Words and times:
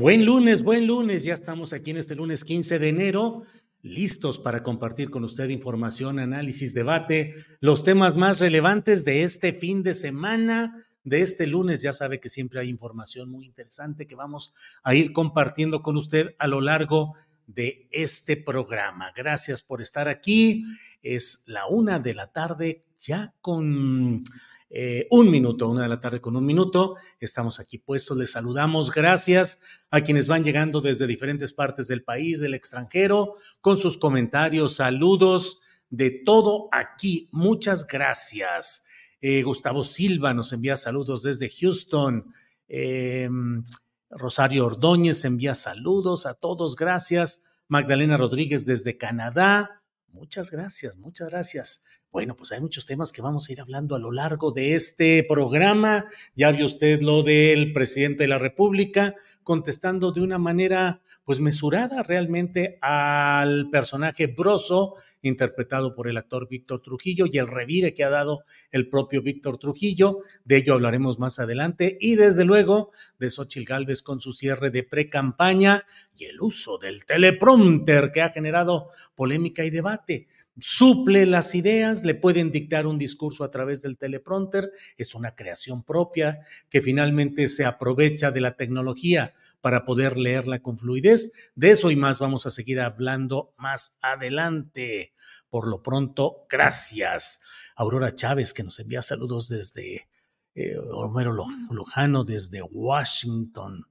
Buen 0.00 0.24
lunes, 0.24 0.62
buen 0.62 0.86
lunes. 0.86 1.24
Ya 1.24 1.34
estamos 1.34 1.74
aquí 1.74 1.90
en 1.90 1.98
este 1.98 2.14
lunes 2.14 2.42
15 2.42 2.78
de 2.78 2.88
enero, 2.88 3.42
listos 3.82 4.38
para 4.38 4.62
compartir 4.62 5.10
con 5.10 5.24
usted 5.24 5.50
información, 5.50 6.18
análisis, 6.18 6.72
debate, 6.72 7.34
los 7.60 7.84
temas 7.84 8.16
más 8.16 8.40
relevantes 8.40 9.04
de 9.04 9.24
este 9.24 9.52
fin 9.52 9.82
de 9.82 9.92
semana, 9.92 10.74
de 11.04 11.20
este 11.20 11.46
lunes. 11.46 11.82
Ya 11.82 11.92
sabe 11.92 12.18
que 12.18 12.30
siempre 12.30 12.60
hay 12.60 12.70
información 12.70 13.30
muy 13.30 13.44
interesante 13.44 14.06
que 14.06 14.14
vamos 14.14 14.54
a 14.82 14.94
ir 14.94 15.12
compartiendo 15.12 15.82
con 15.82 15.98
usted 15.98 16.34
a 16.38 16.46
lo 16.46 16.62
largo 16.62 17.14
de 17.46 17.86
este 17.90 18.38
programa. 18.38 19.12
Gracias 19.14 19.60
por 19.60 19.82
estar 19.82 20.08
aquí. 20.08 20.64
Es 21.02 21.42
la 21.44 21.66
una 21.66 21.98
de 21.98 22.14
la 22.14 22.32
tarde, 22.32 22.86
ya 22.96 23.34
con 23.42 24.24
eh, 24.72 25.08
un 25.10 25.28
minuto, 25.30 25.68
una 25.68 25.82
de 25.82 25.88
la 25.88 25.98
tarde 25.98 26.20
con 26.20 26.36
un 26.36 26.46
minuto. 26.46 26.96
Estamos 27.18 27.58
aquí 27.58 27.78
puestos, 27.78 28.16
les 28.16 28.30
saludamos. 28.30 28.92
Gracias 28.92 29.60
a 29.90 30.00
quienes 30.00 30.28
van 30.28 30.44
llegando 30.44 30.80
desde 30.80 31.08
diferentes 31.08 31.52
partes 31.52 31.88
del 31.88 32.04
país, 32.04 32.38
del 32.38 32.54
extranjero, 32.54 33.34
con 33.60 33.78
sus 33.78 33.98
comentarios, 33.98 34.76
saludos, 34.76 35.60
de 35.90 36.10
todo 36.24 36.68
aquí. 36.70 37.28
Muchas 37.32 37.84
gracias. 37.84 38.84
Eh, 39.20 39.42
Gustavo 39.42 39.82
Silva 39.82 40.34
nos 40.34 40.52
envía 40.52 40.76
saludos 40.76 41.24
desde 41.24 41.50
Houston. 41.50 42.32
Em, 42.68 43.64
Rosario 44.08 44.66
Ordóñez 44.66 45.24
envía 45.24 45.56
saludos 45.56 46.26
a 46.26 46.34
todos, 46.34 46.76
gracias. 46.76 47.42
Magdalena 47.66 48.16
Rodríguez 48.16 48.66
desde 48.66 48.96
Canadá. 48.96 49.82
Muchas 50.08 50.50
gracias, 50.50 50.96
muchas 50.96 51.28
gracias. 51.28 51.99
Bueno, 52.12 52.34
pues 52.34 52.50
hay 52.50 52.60
muchos 52.60 52.86
temas 52.86 53.12
que 53.12 53.22
vamos 53.22 53.48
a 53.48 53.52
ir 53.52 53.60
hablando 53.60 53.94
a 53.94 54.00
lo 54.00 54.10
largo 54.10 54.50
de 54.50 54.74
este 54.74 55.22
programa. 55.22 56.06
Ya 56.34 56.50
vio 56.50 56.66
usted 56.66 57.02
lo 57.02 57.22
del 57.22 57.72
presidente 57.72 58.24
de 58.24 58.28
la 58.28 58.38
República 58.38 59.14
contestando 59.44 60.10
de 60.10 60.20
una 60.20 60.36
manera 60.36 61.02
pues 61.24 61.38
mesurada 61.38 62.02
realmente 62.02 62.78
al 62.82 63.70
personaje 63.70 64.26
Broso, 64.26 64.96
interpretado 65.22 65.94
por 65.94 66.08
el 66.08 66.16
actor 66.16 66.48
Víctor 66.48 66.82
Trujillo, 66.82 67.26
y 67.30 67.38
el 67.38 67.46
revire 67.46 67.94
que 67.94 68.02
ha 68.02 68.10
dado 68.10 68.42
el 68.72 68.88
propio 68.88 69.22
Víctor 69.22 69.58
Trujillo. 69.58 70.18
De 70.44 70.56
ello 70.56 70.74
hablaremos 70.74 71.20
más 71.20 71.38
adelante. 71.38 71.96
Y 72.00 72.16
desde 72.16 72.44
luego 72.44 72.90
de 73.20 73.30
Xochil 73.30 73.64
Gálvez 73.64 74.02
con 74.02 74.18
su 74.18 74.32
cierre 74.32 74.72
de 74.72 74.82
pre-campaña 74.82 75.84
y 76.16 76.24
el 76.24 76.40
uso 76.40 76.76
del 76.78 77.04
teleprompter 77.04 78.10
que 78.10 78.22
ha 78.22 78.30
generado 78.30 78.88
polémica 79.14 79.64
y 79.64 79.70
debate 79.70 80.26
suple 80.60 81.26
las 81.26 81.54
ideas, 81.54 82.04
le 82.04 82.14
pueden 82.14 82.52
dictar 82.52 82.86
un 82.86 82.98
discurso 82.98 83.44
a 83.44 83.50
través 83.50 83.82
del 83.82 83.98
teleprompter, 83.98 84.70
es 84.96 85.14
una 85.14 85.34
creación 85.34 85.82
propia 85.82 86.40
que 86.68 86.82
finalmente 86.82 87.48
se 87.48 87.64
aprovecha 87.64 88.30
de 88.30 88.40
la 88.40 88.56
tecnología 88.56 89.34
para 89.60 89.84
poder 89.84 90.16
leerla 90.16 90.62
con 90.62 90.78
fluidez. 90.78 91.32
De 91.54 91.70
eso 91.70 91.90
y 91.90 91.96
más 91.96 92.18
vamos 92.18 92.46
a 92.46 92.50
seguir 92.50 92.80
hablando 92.80 93.54
más 93.56 93.98
adelante. 94.02 95.14
Por 95.48 95.66
lo 95.66 95.82
pronto, 95.82 96.46
gracias. 96.48 97.40
Aurora 97.76 98.14
Chávez, 98.14 98.52
que 98.52 98.62
nos 98.62 98.78
envía 98.78 99.02
saludos 99.02 99.48
desde 99.48 100.08
eh, 100.54 100.76
Homero 100.92 101.32
Lojano, 101.32 102.24
desde 102.24 102.62
Washington. 102.62 103.86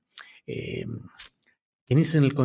Eh, 0.46 0.86
Inicia 1.92 2.20
en 2.20 2.24
el 2.24 2.36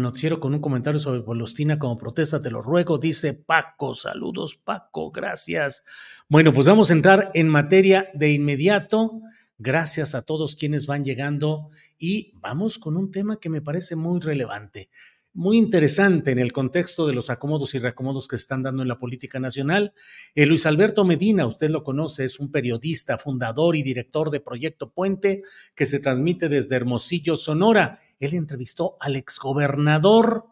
noticiero 0.00 0.40
con 0.40 0.54
un 0.54 0.60
comentario 0.62 0.98
sobre 0.98 1.20
Polostina 1.20 1.78
como 1.78 1.98
protesta, 1.98 2.40
te 2.40 2.50
lo 2.50 2.62
ruego, 2.62 2.96
dice 2.96 3.34
Paco. 3.34 3.94
Saludos, 3.94 4.56
Paco, 4.56 5.10
gracias. 5.10 5.84
Bueno, 6.30 6.54
pues 6.54 6.66
vamos 6.66 6.88
a 6.88 6.94
entrar 6.94 7.30
en 7.34 7.50
materia 7.50 8.08
de 8.14 8.32
inmediato. 8.32 9.20
Gracias 9.58 10.14
a 10.14 10.22
todos 10.22 10.56
quienes 10.56 10.86
van 10.86 11.04
llegando 11.04 11.68
y 11.98 12.32
vamos 12.36 12.78
con 12.78 12.96
un 12.96 13.10
tema 13.10 13.38
que 13.38 13.50
me 13.50 13.60
parece 13.60 13.96
muy 13.96 14.18
relevante 14.18 14.88
muy 15.36 15.58
interesante 15.58 16.30
en 16.30 16.38
el 16.38 16.52
contexto 16.52 17.06
de 17.06 17.12
los 17.12 17.28
acomodos 17.28 17.74
y 17.74 17.78
reacomodos 17.78 18.26
que 18.26 18.38
se 18.38 18.42
están 18.42 18.62
dando 18.62 18.82
en 18.82 18.88
la 18.88 18.98
política 18.98 19.38
nacional. 19.38 19.92
Eh, 20.34 20.46
Luis 20.46 20.64
Alberto 20.64 21.04
Medina, 21.04 21.46
usted 21.46 21.68
lo 21.68 21.84
conoce, 21.84 22.24
es 22.24 22.40
un 22.40 22.50
periodista, 22.50 23.18
fundador 23.18 23.76
y 23.76 23.82
director 23.82 24.30
de 24.30 24.40
Proyecto 24.40 24.92
Puente, 24.92 25.42
que 25.74 25.84
se 25.84 26.00
transmite 26.00 26.48
desde 26.48 26.76
Hermosillo, 26.76 27.36
Sonora. 27.36 28.00
Él 28.18 28.32
entrevistó 28.32 28.96
al 28.98 29.14
exgobernador 29.14 30.46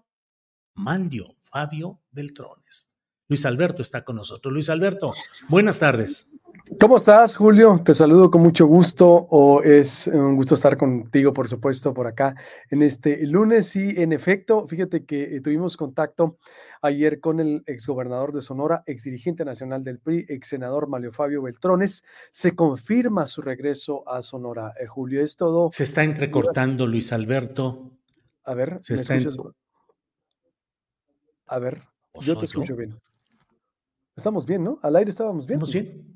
Mandio 0.75 1.35
Fabio 1.41 2.03
Beltrones. 2.11 2.91
Luis 3.27 3.47
Alberto 3.47 3.81
está 3.81 4.05
con 4.05 4.17
nosotros. 4.17 4.53
Luis 4.53 4.69
Alberto, 4.69 5.15
buenas 5.49 5.79
tardes. 5.79 6.34
¿Cómo 6.81 6.97
estás, 6.97 7.37
Julio? 7.37 7.81
Te 7.85 7.93
saludo 7.93 8.31
con 8.31 8.43
mucho 8.43 8.67
gusto. 8.67 9.07
O 9.09 9.63
es 9.63 10.07
un 10.09 10.35
gusto 10.35 10.55
estar 10.55 10.77
contigo, 10.77 11.33
por 11.33 11.47
supuesto, 11.47 11.93
por 11.93 12.07
acá 12.07 12.35
en 12.71 12.83
este 12.83 13.27
lunes. 13.27 13.77
Y 13.77 14.01
en 14.01 14.13
efecto, 14.13 14.67
fíjate 14.67 15.05
que 15.05 15.37
eh, 15.37 15.41
tuvimos 15.41 15.77
contacto 15.77 16.39
ayer 16.81 17.21
con 17.21 17.39
el 17.41 17.63
exgobernador 17.67 18.33
de 18.33 18.41
Sonora, 18.41 18.83
exdirigente 18.87 19.45
nacional 19.45 19.85
del 19.85 19.99
PRI, 19.99 20.25
ex 20.29 20.49
senador 20.49 20.89
Mario 20.89 21.13
Fabio 21.13 21.43
Beltrones. 21.43 22.03
Se 22.31 22.55
confirma 22.55 23.27
su 23.27 23.43
regreso 23.43 24.09
a 24.09 24.23
Sonora. 24.23 24.73
Eh, 24.81 24.87
Julio, 24.87 25.23
es 25.23 25.37
todo. 25.37 25.69
Se 25.71 25.85
está 25.85 26.03
entrecortando, 26.03 26.87
Luis 26.87 27.13
Alberto. 27.13 27.93
A 28.45 28.55
ver, 28.55 28.79
se 28.83 28.95
está 28.95 29.15
A 31.47 31.59
ver, 31.59 31.83
yo 32.21 32.39
te 32.39 32.47
escucho 32.47 32.75
bien. 32.75 32.99
Estamos 34.17 34.47
bien, 34.47 34.65
¿no? 34.65 34.79
Al 34.83 34.97
aire 34.97 35.11
estábamos 35.11 35.47
bien. 35.47 35.61
¿Estamos 35.61 35.73
bien? 35.73 36.14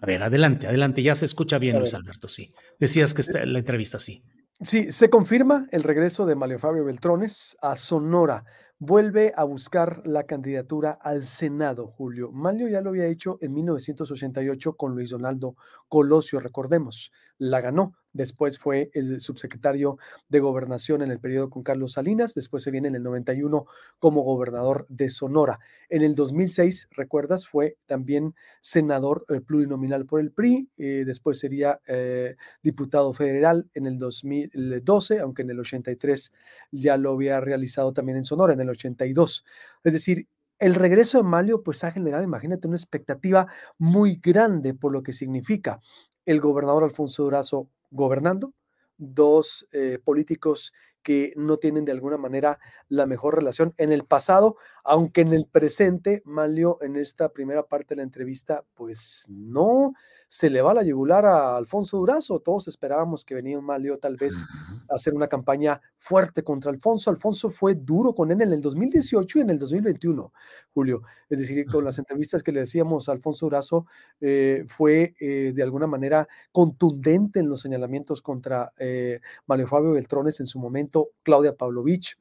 A 0.00 0.06
ver, 0.06 0.22
adelante, 0.22 0.68
adelante, 0.68 1.02
ya 1.02 1.14
se 1.14 1.24
escucha 1.24 1.58
bien, 1.58 1.78
Luis 1.78 1.94
Alberto, 1.94 2.28
sí. 2.28 2.52
Decías 2.78 3.14
que 3.14 3.20
está 3.20 3.44
la 3.44 3.58
entrevista, 3.58 3.98
sí. 3.98 4.22
Sí, 4.60 4.90
se 4.90 5.08
confirma 5.08 5.68
el 5.70 5.84
regreso 5.84 6.26
de 6.26 6.34
Mario 6.34 6.58
Fabio 6.58 6.84
Beltrones 6.84 7.56
a 7.62 7.76
Sonora. 7.76 8.44
Vuelve 8.80 9.32
a 9.36 9.44
buscar 9.44 10.02
la 10.04 10.24
candidatura 10.24 10.98
al 11.00 11.24
Senado, 11.24 11.86
Julio. 11.86 12.32
Mario 12.32 12.68
ya 12.68 12.80
lo 12.80 12.90
había 12.90 13.06
hecho 13.06 13.38
en 13.40 13.54
1988 13.54 14.72
con 14.74 14.94
Luis 14.94 15.10
Donaldo 15.10 15.54
Colosio, 15.88 16.40
recordemos. 16.40 17.12
La 17.38 17.60
ganó, 17.60 17.94
después 18.18 18.58
fue 18.58 18.90
el 18.92 19.20
subsecretario 19.20 19.96
de 20.28 20.40
gobernación 20.40 21.02
en 21.02 21.10
el 21.10 21.20
periodo 21.20 21.48
con 21.48 21.62
Carlos 21.62 21.92
Salinas, 21.92 22.34
después 22.34 22.64
se 22.64 22.70
viene 22.70 22.88
en 22.88 22.96
el 22.96 23.02
91 23.04 23.64
como 23.98 24.22
gobernador 24.22 24.84
de 24.88 25.08
Sonora. 25.08 25.58
En 25.88 26.02
el 26.02 26.14
2006, 26.14 26.88
recuerdas, 26.90 27.46
fue 27.46 27.78
también 27.86 28.34
senador 28.60 29.24
eh, 29.28 29.40
plurinominal 29.40 30.04
por 30.04 30.20
el 30.20 30.32
PRI, 30.32 30.68
eh, 30.76 31.04
después 31.06 31.38
sería 31.38 31.80
eh, 31.86 32.36
diputado 32.62 33.12
federal 33.12 33.70
en 33.72 33.86
el 33.86 33.98
2012, 33.98 35.20
aunque 35.20 35.42
en 35.42 35.50
el 35.50 35.60
83 35.60 36.32
ya 36.72 36.96
lo 36.96 37.12
había 37.12 37.40
realizado 37.40 37.92
también 37.92 38.18
en 38.18 38.24
Sonora, 38.24 38.52
en 38.52 38.60
el 38.60 38.70
82. 38.70 39.44
Es 39.84 39.92
decir, 39.92 40.26
el 40.58 40.74
regreso 40.74 41.18
de 41.18 41.24
Malio 41.24 41.62
pues 41.62 41.84
ha 41.84 41.92
generado, 41.92 42.24
imagínate, 42.24 42.66
una 42.66 42.76
expectativa 42.76 43.46
muy 43.78 44.16
grande 44.16 44.74
por 44.74 44.92
lo 44.92 45.04
que 45.04 45.12
significa 45.12 45.80
el 46.28 46.42
gobernador 46.42 46.84
Alfonso 46.84 47.22
Durazo 47.22 47.70
gobernando, 47.90 48.52
dos 48.98 49.66
eh, 49.72 49.98
políticos 50.04 50.74
que 51.02 51.32
no 51.36 51.56
tienen 51.56 51.86
de 51.86 51.92
alguna 51.92 52.18
manera 52.18 52.58
la 52.90 53.06
mejor 53.06 53.34
relación 53.34 53.72
en 53.78 53.92
el 53.92 54.04
pasado, 54.04 54.56
aunque 54.84 55.22
en 55.22 55.32
el 55.32 55.46
presente, 55.46 56.20
Malio, 56.26 56.76
en 56.82 56.96
esta 56.96 57.30
primera 57.30 57.66
parte 57.66 57.94
de 57.94 57.96
la 57.96 58.02
entrevista, 58.02 58.62
pues 58.74 59.24
no 59.30 59.94
se 60.28 60.50
le 60.50 60.60
va 60.60 60.74
la 60.74 60.82
yugular 60.82 61.24
a 61.24 61.56
Alfonso 61.56 61.96
Durazo. 61.96 62.40
Todos 62.40 62.68
esperábamos 62.68 63.24
que 63.24 63.34
venía 63.34 63.60
Malio 63.60 63.96
tal 63.98 64.16
vez 64.16 64.44
a 64.88 64.94
hacer 64.94 65.14
una 65.14 65.26
campaña 65.26 65.80
fuerte 65.96 66.42
contra 66.42 66.70
Alfonso. 66.70 67.10
Alfonso 67.10 67.48
fue 67.48 67.74
duro 67.74 68.14
con 68.14 68.30
él 68.30 68.42
en 68.42 68.52
el 68.52 68.60
2018 68.60 69.38
y 69.38 69.42
en 69.42 69.50
el 69.50 69.58
2021, 69.58 70.32
Julio. 70.74 71.02
Es 71.28 71.38
decir, 71.38 71.64
con 71.66 71.84
las 71.84 71.98
entrevistas 71.98 72.42
que 72.42 72.52
le 72.52 72.60
decíamos 72.60 73.08
a 73.08 73.12
Alfonso 73.12 73.46
Durazo, 73.46 73.86
eh, 74.20 74.64
fue 74.66 75.14
eh, 75.18 75.52
de 75.54 75.62
alguna 75.62 75.86
manera 75.86 76.28
contundente 76.52 77.40
en 77.40 77.48
los 77.48 77.60
señalamientos 77.60 78.20
contra 78.20 78.72
eh, 78.78 79.20
Mario 79.46 79.66
Fabio 79.66 79.92
Beltrones 79.92 80.40
en 80.40 80.46
su 80.46 80.58
momento, 80.58 81.10
Claudia 81.22 81.56
Pavlovich 81.56 82.18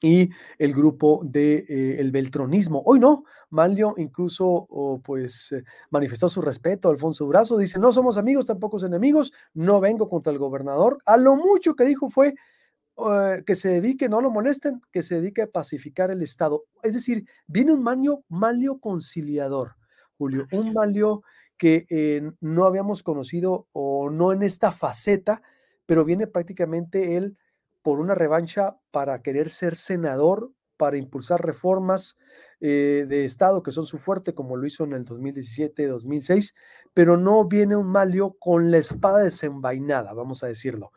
y 0.00 0.30
el 0.58 0.72
grupo 0.72 1.20
de 1.24 1.64
eh, 1.68 2.00
el 2.00 2.10
beltronismo. 2.10 2.82
Hoy 2.84 2.98
no, 2.98 3.24
Manlio 3.50 3.94
incluso 3.98 4.66
pues 5.04 5.52
eh, 5.52 5.62
manifestó 5.90 6.28
su 6.28 6.40
respeto 6.40 6.88
a 6.88 6.92
Alfonso 6.92 7.24
Durazo, 7.24 7.58
dice, 7.58 7.78
no 7.78 7.92
somos 7.92 8.16
amigos, 8.16 8.46
tampoco 8.46 8.84
enemigos, 8.84 9.32
no 9.54 9.80
vengo 9.80 10.08
contra 10.08 10.32
el 10.32 10.38
gobernador. 10.38 10.98
A 11.04 11.16
lo 11.16 11.36
mucho 11.36 11.74
que 11.74 11.84
dijo 11.84 12.08
fue 12.08 12.34
eh, 12.96 13.42
que 13.44 13.54
se 13.54 13.68
dedique, 13.68 14.08
no 14.08 14.20
lo 14.20 14.30
molesten, 14.30 14.80
que 14.90 15.02
se 15.02 15.20
dedique 15.20 15.42
a 15.42 15.50
pacificar 15.50 16.10
el 16.10 16.22
Estado. 16.22 16.64
Es 16.82 16.94
decir, 16.94 17.26
viene 17.46 17.72
un 17.72 17.82
Manlio, 17.82 18.24
Manlio 18.28 18.78
conciliador, 18.78 19.76
Julio, 20.16 20.46
un 20.52 20.72
Manlio 20.72 21.22
que 21.58 22.32
no 22.40 22.64
habíamos 22.64 23.02
conocido 23.02 23.68
o 23.72 24.08
no 24.08 24.32
en 24.32 24.42
esta 24.42 24.72
faceta, 24.72 25.42
pero 25.84 26.06
viene 26.06 26.26
prácticamente 26.26 27.18
él 27.18 27.36
por 27.82 28.00
una 28.00 28.14
revancha 28.14 28.76
para 28.90 29.22
querer 29.22 29.50
ser 29.50 29.76
senador, 29.76 30.52
para 30.76 30.96
impulsar 30.96 31.44
reformas 31.44 32.16
eh, 32.60 33.04
de 33.08 33.24
Estado 33.24 33.62
que 33.62 33.72
son 33.72 33.86
su 33.86 33.98
fuerte, 33.98 34.34
como 34.34 34.56
lo 34.56 34.66
hizo 34.66 34.84
en 34.84 34.94
el 34.94 35.04
2017-2006, 35.04 36.54
pero 36.94 37.16
no 37.16 37.46
viene 37.46 37.76
un 37.76 37.86
Malio 37.86 38.36
con 38.38 38.70
la 38.70 38.78
espada 38.78 39.18
desenvainada, 39.18 40.14
vamos 40.14 40.42
a 40.42 40.46
decirlo. 40.46 40.92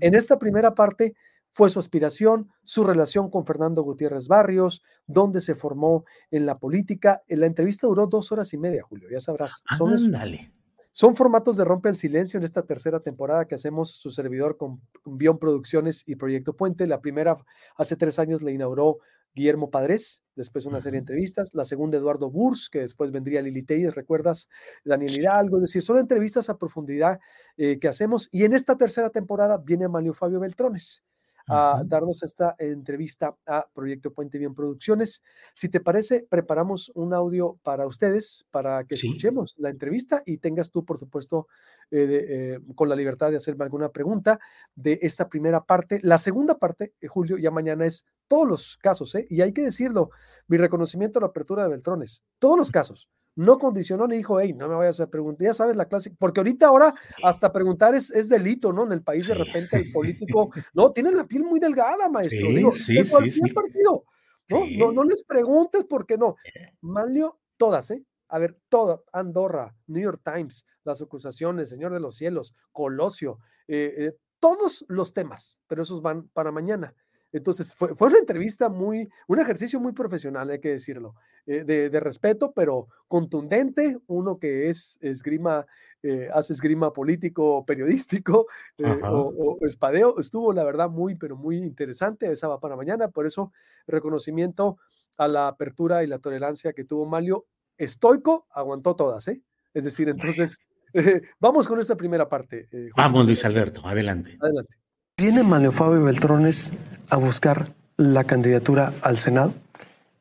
En 0.00 0.14
esta 0.14 0.38
primera 0.38 0.74
parte 0.74 1.14
fue 1.52 1.70
su 1.70 1.78
aspiración, 1.78 2.50
su 2.62 2.84
relación 2.84 3.30
con 3.30 3.46
Fernando 3.46 3.82
Gutiérrez 3.82 4.28
Barrios, 4.28 4.82
donde 5.06 5.40
se 5.40 5.54
formó 5.54 6.04
en 6.30 6.44
la 6.44 6.58
política. 6.58 7.22
La 7.28 7.46
entrevista 7.46 7.86
duró 7.86 8.06
dos 8.06 8.30
horas 8.32 8.52
y 8.52 8.58
media, 8.58 8.82
Julio, 8.82 9.08
ya 9.10 9.20
sabrás. 9.20 9.62
Ándale. 10.06 10.52
Son 10.98 11.14
formatos 11.14 11.58
de 11.58 11.64
Rompe 11.66 11.90
el 11.90 11.96
Silencio 11.96 12.38
en 12.38 12.44
esta 12.44 12.62
tercera 12.62 13.00
temporada 13.00 13.46
que 13.46 13.54
hacemos 13.54 13.90
su 13.90 14.10
servidor 14.10 14.56
con 14.56 14.80
Bion 15.04 15.38
Producciones 15.38 16.02
y 16.06 16.16
Proyecto 16.16 16.56
Puente. 16.56 16.86
La 16.86 17.02
primera 17.02 17.36
hace 17.76 17.96
tres 17.96 18.18
años 18.18 18.40
la 18.40 18.50
inauguró 18.50 19.00
Guillermo 19.34 19.68
Padres, 19.70 20.22
después 20.36 20.64
una 20.64 20.80
serie 20.80 20.96
de 20.96 21.00
entrevistas. 21.00 21.50
La 21.52 21.64
segunda, 21.64 21.98
Eduardo 21.98 22.30
Burs, 22.30 22.70
que 22.70 22.78
después 22.78 23.12
vendría 23.12 23.42
Lili 23.42 23.62
Telles, 23.62 23.94
¿recuerdas? 23.94 24.48
Daniel 24.86 25.14
Hidalgo, 25.14 25.58
es 25.58 25.64
decir, 25.64 25.82
son 25.82 25.98
entrevistas 25.98 26.48
a 26.48 26.56
profundidad 26.56 27.18
eh, 27.58 27.78
que 27.78 27.88
hacemos. 27.88 28.30
Y 28.32 28.46
en 28.46 28.54
esta 28.54 28.78
tercera 28.78 29.10
temporada 29.10 29.58
viene 29.58 29.88
Manlio 29.88 30.14
Fabio 30.14 30.40
Beltrones 30.40 31.04
a 31.48 31.82
darnos 31.84 32.22
esta 32.22 32.54
entrevista 32.58 33.36
a 33.46 33.66
Proyecto 33.72 34.12
Puente 34.12 34.38
Bien 34.38 34.54
Producciones. 34.54 35.22
Si 35.54 35.68
te 35.68 35.80
parece, 35.80 36.26
preparamos 36.28 36.90
un 36.94 37.14
audio 37.14 37.58
para 37.62 37.86
ustedes, 37.86 38.46
para 38.50 38.84
que 38.84 38.94
escuchemos 38.94 39.54
la 39.58 39.70
entrevista 39.70 40.22
y 40.26 40.38
tengas 40.38 40.70
tú, 40.70 40.84
por 40.84 40.98
supuesto, 40.98 41.46
eh, 41.90 42.26
eh, 42.28 42.58
con 42.74 42.88
la 42.88 42.96
libertad 42.96 43.30
de 43.30 43.36
hacerme 43.36 43.64
alguna 43.64 43.90
pregunta 43.90 44.40
de 44.74 44.98
esta 45.02 45.28
primera 45.28 45.64
parte. 45.64 46.00
La 46.02 46.18
segunda 46.18 46.58
parte, 46.58 46.94
eh, 47.00 47.06
Julio, 47.06 47.38
ya 47.38 47.50
mañana 47.50 47.86
es 47.86 48.04
todos 48.28 48.48
los 48.48 48.76
casos, 48.78 49.14
¿eh? 49.14 49.26
y 49.30 49.40
hay 49.40 49.52
que 49.52 49.62
decirlo, 49.62 50.10
mi 50.48 50.56
reconocimiento 50.56 51.18
a 51.18 51.22
la 51.22 51.28
apertura 51.28 51.62
de 51.62 51.68
Beltrones, 51.68 52.24
todos 52.38 52.58
los 52.58 52.70
casos 52.70 53.08
no 53.36 53.58
condicionó 53.58 54.06
ni 54.08 54.16
dijo, 54.16 54.40
hey, 54.40 54.54
no 54.54 54.68
me 54.68 54.74
vayas 54.74 54.98
a 55.00 55.08
preguntar, 55.08 55.46
ya 55.46 55.54
sabes 55.54 55.76
la 55.76 55.86
clásica, 55.86 56.16
porque 56.18 56.40
ahorita 56.40 56.66
ahora 56.66 56.94
hasta 57.22 57.52
preguntar 57.52 57.94
es, 57.94 58.10
es 58.10 58.28
delito, 58.28 58.72
¿no? 58.72 58.84
En 58.84 58.92
el 58.92 59.02
país 59.02 59.28
de 59.28 59.34
repente 59.34 59.76
el 59.76 59.92
político, 59.92 60.50
no, 60.72 60.90
tienen 60.92 61.16
la 61.16 61.26
piel 61.26 61.44
muy 61.44 61.60
delgada, 61.60 62.08
maestro, 62.08 62.48
digo, 62.48 62.70
de 62.70 63.08
cualquier 63.08 63.54
partido, 63.54 64.04
¿no? 64.50 64.64
¿no? 64.78 64.92
No 64.92 65.04
les 65.04 65.22
preguntes 65.22 65.84
por 65.84 66.06
qué 66.06 66.16
no. 66.16 66.36
Manlio, 66.80 67.38
todas, 67.56 67.90
¿eh? 67.90 68.04
A 68.28 68.38
ver, 68.38 68.58
todas, 68.68 69.00
Andorra, 69.12 69.76
New 69.86 70.02
York 70.02 70.22
Times, 70.24 70.66
las 70.82 71.00
acusaciones, 71.02 71.68
Señor 71.68 71.92
de 71.92 72.00
los 72.00 72.16
Cielos, 72.16 72.54
Colosio, 72.72 73.38
eh, 73.68 73.94
eh, 73.98 74.12
todos 74.40 74.84
los 74.88 75.12
temas, 75.12 75.60
pero 75.66 75.82
esos 75.82 76.02
van 76.02 76.28
para 76.28 76.52
mañana. 76.52 76.94
Entonces, 77.32 77.74
fue, 77.74 77.94
fue, 77.94 78.08
una 78.08 78.18
entrevista 78.18 78.68
muy, 78.68 79.08
un 79.26 79.38
ejercicio 79.38 79.80
muy 79.80 79.92
profesional, 79.92 80.50
hay 80.50 80.60
que 80.60 80.70
decirlo, 80.70 81.14
eh, 81.48 81.62
de, 81.64 82.00
respeto, 82.00 82.52
pero 82.52 82.88
contundente, 83.06 83.98
uno 84.08 84.36
que 84.36 84.68
es 84.68 84.98
esgrima, 85.00 85.64
eh, 86.02 86.28
hace 86.34 86.52
esgrima 86.52 86.92
político, 86.92 87.64
periodístico 87.64 88.48
eh, 88.78 89.00
o, 89.04 89.56
espadeo, 89.60 90.18
estuvo 90.18 90.52
la 90.52 90.64
verdad 90.64 90.88
muy, 90.88 91.14
pero 91.14 91.36
muy 91.36 91.58
interesante, 91.58 92.32
esa 92.32 92.48
va 92.48 92.58
para 92.58 92.74
mañana, 92.74 93.08
por 93.08 93.26
eso 93.26 93.52
reconocimiento 93.86 94.78
a 95.18 95.28
la 95.28 95.46
apertura 95.46 96.02
y 96.02 96.08
la 96.08 96.18
tolerancia 96.18 96.72
que 96.72 96.84
tuvo 96.84 97.06
Malio, 97.06 97.46
estoico, 97.78 98.48
aguantó 98.50 98.96
todas, 98.96 99.28
¿eh? 99.28 99.40
Es 99.72 99.84
decir, 99.84 100.08
entonces, 100.08 100.58
vamos 101.38 101.68
con 101.68 101.78
esta 101.78 101.96
primera 101.96 102.28
parte. 102.28 102.68
vamos, 102.96 103.24
Luis 103.24 103.44
Alberto, 103.44 103.86
adelante. 103.86 104.36
Adelante. 104.40 104.74
¿Viene 105.18 105.42
Manlio 105.42 105.72
Fabio 105.72 106.02
Beltrones 106.02 106.74
a 107.08 107.16
buscar 107.16 107.68
la 107.96 108.24
candidatura 108.24 108.92
al 109.00 109.16
Senado? 109.16 109.54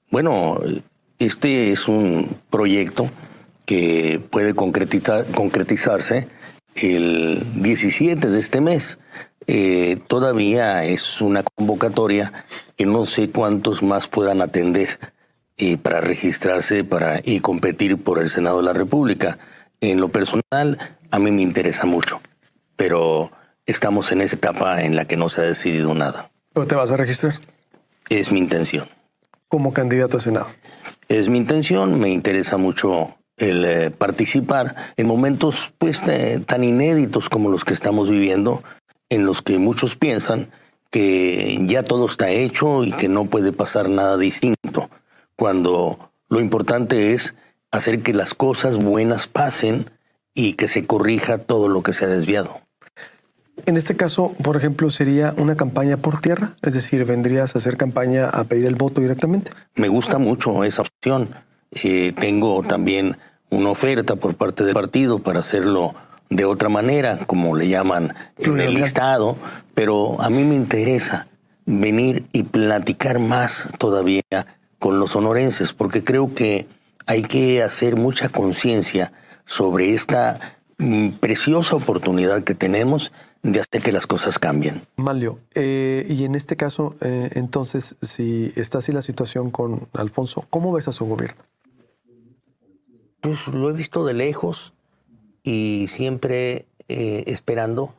Bueno, 0.10 0.58
este 1.20 1.74
es 1.74 1.90
un 1.90 2.38
proyecto 2.50 3.10
que 3.66 4.22
puede 4.30 4.54
concretizarse 4.56 6.30
el 6.76 7.44
17 7.62 8.30
de 8.30 8.40
este 8.40 8.62
mes. 8.62 8.98
Eh, 9.48 10.00
todavía 10.08 10.86
es 10.86 11.20
una 11.20 11.44
convocatoria 11.44 12.32
que 12.78 12.86
no 12.86 13.06
sé 13.06 13.30
cuántos 13.30 13.84
más 13.84 14.08
puedan 14.08 14.42
atender 14.42 14.98
eh, 15.58 15.76
para 15.76 16.00
registrarse 16.00 16.86
para, 16.86 17.20
y 17.22 17.42
competir 17.42 18.02
por 18.02 18.20
el 18.20 18.30
Senado 18.30 18.60
de 18.60 18.64
la 18.64 18.74
República. 18.74 19.40
En 19.82 20.00
lo 20.00 20.08
personal, 20.08 20.98
a 21.12 21.20
mí 21.20 21.32
me 21.32 21.42
interesa 21.42 21.86
mucho, 21.86 22.22
pero 22.78 23.34
estamos 23.66 24.12
en 24.12 24.22
esa 24.22 24.36
etapa 24.36 24.84
en 24.84 24.96
la 24.96 25.06
que 25.06 25.18
no 25.18 25.30
se 25.30 25.42
ha 25.42 25.44
decidido 25.44 25.94
nada. 25.94 26.32
¿Pero 26.54 26.68
te 26.68 26.76
vas 26.76 26.92
a 26.92 26.98
registrar? 26.98 27.36
Es 28.10 28.32
mi 28.32 28.40
intención. 28.40 28.88
Como 29.48 29.74
candidato 29.74 30.18
a 30.18 30.20
Senado. 30.20 30.48
Es 31.08 31.30
mi 31.30 31.38
intención, 31.38 32.00
me 32.00 32.10
interesa 32.10 32.58
mucho 32.58 33.16
el 33.38 33.66
eh, 33.66 33.92
participar 33.92 34.76
en 34.98 35.08
momentos 35.08 35.74
pues 35.78 36.04
tan 36.46 36.64
inéditos 36.64 37.30
como 37.30 37.50
los 37.50 37.66
que 37.66 37.74
estamos 37.74 38.10
viviendo, 38.10 38.64
en 39.10 39.26
los 39.26 39.42
que 39.42 39.60
muchos 39.60 39.96
piensan 39.96 40.50
que 40.90 41.60
ya 41.66 41.84
todo 41.84 42.06
está 42.06 42.30
hecho 42.30 42.84
y 42.84 42.94
que 42.94 43.10
no 43.10 43.26
puede 43.26 43.52
pasar 43.52 43.90
nada 43.90 44.18
distinto, 44.18 44.90
cuando 45.36 46.12
lo 46.30 46.40
importante 46.40 47.14
es 47.14 47.36
hacer 47.72 48.02
que 48.02 48.14
las 48.14 48.34
cosas 48.34 48.78
buenas 48.78 49.28
pasen 49.28 49.92
y 50.34 50.54
que 50.54 50.68
se 50.68 50.86
corrija 50.86 51.40
todo 51.40 51.68
lo 51.68 51.84
que 51.84 51.94
se 51.94 52.06
ha 52.06 52.08
desviado. 52.08 52.62
En 53.66 53.78
este 53.78 53.96
caso, 53.96 54.34
por 54.44 54.58
ejemplo, 54.58 54.92
sería 54.92 55.34
una 55.38 55.56
campaña 55.56 55.98
por 55.98 56.20
tierra, 56.20 56.56
es 56.62 56.74
decir, 56.74 57.06
vendrías 57.06 57.56
a 57.56 57.60
hacer 57.60 57.78
campaña 57.78 58.30
a 58.30 58.44
pedir 58.44 58.66
el 58.66 58.76
voto 58.76 59.02
directamente. 59.02 59.52
Me 59.76 59.88
gusta 59.88 60.18
mucho 60.18 60.64
esa 60.64 60.82
opción. 60.82 61.30
Eh, 61.72 62.14
tengo 62.20 62.64
también 62.64 63.18
una 63.50 63.70
oferta 63.70 64.16
por 64.16 64.36
parte 64.36 64.64
del 64.64 64.74
partido 64.74 65.20
para 65.20 65.40
hacerlo 65.40 65.96
de 66.30 66.46
otra 66.46 66.70
manera, 66.70 67.20
como 67.26 67.56
le 67.56 67.68
llaman 67.68 68.14
en 68.38 68.60
el 68.60 68.74
listado, 68.74 69.38
pero 69.74 70.22
a 70.22 70.30
mí 70.30 70.44
me 70.44 70.56
interesa 70.56 71.28
venir 71.66 72.26
y 72.34 72.44
platicar 72.44 73.20
más 73.20 73.70
todavía 73.78 74.22
con 74.80 75.00
los 75.00 75.12
sonorenses, 75.12 75.74
porque 75.74 76.04
creo 76.04 76.34
que 76.34 76.68
hay 77.06 77.22
que 77.22 77.64
hacer 77.64 77.96
mucha 77.96 78.30
conciencia 78.30 79.12
sobre 79.46 79.94
esta 79.94 80.58
mm, 80.78 81.10
preciosa 81.20 81.76
oportunidad 81.76 82.44
que 82.44 82.56
tenemos 82.56 83.12
de 83.52 83.60
hacer 83.60 83.84
que 83.84 83.92
las 83.92 84.08
cosas 84.08 84.40
cambien. 84.40 84.82
Malio, 84.96 85.40
eh, 85.54 86.06
y 86.10 86.26
en 86.26 86.34
este 86.34 86.58
caso, 86.58 86.96
eh, 87.02 87.30
entonces, 87.36 87.96
si 88.02 88.52
está 88.56 88.80
así 88.80 88.92
la 88.92 89.04
situación 89.04 89.52
con 89.52 89.88
Alfonso, 89.94 90.48
¿cómo 90.50 90.74
ves 90.74 90.88
a 90.88 90.92
su 90.92 91.06
gobierno? 91.06 91.44
Pues 93.22 93.48
lo 93.48 93.70
he 93.70 93.74
visto 93.74 94.04
de 94.04 94.14
lejos 94.16 94.74
y 95.44 95.86
siempre 95.90 96.66
eh, 96.88 97.24
esperando 97.28 97.94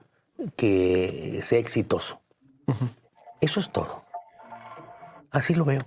que 0.57 1.41
sea 1.43 1.61
exitoso. 1.61 2.21
Eso 3.41 3.61
es 3.61 3.71
todo. 3.71 4.03
Así 5.31 5.55
lo 5.55 5.65
veo, 5.65 5.83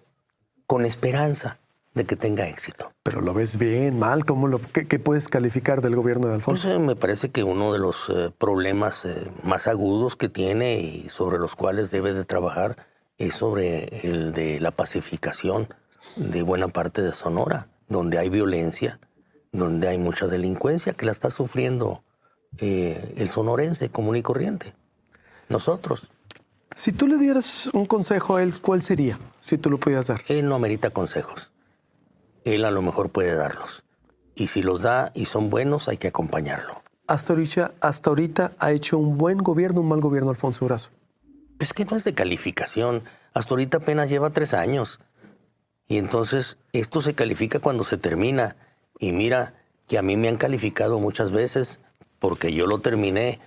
con 0.67 0.85
esperanza 0.85 1.58
de 1.93 2.05
que 2.05 2.15
tenga 2.15 2.47
éxito. 2.47 2.91
Pero 3.03 3.21
lo 3.21 3.33
ves 3.33 3.57
bien, 3.57 3.97
mal, 3.97 4.25
¿cómo 4.25 4.47
lo, 4.47 4.59
qué, 4.59 4.99
puedes 4.99 5.27
calificar 5.27 5.81
del 5.81 5.95
gobierno 5.95 6.27
de 6.27 6.35
Alfonso? 6.35 6.67
Pues, 6.67 6.75
eh, 6.75 6.79
me 6.79 6.95
parece 6.95 7.29
que 7.29 7.43
uno 7.43 7.73
de 7.73 7.79
los 7.79 8.09
eh, 8.09 8.31
problemas 8.37 9.07
más 9.43 9.67
agudos 9.67 10.15
que 10.15 10.29
tiene 10.29 10.79
y 10.79 11.09
sobre 11.09 11.39
los 11.39 11.55
cuales 11.55 11.91
debe 11.91 12.13
de 12.13 12.25
trabajar 12.25 12.77
es 13.17 13.35
sobre 13.35 14.07
el 14.07 14.31
de 14.31 14.59
la 14.59 14.71
pacificación 14.71 15.67
de 16.15 16.41
buena 16.41 16.69
parte 16.69 17.01
de 17.01 17.11
Sonora, 17.11 17.67
donde 17.87 18.17
hay 18.17 18.29
violencia, 18.29 18.99
donde 19.51 19.87
hay 19.87 19.97
mucha 19.97 20.27
delincuencia 20.27 20.93
que 20.93 21.05
la 21.05 21.11
está 21.11 21.29
sufriendo 21.29 22.03
eh, 22.57 23.13
el 23.17 23.29
sonorense 23.29 23.89
común 23.89 24.15
y 24.15 24.21
corriente. 24.21 24.73
Nosotros. 25.49 26.09
Si 26.75 26.91
tú 26.91 27.07
le 27.07 27.17
dieras 27.17 27.67
un 27.73 27.85
consejo 27.85 28.35
a 28.35 28.43
él, 28.43 28.59
¿cuál 28.61 28.81
sería? 28.81 29.19
Si 29.41 29.57
tú 29.57 29.69
lo 29.69 29.79
pudieras 29.79 30.07
dar. 30.07 30.21
Él 30.27 30.47
no 30.47 30.55
amerita 30.55 30.91
consejos. 30.91 31.51
Él 32.43 32.65
a 32.65 32.71
lo 32.71 32.81
mejor 32.81 33.11
puede 33.11 33.35
darlos. 33.35 33.83
Y 34.35 34.47
si 34.47 34.63
los 34.63 34.81
da 34.81 35.11
y 35.13 35.25
son 35.25 35.49
buenos, 35.49 35.87
hay 35.87 35.97
que 35.97 36.07
acompañarlo. 36.07 36.81
Hasta 37.07 37.33
ahorita, 37.33 37.73
hasta 37.81 38.09
ahorita 38.09 38.53
ha 38.59 38.71
hecho 38.71 38.97
un 38.97 39.17
buen 39.17 39.39
gobierno, 39.39 39.81
un 39.81 39.89
mal 39.89 39.99
gobierno 39.99 40.29
Alfonso 40.29 40.65
Brazo. 40.65 40.89
Es 41.59 41.73
que 41.73 41.85
no 41.85 41.97
es 41.97 42.03
de 42.03 42.13
calificación. 42.13 43.03
Hasta 43.33 43.53
ahorita 43.53 43.77
apenas 43.77 44.09
lleva 44.09 44.29
tres 44.29 44.53
años. 44.53 44.99
Y 45.87 45.97
entonces 45.97 46.57
esto 46.71 47.01
se 47.01 47.15
califica 47.15 47.59
cuando 47.59 47.83
se 47.83 47.97
termina. 47.97 48.55
Y 48.99 49.11
mira 49.11 49.55
que 49.87 49.97
a 49.97 50.01
mí 50.01 50.15
me 50.15 50.29
han 50.29 50.37
calificado 50.37 50.99
muchas 50.99 51.31
veces 51.31 51.79
porque 52.19 52.53
yo 52.53 52.65
lo 52.67 52.79
terminé. 52.79 53.39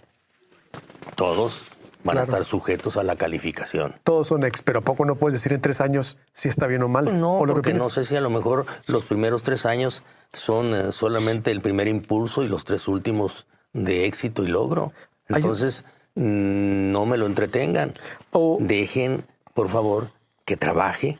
Todos 1.14 1.71
van 2.04 2.18
a 2.18 2.22
estar 2.22 2.44
sujetos 2.44 2.96
a 2.96 3.02
la 3.02 3.16
calificación. 3.16 3.94
Todos 4.02 4.28
son 4.28 4.44
ex, 4.44 4.62
pero 4.62 4.80
¿a 4.80 4.82
poco 4.82 5.04
no 5.04 5.16
puedes 5.16 5.34
decir 5.34 5.52
en 5.52 5.60
tres 5.60 5.80
años 5.80 6.18
si 6.32 6.48
está 6.48 6.66
bien 6.66 6.82
o 6.82 6.88
mal? 6.88 7.20
No, 7.20 7.42
porque 7.46 7.74
no 7.74 7.90
sé 7.90 8.04
si 8.04 8.16
a 8.16 8.20
lo 8.20 8.30
mejor 8.30 8.66
los 8.86 9.04
primeros 9.04 9.42
tres 9.42 9.66
años 9.66 10.02
son 10.32 10.74
eh, 10.74 10.92
solamente 10.92 11.50
el 11.50 11.60
primer 11.60 11.88
impulso 11.88 12.42
y 12.42 12.48
los 12.48 12.64
tres 12.64 12.88
últimos 12.88 13.46
de 13.72 14.06
éxito 14.06 14.44
y 14.44 14.48
logro. 14.48 14.92
Entonces, 15.28 15.84
mm, 16.14 16.92
no 16.92 17.06
me 17.06 17.16
lo 17.16 17.26
entretengan. 17.26 17.94
O... 18.30 18.58
Dejen, 18.60 19.24
por 19.54 19.68
favor, 19.68 20.08
que 20.44 20.56
trabaje, 20.56 21.18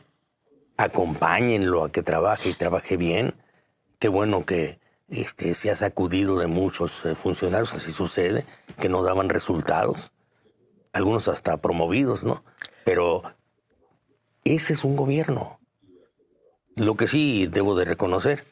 acompáñenlo 0.77 1.83
a 1.83 1.91
que 1.91 2.03
trabaje 2.03 2.49
y 2.49 2.53
trabaje 2.53 2.97
bien 2.97 3.35
Qué 4.03 4.09
bueno 4.09 4.45
que 4.45 4.81
este, 5.07 5.55
se 5.55 5.71
ha 5.71 5.77
sacudido 5.77 6.37
de 6.37 6.47
muchos 6.47 7.05
eh, 7.05 7.15
funcionarios, 7.15 7.73
así 7.73 7.93
sucede, 7.93 8.45
que 8.77 8.89
no 8.89 9.01
daban 9.01 9.29
resultados, 9.29 10.11
algunos 10.93 11.27
hasta 11.27 11.57
promovidos, 11.57 12.23
¿no? 12.23 12.43
Pero 12.85 13.23
ese 14.43 14.73
es 14.73 14.83
un 14.83 14.95
gobierno. 14.95 15.59
Lo 16.75 16.95
que 16.95 17.07
sí 17.07 17.47
debo 17.47 17.75
de 17.75 17.85
reconocer 17.85 18.45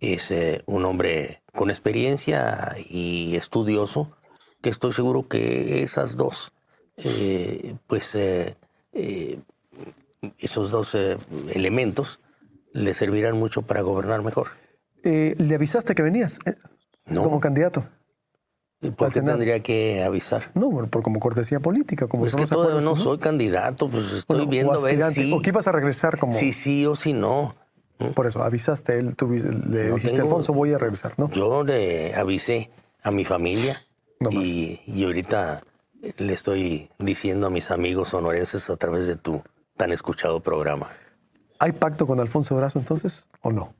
es 0.00 0.30
eh, 0.30 0.62
un 0.66 0.84
hombre 0.84 1.42
con 1.52 1.70
experiencia 1.70 2.74
y 2.88 3.36
estudioso, 3.36 4.16
que 4.62 4.70
estoy 4.70 4.92
seguro 4.92 5.28
que 5.28 5.82
esas 5.82 6.16
dos, 6.16 6.52
eh, 6.96 7.76
pues 7.86 8.16
esos 10.38 10.70
dos 10.70 10.96
elementos 11.50 12.20
le 12.72 12.94
servirán 12.94 13.38
mucho 13.38 13.62
para 13.62 13.82
gobernar 13.82 14.22
mejor. 14.22 14.48
Eh, 15.04 15.34
¿le 15.38 15.54
avisaste 15.54 15.94
que 15.94 16.02
venías 16.02 16.38
eh, 16.46 16.54
no. 17.06 17.24
como 17.24 17.40
candidato? 17.40 17.84
¿Y 18.82 18.90
por 18.90 19.12
qué 19.12 19.22
tendría 19.22 19.60
que 19.60 20.02
avisar? 20.02 20.50
No, 20.54 20.68
por 20.88 21.02
como 21.02 21.20
cortesía 21.20 21.60
política. 21.60 22.08
Como 22.08 22.24
pues 22.24 22.34
que 22.34 22.46
todavía 22.46 22.80
no, 22.80 22.96
soy 22.96 23.18
candidato, 23.18 23.88
pues 23.88 24.12
estoy 24.12 24.44
viendo 24.46 24.72
a 24.72 24.82
ver 24.82 25.12
si... 25.12 25.32
¿O 25.32 25.40
que 25.40 25.50
ibas 25.50 25.68
a 25.68 25.72
regresar 25.72 26.18
como...? 26.18 26.32
Sí, 26.32 26.52
sí 26.52 26.84
o 26.84 26.96
si 26.96 27.12
no. 27.12 27.54
Por 28.14 28.26
eso, 28.26 28.42
avisaste, 28.42 28.98
él, 28.98 29.14
tú, 29.14 29.30
le 29.30 29.92
dijiste, 29.92 30.20
Alfonso, 30.20 30.52
voy 30.52 30.72
a 30.72 30.78
regresar, 30.78 31.12
¿no? 31.16 31.30
Yo 31.30 31.62
le 31.62 32.12
avisé 32.16 32.70
a 33.00 33.12
mi 33.12 33.24
familia 33.24 33.80
y, 34.30 34.80
y 34.86 35.04
ahorita 35.04 35.62
le 36.16 36.32
estoy 36.32 36.90
diciendo 36.98 37.46
a 37.46 37.50
mis 37.50 37.70
amigos 37.70 38.08
sonorenses 38.08 38.68
a 38.70 38.76
través 38.76 39.06
de 39.06 39.14
tu 39.14 39.42
tan 39.76 39.92
escuchado 39.92 40.40
programa. 40.40 40.90
¿Hay 41.60 41.70
pacto 41.70 42.08
con 42.08 42.18
Alfonso 42.18 42.56
Brazo 42.56 42.80
entonces 42.80 43.28
o 43.40 43.52
no? 43.52 43.72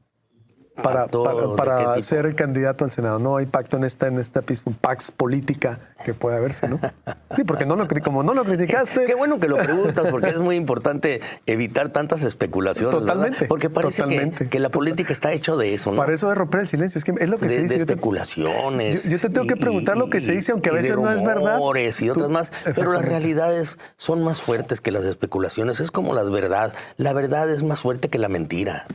Para, 0.75 1.07
para, 1.07 2.01
ser 2.01 2.27
el 2.27 2.35
candidato 2.35 2.85
al 2.85 2.91
Senado. 2.91 3.19
No 3.19 3.37
hay 3.37 3.47
pacto 3.47 3.77
en 3.77 3.85
esta, 3.85 4.07
en 4.07 4.19
esta 4.19 4.43
pax 4.81 5.11
política 5.11 5.79
que 6.05 6.15
puede 6.15 6.37
haberse, 6.37 6.69
¿no? 6.69 6.81
Sí, 7.35 7.45
porque 7.45 7.65
no 7.65 7.77
lo, 7.77 7.89
como 8.05 8.23
no 8.23 8.35
lo 8.35 8.45
criticaste. 8.45 9.07
Qué, 9.07 9.15
bueno 9.15 9.41
que 9.41 9.49
lo 9.49 9.57
preguntas, 9.57 10.07
porque 10.11 10.29
es 10.29 10.39
muy 10.39 10.57
importante 10.57 11.23
evitar 11.47 11.89
tantas 11.89 12.23
especulaciones. 12.25 12.95
Totalmente. 12.95 13.47
Porque 13.47 13.71
parece 13.71 14.03
Que, 14.51 14.61
la 14.61 14.69
política 14.69 15.15
está 15.15 15.33
hecho 15.33 15.57
de 15.57 15.73
eso, 15.73 15.93
¿no? 15.93 15.97
Para 15.97 16.13
eso 16.13 16.31
es 16.31 16.37
romper 16.37 16.61
el 16.61 16.67
silencio. 16.67 16.99
Es 16.99 17.05
que 17.05 17.15
es 17.19 17.31
lo 17.31 17.39
que 17.39 17.49
se 17.49 17.63
dice. 17.63 17.77
De 17.77 17.81
especulaciones. 17.81 19.09
Yo 19.09 19.19
te, 19.19 19.31
tengo 19.31 19.47
que 19.47 19.57
preguntar 19.57 19.97
lo 19.97 20.11
que 20.11 20.21
se 20.21 20.33
dice, 20.33 20.53
aunque 20.53 20.69
a 20.69 20.75
veces 20.75 20.99
no 20.99 21.11
es 21.11 21.23
verdad. 21.23 21.59
Y 22.01 22.11
otras 22.11 22.29
más. 22.29 22.53
Pero 22.65 22.93
las 22.93 23.03
realidades 23.03 23.79
son 23.97 24.23
más 24.23 24.43
fuertes 24.43 24.83
que 24.83 24.91
las 24.91 25.05
especulaciones. 25.05 25.81
Es 25.81 25.91
como 25.91 26.13
la 26.13 26.23
verdad. 26.25 26.75
La 26.99 27.15
verdad 27.15 27.49
es 27.51 27.65
más 27.65 27.81
fuerte 27.81 28.11
que 28.11 28.19
la 28.19 28.29
mentira. 28.29 28.87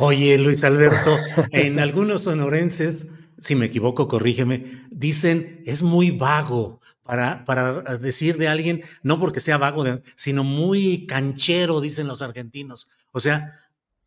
Oye, 0.00 0.38
Luis 0.38 0.62
Alberto, 0.62 1.16
en 1.50 1.80
algunos 1.80 2.22
sonorenses, 2.22 3.08
si 3.36 3.56
me 3.56 3.66
equivoco, 3.66 4.06
corrígeme, 4.06 4.64
dicen 4.90 5.60
es 5.66 5.82
muy 5.82 6.12
vago 6.12 6.80
para, 7.02 7.44
para 7.44 7.82
decir 7.98 8.36
de 8.36 8.46
alguien, 8.46 8.82
no 9.02 9.18
porque 9.18 9.40
sea 9.40 9.58
vago, 9.58 9.84
sino 10.14 10.44
muy 10.44 11.04
canchero, 11.06 11.80
dicen 11.80 12.06
los 12.06 12.22
argentinos. 12.22 12.88
O 13.10 13.18
sea, 13.18 13.54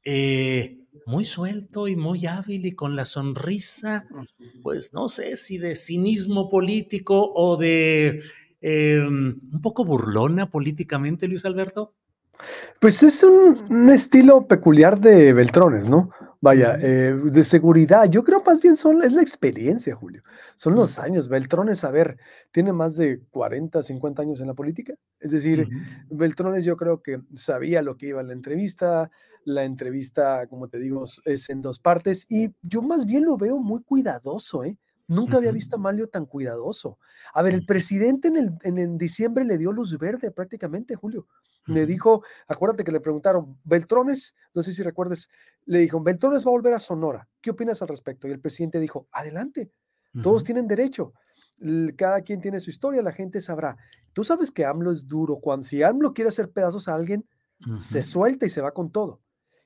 eh, 0.06 0.80
muy 1.06 1.26
suelto 1.26 1.90
y 1.90 1.98
muy 1.98 2.26
hábil 2.26 2.66
y 2.66 2.72
con 2.72 2.96
la 2.96 3.04
sonrisa, 3.04 4.08
pues 4.64 4.94
no 4.94 5.10
sé 5.10 5.36
si 5.36 5.58
de 5.58 5.76
cinismo 5.76 6.50
político 6.50 7.34
o 7.36 7.58
de 7.58 8.24
em, 8.62 9.40
un 9.52 9.62
poco 9.62 9.84
burlona 9.84 10.50
políticamente, 10.50 11.28
Luis 11.28 11.44
Alberto. 11.44 11.96
Pues 12.80 13.04
es 13.04 13.24
un, 13.24 13.90
estilo 13.90 14.48
peculiar 14.48 15.00
de 15.00 15.34
Beltrones, 15.34 15.88
¿no? 15.88 16.10
Vaya, 16.40 16.76
eh, 16.82 17.16
de 17.24 17.44
seguridad. 17.44 18.10
Yo 18.10 18.24
creo 18.24 18.42
más 18.44 18.60
bien 18.60 18.76
son, 18.76 19.04
es 19.04 19.14
la 19.14 19.22
experiencia, 19.22 19.96
Julio. 19.96 20.24
Son 20.56 20.76
los 20.76 20.98
años. 20.98 21.30
Beltrones, 21.30 21.84
a 21.84 21.92
ver, 21.92 22.18
tiene 22.52 22.74
más 22.74 22.96
de 22.96 23.22
40, 23.30 23.84
50 23.84 24.22
años 24.24 24.42
en 24.42 24.48
la 24.48 24.56
política. 24.56 24.96
Es 25.20 25.32
decir, 25.32 25.68
Beltrones 26.10 26.66
yo 26.66 26.78
creo 26.78 27.04
que 27.04 27.22
sabía 27.34 27.84
lo 27.84 27.96
que 27.96 28.08
iba 28.08 28.22
en 28.22 28.28
la 28.28 28.34
entrevista. 28.34 29.12
La 29.44 29.64
entrevista, 29.64 30.48
como 30.48 30.68
te 30.68 30.80
digo, 30.80 31.04
es 31.26 31.50
en 31.50 31.62
dos 31.62 31.80
partes 31.80 32.26
y 32.30 32.50
yo 32.62 32.82
más 32.82 33.06
bien 33.06 33.26
lo 33.26 33.38
veo 33.38 33.58
muy 33.58 33.84
cuidadoso, 33.84 34.64
¿eh? 34.64 34.78
Nunca 35.12 35.38
había 35.38 35.52
visto 35.52 35.76
a 35.76 35.80
Malio 35.80 36.08
tan 36.08 36.26
cuidadoso. 36.26 36.98
A 37.34 37.42
ver, 37.42 37.54
el 37.54 37.66
presidente 37.66 38.30
en, 38.30 38.38
el, 38.38 38.58
en, 38.64 38.98
diciembre 38.98 39.44
le 39.44 39.58
dio 39.58 39.74
luz 39.74 39.98
verde 39.98 40.32
prácticamente, 40.32 40.96
Julio. 40.96 41.28
Le 41.65 41.86
dijo, 41.86 42.24
acuérdate 42.48 42.84
que 42.84 42.91
le 42.91 43.00
preguntaron, 43.00 43.60
Beltrones, 43.63 44.36
no 44.53 44.63
sé 44.63 44.74
si 44.74 44.82
recuerdes, 44.82 45.30
le 45.65 45.80
dijo, 45.80 46.01
Beltrones 46.01 46.46
va 46.46 46.50
a 46.50 46.53
volver 46.53 46.74
a 46.74 46.80
Sonora. 46.80 47.27
¿Qué 47.39 47.51
opinas 47.51 47.82
al 47.82 47.88
respecto? 47.88 48.27
Y 48.27 48.32
el 48.32 48.39
presidente 48.39 48.80
dijo, 48.80 49.08
adelante, 49.12 49.72
todos 50.22 50.44
tienen 50.44 50.68
derecho. 50.68 51.13
Cada 51.96 52.22
quien 52.22 52.41
tiene 52.41 52.60
su 52.60 52.70
historia, 52.70 53.01
la 53.01 53.12
gente 53.12 53.39
sabrá. 53.39 53.77
Tú 54.13 54.24
sabes 54.24 54.51
que 54.51 54.65
AMLO 54.65 54.91
es 54.91 55.08
duro. 55.08 55.38
Cuando 55.38 55.63
si 55.63 55.84
AMLO 55.84 56.13
quiere 56.13 56.30
hacer 56.30 56.50
pedazos 56.50 56.88
a 56.88 56.96
alguien, 56.96 57.25
se 57.77 58.01
suelta 58.01 58.46
y 58.46 58.50
se 58.50 58.62
va 58.62 58.72
con 58.72 58.91
todo. 58.91 59.22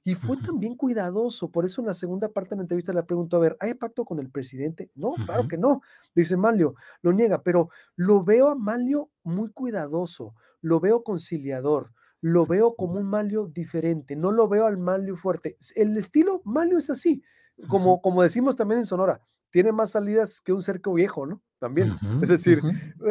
Y 0.08 0.14
fue 0.14 0.38
también 0.38 0.76
cuidadoso, 0.76 1.50
por 1.52 1.66
eso 1.66 1.82
en 1.82 1.88
la 1.88 1.96
segunda 1.96 2.30
parte 2.30 2.52
de 2.52 2.58
la 2.58 2.62
entrevista 2.62 2.94
le 2.94 3.02
pregunto, 3.02 3.38
a 3.38 3.40
ver, 3.40 3.58
¿hay 3.60 3.74
pacto 3.74 4.06
con 4.06 4.20
el 4.20 4.30
presidente? 4.30 4.92
No, 4.94 5.16
claro 5.26 5.48
que 5.48 5.58
no, 5.58 5.82
dice 6.14 6.38
Malio, 6.38 6.76
lo 7.02 7.12
niega, 7.12 7.42
pero 7.42 7.70
lo 7.96 8.24
veo 8.24 8.50
a 8.50 8.56
Malio 8.56 9.10
muy 9.24 9.50
cuidadoso, 9.50 10.36
lo 10.62 10.80
veo 10.80 11.04
conciliador, 11.04 11.92
lo 12.22 12.46
veo 12.46 12.76
como 12.76 13.00
un 13.00 13.08
Malio 13.08 13.48
diferente, 13.48 14.16
no 14.16 14.32
lo 14.32 14.48
veo 14.48 14.68
al 14.68 14.78
Malio 14.78 15.18
fuerte. 15.18 15.58
El 15.76 15.98
estilo 15.98 16.40
Malio 16.46 16.78
es 16.78 16.92
así, 16.92 17.24
como, 17.68 18.00
como 18.00 18.22
decimos 18.22 18.56
también 18.56 18.82
en 18.82 18.86
Sonora, 18.86 19.20
tiene 19.50 19.72
más 19.72 19.90
salidas 19.90 20.40
que 20.40 20.54
un 20.54 20.62
cerco 20.62 20.94
viejo, 20.94 21.26
¿no? 21.26 21.42
También. 21.58 21.94
es 22.22 22.30
decir, 22.30 22.62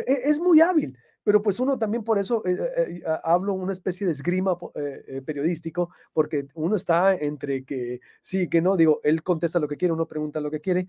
e, 0.07 0.21
es 0.27 0.39
muy 0.39 0.61
hábil 0.61 0.97
pero 1.25 1.43
pues 1.43 1.59
uno 1.59 1.79
también 1.79 2.05
por 2.05 2.19
eso 2.19 2.43
eh, 2.47 2.57
eh, 2.77 3.03
hablo 3.25 3.55
una 3.55 3.73
especie 3.73 4.07
de 4.07 4.13
esgrima 4.13 4.57
eh, 4.75 5.23
periodístico, 5.25 5.91
porque 6.13 6.47
uno 6.55 6.77
está 6.77 7.15
entre 7.15 7.65
que 7.65 8.01
sí, 8.21 8.49
que 8.49 8.61
no, 8.61 8.77
digo, 8.77 9.01
él 9.03 9.23
contesta 9.23 9.59
lo 9.59 9.67
que 9.67 9.79
quiere, 9.79 9.95
uno 9.95 10.07
pregunta 10.07 10.41
lo 10.41 10.51
que 10.51 10.61
quiere, 10.61 10.87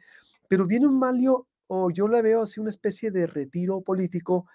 pero 0.49 0.65
viene 0.65 0.87
un 0.87 0.99
Malio, 0.99 1.47
o 1.67 1.89
yo 1.89 2.07
la 2.09 2.21
veo 2.21 2.41
así 2.41 2.59
una 2.59 2.69
especie 2.69 3.09
de 3.11 3.25
retiro 3.25 3.81
político, 3.81 4.45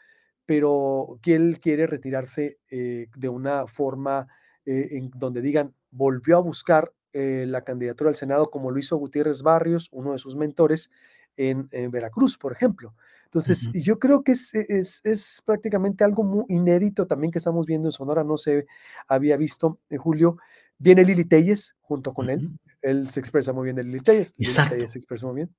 pero 0.45 1.19
que 1.23 1.35
él 1.35 1.59
quiere 1.61 1.87
retirarse 1.87 2.59
de 2.69 3.29
una 3.29 3.67
forma 3.67 4.27
en 4.65 5.11
donde 5.15 5.41
digan, 5.41 5.75
volvió 5.91 6.37
a 6.37 6.41
buscar 6.41 6.93
la 7.13 7.63
candidatura 7.63 8.11
al 8.11 8.17
Senado 8.17 8.51
como 8.51 8.71
lo 8.71 8.79
hizo 8.79 8.97
Gutiérrez 8.97 9.43
Barrios, 9.43 9.89
uno 9.93 10.13
de 10.13 10.19
sus 10.19 10.37
mentores, 10.37 10.91
en, 11.37 11.69
Veracruz, 11.91 12.37
por 12.37 12.53
ejemplo. 12.53 12.95
Entonces, 13.25 13.71
yo 13.73 13.99
creo 13.99 14.23
que 14.23 14.33
es, 14.33 14.53
es, 14.55 15.43
prácticamente 15.45 16.03
algo 16.03 16.25
muy 16.25 16.45
inédito 16.49 17.07
también 17.07 17.31
que 17.31 17.39
estamos 17.39 17.65
viendo 17.67 17.89
en 17.89 17.93
Sonora, 17.93 18.25
no 18.25 18.37
se 18.37 18.67
había 19.07 19.37
visto 19.37 19.79
en 19.89 19.99
julio. 19.99 20.39
Viene 20.79 21.05
Lili 21.05 21.25
Telles 21.25 21.77
junto 21.81 22.13
con 22.13 22.31
él, 22.31 22.51
él 22.83 23.09
se 23.09 23.21
expresa 23.21 23.53
muy 23.53 23.65
bien 23.65 23.77
de 23.77 23.85
Lili 23.85 24.01
Telles. 24.01 24.35
Exacto. 24.39 24.91
se 24.91 24.99
expresa 24.99 25.27
muy 25.27 25.37
bien. 25.37 25.51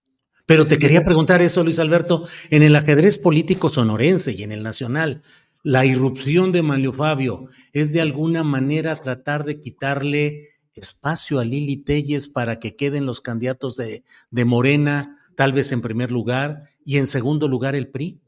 Pero 0.46 0.66
te 0.66 0.80
quería 0.80 1.04
preguntar 1.04 1.42
eso, 1.42 1.64
Luis 1.64 1.80
Alberto, 1.80 2.28
en 2.50 2.64
el 2.64 2.76
ajedrez 2.76 3.18
político 3.18 3.70
sonorense 3.70 4.34
y 4.34 4.44
en 4.44 4.52
el 4.52 4.64
nacional, 4.64 5.22
la 5.64 5.86
irrupción 5.86 6.52
de 6.52 6.64
Manlio 6.64 6.92
Fabio 6.92 7.48
es 7.72 7.94
de 7.94 8.02
alguna 8.02 8.44
manera 8.44 8.96
tratar 8.96 9.46
de 9.46 9.60
quitarle 9.60 10.50
espacio 10.74 11.40
a 11.40 11.46
Lili 11.46 11.78
Telles 11.78 12.28
para 12.28 12.60
que 12.60 12.76
queden 12.76 13.06
los 13.06 13.22
candidatos 13.22 13.78
de, 13.78 14.04
de 14.32 14.46
Morena 14.46 15.21
tal 15.36 15.54
vez 15.54 15.72
en 15.72 15.82
primer 15.82 16.12
lugar, 16.12 16.64
y 16.86 16.98
en 16.98 17.08
segundo 17.08 17.48
lugar 17.48 17.76
el 17.76 17.90
PRI? 17.90 18.22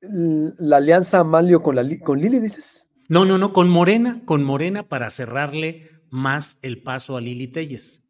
La 0.00 0.78
alianza 0.78 1.20
Amalio 1.20 1.62
con, 1.62 1.76
la, 1.76 1.84
con 2.04 2.20
Lili, 2.20 2.40
dices? 2.40 2.90
No, 3.08 3.24
no, 3.24 3.38
no, 3.38 3.52
con 3.52 3.68
Morena, 3.68 4.22
con 4.24 4.44
Morena 4.44 4.88
para 4.88 5.10
cerrarle 5.10 5.88
más 6.10 6.58
el 6.62 6.82
paso 6.82 7.16
a 7.16 7.20
Lili 7.20 7.48
Telles. 7.48 8.08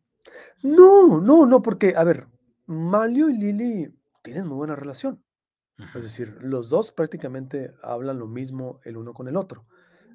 No, 0.63 1.21
no, 1.21 1.47
no, 1.47 1.63
porque, 1.63 1.95
a 1.97 2.05
ver, 2.05 2.27
Malio 2.67 3.29
y 3.31 3.37
Lili 3.37 3.95
tienen 4.23 4.47
muy 4.47 4.57
buena 4.57 4.77
relación. 4.77 5.23
Es 5.95 6.03
decir, 6.03 6.37
los 6.43 6.69
dos 6.69 6.93
prácticamente 6.93 7.73
hablan 7.83 8.19
lo 8.19 8.27
mismo 8.27 8.81
el 8.85 8.99
uno 8.99 9.15
con 9.15 9.29
el 9.29 9.37
otro. 9.37 9.67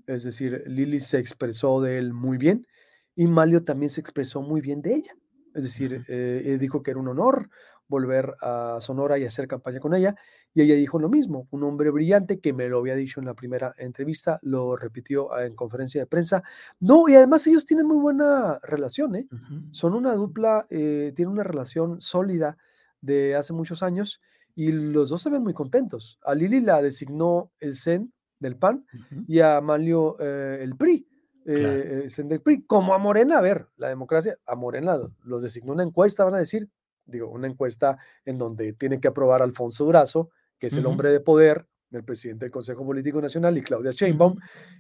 Es 0.05 0.23
decir, 0.23 0.63
Lili 0.67 0.99
se 0.99 1.17
expresó 1.17 1.81
de 1.81 1.97
él 1.97 2.13
muy 2.13 2.37
bien 2.37 2.67
y 3.15 3.27
Malio 3.27 3.63
también 3.63 3.89
se 3.89 4.01
expresó 4.01 4.41
muy 4.41 4.61
bien 4.61 4.81
de 4.81 4.95
ella. 4.95 5.17
Es 5.55 5.63
decir, 5.63 6.03
eh, 6.07 6.57
dijo 6.59 6.83
que 6.83 6.91
era 6.91 6.99
un 6.99 7.07
honor 7.07 7.49
volver 7.87 8.33
a 8.41 8.77
Sonora 8.79 9.17
y 9.17 9.25
hacer 9.25 9.47
campaña 9.47 9.79
con 9.79 9.93
ella. 9.93 10.15
Y 10.53 10.61
ella 10.61 10.75
dijo 10.75 10.99
lo 10.99 11.09
mismo, 11.09 11.47
un 11.51 11.63
hombre 11.63 11.89
brillante 11.91 12.39
que 12.39 12.53
me 12.53 12.67
lo 12.67 12.79
había 12.79 12.95
dicho 12.95 13.19
en 13.19 13.25
la 13.25 13.33
primera 13.33 13.73
entrevista, 13.77 14.39
lo 14.41 14.75
repitió 14.75 15.37
en 15.39 15.55
conferencia 15.55 16.01
de 16.01 16.07
prensa. 16.07 16.43
No, 16.79 17.07
y 17.07 17.15
además 17.15 17.45
ellos 17.47 17.65
tienen 17.65 17.87
muy 17.87 17.97
buena 17.97 18.59
relación, 18.63 19.15
¿eh? 19.15 19.27
Son 19.71 19.93
una 19.93 20.13
dupla, 20.13 20.65
eh, 20.69 21.13
tienen 21.15 21.33
una 21.33 21.43
relación 21.43 22.01
sólida 22.01 22.57
de 23.01 23.35
hace 23.35 23.53
muchos 23.53 23.83
años 23.83 24.21
y 24.55 24.71
los 24.71 25.09
dos 25.09 25.21
se 25.21 25.29
ven 25.29 25.43
muy 25.43 25.53
contentos. 25.53 26.17
A 26.23 26.33
Lili 26.33 26.61
la 26.61 26.81
designó 26.81 27.51
el 27.59 27.75
CEN 27.75 28.11
del 28.39 28.57
PAN 28.57 28.85
y 29.27 29.39
a 29.39 29.61
Manlio 29.61 30.15
eh, 30.19 30.59
el 30.61 30.75
PRI 30.75 31.07
eh, 31.45 32.07
eh 32.07 32.63
como 32.65 32.93
a 32.93 32.97
Morena, 32.97 33.37
a 33.37 33.41
ver, 33.41 33.67
la 33.77 33.89
democracia, 33.89 34.37
a 34.45 34.55
Morena 34.55 34.97
los 35.23 35.43
designó 35.43 35.73
una 35.73 35.83
encuesta, 35.83 36.23
van 36.23 36.35
a 36.35 36.39
decir, 36.39 36.69
digo, 37.05 37.29
una 37.29 37.47
encuesta 37.47 37.97
en 38.25 38.37
donde 38.37 38.73
tienen 38.73 38.99
que 38.99 39.07
aprobar 39.07 39.41
Alfonso 39.41 39.85
Durazo, 39.85 40.29
que 40.57 40.67
es 40.67 40.77
el 40.77 40.85
hombre 40.85 41.09
de 41.11 41.19
poder 41.19 41.67
del 41.89 42.03
presidente 42.03 42.45
del 42.45 42.51
Consejo 42.51 42.83
Político 42.85 43.21
Nacional, 43.21 43.57
y 43.57 43.61
Claudia 43.61 43.91
Sheinbaum, 43.91 44.37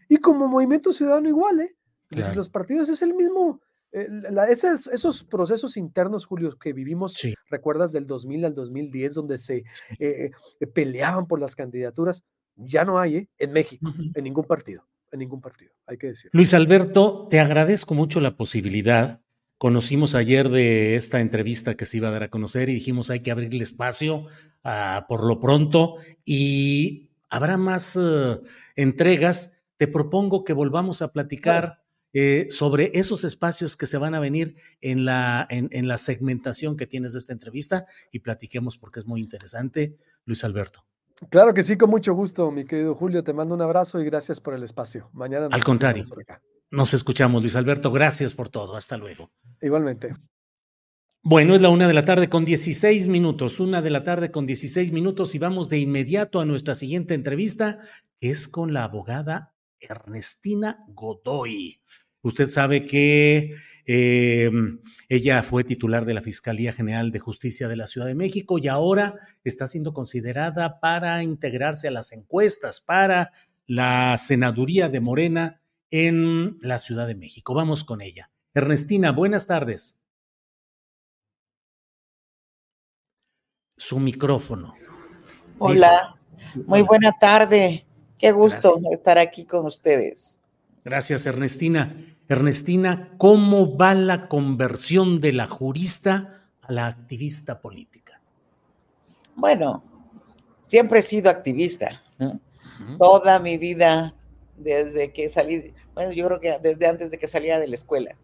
y 0.09 0.17
como 0.17 0.47
Movimiento 0.47 0.91
Ciudadano 0.91 1.29
igual, 1.29 1.59
¿eh? 1.59 1.75
los 2.09 2.49
partidos 2.49 2.89
es 2.89 3.01
el 3.03 3.13
mismo, 3.13 3.61
eh, 3.91 4.07
esos, 4.49 5.23
procesos 5.23 5.77
internos, 5.77 6.25
Julio, 6.25 6.57
que 6.57 6.73
vivimos, 6.73 7.15
recuerdas 7.49 7.91
del 7.91 8.07
2000 8.07 8.45
al 8.45 8.53
2010, 8.55 9.13
donde 9.13 9.37
se 9.37 9.63
eh, 9.99 10.31
peleaban 10.73 11.27
por 11.27 11.39
las 11.39 11.55
candidaturas, 11.55 12.23
ya 12.55 12.85
no 12.85 12.99
hay 12.99 13.29
en 13.37 13.51
México, 13.51 13.93
en 14.15 14.23
ningún 14.23 14.45
partido 14.45 14.87
en 15.15 15.19
ningún 15.19 15.41
partido, 15.41 15.73
hay 15.87 15.97
que 15.97 16.07
decir. 16.07 16.29
Luis 16.33 16.53
Alberto, 16.53 17.27
te 17.29 17.39
agradezco 17.39 17.95
mucho 17.95 18.21
la 18.21 18.37
posibilidad. 18.37 19.21
Conocimos 19.57 20.15
ayer 20.15 20.49
de 20.49 20.95
esta 20.95 21.21
entrevista 21.21 21.75
que 21.75 21.85
se 21.85 21.97
iba 21.97 22.09
a 22.09 22.11
dar 22.11 22.23
a 22.23 22.29
conocer 22.29 22.69
y 22.69 22.73
dijimos 22.73 23.09
hay 23.09 23.21
que 23.21 23.31
abrirle 23.31 23.63
espacio 23.63 24.25
ah, 24.63 25.05
por 25.07 25.25
lo 25.25 25.39
pronto 25.39 25.95
y 26.23 27.09
habrá 27.29 27.57
más 27.57 27.97
eh, 27.99 28.39
entregas. 28.75 29.63
Te 29.77 29.87
propongo 29.87 30.43
que 30.43 30.53
volvamos 30.53 31.01
a 31.01 31.11
platicar 31.11 31.83
eh, 32.13 32.47
sobre 32.49 32.91
esos 32.93 33.23
espacios 33.23 33.75
que 33.75 33.87
se 33.87 33.97
van 33.97 34.13
a 34.13 34.19
venir 34.19 34.55
en 34.81 35.03
la, 35.05 35.47
en, 35.49 35.69
en 35.71 35.87
la 35.87 35.97
segmentación 35.97 36.77
que 36.77 36.87
tienes 36.87 37.13
de 37.13 37.19
esta 37.19 37.33
entrevista 37.33 37.85
y 38.11 38.19
platiquemos 38.19 38.77
porque 38.77 38.99
es 38.99 39.05
muy 39.05 39.21
interesante, 39.21 39.97
Luis 40.25 40.43
Alberto. 40.43 40.85
Claro 41.29 41.53
que 41.53 41.63
sí, 41.63 41.77
con 41.77 41.89
mucho 41.89 42.13
gusto, 42.13 42.51
mi 42.51 42.65
querido 42.65 42.93
Julio. 42.95 43.23
Te 43.23 43.33
mando 43.33 43.55
un 43.55 43.61
abrazo 43.61 43.99
y 44.01 44.05
gracias 44.05 44.39
por 44.39 44.53
el 44.53 44.63
espacio. 44.63 45.09
Mañana. 45.13 45.47
Al 45.51 45.63
contrario. 45.63 46.03
Nos 46.71 46.93
escuchamos, 46.93 47.41
Luis 47.41 47.55
Alberto. 47.55 47.91
Gracias 47.91 48.33
por 48.33 48.49
todo. 48.49 48.75
Hasta 48.75 48.97
luego. 48.97 49.31
Igualmente. 49.61 50.13
Bueno, 51.27 51.55
es 51.55 51.61
la 51.61 51.69
una 51.69 51.87
de 51.87 51.93
la 51.93 52.03
tarde 52.03 52.29
con 52.29 52.45
16 52.45 53.07
minutos, 53.07 53.59
una 53.59 53.81
de 53.81 53.89
la 53.89 54.03
tarde 54.03 54.29
con 54.29 54.45
16 54.45 54.91
minutos 54.91 55.33
y 55.33 55.39
vamos 55.39 55.69
de 55.69 55.79
inmediato 55.79 56.39
a 56.39 56.45
nuestra 56.45 56.75
siguiente 56.75 57.15
entrevista, 57.15 57.79
que 58.19 58.29
es 58.29 58.47
con 58.47 58.73
la 58.73 58.83
abogada 58.83 59.55
Ernestina 59.79 60.85
Godoy. 60.89 61.81
Usted 62.25 62.47
sabe 62.47 62.83
que 62.83 63.53
eh, 63.85 64.49
ella 65.09 65.43
fue 65.43 65.63
titular 65.63 66.05
de 66.05 66.15
la 66.15 66.23
Fiscalía 66.23 66.73
General 66.73 67.11
de 67.11 67.19
Justicia 67.19 67.67
de 67.67 67.75
la 67.75 67.85
Ciudad 67.85 68.07
de 68.07 68.15
México 68.15 68.57
y 68.57 68.67
ahora 68.67 69.19
está 69.43 69.67
siendo 69.67 69.93
considerada 69.93 70.79
para 70.79 71.21
integrarse 71.21 71.87
a 71.87 71.91
las 71.91 72.11
encuestas 72.13 72.81
para 72.81 73.31
la 73.67 74.17
senaduría 74.17 74.89
de 74.89 75.01
Morena 75.01 75.61
en 75.91 76.57
la 76.61 76.79
Ciudad 76.79 77.05
de 77.05 77.13
México. 77.13 77.53
Vamos 77.53 77.83
con 77.83 78.01
ella. 78.01 78.31
Ernestina, 78.55 79.11
buenas 79.11 79.45
tardes. 79.45 79.99
Su 83.77 83.99
micrófono. 83.99 84.73
Hola, 85.59 86.15
muy 86.65 86.81
buena 86.81 87.11
tarde. 87.11 87.85
Qué 88.17 88.31
gusto 88.31 88.79
estar 88.91 89.19
aquí 89.19 89.45
con 89.45 89.67
ustedes. 89.67 90.39
Gracias, 90.83 91.25
Ernestina. 91.27 91.95
Ernestina, 92.27 93.13
¿cómo 93.17 93.77
va 93.77 93.93
la 93.93 94.27
conversión 94.27 95.19
de 95.19 95.33
la 95.33 95.47
jurista 95.47 96.43
a 96.61 96.71
la 96.71 96.87
activista 96.87 97.61
política? 97.61 98.19
Bueno, 99.35 99.83
siempre 100.61 100.99
he 100.99 101.03
sido 101.03 101.29
activista. 101.29 102.03
Toda 102.97 103.39
mi 103.39 103.57
vida, 103.57 104.15
desde 104.57 105.13
que 105.13 105.29
salí, 105.29 105.73
bueno, 105.93 106.11
yo 106.13 106.25
creo 106.25 106.39
que 106.39 106.59
desde 106.59 106.87
antes 106.87 107.11
de 107.11 107.17
que 107.17 107.27
salía 107.27 107.59
de 107.59 107.67
la 107.67 107.75
escuela, 107.75 108.15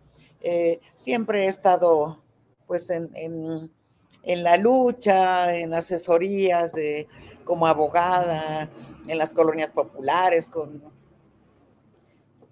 eh, 0.42 0.80
siempre 0.96 1.46
he 1.46 1.48
estado 1.48 2.22
pues 2.66 2.90
en, 2.90 3.12
en, 3.14 4.44
la 4.44 4.58
lucha, 4.58 5.56
en 5.56 5.74
asesorías 5.74 6.74
de, 6.74 7.08
como 7.44 7.68
abogada, 7.68 8.70
en 9.08 9.18
las 9.18 9.34
colonias 9.34 9.72
populares, 9.72 10.48
con, 10.48 10.82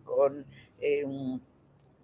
con 0.04 0.46
eh, 0.80 1.06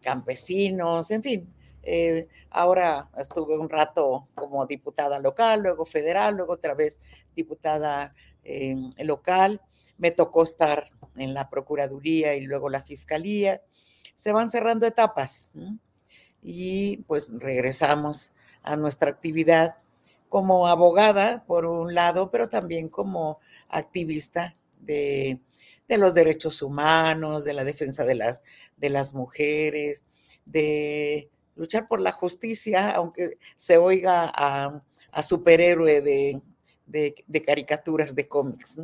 campesinos, 0.02 1.12
en 1.12 1.24
fin. 1.24 1.54
Eh, 1.84 2.28
ahora 2.50 3.10
estuve 3.18 3.58
un 3.58 3.70
rato 3.70 4.28
como 4.34 4.66
diputada 4.66 5.20
local, 5.20 5.62
luego 5.62 5.86
federal, 5.86 6.36
luego 6.36 6.54
otra 6.54 6.74
vez 6.74 6.98
diputada 7.36 8.12
local. 8.98 9.62
Me 9.98 10.12
tocó 10.12 10.44
estar 10.44 10.86
en 11.16 11.34
la 11.34 11.50
Procuraduría 11.50 12.36
y 12.36 12.42
luego 12.42 12.70
la 12.70 12.84
Fiscalía. 12.84 13.62
Se 14.14 14.32
van 14.32 14.50
cerrando 14.50 14.86
etapas 14.86 15.52
y 16.42 16.98
pues 17.08 17.30
regresamos 17.32 18.34
a 18.62 18.76
nuestra 18.78 19.10
actividad 19.10 19.78
como 20.30 20.68
abogada, 20.68 21.44
por 21.46 21.66
un 21.66 21.96
lado, 21.96 22.30
pero 22.30 22.50
también 22.50 22.90
como 22.90 23.40
activista 23.70 24.54
de 24.80 25.40
de 25.88 25.98
los 25.98 26.14
derechos 26.14 26.62
humanos, 26.62 27.44
de 27.44 27.54
la 27.54 27.64
defensa 27.64 28.06
de 28.06 28.16
las, 28.16 28.44
de 28.78 28.90
las 28.90 29.14
mujeres, 29.14 30.04
de 30.46 31.30
luchar 31.56 31.86
por 31.86 32.00
la 32.02 32.12
justicia, 32.12 32.92
aunque 32.92 33.38
se 33.56 33.78
oiga 33.78 34.32
a, 34.34 34.82
superhéroe 35.24 36.02
de, 36.02 36.42
de, 36.86 37.42
caricaturas, 37.42 38.14
de 38.14 38.28
cómics. 38.28 38.76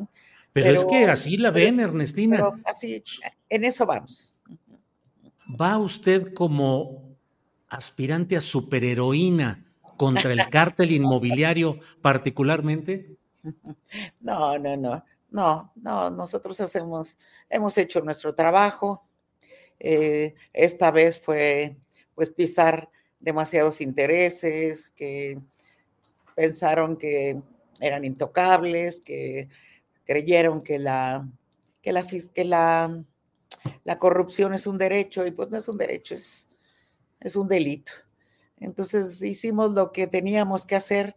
Pero, 0.54 0.70
es 0.70 0.86
que 0.86 1.06
así 1.06 1.38
la 1.38 1.52
ven, 1.52 1.80
Ernestina. 1.80 2.52
así, 2.66 3.04
en 3.50 3.66
eso 3.66 3.86
vamos. 3.86 4.34
¿Va 5.60 5.78
usted 5.78 6.34
como 6.34 7.18
aspirante 7.68 8.38
a 8.38 8.42
superheroína 8.42 9.66
contra 9.98 10.32
el 10.32 10.42
cártel 10.50 10.92
inmobiliario 10.92 11.80
particularmente? 12.02 13.18
No, 14.20 14.60
no, 14.60 14.78
no, 14.78 15.04
no, 15.32 15.72
no, 15.76 16.10
nosotros 16.10 16.60
hacemos, 16.60 17.18
hemos 17.50 17.78
hecho 17.78 18.02
nuestro 18.02 18.36
trabajo. 18.36 19.08
Eh, 19.80 20.36
esta 20.54 20.92
vez 20.92 21.20
fue 21.20 21.78
pues 22.14 22.30
pisar 22.30 22.90
demasiados 23.20 23.82
intereses 23.82 24.92
que 24.92 25.40
pensaron 26.36 26.98
que 26.98 27.42
eran 27.80 28.04
intocables, 28.04 29.00
que 29.00 29.48
creyeron 30.04 30.62
que 30.62 30.78
la, 30.78 31.28
que 31.82 31.94
la, 31.94 32.04
que 32.04 32.44
la, 32.44 33.06
corrupción 33.98 34.54
es 34.54 34.68
un 34.68 34.78
derecho 34.78 35.26
y 35.26 35.32
pues 35.32 35.50
no 35.50 35.58
es 35.58 35.68
un 35.68 35.78
derecho, 35.78 36.14
es, 36.14 36.48
es 37.22 37.36
un 37.38 37.48
delito. 37.48 37.94
Entonces 38.60 39.22
hicimos 39.22 39.72
lo 39.72 39.92
que 39.92 40.08
teníamos 40.08 40.66
que 40.66 40.76
hacer 40.76 41.16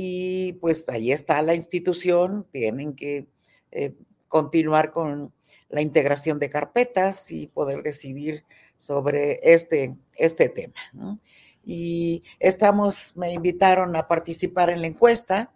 y 0.00 0.52
pues 0.60 0.88
ahí 0.88 1.10
está 1.10 1.42
la 1.42 1.56
institución, 1.56 2.46
tienen 2.52 2.94
que 2.94 3.26
eh, 3.72 3.96
continuar 4.28 4.92
con 4.92 5.32
la 5.70 5.80
integración 5.80 6.38
de 6.38 6.48
carpetas 6.48 7.32
y 7.32 7.48
poder 7.48 7.82
decidir 7.82 8.44
sobre 8.76 9.40
este, 9.42 9.96
este 10.14 10.50
tema. 10.50 11.18
Y 11.64 12.22
estamos, 12.38 13.16
me 13.16 13.32
invitaron 13.32 13.96
a 13.96 14.06
participar 14.06 14.70
en 14.70 14.82
la 14.82 14.86
encuesta, 14.86 15.52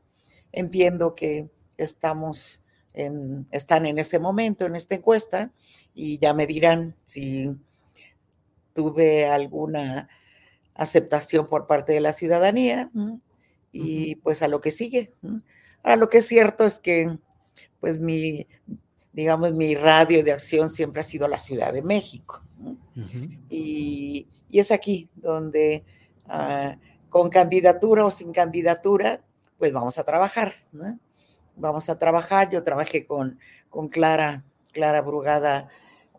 entiendo 0.51 1.15
que 1.15 1.49
estamos 1.77 2.65
en, 2.95 3.47
están 3.53 3.87
en 3.87 4.01
este 4.01 4.19
momento 4.19 4.67
en 4.67 4.75
esta 4.75 4.97
encuesta 4.97 5.53
y 5.95 6.19
ya 6.19 6.35
me 6.35 6.49
dirán 6.49 6.97
si 7.05 7.55
tuve 8.73 9.25
alguna 9.25 10.09
aceptación 10.75 11.47
por 11.47 11.69
parte 11.69 11.93
de 11.93 12.01
la 12.01 12.13
ciudadanía 12.13 12.91
y 13.73 14.17
pues 14.17 14.43
a 14.43 14.49
lo 14.49 14.61
que 14.61 14.71
sigue. 14.71 15.15
Ahora, 15.83 15.97
lo 15.97 16.09
que 16.09 16.19
es 16.19 16.27
cierto 16.27 16.65
es 16.65 16.79
que 16.79 17.19
pues 17.81 17.99
mi, 17.99 18.47
digamos, 19.13 19.53
mi 19.53 19.75
radio 19.75 20.23
de 20.23 20.33
acción 20.33 20.71
siempre 20.71 21.01
ha 21.01 21.05
sido 21.05 21.27
la 21.27 21.39
Ciudad 21.39 21.73
de 21.73 21.83
México. 21.83 22.43
y, 23.49 24.29
es 24.51 24.71
aquí 24.71 25.09
donde 25.15 25.85
ah, 26.27 26.77
con 27.09 27.31
candidatura 27.31 28.05
o 28.05 28.11
sin 28.11 28.33
candidatura, 28.33 29.25
pues 29.59 29.73
vamos 29.73 29.99
a 29.99 30.05
trabajar. 30.05 30.55
Vamos 31.57 31.89
a 31.89 31.99
trabajar. 31.99 32.51
Yo 32.51 32.63
trabajé 32.63 33.07
con, 33.07 33.39
con 33.69 33.89
Clara, 33.89 34.45
Clara 34.73 35.01
Brugada 35.03 35.69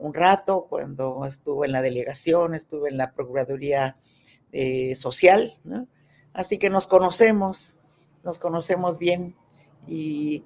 un 0.03 0.13
rato 0.13 0.67
cuando 0.69 1.25
estuve 1.25 1.67
en 1.67 1.71
la 1.71 1.81
delegación, 1.81 2.55
estuve 2.55 2.89
en 2.89 2.97
la 2.97 3.13
Procuraduría 3.13 3.97
eh, 4.51 4.95
Social, 4.95 5.51
Así 6.33 6.57
que 6.57 6.69
nos 6.69 6.87
conocemos, 6.87 7.77
nos 8.23 8.39
conocemos 8.39 8.97
bien 8.97 9.35
y 9.87 10.43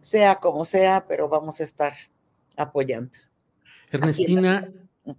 sea 0.00 0.36
como 0.36 0.64
sea, 0.64 1.06
pero 1.08 1.28
vamos 1.28 1.60
a 1.60 1.64
estar 1.64 1.94
apoyando. 2.56 3.12
Ernestina, 3.90 4.70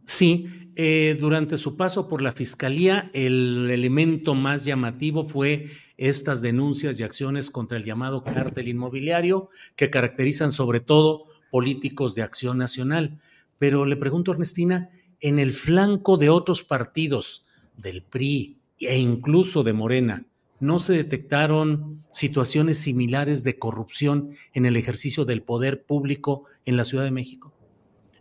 sí, 0.05 0.71
eh, 0.75 1.17
durante 1.19 1.57
su 1.57 1.75
paso 1.75 2.07
por 2.07 2.21
la 2.21 2.31
Fiscalía, 2.31 3.09
el 3.13 3.69
elemento 3.69 4.35
más 4.35 4.63
llamativo 4.63 5.27
fue 5.27 5.67
estas 5.97 6.41
denuncias 6.41 6.99
y 6.99 7.03
acciones 7.03 7.49
contra 7.49 7.77
el 7.77 7.83
llamado 7.83 8.23
cártel 8.23 8.67
inmobiliario 8.67 9.49
que 9.75 9.89
caracterizan 9.89 10.51
sobre 10.51 10.79
todo 10.79 11.25
políticos 11.51 12.15
de 12.15 12.23
acción 12.23 12.57
nacional. 12.57 13.19
Pero 13.59 13.85
le 13.85 13.97
pregunto, 13.97 14.31
Ernestina, 14.31 14.89
en 15.19 15.37
el 15.37 15.51
flanco 15.51 16.17
de 16.17 16.29
otros 16.29 16.63
partidos, 16.63 17.45
del 17.77 18.03
PRI 18.03 18.60
e 18.81 18.97
incluso 18.97 19.63
de 19.63 19.73
Morena, 19.73 20.25
¿no 20.59 20.79
se 20.79 20.93
detectaron 20.93 22.03
situaciones 22.11 22.77
similares 22.79 23.43
de 23.43 23.57
corrupción 23.57 24.31
en 24.53 24.65
el 24.65 24.75
ejercicio 24.75 25.25
del 25.25 25.43
poder 25.43 25.83
público 25.83 26.45
en 26.65 26.77
la 26.77 26.83
Ciudad 26.83 27.03
de 27.03 27.11
México? 27.11 27.51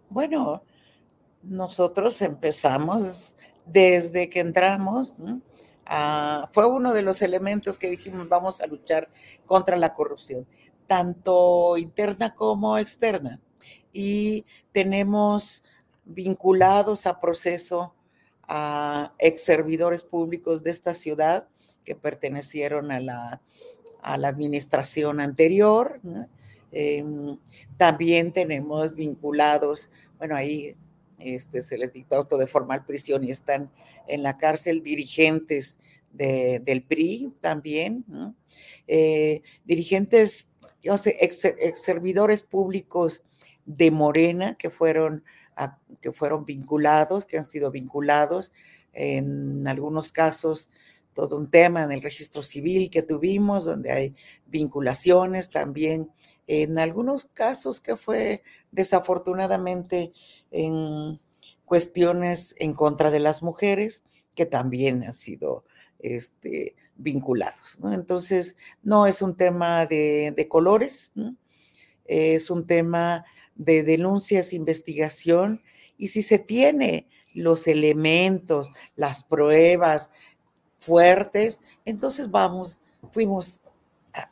Bueno, 0.08 0.62
nosotros 1.42 2.20
empezamos 2.22 3.34
desde 3.66 4.28
que 4.28 4.40
entramos, 4.40 5.14
fue 6.52 6.66
uno 6.66 6.92
de 6.92 7.02
los 7.02 7.22
elementos 7.22 7.78
que 7.78 7.90
dijimos 7.90 8.28
vamos 8.28 8.60
a 8.60 8.66
luchar 8.66 9.10
contra 9.46 9.76
la 9.76 9.94
corrupción, 9.94 10.46
tanto 10.86 11.76
interna 11.76 12.34
como 12.34 12.78
externa. 12.78 13.40
Y 13.92 14.44
tenemos 14.72 15.64
vinculados 16.04 17.06
a 17.06 17.18
proceso 17.18 17.94
a 18.52 19.14
ex 19.20 19.44
servidores 19.44 20.02
públicos 20.02 20.64
de 20.64 20.72
esta 20.72 20.92
ciudad 20.92 21.46
que 21.84 21.94
pertenecieron 21.94 22.90
a 22.90 22.98
la, 22.98 23.40
administración 24.02 25.20
anterior. 25.20 26.00
Em, 26.72 27.38
también 27.76 28.32
tenemos 28.32 28.92
vinculados, 28.94 29.88
bueno, 30.18 30.34
ahí 30.34 30.74
este, 31.20 31.62
se 31.62 31.78
les 31.78 31.92
dictó 31.92 32.16
auto 32.16 32.38
de 32.38 32.48
formal 32.48 32.84
prisión 32.84 33.22
y 33.22 33.30
están 33.30 33.70
en 34.08 34.24
la 34.24 34.36
cárcel 34.36 34.82
dirigentes 34.82 35.78
del 36.10 36.82
PRI 36.82 37.32
también, 37.38 38.04
eh, 38.88 39.42
dirigentes, 39.64 40.48
yo 40.82 40.98
sé, 40.98 41.16
ex, 41.20 41.42
servidores 41.74 42.42
públicos 42.42 43.22
de 43.64 43.92
Morena 43.92 44.56
que 44.56 44.70
fueron 44.70 45.22
que 46.00 46.12
fueron 46.12 46.44
vinculados, 46.44 47.26
que 47.26 47.38
han 47.38 47.44
sido 47.44 47.70
vinculados, 47.70 48.52
en 48.92 49.66
algunos 49.68 50.12
casos 50.12 50.70
todo 51.14 51.36
un 51.36 51.48
tema 51.48 51.82
en 51.82 51.92
el 51.92 52.02
registro 52.02 52.42
civil 52.42 52.90
que 52.90 53.02
tuvimos, 53.02 53.64
donde 53.64 53.92
hay 53.92 54.14
vinculaciones 54.46 55.50
también, 55.50 56.10
en 56.46 56.78
algunos 56.78 57.26
casos 57.26 57.80
que 57.80 57.96
fue 57.96 58.42
desafortunadamente 58.70 60.12
en 60.50 61.20
cuestiones 61.64 62.54
en 62.58 62.74
contra 62.74 63.10
de 63.10 63.20
las 63.20 63.42
mujeres, 63.42 64.04
que 64.34 64.46
también 64.46 65.04
han 65.04 65.14
sido 65.14 65.64
este, 65.98 66.76
vinculados. 66.96 67.78
Entonces, 67.92 68.56
no 68.82 69.06
es 69.06 69.20
un 69.22 69.36
tema 69.36 69.86
de, 69.86 70.32
de 70.36 70.48
colores, 70.48 71.12
es 72.04 72.50
un 72.50 72.66
tema 72.66 73.24
de 73.60 73.82
denuncias, 73.82 74.54
investigación, 74.54 75.60
y 75.98 76.08
si 76.08 76.22
se 76.22 76.38
tiene 76.38 77.06
los 77.34 77.66
elementos, 77.66 78.72
las 78.96 79.22
pruebas 79.22 80.10
fuertes, 80.78 81.60
entonces 81.84 82.30
vamos, 82.30 82.80
fuimos 83.12 83.60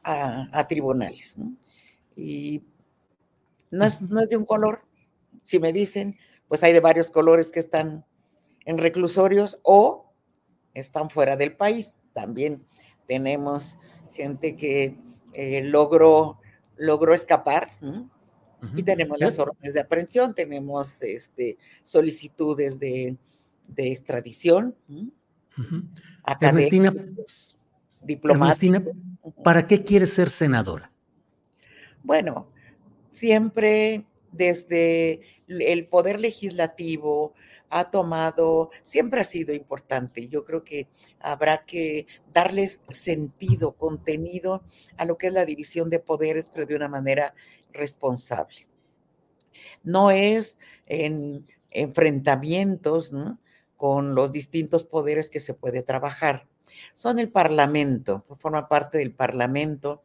a, 0.02 0.66
tribunales. 0.66 1.36
Y 2.16 2.62
no 3.70 3.84
es, 3.84 4.00
no 4.00 4.22
es 4.22 4.30
de 4.30 4.38
un 4.38 4.46
color, 4.46 4.80
si 5.42 5.58
me 5.58 5.74
dicen, 5.74 6.16
pues 6.48 6.62
hay 6.62 6.72
de 6.72 6.80
varios 6.80 7.10
colores 7.10 7.52
que 7.52 7.60
están 7.60 8.06
en 8.64 8.78
reclusorios 8.78 9.58
o 9.62 10.10
están 10.72 11.10
fuera 11.10 11.36
del 11.36 11.54
país. 11.54 11.96
También 12.14 12.64
tenemos 13.06 13.78
gente 14.10 14.56
que 14.56 14.96
eh, 15.34 15.60
logró, 15.62 16.40
logró 16.78 17.12
escapar, 17.12 17.76
y 18.74 18.82
tenemos 18.82 19.18
las 19.20 19.38
órdenes 19.38 19.74
de 19.74 19.80
aprehensión, 19.80 20.34
tenemos 20.34 21.02
este, 21.02 21.58
solicitudes 21.82 22.78
de, 22.78 23.16
extradición. 23.76 24.74
Ernestina, 26.40 26.92
Ernestina, 28.06 28.84
¿para 29.44 29.66
qué 29.66 29.82
quieres 29.82 30.12
ser 30.12 30.30
senadora? 30.30 30.90
Bueno, 32.02 32.50
siempre 33.10 34.06
desde 34.32 35.20
el 35.48 35.86
poder 35.86 36.20
legislativo 36.20 37.34
ha 37.70 37.90
tomado, 37.90 38.70
siempre 38.82 39.20
ha 39.20 39.24
sido 39.24 39.54
importante. 39.54 40.28
Yo 40.28 40.44
creo 40.44 40.64
que 40.64 40.88
habrá 41.20 41.64
que 41.64 42.06
darles 42.32 42.80
sentido, 42.88 43.72
contenido 43.72 44.62
a 44.96 45.04
lo 45.04 45.18
que 45.18 45.28
es 45.28 45.32
la 45.32 45.44
división 45.44 45.90
de 45.90 45.98
poderes, 45.98 46.50
pero 46.50 46.66
de 46.66 46.76
una 46.76 46.88
manera 46.88 47.34
responsable. 47.72 48.66
No 49.82 50.10
es 50.10 50.58
en 50.86 51.46
enfrentamientos 51.70 53.12
con 53.76 54.14
los 54.14 54.32
distintos 54.32 54.84
poderes 54.84 55.30
que 55.30 55.40
se 55.40 55.54
puede 55.54 55.82
trabajar. 55.82 56.46
Son 56.92 57.18
el 57.18 57.30
Parlamento, 57.30 58.24
forma 58.38 58.68
parte 58.68 58.98
del 58.98 59.12
Parlamento. 59.12 60.02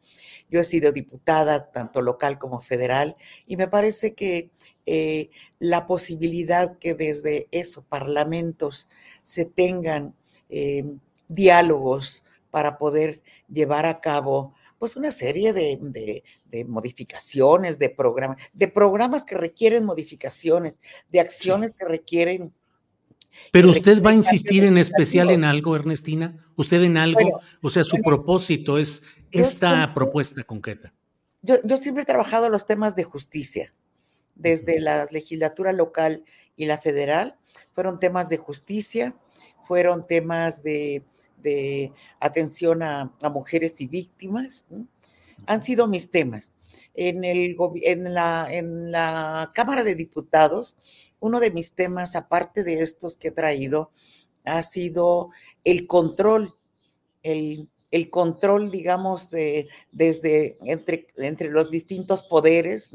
Yo 0.50 0.60
he 0.60 0.64
sido 0.64 0.92
diputada, 0.92 1.70
tanto 1.70 2.02
local 2.02 2.38
como 2.38 2.60
federal, 2.60 3.16
y 3.46 3.56
me 3.56 3.68
parece 3.68 4.14
que 4.14 4.50
eh, 4.86 5.30
la 5.58 5.86
posibilidad 5.86 6.78
que 6.78 6.94
desde 6.94 7.48
esos 7.50 7.84
parlamentos 7.84 8.88
se 9.22 9.44
tengan 9.44 10.14
eh, 10.48 10.84
diálogos 11.28 12.24
para 12.50 12.78
poder 12.78 13.22
llevar 13.48 13.86
a 13.86 14.00
cabo 14.00 14.54
pues 14.78 14.96
una 14.96 15.10
serie 15.10 15.52
de, 15.52 16.22
modificaciones, 16.66 17.78
de 17.78 17.90
programas, 17.90 18.38
de 18.52 18.68
programas 18.68 19.24
que 19.24 19.36
requieren 19.36 19.84
modificaciones, 19.84 20.78
de 21.10 21.20
acciones 21.20 21.74
que 21.74 21.86
requieren 21.86 22.52
Pero 23.50 23.70
usted 23.70 24.02
va 24.02 24.10
a 24.10 24.14
insistir 24.14 24.64
en 24.64 24.78
especial 24.78 25.30
en 25.30 25.44
algo, 25.44 25.76
Ernestina, 25.76 26.36
usted 26.56 26.82
en 26.82 26.96
algo, 26.96 27.40
o 27.62 27.70
sea, 27.70 27.84
su 27.84 27.98
propósito 28.02 28.78
es 28.78 29.02
esta 29.30 29.92
propuesta 29.94 30.42
concreta. 30.42 30.92
Yo, 31.42 31.56
yo 31.64 31.76
siempre 31.76 32.02
he 32.02 32.06
trabajado 32.06 32.48
los 32.48 32.66
temas 32.66 32.96
de 32.96 33.04
justicia, 33.04 33.70
desde 34.34 34.80
la 34.80 35.06
legislatura 35.10 35.72
local 35.72 36.24
y 36.56 36.66
la 36.66 36.78
federal, 36.78 37.36
fueron 37.72 37.98
temas 37.98 38.28
de 38.28 38.36
justicia, 38.36 39.14
fueron 39.66 40.06
temas 40.06 40.62
de, 40.62 41.04
atención 42.20 42.82
a, 42.82 43.12
mujeres 43.32 43.80
y 43.80 43.86
víctimas, 43.86 44.66
han 45.46 45.62
sido 45.62 45.88
mis 45.88 46.10
temas. 46.10 46.52
En, 46.94 47.24
el, 47.24 47.56
en, 47.82 48.14
la, 48.14 48.48
en 48.50 48.90
la 48.90 49.50
Cámara 49.54 49.84
de 49.84 49.94
Diputados, 49.94 50.76
uno 51.20 51.40
de 51.40 51.50
mis 51.50 51.72
temas, 51.72 52.16
aparte 52.16 52.64
de 52.64 52.82
estos 52.82 53.16
que 53.16 53.28
he 53.28 53.32
traído, 53.32 53.90
ha 54.44 54.62
sido 54.62 55.30
el 55.64 55.86
control, 55.86 56.52
el, 57.22 57.68
control, 58.10 58.70
digamos, 58.70 59.30
desde 59.30 60.56
entre, 60.64 61.06
entre 61.16 61.50
los 61.50 61.70
distintos 61.70 62.22
poderes, 62.22 62.90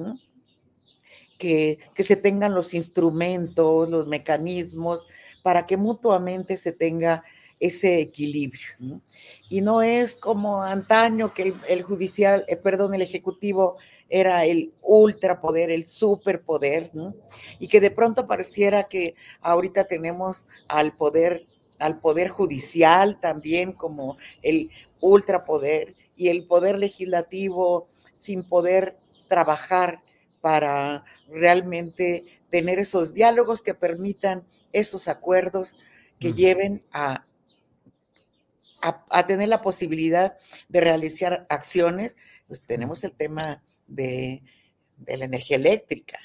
que, 1.37 1.79
que, 1.95 2.03
se 2.03 2.17
tengan 2.17 2.53
los 2.53 2.73
instrumentos, 2.73 3.89
los 3.89 4.07
mecanismos, 4.07 5.07
para 5.41 5.65
que 5.65 5.77
mutuamente 5.77 6.57
se 6.57 6.71
tenga 6.71 7.23
ese 7.59 7.99
equilibrio. 7.99 9.01
Y 9.49 9.61
no 9.61 9.81
es 9.81 10.15
como 10.15 10.63
antaño 10.63 11.33
que 11.33 11.53
el, 11.67 11.83
judicial, 11.83 12.45
eh, 12.47 12.55
perdón, 12.55 12.93
el 12.93 13.01
ejecutivo 13.01 13.77
era 14.09 14.45
el 14.45 14.73
ultrapoder, 14.81 15.69
el 15.69 15.87
superpoder, 15.87 16.91
y 17.59 17.67
que 17.67 17.79
de 17.79 17.91
pronto 17.91 18.27
pareciera 18.27 18.85
que 18.85 19.13
ahorita 19.41 19.85
tenemos 19.85 20.45
al 20.67 20.95
poder, 20.95 21.45
al 21.77 21.99
poder 21.99 22.29
judicial 22.29 23.19
también 23.19 23.73
como 23.73 24.17
el 24.41 24.71
ultrapoder 25.01 25.95
y 26.15 26.29
el 26.29 26.45
poder 26.45 26.79
legislativo 26.79 27.87
sin 28.19 28.43
poder 28.43 28.97
trabajar 29.27 30.01
para 30.41 31.03
realmente 31.27 32.23
tener 32.49 32.79
esos 32.79 33.13
diálogos 33.13 33.61
que 33.61 33.73
permitan 33.73 34.43
esos 34.73 35.07
acuerdos 35.07 35.77
que 36.19 36.33
lleven 36.33 36.83
a, 36.91 37.25
a, 38.81 39.27
tener 39.27 39.49
la 39.49 39.61
posibilidad 39.61 40.37
de 40.67 40.81
realizar 40.81 41.45
acciones. 41.49 42.17
Pues 42.47 42.61
tenemos 42.61 43.03
el 43.03 43.11
tema 43.11 43.63
de, 43.87 44.43
la 45.07 45.25
energía 45.25 45.57
eléctrica, 45.57 46.19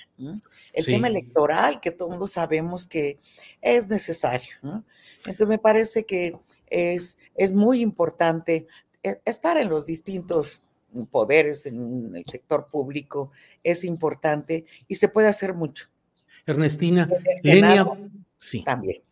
el 0.72 0.84
tema 0.84 1.06
electoral, 1.06 1.80
que 1.80 1.90
todos 1.90 2.32
sabemos 2.32 2.86
que 2.86 3.18
es 3.60 3.88
necesario. 3.88 4.56
Entonces 5.18 5.46
me 5.46 5.58
parece 5.58 6.04
que 6.04 6.36
es, 6.68 7.18
es 7.34 7.52
muy 7.52 7.80
importante 7.80 8.66
eh, 9.02 9.20
estar 9.24 9.56
en 9.58 9.68
los 9.68 9.86
distintos 9.86 10.62
poderes 11.10 11.66
en 11.66 12.14
el 12.14 12.24
sector 12.24 12.68
público, 12.68 13.32
es 13.62 13.84
importante 13.84 14.64
y 14.86 14.94
se 14.94 15.08
puede 15.08 15.28
hacer 15.28 15.54
mucho. 15.54 15.88
Ernestina, 16.46 17.08
Lenia, 17.42 17.86
sí. 18.38 18.62
También. 18.62 19.02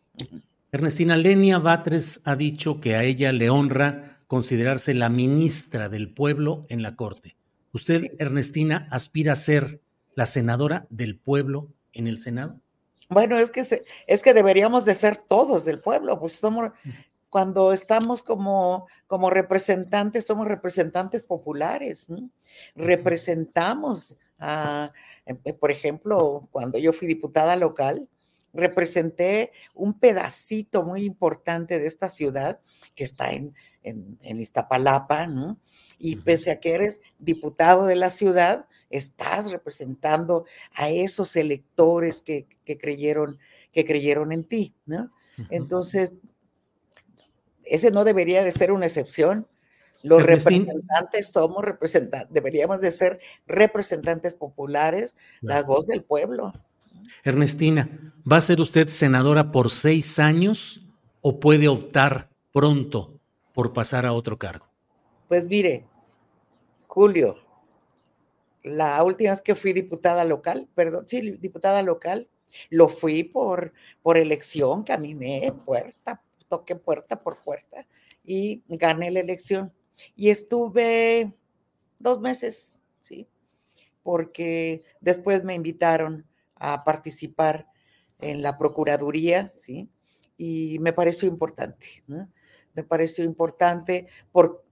Ernestina 0.73 1.17
Lenia 1.17 1.59
Batres 1.59 2.21
ha 2.25 2.35
dicho 2.35 2.81
que 2.81 2.95
a 2.95 3.03
ella 3.03 3.31
le 3.31 3.51
honra 3.51 4.17
considerarse 4.25 4.95
la 4.95 5.07
ministra 5.07 5.87
del 5.87 6.11
pueblo 6.11 6.65
en 6.67 6.81
la 6.81 6.95
Corte. 6.95 7.37
¿Usted, 7.73 8.15
Ernestina, 8.17 8.87
aspira 8.89 9.33
a 9.33 9.35
ser 9.35 9.81
la 10.15 10.25
senadora 10.25 10.87
del 10.89 11.15
pueblo 11.15 11.67
en 11.91 12.07
el 12.07 12.17
Senado? 12.17 12.59
Bueno, 13.07 13.37
es 13.37 13.51
que, 13.51 13.83
es 14.07 14.23
que 14.23 14.33
deberíamos 14.33 14.83
de 14.83 14.95
ser 14.95 15.15
todos 15.15 15.63
del 15.63 15.79
pueblo, 15.79 16.19
pues 16.19 16.33
somos, 16.33 16.71
cuando 17.29 17.71
estamos 17.71 18.23
como, 18.23 18.87
como 19.05 19.29
representantes, 19.29 20.25
somos 20.25 20.47
representantes 20.47 21.23
populares, 21.23 22.07
representamos 22.75 24.17
a, 24.39 24.91
eh, 25.27 25.53
por 25.53 25.69
ejemplo, 25.69 26.47
cuando 26.49 26.79
yo 26.79 26.93
fui 26.93 27.07
diputada 27.07 27.55
local, 27.57 28.09
representé 28.53 29.51
un 29.73 29.99
pedacito 29.99 30.83
muy 30.83 31.03
importante 31.03 31.79
de 31.79 31.87
esta 31.87 32.09
ciudad 32.09 32.59
que 32.95 33.03
está 33.03 33.31
en, 33.31 33.55
en, 33.81 34.39
Iztapalapa, 34.39 35.27
¿no? 35.27 35.59
Y 35.99 36.17
pese 36.17 36.51
a 36.51 36.59
que 36.59 36.73
eres 36.73 37.01
diputado 37.17 37.85
de 37.85 37.95
la 37.95 38.09
ciudad, 38.09 38.67
estás 38.89 39.51
representando 39.51 40.45
a 40.73 40.89
esos 40.89 41.35
electores 41.35 42.21
que, 42.21 42.47
creyeron, 42.79 43.39
que 43.71 43.85
creyeron 43.85 44.31
en 44.31 44.43
ti, 44.43 44.75
¿no? 44.85 45.11
Entonces, 45.49 46.11
ese 47.63 47.91
no 47.91 48.03
debería 48.03 48.43
de 48.43 48.51
ser 48.51 48.71
una 48.71 48.85
excepción. 48.85 49.47
Los 50.03 50.21
representantes 50.21 51.29
somos 51.31 51.63
representantes, 51.63 52.33
deberíamos 52.33 52.81
de 52.81 52.91
ser 52.91 53.19
representantes 53.47 54.33
populares, 54.33 55.15
la 55.41 55.63
voz 55.63 55.87
del 55.87 56.03
pueblo. 56.03 56.51
Ernestina, 57.23 58.13
¿va 58.29 58.37
a 58.37 58.41
ser 58.41 58.61
usted 58.61 58.87
senadora 58.87 59.51
por 59.51 59.69
seis 59.71 60.19
años 60.19 60.87
o 61.21 61.39
puede 61.39 61.67
optar 61.67 62.29
pronto 62.51 63.19
por 63.53 63.73
pasar 63.73 64.05
a 64.05 64.13
otro 64.13 64.37
cargo? 64.37 64.67
Pues 65.27 65.47
mire, 65.47 65.85
Julio, 66.87 67.37
la 68.63 69.01
última 69.03 69.31
vez 69.31 69.41
que 69.41 69.55
fui 69.55 69.73
diputada 69.73 70.25
local, 70.25 70.69
perdón, 70.75 71.07
sí, 71.07 71.31
diputada 71.39 71.81
local, 71.81 72.27
lo 72.69 72.87
fui 72.87 73.23
por, 73.23 73.73
por 74.01 74.17
elección, 74.17 74.83
caminé 74.83 75.53
puerta 75.65 76.21
toqué 76.53 76.75
puerta 76.75 77.23
por 77.23 77.41
puerta 77.41 77.87
y 78.23 78.63
gané 78.67 79.09
la 79.09 79.21
elección. 79.21 79.73
Y 80.15 80.29
estuve 80.29 81.33
dos 81.97 82.19
meses, 82.19 82.79
¿sí? 83.01 83.27
Porque 84.03 84.83
después 85.01 85.43
me 85.43 85.55
invitaron 85.55 86.25
a 86.63 86.85
participar 86.85 87.67
en 88.19 88.41
la 88.41 88.57
Procuraduría, 88.57 89.51
¿sí? 89.55 89.89
Y 90.37 90.79
me 90.79 90.93
pareció 90.93 91.27
importante. 91.27 92.03
Me 92.07 92.83
pareció 92.83 93.25
importante 93.25 94.07
por 94.31 94.63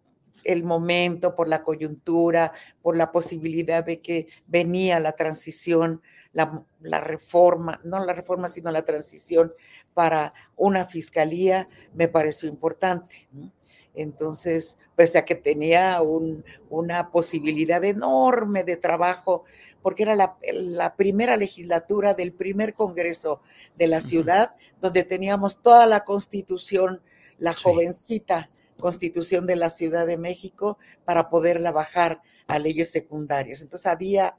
el 0.46 0.64
momento, 0.64 1.36
por 1.36 1.50
la 1.50 1.64
coyuntura, 1.64 2.54
por 2.82 2.96
la 2.96 3.12
posibilidad 3.12 3.84
de 3.84 4.02
que 4.02 4.28
venía 4.48 5.02
la 5.02 5.12
transición, 5.12 6.02
la, 6.32 6.66
reforma, 7.02 7.82
no 7.84 8.04
la 8.04 8.14
reforma, 8.14 8.48
sino 8.48 8.72
la 8.72 8.84
transición 8.84 9.54
para 9.94 10.34
una 10.56 10.86
fiscalía, 10.86 11.68
me 11.94 12.08
pareció 12.08 12.48
importante. 12.48 13.30
Entonces, 13.94 14.78
pese 14.96 15.18
a 15.18 15.26
que 15.26 15.36
tenía 15.36 16.02
una 16.70 17.12
posibilidad 17.12 17.84
enorme 17.84 18.64
de 18.64 18.78
trabajo, 18.78 19.44
porque 19.82 20.04
era 20.04 20.16
la, 20.16 20.96
primera 20.96 21.36
legislatura 21.36 22.14
del 22.14 22.34
primer 22.34 22.74
Congreso 22.74 23.42
de 23.78 23.88
la 23.88 24.00
ciudad, 24.00 24.56
donde 24.80 25.04
teníamos 25.04 25.62
toda 25.62 25.86
la 25.88 26.06
constitución, 26.06 27.02
la 27.38 27.54
jovencita 27.54 28.50
constitución 28.82 29.46
de 29.46 29.56
la 29.56 29.70
Ciudad 29.70 30.08
de 30.08 30.18
México 30.18 30.80
para 31.06 31.30
poderla 31.30 31.72
bajar 31.72 32.22
a 32.48 32.58
leyes 32.58 32.92
secundarias. 32.92 33.62
Entonces 33.62 33.86
había 33.86 34.36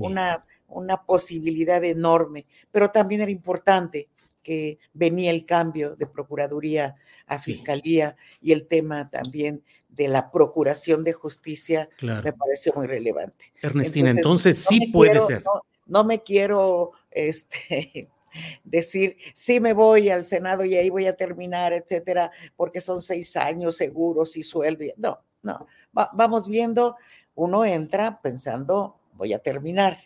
una, 0.00 0.44
una 0.68 1.02
posibilidad 1.02 1.82
enorme, 1.82 2.46
pero 2.70 2.90
también 2.90 3.22
era 3.22 3.30
importante 3.30 4.10
que 4.46 4.78
venía 4.94 5.32
el 5.32 5.44
cambio 5.44 5.96
de 5.96 6.06
Procuraduría 6.06 6.94
a 7.26 7.40
Fiscalía 7.40 8.16
y 8.40 8.52
el 8.52 8.68
tema 8.68 9.10
también 9.10 9.64
de 9.88 10.06
la 10.06 10.30
Procuración 10.30 11.02
de 11.02 11.12
Justicia 11.12 11.88
me 12.00 12.32
pareció 12.32 12.72
muy 12.76 12.86
relevante. 12.86 13.52
Ernestina, 13.60 14.10
entonces, 14.10 14.58
sí 14.58 14.92
puede 14.92 15.20
ser. 15.20 15.42
No, 15.84 16.04
me 16.04 16.22
quiero 16.22 16.92
este, 17.10 18.08
decir, 18.62 19.16
sí 19.34 19.58
me 19.58 19.72
voy 19.72 20.10
al 20.10 20.24
Senado 20.24 20.64
y 20.64 20.76
ahí 20.76 20.90
voy 20.90 21.06
a 21.08 21.16
terminar, 21.16 21.72
etcétera, 21.72 22.30
porque 22.54 22.80
son 22.80 23.02
seis 23.02 23.36
años 23.36 23.76
seguros 23.76 24.36
y 24.36 24.44
sueldo. 24.44 24.84
No, 24.96 25.24
no, 25.42 25.66
vamos 25.92 26.46
viendo, 26.46 26.94
uno 27.34 27.64
entra 27.64 28.20
pensando, 28.22 29.00
voy 29.14 29.32
a 29.32 29.40
terminar, 29.40 29.98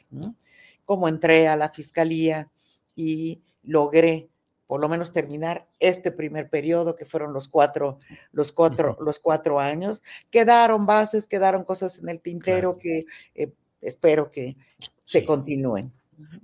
como 0.87 1.09
entré 1.09 1.46
a 1.46 1.57
la 1.57 1.68
fiscalía 1.68 2.48
y 2.96 3.42
logré 3.62 4.31
por 4.70 4.81
lo 4.81 4.88
menos 4.88 5.12
terminar 5.12 5.66
este 5.81 6.12
primer 6.12 6.49
periodo, 6.49 6.94
que 6.94 7.05
fueron 7.05 7.33
los 7.33 7.49
cuatro, 7.49 7.99
los 8.31 8.53
cuatro, 8.53 8.96
los 9.01 9.18
cuatro 9.18 9.59
años. 9.59 10.05
Quedaron 10.31 10.87
bases, 10.87 11.27
quedaron 11.27 11.64
cosas 11.64 11.99
en 11.99 12.09
el 12.09 12.20
tintero 12.20 12.79
que 12.79 13.05
eh, 13.35 13.53
espero 13.81 14.31
que 14.31 14.57
se 15.03 15.25
continúen. 15.25 15.92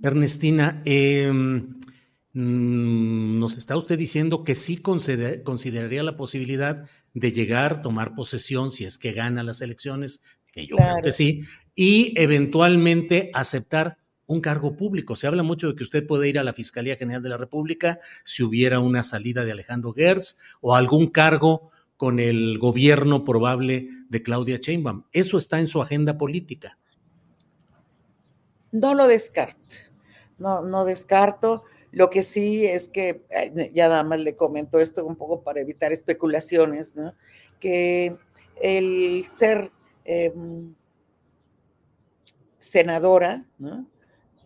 Ernestina, 0.03 0.81
em, 0.83 1.79
mm, 2.33 3.39
nos 3.39 3.55
está 3.55 3.77
usted 3.77 3.97
diciendo 3.97 4.43
que 4.43 4.55
sí 4.55 4.75
consideraría 4.75 6.03
la 6.03 6.17
posibilidad 6.17 6.83
de 7.13 7.31
llegar, 7.31 7.81
tomar 7.81 8.13
posesión 8.13 8.71
si 8.71 8.83
es 8.83 8.97
que 8.97 9.13
gana 9.13 9.41
las 9.41 9.61
elecciones, 9.61 10.37
que 10.51 10.67
yo 10.67 10.75
creo 10.75 11.01
que 11.01 11.13
sí, 11.13 11.43
y 11.75 12.13
eventualmente 12.17 13.31
aceptar 13.33 13.99
un 14.27 14.41
cargo 14.41 14.75
público. 14.75 15.15
Se 15.15 15.25
habla 15.25 15.41
mucho 15.41 15.69
de 15.69 15.75
que 15.75 15.83
usted 15.83 16.05
puede 16.05 16.27
ir 16.29 16.37
a 16.37 16.43
la 16.43 16.53
Fiscalía 16.53 16.97
General 16.97 17.23
de 17.23 17.29
la 17.29 17.37
República 17.37 17.99
si 18.23 18.43
hubiera 18.43 18.79
una 18.79 19.01
salida 19.01 19.45
de 19.45 19.53
Alejandro 19.53 19.93
Gertz 19.93 20.37
o 20.61 20.75
algún 20.75 21.07
cargo 21.07 21.71
con 21.95 22.19
el 22.19 22.59
gobierno 22.59 23.25
probable 23.25 23.89
de 24.09 24.21
Claudia 24.21 24.57
Sheinbaum. 24.57 25.05
¿Eso 25.11 25.37
está 25.37 25.59
en 25.59 25.67
su 25.67 25.81
agenda 25.81 26.17
política? 26.17 26.77
No 28.71 28.93
lo 28.93 29.07
descarto, 29.07 29.75
no, 30.37 30.61
no 30.61 30.85
descarto. 30.85 31.63
Lo 31.91 32.09
que 32.09 32.21
sí 32.21 32.65
es 32.65 32.89
que, 32.89 33.23
ya 33.73 33.87
nada 33.87 34.03
más 34.03 34.19
le 34.19 34.35
comento 34.35 34.77
esto 34.77 35.05
un 35.05 35.15
poco 35.15 35.41
para 35.41 35.61
evitar 35.61 35.93
especulaciones, 35.93 36.95
¿no? 36.95 37.13
que 37.59 38.15
el 38.61 39.25
ser 39.33 39.71
em, 40.03 40.75
senadora 42.59 43.45
¿no? 43.57 43.87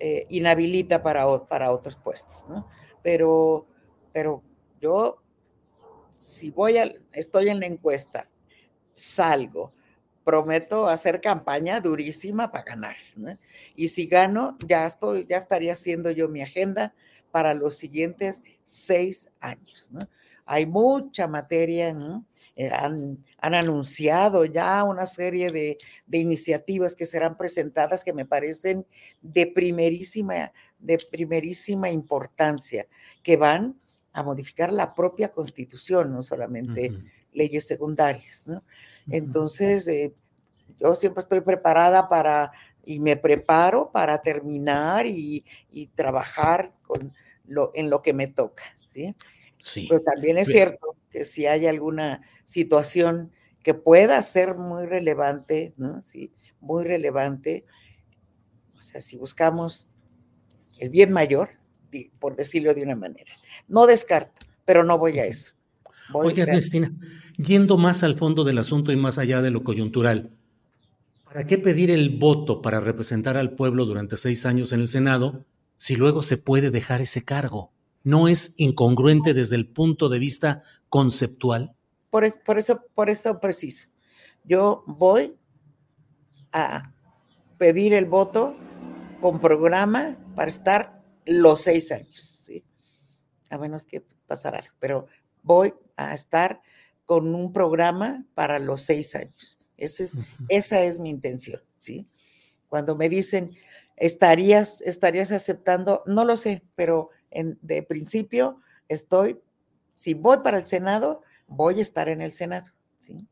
Eh, 0.03 0.25
inhabilita 0.29 1.03
para, 1.03 1.27
para 1.45 1.71
otros 1.71 1.95
puestos, 1.95 2.43
¿no? 2.49 2.67
Pero, 3.03 3.67
pero 4.11 4.41
yo, 4.79 5.21
si 6.17 6.49
voy 6.49 6.79
a, 6.79 6.91
estoy 7.11 7.49
en 7.49 7.59
la 7.59 7.67
encuesta, 7.67 8.27
salgo, 8.95 9.75
prometo 10.23 10.87
hacer 10.87 11.21
campaña 11.21 11.79
durísima 11.81 12.51
para 12.51 12.63
ganar. 12.63 12.95
Y 13.75 13.89
si 13.89 14.07
gano, 14.07 14.57
ya 14.65 14.87
estoy, 14.87 15.27
ya 15.29 15.37
estaría 15.37 15.73
haciendo 15.73 16.09
yo 16.09 16.27
mi 16.29 16.41
agenda 16.41 16.95
para 17.29 17.53
los 17.53 17.75
siguientes 17.75 18.41
seis 18.63 19.31
años. 19.39 19.91
Hay 20.45 20.65
mucha 20.65 21.27
materia, 21.27 21.95
eh, 22.61 22.69
han, 22.71 23.17
anunciado 23.39 24.45
ya 24.45 24.83
una 24.83 25.07
serie 25.07 25.49
de, 25.49 25.77
de, 26.05 26.17
iniciativas 26.19 26.93
que 26.93 27.07
serán 27.07 27.35
presentadas 27.35 28.03
que 28.03 28.13
me 28.13 28.23
parecen 28.23 28.85
de 29.23 29.47
primerísima, 29.47 30.53
de 30.77 30.97
primerísima 31.09 31.89
importancia, 31.89 32.85
que 33.23 33.35
van 33.35 33.79
a 34.13 34.21
modificar 34.21 34.71
la 34.71 34.93
propia 34.93 35.31
constitución, 35.31 36.13
no 36.13 36.21
solamente 36.21 36.91
leyes 37.33 37.65
secundarias. 37.65 38.45
¿no? 38.45 38.63
Entonces, 39.09 39.87
eh, 39.87 40.13
yo 40.79 40.93
siempre 40.93 41.21
estoy 41.21 41.41
preparada 41.41 42.09
para, 42.09 42.51
y 42.85 42.99
me 42.99 43.17
preparo 43.17 43.91
para 43.91 44.21
terminar 44.21 45.07
y, 45.07 45.43
trabajar 45.95 46.73
con 46.83 47.11
lo, 47.47 47.71
en 47.73 47.89
lo 47.89 48.03
que 48.03 48.13
me 48.13 48.27
toca, 48.27 48.63
¿sí? 48.85 49.15
Sí. 49.63 49.87
Pero 49.89 50.01
también 50.03 50.37
es 50.37 50.47
cierto 50.47 50.95
que 51.11 51.25
si 51.25 51.45
hay 51.45 51.67
alguna 51.67 52.21
situación 52.45 53.31
que 53.63 53.73
pueda 53.73 54.21
ser 54.21 54.55
muy 54.55 54.85
relevante, 54.85 55.73
¿no? 55.77 56.01
Sí, 56.03 56.31
muy 56.59 56.83
relevante, 56.83 57.65
o 58.79 58.81
sea, 58.81 59.01
si 59.01 59.17
buscamos 59.17 59.87
el 60.79 60.89
bien 60.89 61.11
mayor, 61.11 61.51
por 62.19 62.35
decirlo 62.35 62.73
de 62.73 62.83
una 62.83 62.95
manera. 62.95 63.31
No 63.67 63.85
descarto, 63.85 64.45
pero 64.65 64.83
no 64.83 64.97
voy 64.97 65.19
a 65.19 65.25
eso. 65.25 65.53
Oye, 66.13 66.41
Ernestina, 66.41 66.91
yendo 67.37 67.77
más 67.77 68.03
al 68.03 68.17
fondo 68.17 68.43
del 68.43 68.57
asunto 68.57 68.91
y 68.91 68.95
más 68.95 69.17
allá 69.17 69.41
de 69.41 69.51
lo 69.51 69.63
coyuntural, 69.63 70.31
¿para 71.23 71.45
qué 71.45 71.57
pedir 71.57 71.91
el 71.91 72.17
voto 72.17 72.61
para 72.61 72.79
representar 72.79 73.37
al 73.37 73.53
pueblo 73.53 73.85
durante 73.85 74.17
seis 74.17 74.45
años 74.45 74.73
en 74.73 74.81
el 74.81 74.87
Senado 74.87 75.45
si 75.77 75.95
luego 75.95 76.23
se 76.23 76.37
puede 76.37 76.71
dejar 76.71 77.01
ese 77.01 77.23
cargo? 77.23 77.71
¿No 78.03 78.27
es 78.27 78.55
incongruente 78.57 79.33
desde 79.33 79.55
el 79.55 79.67
punto 79.67 80.09
de 80.09 80.19
vista 80.19 80.63
conceptual? 80.89 81.75
Por, 82.09 82.43
por 82.43 82.57
eso, 82.57 82.83
por 82.93 83.09
eso 83.09 83.39
preciso. 83.39 83.87
Yo 84.43 84.83
voy 84.87 85.37
a 86.51 86.93
pedir 87.57 87.93
el 87.93 88.05
voto 88.05 88.55
con 89.19 89.39
programa 89.39 90.17
para 90.35 90.49
estar 90.49 91.01
los 91.25 91.61
seis 91.61 91.91
años, 91.91 92.21
¿sí? 92.21 92.65
A 93.49 93.57
menos 93.57 93.85
que 93.85 94.03
pasara 94.25 94.59
algo, 94.59 94.73
pero 94.79 95.07
voy 95.43 95.73
a 95.95 96.13
estar 96.13 96.61
con 97.05 97.35
un 97.35 97.53
programa 97.53 98.25
para 98.33 98.59
los 98.59 98.81
seis 98.81 99.15
años. 99.15 99.59
es, 99.77 100.17
Esa 100.49 100.81
es 100.81 100.99
mi 100.99 101.09
intención, 101.09 101.61
¿sí? 101.77 102.07
Cuando 102.67 102.95
me 102.95 103.09
dicen, 103.09 103.51
¿estarías, 103.97 104.81
estarías 104.81 105.31
aceptando? 105.31 106.03
No 106.07 106.25
lo 106.25 106.37
sé, 106.37 106.63
pero 106.75 107.09
en, 107.31 107.57
de 107.61 107.83
principio 107.83 108.61
estoy, 108.87 109.39
si 109.95 110.13
voy 110.13 110.37
para 110.43 110.57
el 110.59 110.65
Senado, 110.65 111.21
voy 111.47 111.79
a 111.79 111.81
estar 111.81 112.09
en 112.09 112.21
el 112.21 112.33
Senado, 112.33 112.71
¿sí? 112.99 113.27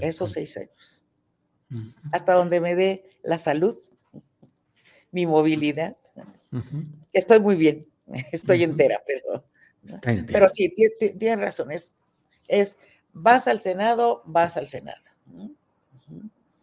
Esos 0.00 0.32
seis 0.32 0.56
años. 0.56 1.04
Hasta 2.12 2.34
donde 2.34 2.60
me 2.60 2.76
dé 2.76 3.10
la 3.22 3.38
salud, 3.38 3.76
mi 5.10 5.26
movilidad. 5.26 5.96
Estoy 7.12 7.40
muy 7.40 7.56
bien, 7.56 7.86
estoy 8.32 8.62
entera, 8.62 9.02
pero 9.06 9.44
pero 10.26 10.48
sí, 10.48 10.72
tienes 11.18 11.40
razón, 11.40 11.70
es, 11.70 12.76
vas 13.12 13.48
al 13.48 13.60
Senado, 13.60 14.22
vas 14.26 14.56
al 14.56 14.66
Senado. 14.66 15.00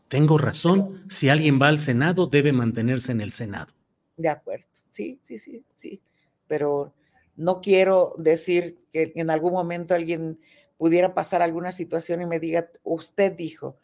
Tengo 0.07 0.37
razón, 0.37 1.03
si 1.09 1.29
alguien 1.29 1.59
va 1.61 1.67
al 1.67 1.77
Senado, 1.77 2.27
debe 2.27 2.53
mantenerse 2.53 3.11
en 3.11 3.21
el 3.21 3.31
Senado. 3.31 3.73
De 4.15 4.29
acuerdo, 4.29 4.67
sí, 4.89 5.19
sí, 5.21 5.37
sí, 5.37 5.63
sí, 5.75 6.01
pero 6.47 6.93
no 7.35 7.61
quiero 7.61 8.13
decir 8.17 8.79
que 8.91 9.13
en 9.15 9.29
algún 9.29 9.53
momento 9.53 9.93
alguien 9.93 10.39
pudiera 10.77 11.13
pasar 11.13 11.41
alguna 11.41 11.71
situación 11.71 12.21
y 12.21 12.25
me 12.25 12.39
diga, 12.39 12.69
usted 12.83 13.31
dijo, 13.33 13.77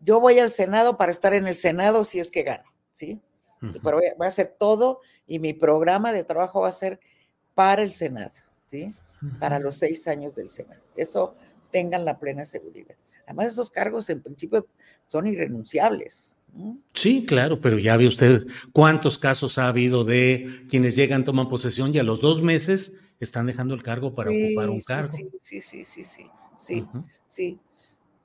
yo 0.00 0.20
voy 0.20 0.38
al 0.38 0.52
Senado 0.52 0.96
para 0.96 1.12
estar 1.12 1.34
en 1.34 1.46
el 1.46 1.54
Senado 1.54 2.04
si 2.04 2.20
es 2.20 2.30
que 2.30 2.42
gano, 2.42 2.64
¿sí? 2.92 3.20
Pero 3.82 3.98
voy 3.98 4.24
a 4.24 4.28
hacer 4.28 4.56
todo 4.58 5.00
y 5.26 5.38
mi 5.38 5.52
programa 5.52 6.12
de 6.12 6.24
trabajo 6.24 6.62
va 6.62 6.68
a 6.68 6.72
ser 6.72 6.98
para 7.54 7.82
el 7.82 7.92
Senado. 7.92 8.32
¿sí? 8.64 8.94
Para 9.38 9.58
los 9.58 9.76
seis 9.76 10.08
años 10.08 10.34
del 10.34 10.48
Senado. 10.48 10.82
Eso 10.96 11.34
tengan 11.70 12.04
la 12.04 12.18
plena 12.18 12.46
seguridad. 12.46 12.96
Además, 13.26 13.52
esos 13.52 13.70
cargos 13.70 14.08
en 14.10 14.22
principio 14.22 14.66
son 15.08 15.26
irrenunciables. 15.26 16.36
Sí, 16.92 17.24
claro, 17.26 17.60
pero 17.60 17.78
ya 17.78 17.96
ve 17.96 18.06
usted 18.06 18.46
cuántos 18.72 19.18
casos 19.18 19.58
ha 19.58 19.68
habido 19.68 20.04
de 20.04 20.64
quienes 20.68 20.96
llegan, 20.96 21.24
toman 21.24 21.48
posesión 21.48 21.94
y 21.94 21.98
a 21.98 22.02
los 22.02 22.20
dos 22.20 22.42
meses 22.42 22.96
están 23.20 23.46
dejando 23.46 23.74
el 23.74 23.82
cargo 23.82 24.14
para 24.14 24.30
ocupar 24.30 24.70
un 24.70 24.80
cargo. 24.80 25.12
Sí, 25.12 25.28
sí, 25.40 25.60
sí, 25.60 25.84
sí, 25.84 26.04
sí, 26.04 26.30
sí, 26.56 26.86
sí. 27.26 27.58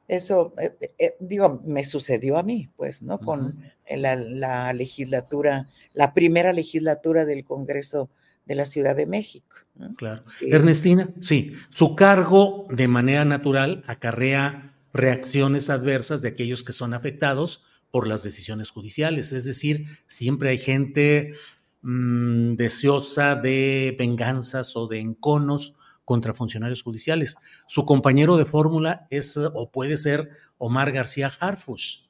Eso, 0.07 0.53
eh, 0.59 0.75
eh, 0.79 0.91
eh, 0.99 1.15
digo, 1.19 1.61
me 1.65 1.83
sucedió 1.83 2.37
a 2.37 2.43
mí, 2.43 2.69
pues, 2.75 3.01
¿no? 3.01 3.19
Con 3.19 3.59
la, 3.89 4.15
la, 4.15 4.71
legislatura, 4.71 5.67
la 5.93 6.13
primera 6.13 6.53
legislatura 6.53 7.25
del 7.25 7.43
Congreso 7.43 8.09
de 8.45 8.55
la 8.55 8.65
Ciudad 8.65 8.95
de 8.95 9.07
México. 9.07 9.55
Claro. 9.97 10.23
Ernestina, 10.41 11.09
sí, 11.21 11.53
su 11.69 11.95
cargo 11.95 12.67
de 12.69 12.87
manera 12.87 13.25
natural 13.25 13.83
acarrea 13.87 14.73
reacciones 14.93 15.69
adversas 15.69 16.21
de 16.21 16.29
aquellos 16.29 16.63
que 16.63 16.71
son 16.71 16.93
afectados 16.93 17.63
por 17.91 18.07
las 18.07 18.23
decisiones 18.23 18.69
judiciales. 18.69 19.31
Es 19.33 19.45
decir, 19.45 19.85
siempre 20.07 20.49
hay 20.49 20.57
gente 20.57 21.33
mm, 21.81 22.55
deseosa 22.55 23.35
de 23.35 23.95
venganzas 23.97 24.75
o 24.75 24.87
de 24.87 24.99
enconos 24.99 25.75
contra 26.03 26.33
funcionarios 26.33 26.83
judiciales. 26.83 27.37
Su 27.67 27.85
compañero 27.85 28.37
de 28.37 28.45
fórmula 28.45 29.07
es 29.09 29.37
o 29.37 29.71
puede 29.71 29.97
ser 29.97 30.29
Omar 30.57 30.91
García 30.91 31.31
Harfush. 31.39 32.03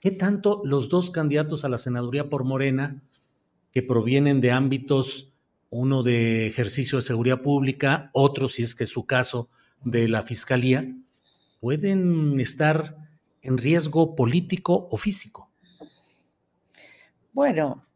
¿Qué 0.00 0.10
tanto 0.10 0.62
los 0.64 0.88
dos 0.88 1.10
candidatos 1.10 1.64
a 1.64 1.68
la 1.68 1.76
senaduría 1.76 2.30
por 2.30 2.44
Morena, 2.44 3.02
que 3.72 3.82
provienen 3.82 4.40
de 4.40 4.52
ámbitos 4.52 5.32
uno 5.70 6.02
de 6.02 6.46
ejercicio 6.46 6.98
de 6.98 7.02
seguridad 7.02 7.42
pública, 7.42 8.10
otro, 8.12 8.48
si 8.48 8.62
es 8.62 8.74
que 8.74 8.84
es 8.84 8.90
su 8.90 9.06
caso, 9.06 9.48
de 9.84 10.08
la 10.08 10.22
fiscalía, 10.22 10.92
pueden 11.60 12.40
estar 12.40 12.96
en 13.42 13.58
riesgo 13.58 14.14
político 14.14 14.88
o 14.90 14.96
físico. 14.96 15.50
Bueno, 17.32 17.86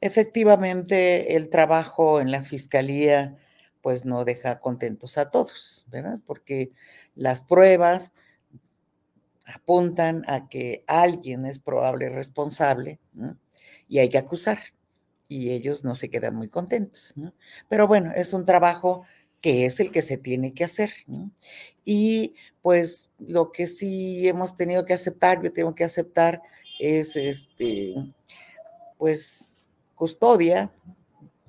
efectivamente 0.00 1.36
el 1.36 1.48
trabajo 1.48 2.20
en 2.20 2.30
la 2.30 2.42
fiscalía 2.42 3.36
pues 3.80 4.04
no 4.04 4.24
deja 4.24 4.60
contentos 4.60 5.18
a 5.18 5.30
todos, 5.30 5.86
¿verdad? 5.88 6.20
Porque 6.24 6.70
las 7.14 7.42
pruebas 7.42 8.12
apuntan 9.44 10.22
a 10.28 10.48
que 10.48 10.84
alguien 10.86 11.46
es 11.46 11.58
probable 11.58 12.08
responsable 12.08 13.00
y 13.88 13.98
hay 13.98 14.08
que 14.08 14.18
acusar 14.18 14.58
y 15.28 15.50
ellos 15.50 15.84
no 15.84 15.94
se 15.94 16.10
quedan 16.10 16.34
muy 16.34 16.48
contentos. 16.48 17.14
¿no? 17.16 17.34
Pero 17.68 17.86
bueno, 17.86 18.12
es 18.14 18.32
un 18.32 18.44
trabajo 18.44 19.04
que 19.42 19.66
es 19.66 19.80
el 19.80 19.90
que 19.90 20.00
se 20.00 20.16
tiene 20.16 20.54
que 20.54 20.64
hacer. 20.64 20.92
¿no? 21.06 21.30
Y 21.84 22.34
pues 22.62 23.10
lo 23.18 23.52
que 23.52 23.66
sí 23.66 24.26
hemos 24.26 24.56
tenido 24.56 24.84
que 24.84 24.94
aceptar, 24.94 25.42
yo 25.42 25.52
tengo 25.52 25.74
que 25.74 25.84
aceptar, 25.84 26.40
es 26.78 27.16
este, 27.16 27.94
pues 28.96 29.50
custodia, 29.94 30.72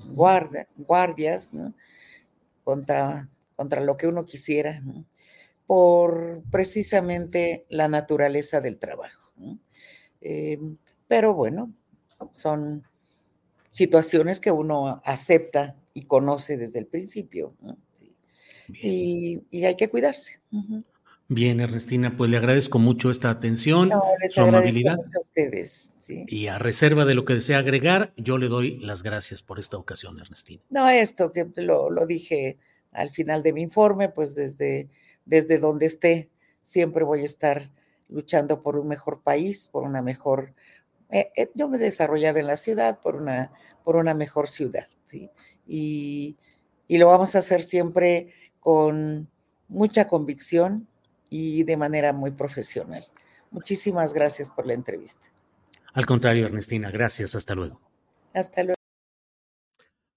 guarda, 0.10 0.68
guardias, 0.76 1.50
¿no? 1.54 1.74
contra, 2.64 3.30
contra 3.56 3.80
lo 3.82 3.96
que 3.96 4.08
uno 4.08 4.26
quisiera, 4.26 4.82
¿no? 4.82 5.06
por 5.68 6.44
precisamente 6.52 7.66
la 7.70 7.88
naturaleza 7.88 8.60
del 8.60 8.78
trabajo. 8.78 9.32
Eh, 10.22 10.60
pero 11.08 11.34
bueno, 11.34 11.74
son 12.32 12.84
situaciones 13.72 14.40
que 14.40 14.52
uno 14.52 15.02
acepta 15.06 15.76
y 15.94 16.06
conoce 16.06 16.58
desde 16.58 16.80
el 16.80 16.88
principio. 16.88 17.56
Y, 18.70 19.42
hay 19.64 19.76
que 19.76 19.90
cuidarse. 19.90 20.40
Bien, 21.30 21.62
Ernestina, 21.62 22.16
pues 22.18 22.30
le 22.30 22.38
agradezco 22.38 22.80
mucho 22.80 23.10
esta 23.10 23.30
atención, 23.30 23.92
su 24.30 24.42
amabilidad. 24.42 24.98
A 25.00 25.20
ustedes, 25.22 25.92
Y 26.08 26.48
a 26.48 26.60
reserva 26.60 27.06
de 27.06 27.16
lo 27.16 27.26
que 27.26 27.34
desea 27.34 27.60
agregar, 27.60 28.14
yo 28.18 28.38
le 28.38 28.50
doy 28.50 28.78
las 28.80 29.04
gracias 29.04 29.42
por 29.42 29.58
esta 29.58 29.78
ocasión, 29.78 30.20
Ernestina. 30.20 30.62
No, 30.70 30.88
esto 30.90 31.32
que 31.32 31.48
lo, 31.56 31.90
lo 31.90 32.06
dije 32.06 32.58
al 32.92 33.10
final 33.10 33.42
de 33.42 33.54
mi 33.54 33.62
informe, 33.64 34.10
pues 34.10 34.36
desde, 34.36 34.90
desde 35.26 35.58
donde 35.58 35.86
esté, 35.88 36.30
siempre 36.62 37.04
voy 37.04 37.22
a 37.22 37.26
estar 37.26 37.72
luchando 38.10 38.62
por 38.62 38.78
un 38.78 38.88
mejor 38.88 39.22
país, 39.22 39.70
por 39.70 39.84
una 39.84 40.02
mejor... 40.02 40.54
Eh, 41.10 41.32
eh, 41.36 41.52
yo 41.54 41.70
me 41.70 41.78
desarrollaba 41.78 42.40
en 42.40 42.48
la 42.48 42.58
ciudad 42.58 43.00
por 43.00 43.16
una, 43.16 43.52
por 43.84 43.96
una 43.96 44.14
mejor 44.14 44.48
ciudad, 44.48 44.88
¿sí? 45.06 45.30
Y, 45.66 46.38
y 46.88 46.98
lo 46.98 47.08
vamos 47.08 47.36
a 47.36 47.40
hacer 47.40 47.62
siempre 47.62 48.34
con 48.64 49.28
mucha 49.68 50.08
convicción 50.08 50.88
y 51.30 51.64
de 51.64 51.78
manera 51.78 52.14
muy 52.14 52.32
profesional. 52.32 53.04
Muchísimas 53.52 54.14
gracias 54.14 54.50
por 54.50 54.66
la 54.66 54.74
entrevista. 54.74 55.28
Al 55.94 56.06
contrario, 56.06 56.46
Ernestina, 56.46 56.90
gracias. 56.90 57.36
Hasta 57.36 57.54
luego. 57.54 57.80
Hasta 58.34 58.64
luego. 58.64 58.76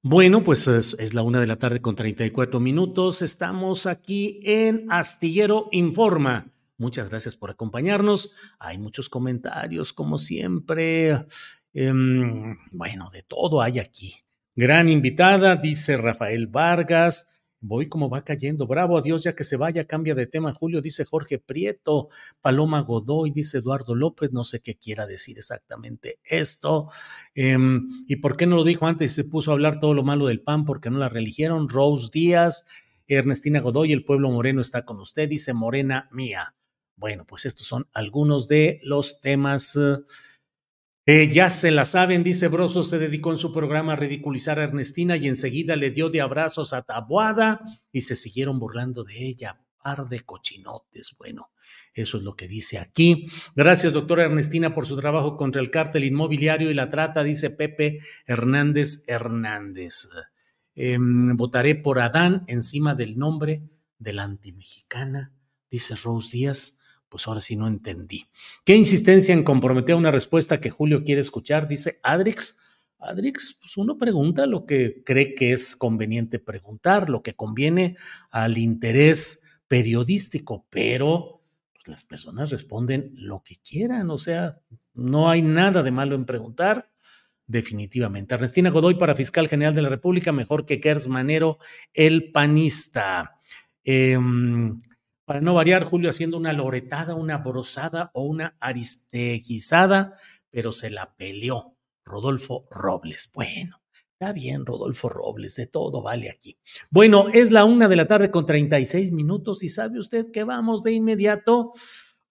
Bueno, 0.03 0.45
pues 0.45 0.69
es, 0.69 1.15
la 1.15 1.23
una 1.23 1.41
de 1.41 1.49
la 1.49 1.57
tarde 1.57 1.83
con 1.83 1.97
34 1.97 2.61
minutos. 2.61 3.23
Estamos 3.23 3.87
aquí 3.87 4.41
en 4.45 4.87
Astillero 4.91 5.69
Informa. 5.73 6.53
Muchas 6.79 7.11
gracias 7.11 7.35
por 7.35 7.51
acompañarnos. 7.51 8.33
Hay 8.59 8.79
muchos 8.79 9.09
comentarios, 9.09 9.93
como 9.93 10.19
siempre. 10.19 11.27
Em, 11.75 12.57
bueno, 12.71 13.11
de 13.11 13.23
todo 13.23 13.61
hay 13.61 13.81
aquí. 13.81 14.15
Gran 14.55 14.89
invitada, 14.89 15.57
dice 15.57 15.97
Rafael 15.97 16.47
Vargas. 16.47 17.36
Voy 17.61 17.89
como 17.89 18.11
va 18.11 18.23
cayendo. 18.23 18.67
Bravo 18.67 18.99
a 18.99 19.03
Dios, 19.03 19.25
ya 19.25 19.35
que 19.35 19.45
se 19.45 19.57
vaya, 19.57 19.85
cambia 19.87 20.15
de 20.15 20.27
tema. 20.27 20.53
Julio, 20.53 20.81
dice 20.81 21.05
Jorge 21.05 21.39
Prieto. 21.39 22.09
Paloma 22.41 22.81
Godoy, 22.81 23.31
dice 23.31 23.59
Eduardo 23.59 23.95
López. 23.95 24.33
No 24.33 24.45
sé 24.45 24.61
qué 24.61 24.77
quiera 24.77 25.07
decir 25.07 25.39
exactamente 25.39 26.21
esto. 26.25 26.91
Em, 27.35 27.89
¿Y 28.07 28.17
por 28.17 28.37
qué 28.37 28.47
no 28.47 28.57
lo 28.57 28.65
dijo 28.65 28.87
antes? 28.87 29.13
Se 29.13 29.25
puso 29.25 29.51
a 29.51 29.55
hablar 29.55 29.81
todo 29.81 29.95
lo 29.95 30.05
malo 30.05 30.27
del 30.27 30.43
PAN 30.43 30.65
porque 30.65 30.91
no 30.91 30.99
la 30.99 31.09
religieron. 31.09 31.69
Rose 31.69 32.11
Díaz, 32.13 32.67
Ernestina 33.09 33.61
Godoy, 33.61 33.93
el 33.93 34.05
pueblo 34.05 34.31
moreno 34.31 34.61
está 34.61 34.85
con 34.85 35.01
usted, 35.01 35.29
dice 35.29 35.55
Morena 35.55 36.09
Mía. 36.13 36.55
Bueno, 36.97 37.27
pues 37.27 37.45
estos 37.45 37.67
son 37.67 37.89
algunos 37.93 38.49
de 38.49 38.81
los 38.83 39.21
temas. 39.21 39.77
Eh, 39.77 39.99
ya 41.07 41.51
se 41.51 41.71
la 41.71 41.85
saben, 41.85 42.25
dice 42.25 42.49
Broso, 42.49 42.83
se 42.83 42.99
dedicó 42.99 43.31
en 43.31 43.39
su 43.39 43.53
programa 43.53 43.93
a 43.93 43.97
ridiculizar 43.97 44.59
a 44.59 44.65
Ernestina 44.65 45.17
y 45.17 45.29
enseguida 45.29 45.77
le 45.77 45.93
dio 45.93 46.11
de 46.11 46.21
abrazos 46.21 46.73
a 46.73 46.83
Tabuada 46.83 47.61
y 47.93 48.01
se 48.01 48.17
siguieron 48.17 48.59
burlando 48.59 49.05
de 49.05 49.25
ella. 49.25 49.61
Par 49.81 50.09
de 50.09 50.25
cochinotes. 50.25 51.15
Bueno, 51.17 51.53
eso 51.95 52.17
es 52.17 52.25
lo 52.25 52.35
que 52.35 52.49
dice 52.49 52.81
aquí. 52.81 53.29
Gracias, 53.55 53.93
doctora 53.93 54.25
Ernestina, 54.25 54.75
por 54.75 54.85
su 54.85 54.97
trabajo 54.97 55.37
contra 55.37 55.63
el 55.63 55.71
cártel 55.71 56.03
inmobiliario 56.03 56.73
y 56.73 56.75
la 56.75 56.89
trata, 56.89 57.23
dice 57.23 57.51
Pepe 57.51 58.01
Hernández 58.27 59.05
Hernández. 59.07 60.09
Em, 60.75 61.37
votaré 61.37 61.77
por 61.77 62.01
Adán 62.01 62.43
encima 62.49 62.97
del 62.97 63.17
nombre 63.17 63.63
de 63.99 64.13
la 64.13 64.25
antimexicana, 64.25 65.33
dice 65.71 65.95
Rose 65.95 66.37
Díaz 66.37 66.81
pues 67.17 67.27
ahora 67.29 67.41
sí 67.41 67.57
no 67.57 67.67
entendí. 67.67 68.29
¿Qué 68.63 68.77
insistencia 68.77 69.33
en 69.33 69.43
comprometer 69.43 69.95
una 69.95 70.11
respuesta 70.11 70.61
que 70.61 70.69
Julio 70.69 71.03
quiere 71.03 71.23
escuchar? 71.23 71.67
Dice 71.67 71.99
Adrix. 72.03 72.61
Adrix, 72.99 73.57
pues 73.59 73.75
uno 73.79 73.97
pregunta 73.97 74.45
lo 74.45 74.67
que 74.67 75.03
cree 75.03 75.35
que 75.35 75.53
es 75.53 75.77
conveniente 75.77 76.39
preguntar, 76.39 77.09
lo 77.09 77.23
que 77.23 77.35
conviene 77.35 77.97
al 78.31 78.59
interés 78.59 79.45
periodístico, 79.67 80.67
pero 80.69 81.43
pues, 81.73 81.89
las 81.89 82.05
personas 82.05 82.51
responden 82.51 83.13
lo 83.15 83.43
que 83.43 83.57
quieran, 83.67 84.11
o 84.11 84.19
sea, 84.19 84.61
no 84.93 85.31
hay 85.31 85.41
nada 85.41 85.83
de 85.83 85.93
malo 85.93 86.17
en 86.17 86.27
preguntar, 86.27 86.91
definitivamente. 87.47 88.35
Ernestina 88.35 88.69
Godoy 88.69 88.97
para 88.97 89.15
fiscal 89.15 89.49
general 89.49 89.75
de 89.75 89.81
la 89.81 89.89
República, 89.89 90.33
mejor 90.33 90.67
que 90.67 90.81
Kers 90.81 91.09
Manero, 91.09 91.57
el 91.95 92.31
panista. 92.31 93.39
Eh, 93.85 94.19
para 95.27 95.41
no 95.41 95.55
variar, 95.55 95.85
Julio 95.85 96.09
haciendo 96.09 96.39
una 96.39 96.53
loretada, 96.53 97.17
una 97.17 97.39
brosada 97.39 98.11
o 98.15 98.23
una 98.23 98.57
aristeguizada, 98.61 100.15
pero 100.51 100.71
se 100.73 100.89
la 100.89 101.15
peleó 101.17 101.77
Rodolfo 102.05 102.67
Robles. 102.71 103.29
Bueno, 103.35 103.83
está 104.13 104.33
bien, 104.33 104.65
Rodolfo 104.65 105.09
Robles, 105.09 105.57
de 105.57 105.67
todo 105.67 106.01
vale 106.01 106.31
aquí. 106.31 106.59
Bueno, 106.91 107.27
es 107.35 107.51
la 107.51 107.65
una 107.65 107.89
de 107.89 107.97
la 107.97 108.07
tarde 108.07 108.31
con 108.31 108.47
36 108.47 109.11
minutos 109.11 109.65
y 109.65 109.69
sabe 109.69 109.99
usted 109.99 110.31
que 110.33 110.45
vamos 110.45 110.85
de 110.85 110.93
inmediato 110.93 111.73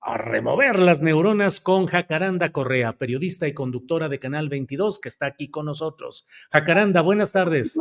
a 0.06 0.20
remover 0.20 0.78
las 0.78 1.02
neuronas 1.02 1.60
con 1.60 1.88
Jacaranda 1.88 2.52
Correa, 2.52 2.94
periodista 2.94 3.48
y 3.48 3.56
conductora 3.56 4.08
de 4.08 4.20
Canal 4.20 4.50
22, 4.50 5.00
que 5.00 5.10
está 5.10 5.26
aquí 5.26 5.50
con 5.50 5.66
nosotros. 5.66 6.28
Jacaranda, 6.52 7.02
buenas 7.02 7.32
tardes. 7.32 7.80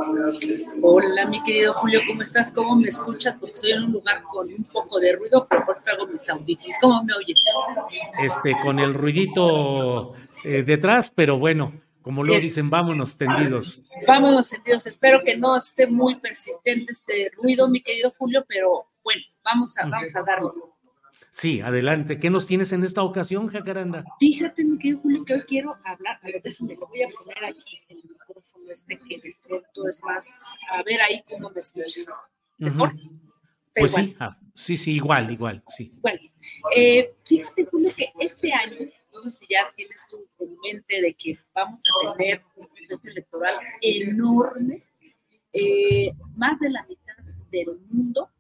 Hola, 0.81 1.27
mi 1.27 1.43
querido 1.43 1.75
Julio, 1.75 2.01
¿cómo 2.09 2.22
estás? 2.22 2.51
¿Cómo 2.51 2.77
me 2.77 2.89
escuchas? 2.89 3.37
Porque 3.39 3.53
estoy 3.53 3.72
en 3.72 3.85
un 3.85 3.93
lugar 3.93 4.22
con 4.22 4.51
un 4.51 4.64
poco 4.64 4.99
de 5.01 5.16
ruido, 5.16 5.47
pero 5.51 5.66
pues 5.66 5.83
traigo 5.83 6.07
mis 6.07 6.27
audífonos. 6.31 6.79
¿Cómo 6.81 7.05
me 7.05 7.12
oyes? 7.12 7.45
Este, 8.22 8.57
con 8.62 8.79
el 8.79 8.95
ruidito 8.95 10.14
eh, 10.45 10.62
detrás, 10.62 11.11
pero 11.11 11.39
bueno, 11.39 11.75
como 12.01 12.25
lo 12.25 12.33
dicen, 12.33 12.70
vámonos 12.70 13.18
tendidos. 13.18 13.83
Vámonos 14.07 14.49
tendidos. 14.49 14.87
Espero 14.87 15.20
que 15.22 15.37
no 15.37 15.59
esté 15.59 15.87
muy 15.87 16.14
persistente 16.14 16.93
este 16.93 17.33
ruido, 17.37 17.68
mi 17.68 17.83
querido 17.83 18.14
Julio, 18.16 18.47
pero 18.49 18.87
bueno, 19.03 19.20
vamos 19.45 19.77
a, 19.77 19.87
vamos 19.87 20.16
a 20.16 20.22
darlo. 20.22 20.74
Sí, 21.35 21.61
adelante. 21.61 22.20
¿Qué 22.20 22.30
nos 22.30 22.47
tienes 22.47 22.70
en 22.70 22.85
esta 22.85 23.03
ocasión, 23.03 23.49
Jacaranda? 23.49 24.05
Fíjate, 24.20 24.62
mi 24.64 24.78
querido 24.78 25.01
Julio, 25.01 25.24
que 25.24 25.35
hoy 25.35 25.43
quiero 25.43 25.76
hablar, 25.85 26.20
a 26.22 26.26
ver, 26.26 26.41
me 26.61 26.76
lo 26.76 26.87
voy 26.87 27.03
a 27.03 27.09
poner 27.09 27.45
aquí, 27.45 27.80
el 27.89 27.97
micrófono 27.97 28.70
este 28.70 28.97
que 29.01 29.18
de 29.18 29.37
pronto 29.45 29.89
es 29.89 30.01
más, 30.05 30.57
a 30.70 30.80
ver 30.85 31.01
ahí 31.03 31.24
cómo 31.28 31.51
me 31.51 31.59
escuchas. 31.59 32.07
¿Mejor? 32.57 32.93
Pues 33.74 33.95
sí, 33.95 34.16
ah, 34.20 34.39
sí, 34.55 34.76
sí, 34.76 34.95
igual, 34.95 35.28
igual, 35.28 35.61
sí. 35.66 35.91
Eh, 36.76 37.12
fíjate, 37.24 37.64
Julio, 37.64 37.93
que 37.97 38.12
este 38.20 38.53
año, 38.53 38.76
no 39.12 39.22
sé 39.24 39.30
si 39.32 39.47
ya 39.51 39.72
tienes 39.74 40.07
tú 40.09 40.24
en 40.39 40.57
mente 40.61 41.03
de 41.03 41.14
que 41.14 41.37
vamos 41.53 41.80
a 42.07 42.16
tener 42.16 42.43
un 42.55 42.68
proceso 42.68 43.09
electoral 43.09 43.57
enorme, 43.80 44.85
eh, 45.53 46.12
más 46.37 46.61
de 46.61 46.70
la 46.70 46.87
mitad 46.87 47.16
del 47.51 47.76
mundo 47.91 48.30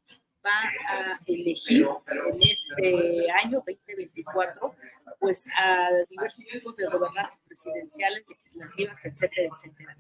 va 0.44 0.60
a 0.88 1.20
elegir 1.26 1.86
en 2.06 2.42
este 2.42 3.30
año 3.30 3.62
2024 3.66 4.74
pues 5.20 5.48
a 5.56 5.88
diversos 6.08 6.44
tipos 6.44 6.76
de 6.76 6.86
gobernantes 6.86 7.38
presidenciales, 7.46 8.24
legislativas, 8.28 9.04
etcétera, 9.06 9.48
etcétera. 9.54 9.96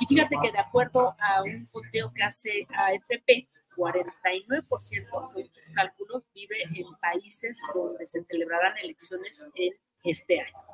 Y 0.00 0.06
fíjate 0.06 0.36
que 0.42 0.52
de 0.52 0.58
acuerdo 0.58 1.16
a 1.18 1.42
un 1.42 1.64
conteo 1.72 2.12
que 2.12 2.22
hace 2.22 2.66
AFP, 2.68 3.48
49% 3.76 5.34
de 5.34 5.44
sus 5.44 5.74
cálculos 5.74 6.24
vive 6.34 6.56
en 6.74 6.86
países 7.00 7.58
donde 7.74 8.06
se 8.06 8.20
celebrarán 8.20 8.76
elecciones 8.78 9.44
en 9.54 9.72
este 10.06 10.40
año. 10.40 10.66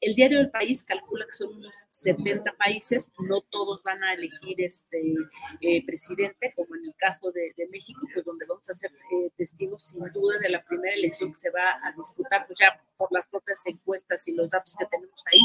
El 0.00 0.14
diario 0.14 0.38
del 0.38 0.50
país 0.50 0.84
calcula 0.84 1.24
que 1.24 1.32
son 1.32 1.54
unos 1.54 1.74
70 1.90 2.52
países, 2.58 3.10
no 3.18 3.40
todos 3.40 3.82
van 3.82 4.02
a 4.04 4.12
elegir 4.12 4.60
este 4.60 5.14
eh, 5.60 5.84
presidente, 5.86 6.52
como 6.54 6.76
en 6.76 6.84
el 6.84 6.94
caso 6.96 7.32
de, 7.32 7.54
México, 7.70 8.00
pues 8.12 8.24
donde 8.24 8.44
vamos 8.46 8.68
a 8.68 8.74
ser 8.74 8.90
eh, 8.92 9.30
testigos 9.36 9.84
sin 9.84 10.00
duda 10.12 10.38
de 10.40 10.50
la 10.50 10.62
primera 10.64 10.94
elección 10.94 11.32
que 11.32 11.38
se 11.38 11.50
va 11.50 11.80
a 11.82 11.92
disputar, 11.96 12.46
pues 12.46 12.58
ya 12.58 12.80
por 12.96 13.10
las 13.12 13.26
propias 13.26 13.62
encuestas 13.66 14.26
y 14.28 14.34
los 14.34 14.50
datos 14.50 14.74
que 14.78 14.86
tenemos 14.86 15.22
ahí, 15.26 15.40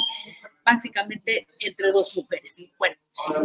básicamente 0.66 1.48
entre 1.60 1.92
dos 1.92 2.16
mujeres. 2.16 2.62
Bueno, 2.78 2.96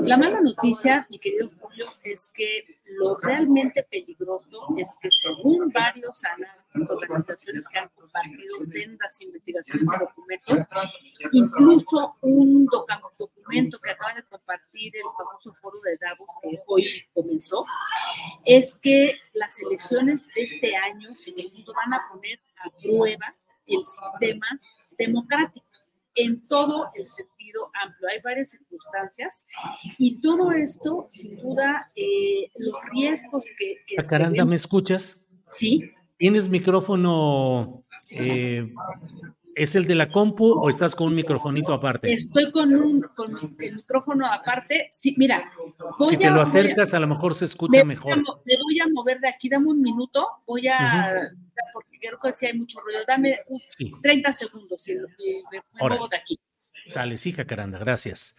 la 0.03 0.17
mala 0.17 0.41
noticia, 0.41 1.07
mi 1.11 1.19
querido 1.19 1.49
Julio, 1.59 1.87
es 2.03 2.31
que 2.35 2.65
lo 2.85 3.17
realmente 3.17 3.83
peligroso 3.83 4.75
es 4.77 4.97
que 5.01 5.11
según 5.11 5.71
varios 5.71 6.23
análisis, 6.25 6.91
organizaciones 6.91 7.67
que 7.67 7.79
han 7.79 7.89
compartido 7.91 8.65
sendas 8.65 9.21
investigaciones 9.21 9.76
incluso 11.33 12.17
un 12.23 12.67
documento 12.67 13.79
que 13.81 13.91
acaba 13.91 14.15
de 14.15 14.23
compartir 14.25 14.97
el 14.97 15.03
famoso 15.17 15.53
foro 15.55 15.79
de 15.85 15.97
Davos 16.01 16.29
que 16.43 16.59
hoy 16.67 16.85
comenzó, 17.15 17.65
es 18.45 18.75
que 18.77 19.19
las 19.35 19.61
elecciones 19.61 20.27
de 20.35 20.43
este 20.43 20.77
año 20.77 21.11
en 21.27 21.35
el 21.39 21.53
mundo 21.53 21.73
van 21.75 21.95
a 21.95 22.09
poner 22.13 22.41
a 22.65 22.71
prueba 22.81 23.35
el 23.67 23.83
sistema 23.83 24.47
democrático 24.99 25.67
en 26.17 26.43
todo 26.43 26.89
el 26.95 27.07
sentido 27.07 27.71
amplio. 27.83 28.09
Hay 28.09 28.21
varias 28.23 28.51
circunstancias 28.51 29.47
y 29.99 30.21
todo 30.21 30.51
esto, 30.53 31.09
sin 31.11 31.37
duda, 31.37 31.91
eh, 31.95 32.51
los 32.57 32.75
riesgos 32.91 33.45
que... 33.59 33.77
que 33.87 33.97
Caranda, 34.09 34.45
¿me 34.45 34.57
escuchas? 34.57 35.27
Sí. 35.49 35.91
¿Tienes 36.17 36.49
micrófono 36.49 37.85
eh, 38.11 38.73
¿Es 39.57 39.75
el 39.75 39.87
de 39.87 39.95
la 39.95 40.11
compu 40.11 40.53
o 40.53 40.69
estás 40.69 40.95
con 40.95 41.07
un 41.07 41.15
microfonito 41.15 41.73
aparte? 41.73 42.13
Estoy 42.13 42.51
con 42.51 42.75
un 42.75 43.01
con 43.01 43.35
el 43.59 43.77
micrófono 43.77 44.31
aparte. 44.31 44.87
Sí, 44.91 45.15
mira. 45.17 45.51
si 46.07 46.19
te 46.19 46.31
lo 46.31 46.43
acercas, 46.43 46.93
a, 46.93 47.01
lo 47.01 47.07
mejor 47.07 47.35
se 47.35 47.47
escucha 47.47 47.83
mejor. 47.83 48.19
Me 48.19 48.55
voy 48.63 48.81
a 48.81 48.87
mover 48.93 49.19
de 49.19 49.29
aquí, 49.29 49.49
dame 49.49 49.69
un 49.69 49.81
minuto. 49.81 50.27
Voy 50.47 50.69
a. 50.69 51.31
Porque 51.73 51.99
creo 51.99 52.19
que 52.23 52.35
sí 52.35 52.45
hay 52.45 52.59
mucho 52.59 52.81
ruido. 52.81 53.01
Dame 53.09 53.41
30 54.03 54.33
segundos 54.35 54.87
y 54.89 54.95
me, 54.95 55.63
muevo 55.81 56.07
de 56.07 56.19
aquí. 56.19 56.39
Sale, 56.87 57.17
sí, 57.17 57.33
Jacaranda, 57.33 57.79
gracias. 57.79 58.37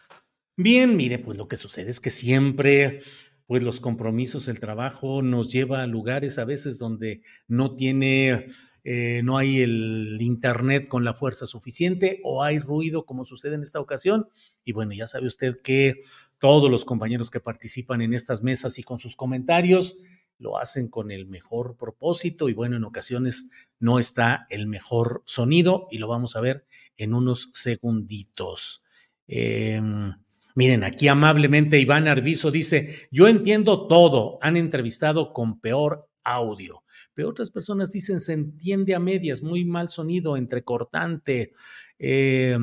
Bien, 0.56 0.96
mire, 0.96 1.18
pues 1.18 1.36
lo 1.36 1.48
que 1.48 1.58
sucede 1.58 1.90
es 1.90 2.00
que 2.00 2.12
siempre 2.12 3.00
pues 3.48 3.64
los 3.64 3.80
compromisos, 3.80 4.50
el 4.50 4.60
trabajo 4.60 5.24
nos 5.24 5.50
lleva 5.52 5.82
a 5.82 5.88
lugares 5.88 6.38
a 6.38 6.46
veces 6.46 6.78
donde 6.78 7.22
no 7.48 7.76
tiene 7.76 8.48
eh, 8.90 9.22
no 9.22 9.38
hay 9.38 9.60
el 9.60 10.18
Internet 10.22 10.88
con 10.88 11.04
la 11.04 11.14
fuerza 11.14 11.46
suficiente 11.46 12.22
o 12.24 12.42
hay 12.42 12.58
ruido 12.58 13.06
como 13.06 13.26
sucede 13.26 13.56
en 13.56 13.64
esta 13.64 13.82
ocasión. 13.82 14.30
Y 14.64 14.72
bueno, 14.72 14.94
ya 14.94 15.08
sabe 15.08 15.28
usted 15.28 15.60
que 15.62 16.04
todos 16.40 16.72
los 16.72 16.86
compañeros 16.86 17.30
que 17.30 17.42
participan 17.42 18.02
en 18.02 18.14
estas 18.14 18.42
mesas 18.44 18.80
y 18.80 18.84
con 18.84 18.98
sus 18.98 19.18
comentarios 19.18 19.98
lo 20.38 20.58
hacen 20.58 20.88
con 20.88 21.12
el 21.12 21.28
mejor 21.28 21.76
propósito 21.76 22.48
y 22.48 22.54
bueno, 22.54 22.78
en 22.78 22.86
ocasiones 22.86 23.52
no 23.78 24.00
está 24.00 24.48
el 24.50 24.68
mejor 24.68 25.22
sonido 25.26 25.90
y 25.92 25.98
lo 25.98 26.08
vamos 26.08 26.38
a 26.38 26.42
ver 26.42 26.66
en 26.96 27.14
unos 27.14 27.50
segunditos. 27.56 28.84
Em, 29.28 30.14
miren, 30.56 30.86
aquí 30.86 31.10
amablemente 31.10 31.78
Iván 31.78 32.08
Arbizo 32.08 32.52
dice, 32.52 33.10
yo 33.12 33.28
entiendo 33.28 33.86
todo, 33.88 34.38
han 34.42 34.56
entrevistado 34.56 35.34
con 35.34 35.60
peor 35.60 36.08
audio. 36.28 36.84
Pero 37.14 37.30
otras 37.30 37.52
personas 37.52 37.92
dicen 37.92 38.20
se 38.20 38.34
entiende 38.34 38.96
a 38.96 39.00
medias, 39.00 39.42
muy 39.42 39.66
mal 39.66 39.90
sonido, 39.90 40.38
entrecortante. 40.38 41.54
Eh, 41.98 42.58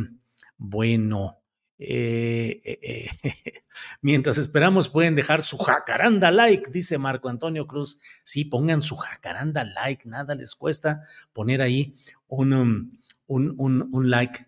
bueno, 0.56 1.42
eh, 1.78 2.60
eh, 2.64 3.08
mientras 4.02 4.38
esperamos 4.38 4.88
pueden 4.88 5.14
dejar 5.14 5.42
su 5.42 5.58
jacaranda 5.58 6.30
like, 6.30 6.70
dice 6.70 6.98
Marco 6.98 7.28
Antonio 7.28 7.66
Cruz. 7.66 8.00
Sí, 8.22 8.44
pongan 8.44 8.82
su 8.82 8.96
jacaranda 8.96 9.64
like, 9.64 10.08
nada 10.08 10.34
les 10.34 10.54
cuesta 10.54 11.02
poner 11.32 11.62
ahí 11.62 11.96
un, 12.26 12.52
um, 12.52 12.98
un, 13.26 13.54
un, 13.58 13.88
un 13.92 14.10
like 14.10 14.46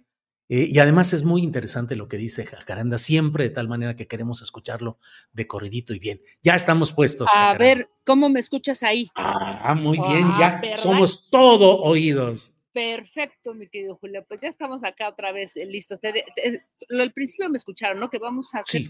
eh, 0.49 0.69
y 0.71 0.79
además 0.79 1.13
es 1.13 1.25
muy 1.25 1.43
interesante 1.43 1.97
lo 1.97 2.09
que 2.09 2.17
dice 2.17 2.47
Jacaranda, 2.47 2.99
siempre 2.99 3.45
de 3.45 3.51
tal 3.51 3.69
manera 3.69 3.97
que 3.97 4.07
queremos 4.07 4.43
escucharlo 4.43 4.99
de 5.33 5.47
corridito 5.47 5.93
y 5.93 5.99
bien. 5.99 6.21
Ya 6.43 6.55
estamos 6.55 6.93
puestos. 6.93 7.31
A 7.35 7.57
ver, 7.57 7.89
¿cómo 8.05 8.29
me 8.29 8.41
escuchas 8.41 8.83
ahí? 8.83 9.11
Ah, 9.15 9.75
muy 9.75 9.99
bien, 9.99 10.29
ya 10.39 10.61
ah, 10.63 10.77
somos 10.77 11.31
todo 11.31 11.81
oídos. 11.81 12.55
Perfecto, 12.73 13.55
mi 13.55 13.69
querido 13.69 13.97
Julio. 13.97 14.25
Pues 14.29 14.41
ya 14.41 14.49
estamos 14.49 14.85
acá 14.85 15.09
otra 15.09 15.33
vez 15.33 15.57
eh, 15.57 15.67
listos. 15.67 15.99
al 16.05 17.13
principio 17.13 17.49
me 17.49 17.57
escucharon, 17.57 17.99
¿no? 17.99 18.11
Que 18.11 18.19
vamos 18.19 18.55
a 18.55 18.63
ser 18.65 18.83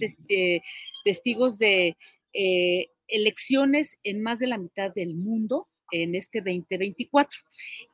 testigos 1.05 1.59
de 1.59 1.97
eh, 2.33 2.91
elecciones 3.09 3.99
en 4.03 4.23
más 4.23 4.41
de 4.41 4.49
la 4.49 4.59
mitad 4.59 4.93
del 4.93 5.15
mundo 5.15 5.69
en 5.91 6.15
este 6.15 6.41
2024. 6.41 7.39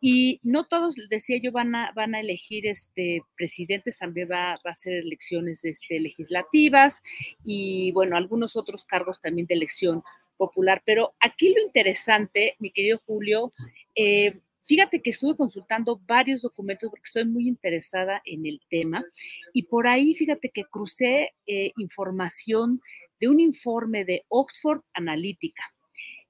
Y 0.01 0.40
no 0.43 0.66
todos, 0.66 0.97
decía 1.09 1.38
yo, 1.43 1.53
van 1.53 1.74
a, 1.74 1.93
van 1.93 2.14
a 2.14 2.20
elegir 2.20 2.66
este, 2.66 3.22
presidentes, 3.36 3.99
también 3.99 4.28
va, 4.30 4.53
a 4.53 4.74
ser 4.74 4.95
elecciones 4.95 5.64
este, 5.64 6.01
legislativas 6.01 7.03
y, 7.45 7.93
bueno, 7.93 8.16
algunos 8.16 8.57
otros 8.57 8.84
cargos 8.84 9.20
también 9.20 9.47
de 9.47 9.55
elección 9.55 10.03
popular. 10.36 10.82
Pero 10.84 11.14
aquí 11.20 11.55
lo 11.55 11.62
interesante, 11.62 12.57
mi 12.59 12.70
querido 12.70 13.01
Julio, 13.07 13.53
eh, 13.95 14.40
Fíjate 14.64 15.03
que 15.03 15.11
estuve 15.11 15.36
consultando 15.36 16.01
varios 16.07 16.43
documentos 16.43 16.88
porque 16.88 17.07
estoy 17.07 17.24
muy 17.24 17.49
interesada 17.49 18.22
en 18.24 18.47
el 18.47 18.61
tema 18.70 19.05
y 19.53 19.64
por 19.64 19.88
ahí 19.88 20.14
fíjate 20.14 20.51
que 20.51 20.64
crucé 20.64 21.34
eh, 21.47 21.72
información 21.76 22.80
de 23.20 23.28
un 23.28 23.40
informe 23.40 24.05
de 24.05 24.24
Oxford 24.28 24.82
Analytica 24.95 25.64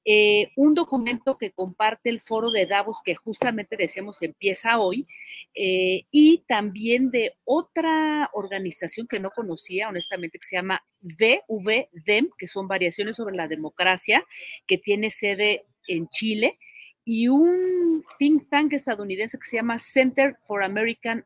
eh, 0.05 0.51
un 0.57 0.75
documento 0.75 1.39
que 1.39 1.53
comparte 1.53 2.11
el 2.11 2.21
foro 2.21 2.51
de 2.51 2.67
Davos, 2.67 2.99
que 3.05 3.15
justamente 3.15 3.77
decíamos 3.77 4.21
empieza 4.23 4.79
hoy, 4.81 5.07
eh, 5.55 6.07
y 6.11 6.45
también 6.49 7.11
de 7.11 7.35
otra 7.45 8.31
organización 8.33 9.07
que 9.07 9.21
no 9.21 9.31
conocía, 9.31 9.89
honestamente, 9.89 10.39
que 10.39 10.47
se 10.47 10.57
llama 10.57 10.83
VVDEM, 11.01 12.31
que 12.37 12.49
son 12.49 12.67
variaciones 12.67 13.17
sobre 13.17 13.37
la 13.37 13.49
democracia, 13.49 14.25
que 14.67 14.79
tiene 14.79 15.11
sede 15.11 15.67
en 15.87 16.09
Chile, 16.09 16.59
y 17.05 17.29
un 17.29 18.05
think 18.19 18.49
tank 18.49 18.73
estadounidense 18.73 19.39
que 19.39 19.47
se 19.47 19.57
llama 19.57 19.79
Center 19.79 20.37
for 20.47 20.63
American 20.63 21.25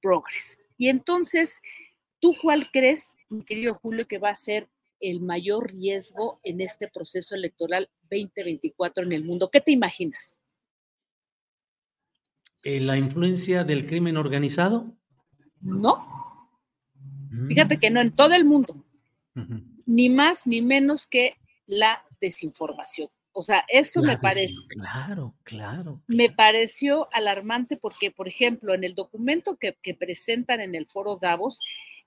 Progress. 0.00 0.58
Y 0.78 0.88
entonces, 0.88 1.60
¿tú 2.20 2.34
cuál 2.40 2.70
crees, 2.72 3.16
mi 3.28 3.44
querido 3.44 3.74
Julio, 3.74 4.06
que 4.08 4.18
va 4.18 4.30
a 4.30 4.34
ser 4.34 4.68
el 5.00 5.20
mayor 5.20 5.72
riesgo 5.72 6.40
en 6.42 6.60
este 6.60 6.88
proceso 6.88 7.34
electoral 7.34 7.90
2024 8.10 9.04
en 9.04 9.12
el 9.12 9.24
mundo? 9.24 9.50
¿Qué 9.50 9.60
te 9.60 9.72
imaginas? 9.72 10.38
Eh, 12.62 12.80
¿La 12.80 12.96
influencia 12.96 13.64
del 13.64 13.86
crimen 13.86 14.16
organizado? 14.16 14.96
No. 15.60 16.50
Fíjate 17.48 17.76
mm. 17.76 17.80
que 17.80 17.90
no 17.90 18.00
en 18.00 18.12
todo 18.14 18.34
el 18.34 18.44
mundo. 18.44 18.84
Ni 19.86 20.08
más 20.08 20.46
ni 20.46 20.62
menos 20.62 21.06
que 21.06 21.36
la 21.66 22.02
desinformación. 22.20 23.08
O 23.32 23.42
sea, 23.42 23.64
eso 23.68 24.00
me 24.00 24.16
parece. 24.16 24.54
Claro, 24.70 25.34
claro, 25.42 26.02
Me 26.06 26.30
pareció 26.30 27.06
alarmante 27.12 27.76
porque, 27.76 28.10
por 28.10 28.28
ejemplo, 28.28 28.72
en 28.72 28.82
el 28.82 28.94
documento 28.94 29.58
que, 29.58 29.76
que 29.82 29.94
presentan 29.94 30.60
en 30.60 30.74
el 30.74 30.86
foro 30.86 31.18
Davos, 31.20 31.60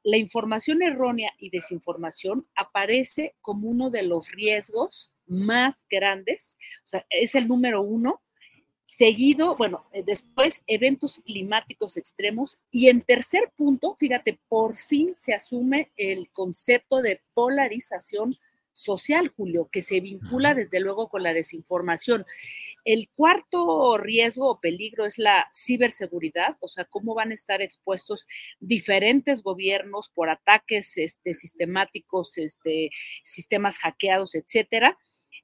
la 0.04 0.18
información 0.18 0.82
errónea 0.82 1.32
y 1.38 1.52
desinformación 1.52 2.48
aparece 2.56 3.36
como 3.42 3.70
uno 3.70 3.92
de 3.92 4.04
los 4.04 4.32
riesgos 4.32 5.12
más 5.30 5.86
grandes, 5.90 6.58
o 6.86 6.88
sea, 6.88 7.06
es 7.10 7.36
el 7.36 7.48
número 7.48 7.82
uno, 7.82 8.22
seguido, 8.86 9.56
bueno, 9.56 9.86
eh, 9.94 10.04
después 10.04 10.64
eventos 10.66 11.22
climáticos 11.24 11.96
extremos 11.96 12.60
y 12.72 12.90
en 12.90 13.02
tercer 13.02 13.52
punto, 13.56 13.96
fíjate, 13.96 14.40
por 14.50 14.76
fin 14.76 15.14
se 15.16 15.34
asume 15.34 15.92
el 15.96 16.30
concepto 16.32 17.04
de 17.04 17.22
polarización 17.36 18.38
social, 18.74 19.28
Julio, 19.28 19.70
que 19.72 19.82
se 19.82 20.00
vincula 20.00 20.56
desde 20.56 20.80
luego 20.80 21.10
con 21.10 21.22
la 21.22 21.34
desinformación. 21.34 22.26
El 22.86 23.10
cuarto 23.14 23.98
riesgo 23.98 24.50
o 24.50 24.60
peligro 24.60 25.06
es 25.06 25.20
la 25.20 25.50
ciberseguridad, 25.54 26.58
o 26.60 26.68
sea, 26.68 26.86
cómo 26.86 27.14
van 27.14 27.30
a 27.32 27.36
estar 27.36 27.62
expuestos 27.62 28.26
diferentes 28.60 29.44
gobiernos 29.44 30.10
por 30.10 30.30
ataques 30.30 30.98
este, 30.98 31.36
sistemáticos, 31.36 32.38
este, 32.38 32.90
sistemas 33.24 33.78
hackeados, 33.78 34.34
etcétera. 34.34 34.98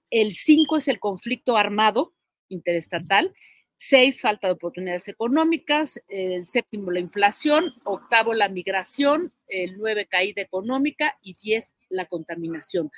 El 0.09 0.33
cinco 0.33 0.77
es 0.77 0.87
el 0.87 0.99
conflicto 0.99 1.57
armado 1.57 2.13
interestatal. 2.49 3.33
Seis, 3.77 4.21
falta 4.21 4.47
de 4.47 4.53
oportunidades 4.53 5.07
económicas. 5.07 6.01
El 6.07 6.45
séptimo, 6.45 6.91
la 6.91 6.99
inflación. 6.99 7.73
Octavo, 7.83 8.33
la 8.33 8.49
migración. 8.49 9.33
El 9.47 9.77
nueve, 9.77 10.07
caída 10.07 10.41
económica. 10.41 11.17
Y 11.21 11.33
diez, 11.41 11.75
la 11.89 12.05
contaminación. 12.05 12.89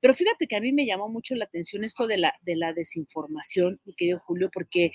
Pero 0.00 0.14
fíjate 0.14 0.46
que 0.46 0.56
a 0.56 0.60
mí 0.60 0.72
me 0.72 0.86
llamó 0.86 1.08
mucho 1.08 1.34
la 1.34 1.44
atención 1.44 1.84
esto 1.84 2.06
de 2.06 2.18
la, 2.18 2.34
de 2.42 2.56
la 2.56 2.72
desinformación, 2.72 3.80
mi 3.84 3.94
querido 3.94 4.20
Julio, 4.20 4.50
porque 4.52 4.92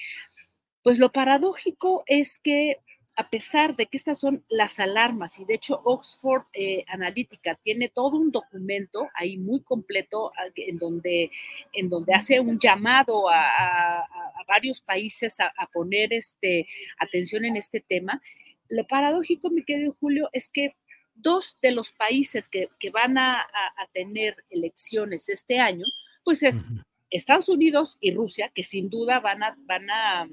pues 0.82 1.00
lo 1.00 1.12
paradójico 1.12 2.04
es 2.08 2.40
que 2.40 2.78
a 3.18 3.30
pesar 3.30 3.76
de 3.76 3.86
que 3.86 3.98
estas 3.98 4.20
son 4.20 4.44
las 4.50 4.80
alarmas, 4.80 5.40
y 5.40 5.46
de 5.46 5.56
hecho 5.56 5.82
Oxford 5.86 6.44
eh, 6.54 6.84
Analytica 6.88 7.58
tiene 7.64 7.88
todo 7.88 8.18
un 8.18 8.30
documento 8.30 9.08
ahí 9.14 9.38
muy 9.38 9.62
completo 9.62 10.34
en 10.56 10.78
donde, 10.78 11.32
en 11.72 11.90
donde 11.90 12.14
hace 12.14 12.42
un 12.42 12.60
llamado 12.60 13.30
a, 13.30 14.06
varios 14.48 14.80
países 14.80 15.40
a, 15.40 15.52
poner 15.74 16.14
este, 16.14 16.68
atención 17.00 17.46
en 17.46 17.56
este 17.56 17.80
tema, 17.80 18.22
lo 18.70 18.86
paradójico, 18.86 19.50
mi 19.50 19.64
querido 19.64 19.96
Julio, 20.00 20.30
es 20.34 20.50
que 20.50 20.76
dos 21.16 21.58
de 21.62 21.72
los 21.72 21.92
países 21.94 22.50
que, 22.50 22.70
van 22.92 23.18
a, 23.18 23.48
tener 23.94 24.36
elecciones 24.50 25.30
este 25.30 25.60
año, 25.60 25.86
pues 26.24 26.44
es 26.44 26.66
Estados 27.10 27.48
Unidos 27.48 27.98
y 28.02 28.14
Rusia, 28.14 28.52
que 28.54 28.64
sin 28.64 28.90
duda 28.90 29.20
van 29.20 29.42
a, 29.42 29.56
van 29.66 29.90
a, 29.90 30.28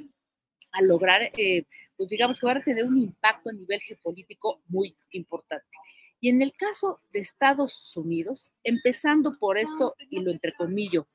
lograr, 0.81 1.31
eh, 1.37 1.65
pues 1.97 2.09
digamos 2.09 2.41
que 2.41 2.47
van 2.47 2.59
a 2.59 2.65
tener 2.65 2.85
un 2.85 2.99
impacto 2.99 3.51
a 3.51 3.53
nivel 3.53 3.81
geopolítico 3.81 4.61
muy 4.69 4.97
importante. 5.11 5.67
Y 6.21 6.29
en 6.29 6.41
el 6.41 6.53
caso 6.53 7.01
de 7.13 7.21
Estados 7.21 7.97
Unidos, 7.97 8.53
empezando 8.65 9.33
por 9.39 9.59
esto, 9.59 9.97
y 10.09 10.21
lo 10.21 10.31
entrecomillo, 10.31 11.07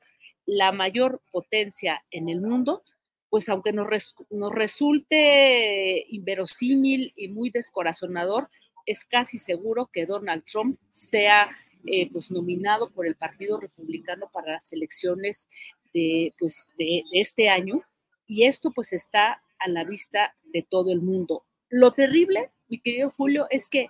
la 0.46 0.70
mayor 0.70 1.20
potencia 1.30 2.04
en 2.10 2.28
el 2.28 2.40
mundo, 2.40 2.82
pues 3.30 3.48
aunque 3.48 3.72
nos, 3.72 4.14
nos 4.30 4.52
resulte 4.52 6.06
inverosímil 6.10 7.12
y 7.16 7.28
muy 7.28 7.50
descorazonador, 7.50 8.48
es 8.86 9.04
casi 9.04 9.38
seguro 9.38 9.90
que 9.92 10.06
Donald 10.06 10.44
Trump 10.44 10.78
sea 10.88 11.50
eh, 11.86 12.10
pues 12.12 12.30
nominado 12.30 12.90
por 12.90 13.06
el 13.06 13.14
Partido 13.14 13.60
Republicano 13.60 14.28
para 14.32 14.52
las 14.52 14.72
elecciones 14.72 15.46
de, 15.94 16.34
pues, 16.38 16.66
de, 16.76 17.02
este 17.12 17.48
año 17.48 17.82
y 18.26 18.44
esto 18.44 18.72
pues 18.72 18.92
está 18.92 19.40
a 19.58 19.68
la 19.68 19.84
vista 19.84 20.34
de 20.52 20.66
todo 20.68 20.92
el 20.92 21.00
mundo. 21.00 21.44
lo 21.70 21.92
terrible, 21.92 22.50
mi 22.68 22.80
querido 22.80 23.10
Julio, 23.10 23.46
es 23.50 23.68
que 23.68 23.88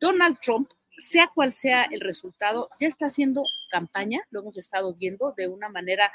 Donald 0.00 0.38
Trump, 0.42 0.70
sea 0.96 1.30
cual 1.34 1.52
sea 1.52 1.84
el 1.84 2.00
resultado, 2.00 2.70
ya 2.78 2.86
está 2.86 3.06
haciendo 3.06 3.42
campaña, 3.70 4.20
lo 4.30 4.40
hemos 4.40 4.58
estado 4.58 4.94
viendo 4.94 5.32
de 5.36 5.48
una 5.48 5.68
manera, 5.68 6.12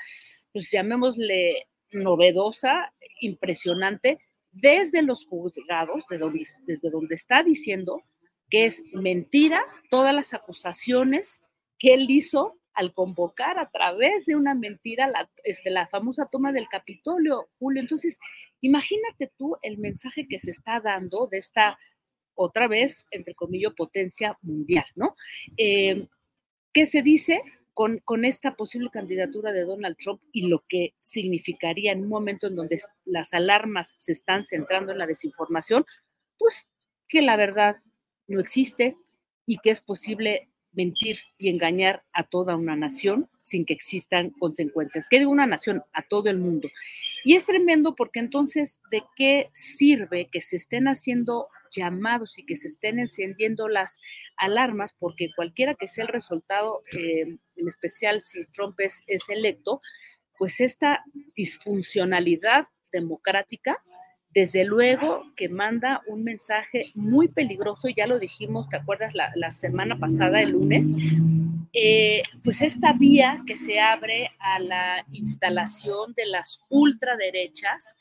pues 0.53 0.71
llamémosle 0.71 1.67
novedosa, 1.91 2.93
impresionante, 3.19 4.19
desde 4.51 5.01
los 5.01 5.25
juzgados, 5.25 6.05
desde 6.65 6.89
donde 6.89 7.15
está 7.15 7.43
diciendo 7.43 8.03
que 8.49 8.65
es 8.65 8.81
mentira 8.93 9.63
todas 9.89 10.13
las 10.13 10.33
acusaciones 10.33 11.41
que 11.77 11.93
él 11.93 12.09
hizo 12.09 12.57
al 12.75 12.93
convocar 12.93 13.57
a 13.57 13.69
través 13.69 14.25
de 14.25 14.35
una 14.35 14.53
mentira 14.53 15.07
la, 15.07 15.29
este, 15.43 15.71
la 15.71 15.87
famosa 15.87 16.27
toma 16.31 16.51
del 16.51 16.67
Capitolio, 16.67 17.47
Julio. 17.57 17.81
Entonces, 17.81 18.19
imagínate 18.61 19.31
tú 19.37 19.57
el 19.61 19.77
mensaje 19.77 20.27
que 20.27 20.39
se 20.39 20.51
está 20.51 20.81
dando 20.81 21.27
de 21.27 21.37
esta, 21.37 21.79
otra 22.35 22.67
vez, 22.67 23.05
entre 23.11 23.33
comillas, 23.33 23.73
potencia 23.75 24.37
mundial, 24.41 24.85
¿no? 24.95 25.15
Eh, 25.57 26.07
¿Qué 26.73 26.85
se 26.85 27.01
dice? 27.01 27.41
Con, 27.73 27.99
con, 27.99 28.23
esta 28.23 28.55
posible 28.55 28.89
candidatura 28.89 29.51
de 29.51 29.63
Donald 29.63 29.97
Trump 29.97 30.21
y 30.31 30.47
lo 30.47 30.63
que 30.69 30.93
significaría 30.97 31.91
en 31.91 32.03
un 32.03 32.07
momento 32.07 32.47
en 32.47 32.55
donde 32.55 32.79
las 33.03 33.33
alarmas 33.33 33.95
se 33.97 34.13
están 34.13 34.45
centrando 34.45 34.93
en 34.93 34.97
la 34.97 35.07
desinformación, 35.07 35.85
pues 36.37 36.69
que 37.09 37.21
la 37.21 37.35
verdad 37.35 37.77
no 38.27 38.39
existe 38.39 38.95
y 39.45 39.57
que 39.57 39.71
es 39.71 39.81
posible 39.81 40.49
mentir 40.75 41.19
y 41.37 41.49
engañar 41.49 42.03
a 42.13 42.23
toda 42.23 42.55
una 42.55 42.75
nación 42.75 43.29
sin 43.41 43.65
que 43.65 43.73
existan 43.73 44.31
consecuencias. 44.31 45.07
¿Qué 45.09 45.19
digo 45.19 45.31
una 45.31 45.45
nación? 45.45 45.83
A 45.93 46.01
todo 46.01 46.29
el 46.29 46.37
mundo. 46.37 46.69
Y 47.23 47.35
es 47.35 47.45
tremendo 47.45 47.95
porque 47.95 48.19
entonces, 48.19 48.79
¿de 48.91 49.03
qué 49.15 49.49
sirve 49.53 50.29
que 50.31 50.41
se 50.41 50.55
estén 50.55 50.87
haciendo 50.87 51.47
llamados 51.71 52.37
y 52.37 52.45
que 52.45 52.55
se 52.55 52.67
estén 52.67 52.99
encendiendo 52.99 53.67
las 53.67 53.99
alarmas? 54.37 54.93
Porque 54.97 55.29
cualquiera 55.35 55.75
que 55.75 55.87
sea 55.87 56.05
el 56.05 56.11
resultado, 56.11 56.81
eh, 56.93 57.37
en 57.55 57.67
especial 57.67 58.21
si 58.21 58.45
Trump 58.47 58.79
es, 58.79 59.01
es 59.07 59.29
electo, 59.29 59.81
pues 60.37 60.59
esta 60.59 61.03
disfuncionalidad 61.35 62.67
democrática 62.91 63.81
desde 64.35 64.65
luego 64.65 65.23
que 65.37 65.47
manda 65.47 66.03
un 66.07 66.25
mensaje 66.25 66.91
muy 66.93 67.29
peligroso, 67.29 67.87
ya 67.87 68.05
lo 68.05 68.19
dijimos, 68.19 68.67
¿te 68.67 68.75
acuerdas 68.75 69.13
la, 69.13 69.51
semana 69.51 69.97
pasada, 69.97 70.41
el 70.41 70.49
lunes? 70.51 70.91
Eh, 71.71 72.21
pues 72.43 72.61
esta 72.61 72.91
vía 72.91 73.41
que 73.47 73.55
se 73.55 73.79
abre 73.79 74.29
a 74.39 74.59
la 74.59 75.05
instalación 75.13 76.13
de 76.15 76.25
las 76.25 76.59
ultraderechas, 76.69 77.95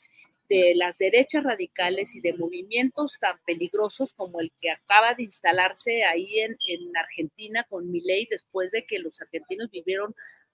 de 0.49 0.73
las 0.75 0.97
derechas 0.97 1.45
radicales 1.45 2.13
y 2.15 2.21
de 2.21 2.33
movimientos 2.33 3.17
tan 3.17 3.37
peligrosos 3.45 4.13
como 4.13 4.41
el 4.41 4.51
que 4.59 4.71
acaba 4.71 5.13
de 5.13 5.23
instalarse 5.23 6.03
ahí 6.03 6.39
en, 6.39 6.57
en 6.67 6.97
Argentina 6.97 7.65
con 7.69 7.89
Milei 7.89 8.27
después 8.29 8.71
de 8.71 8.85
que 8.85 8.99
los 8.99 9.21
argentinos 9.21 9.71
vivieron 9.71 10.13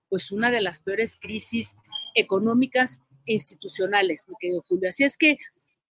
pues 0.10 0.32
una 0.32 0.52
de 0.52 0.62
las 0.62 0.80
peores 0.80 1.18
crisis 1.20 1.76
económicas 2.14 3.02
e 3.26 3.34
institucionales, 3.34 4.26
mi 4.28 4.36
querido 4.40 4.64
Julio. 4.68 4.90
Así 4.90 5.04
es 5.04 5.18
que 5.18 5.38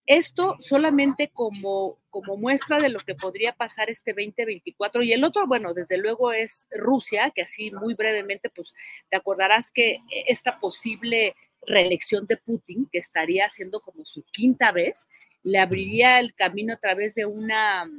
esto 0.07 0.57
solamente 0.61 1.31
como, 1.33 1.99
como 2.11 2.37
muestra 2.37 2.79
de 2.79 2.89
lo 2.89 3.01
que 3.01 3.15
podría 3.15 3.53
pasar 3.53 3.91
este 3.91 4.13
2024. 4.13 5.03
Y 5.03 5.13
el 5.13 5.25
otro, 5.25 5.47
bueno, 5.47 5.75
desde 5.75 5.99
luego 5.99 6.33
es 6.33 6.69
Rusia, 6.71 7.33
que 7.35 7.43
así 7.43 7.71
muy 7.73 7.95
brevemente, 7.95 8.49
pues 8.51 8.73
te 9.11 9.17
acordarás 9.17 9.71
que 9.71 9.99
esta 10.29 10.61
posible 10.61 11.35
reelección 11.67 12.27
de 12.27 12.37
Putin, 12.37 12.89
que 12.91 12.99
estaría 12.99 13.47
haciendo 13.47 13.81
como 13.81 14.05
su 14.05 14.23
quinta 14.31 14.71
vez, 14.71 15.09
le 15.43 15.59
abriría 15.59 16.21
el 16.21 16.35
camino 16.35 16.75
a 16.75 16.79
través 16.79 17.15
de 17.15 17.27
una 17.27 17.91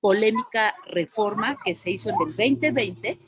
polémica 0.00 0.74
reforma 0.86 1.58
que 1.64 1.74
se 1.74 1.90
hizo 1.90 2.10
en 2.10 2.16
el 2.26 2.36
2020 2.36 3.18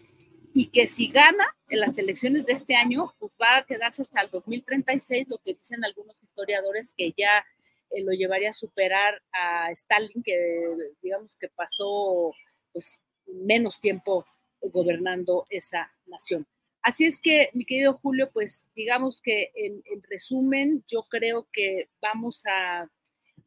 y 0.55 0.67
que 0.67 0.87
si 0.87 1.09
gana 1.09 1.45
en 1.69 1.81
las 1.81 1.97
elecciones 1.99 2.45
de 2.47 2.53
este 2.53 2.77
año, 2.77 3.13
pues 3.19 3.35
va 3.41 3.59
a 3.59 3.65
quedarse 3.65 4.03
hasta 4.03 4.21
el 4.21 4.31
2036, 4.31 5.27
lo 5.29 5.39
que 5.39 5.55
dicen 5.55 5.85
algunos 5.85 6.23
historiadores 6.23 6.93
que 6.97 7.13
ya 7.17 7.45
eh, 7.91 8.03
lo 8.03 8.13
llevaría 8.13 8.51
a 8.51 8.55
superar 8.55 9.23
a 9.33 9.71
Stalin, 9.73 10.23
que 10.23 10.77
digamos 11.03 11.37
que 11.37 11.49
pasó 11.49 12.33
pues, 12.73 13.01
menos 13.27 13.81
tiempo 13.81 14.27
gobernando 14.61 15.47
esa 15.51 15.93
nación. 16.07 16.47
Así 16.83 17.05
es 17.05 17.21
que, 17.21 17.51
mi 17.53 17.65
querido 17.65 17.99
Julio, 18.01 18.31
pues 18.33 18.67
digamos 18.77 19.21
que 19.21 19.51
en, 19.57 19.83
resumen, 20.09 20.85
yo 20.87 21.03
creo 21.11 21.49
que 21.53 21.89
vamos 22.01 22.45
a, 22.47 22.83
a, 22.83 22.89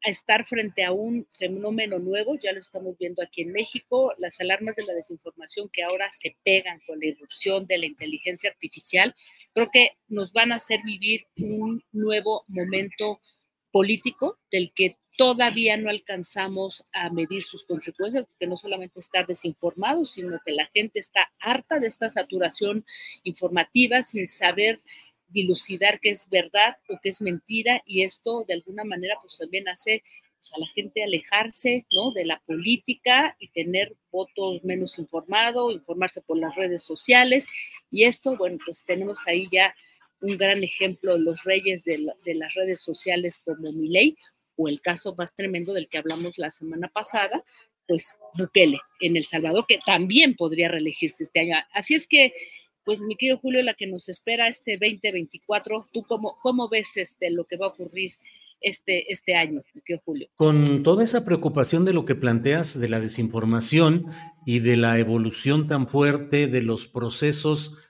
estar 0.04 0.46
frente 0.46 0.84
a 0.84 0.92
un 0.92 1.26
fenómeno 1.32 2.00
nuevo, 2.00 2.38
ya 2.38 2.52
lo 2.52 2.60
estamos 2.60 2.98
viendo 2.98 3.24
aquí 3.24 3.44
en 3.44 3.54
México, 3.54 4.14
las 4.18 4.42
alarmas 4.42 4.76
de 4.76 4.84
la 4.84 4.94
desinformación 4.94 5.70
que 5.72 5.84
ahora 5.84 6.12
se 6.12 6.36
pegan 6.44 6.82
con 6.86 7.00
la 7.00 7.06
irrupción 7.06 7.66
de 7.66 7.78
la 7.78 7.86
inteligencia 7.86 8.50
artificial, 8.50 9.16
creo 9.54 9.70
que 9.72 9.92
nos 10.10 10.34
van 10.34 10.52
a 10.52 10.56
hacer 10.56 10.82
vivir 10.84 11.26
un 11.38 11.82
nuevo 11.94 12.44
momento 12.48 13.22
político 13.72 14.38
del 14.52 14.72
que 14.74 14.98
todavía 15.18 15.76
no 15.76 15.90
alcanzamos 15.90 16.86
a 16.94 17.10
medir 17.10 17.44
sus 17.44 17.64
consecuencias, 17.66 18.26
porque 18.26 18.48
no 18.48 18.56
solamente 18.56 19.02
estar 19.02 19.28
desinformados, 19.28 20.14
sino 20.14 20.40
que 20.46 20.54
la 20.54 20.66
gente 20.68 21.00
está 21.00 21.30
harta 21.40 21.80
de 21.80 21.88
esta 21.88 22.10
saturación 22.10 22.86
informativa 23.24 24.02
sin 24.02 24.28
saber 24.30 24.80
dilucidar 25.28 26.00
qué 26.00 26.12
es 26.12 26.30
verdad 26.30 26.78
o 26.88 26.98
qué 27.02 27.10
es 27.10 27.22
mentira 27.22 27.84
y 27.86 28.04
esto 28.04 28.46
de 28.48 28.56
alguna 28.56 28.84
manera 28.84 29.16
pues 29.22 29.38
también 29.38 29.68
hace 29.68 30.02
pues, 30.40 30.54
a 30.54 30.60
la 30.60 30.68
gente 30.68 31.04
alejarse 31.04 31.86
¿no? 31.92 32.12
de 32.12 32.26
la 32.26 32.42
política 32.46 33.36
y 33.40 33.50
tener 33.50 33.96
votos 34.12 34.64
menos 34.64 34.98
informados, 34.98 35.74
informarse 35.74 36.22
por 36.22 36.38
las 36.38 36.56
redes 36.56 36.84
sociales 36.84 37.46
y 37.92 38.06
esto, 38.06 38.38
bueno, 38.38 38.58
pues 38.66 38.84
tenemos 38.86 39.20
ahí 39.28 39.48
ya 39.52 39.76
un 40.22 40.38
gran 40.38 40.64
ejemplo 40.64 41.18
de 41.18 41.24
los 41.24 41.44
reyes 41.44 41.84
de, 41.84 41.98
las 41.98 42.54
redes 42.54 42.82
sociales 42.82 43.42
como 43.44 43.72
Milei, 43.72 44.18
o 44.56 44.68
el 44.68 44.82
caso 44.82 45.16
más 45.18 45.34
tremendo 45.36 45.74
del 45.74 45.88
que 45.88 45.98
hablamos 45.98 46.38
la 46.38 46.52
semana 46.52 46.88
pasada, 46.90 47.44
pues 47.88 48.18
Bukele 48.38 48.80
en 49.00 49.16
El 49.16 49.26
Salvador, 49.26 49.66
que 49.68 49.80
también 49.86 50.36
podría 50.36 50.70
reelegirse 50.70 51.24
este 51.24 51.40
año. 51.40 51.56
Así 51.74 51.96
es 51.96 52.08
que, 52.08 52.34
pues 52.84 53.02
mi 53.02 53.16
querido 53.16 53.40
Julio, 53.40 53.64
la 53.64 53.74
que 53.74 53.88
nos 53.88 54.10
espera 54.10 54.48
este 54.48 54.74
2024, 54.74 55.88
¿tú 55.94 56.04
cómo, 56.04 56.38
cómo 56.42 56.68
ves 56.70 56.98
este, 56.98 57.32
lo 57.32 57.46
que 57.46 57.58
va 57.58 57.68
a 57.68 57.70
ocurrir 57.70 58.12
este, 58.62 59.12
este 59.12 59.36
año, 59.36 59.64
mi 59.74 59.82
querido 59.82 60.04
Julio? 60.06 60.28
Con 60.36 60.84
toda 60.84 61.04
esa 61.04 61.24
preocupación 61.24 61.86
de 61.86 61.94
lo 61.94 62.06
que 62.06 62.16
planteas 62.16 62.80
de 62.80 62.90
la 62.90 63.00
desinformación 63.00 64.06
y 64.46 64.60
de 64.60 64.76
la 64.76 65.00
evolución 65.00 65.68
tan 65.68 65.88
fuerte 65.88 66.48
de 66.48 66.62
los 66.62 66.86
procesos 66.86 67.89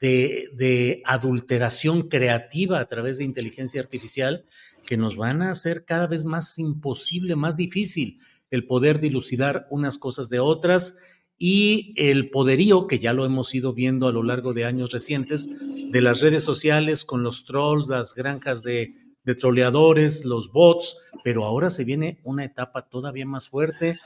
de, 0.00 1.02
adulteración 1.04 2.08
creativa 2.08 2.80
a 2.80 2.88
través 2.88 3.18
de 3.18 3.24
inteligencia 3.24 3.80
artificial 3.80 4.44
que 4.86 4.96
nos 4.96 5.16
van 5.16 5.42
a 5.42 5.50
hacer 5.50 5.84
cada 5.84 6.06
vez 6.06 6.24
más 6.24 6.58
imposible, 6.58 7.36
más 7.36 7.56
difícil 7.56 8.18
el 8.50 8.66
poder 8.66 9.00
dilucidar 9.00 9.66
unas 9.70 9.98
cosas 9.98 10.30
de 10.30 10.40
otras 10.40 10.96
y 11.36 11.92
el 11.96 12.30
poderío 12.30 12.86
que 12.86 12.98
ya 12.98 13.12
lo 13.12 13.24
hemos 13.24 13.54
ido 13.54 13.74
viendo 13.74 14.08
a 14.08 14.12
lo 14.12 14.22
largo 14.22 14.54
de 14.54 14.64
años 14.64 14.90
recientes 14.90 15.48
de 15.92 16.00
las 16.00 16.20
redes 16.20 16.44
sociales 16.44 17.04
con 17.04 17.22
los 17.22 17.44
trolls, 17.44 17.88
las 17.88 18.14
granjas 18.14 18.62
de, 18.62 18.94
de 19.24 19.34
troleadores, 19.34 20.24
los 20.24 20.50
bots, 20.50 20.96
pero 21.22 21.44
ahora 21.44 21.70
se 21.70 21.84
viene 21.84 22.18
una 22.24 22.44
etapa 22.44 22.88
todavía 22.88 23.26
más 23.26 23.48
fuerte 23.48 23.98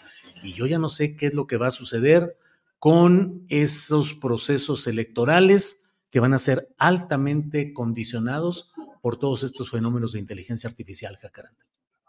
y 0.43 0.53
yo 0.53 0.67
ya 0.67 0.79
no 0.79 0.89
sé 0.89 1.15
qué 1.15 1.27
es 1.27 1.35
lo 1.35 1.47
que 1.47 1.57
va 1.57 1.69
a 1.69 1.71
suceder 1.71 2.37
con 2.81 3.47
esos 3.49 4.15
procesos 4.15 4.89
electorales 4.89 5.82
que 6.13 6.21
van 6.21 6.35
a 6.35 6.39
ser 6.39 6.69
altamente 6.77 7.73
condicionados 7.73 8.71
por 9.01 9.19
todos 9.19 9.43
estos 9.43 9.71
fenómenos 9.71 10.13
de 10.13 10.21
inteligencia 10.21 10.69
artificial, 10.69 11.17
Jacaranda. 11.17 11.67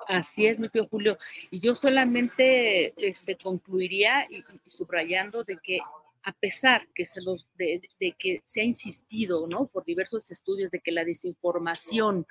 Así 0.09 0.45
es, 0.45 0.59
mi 0.59 0.67
tío 0.67 0.87
Julio. 0.89 1.17
Y 1.49 1.61
yo 1.61 1.73
solamente 1.73 2.93
este, 2.97 3.37
concluiría 3.37 4.27
y, 4.29 4.43
subrayando 4.69 5.45
de 5.45 5.57
que 5.63 5.79
a 6.23 6.33
pesar 6.33 6.87
que 6.93 7.05
se 7.05 7.21
los, 7.21 7.47
de, 7.55 7.81
que 8.19 8.41
se 8.43 8.61
ha 8.61 8.65
insistido 8.65 9.47
¿no? 9.47 9.67
por 9.67 9.85
diversos 9.85 10.29
estudios 10.31 10.69
de 10.69 10.81
que 10.81 10.91
la 10.91 11.05
desinformación 11.05 12.27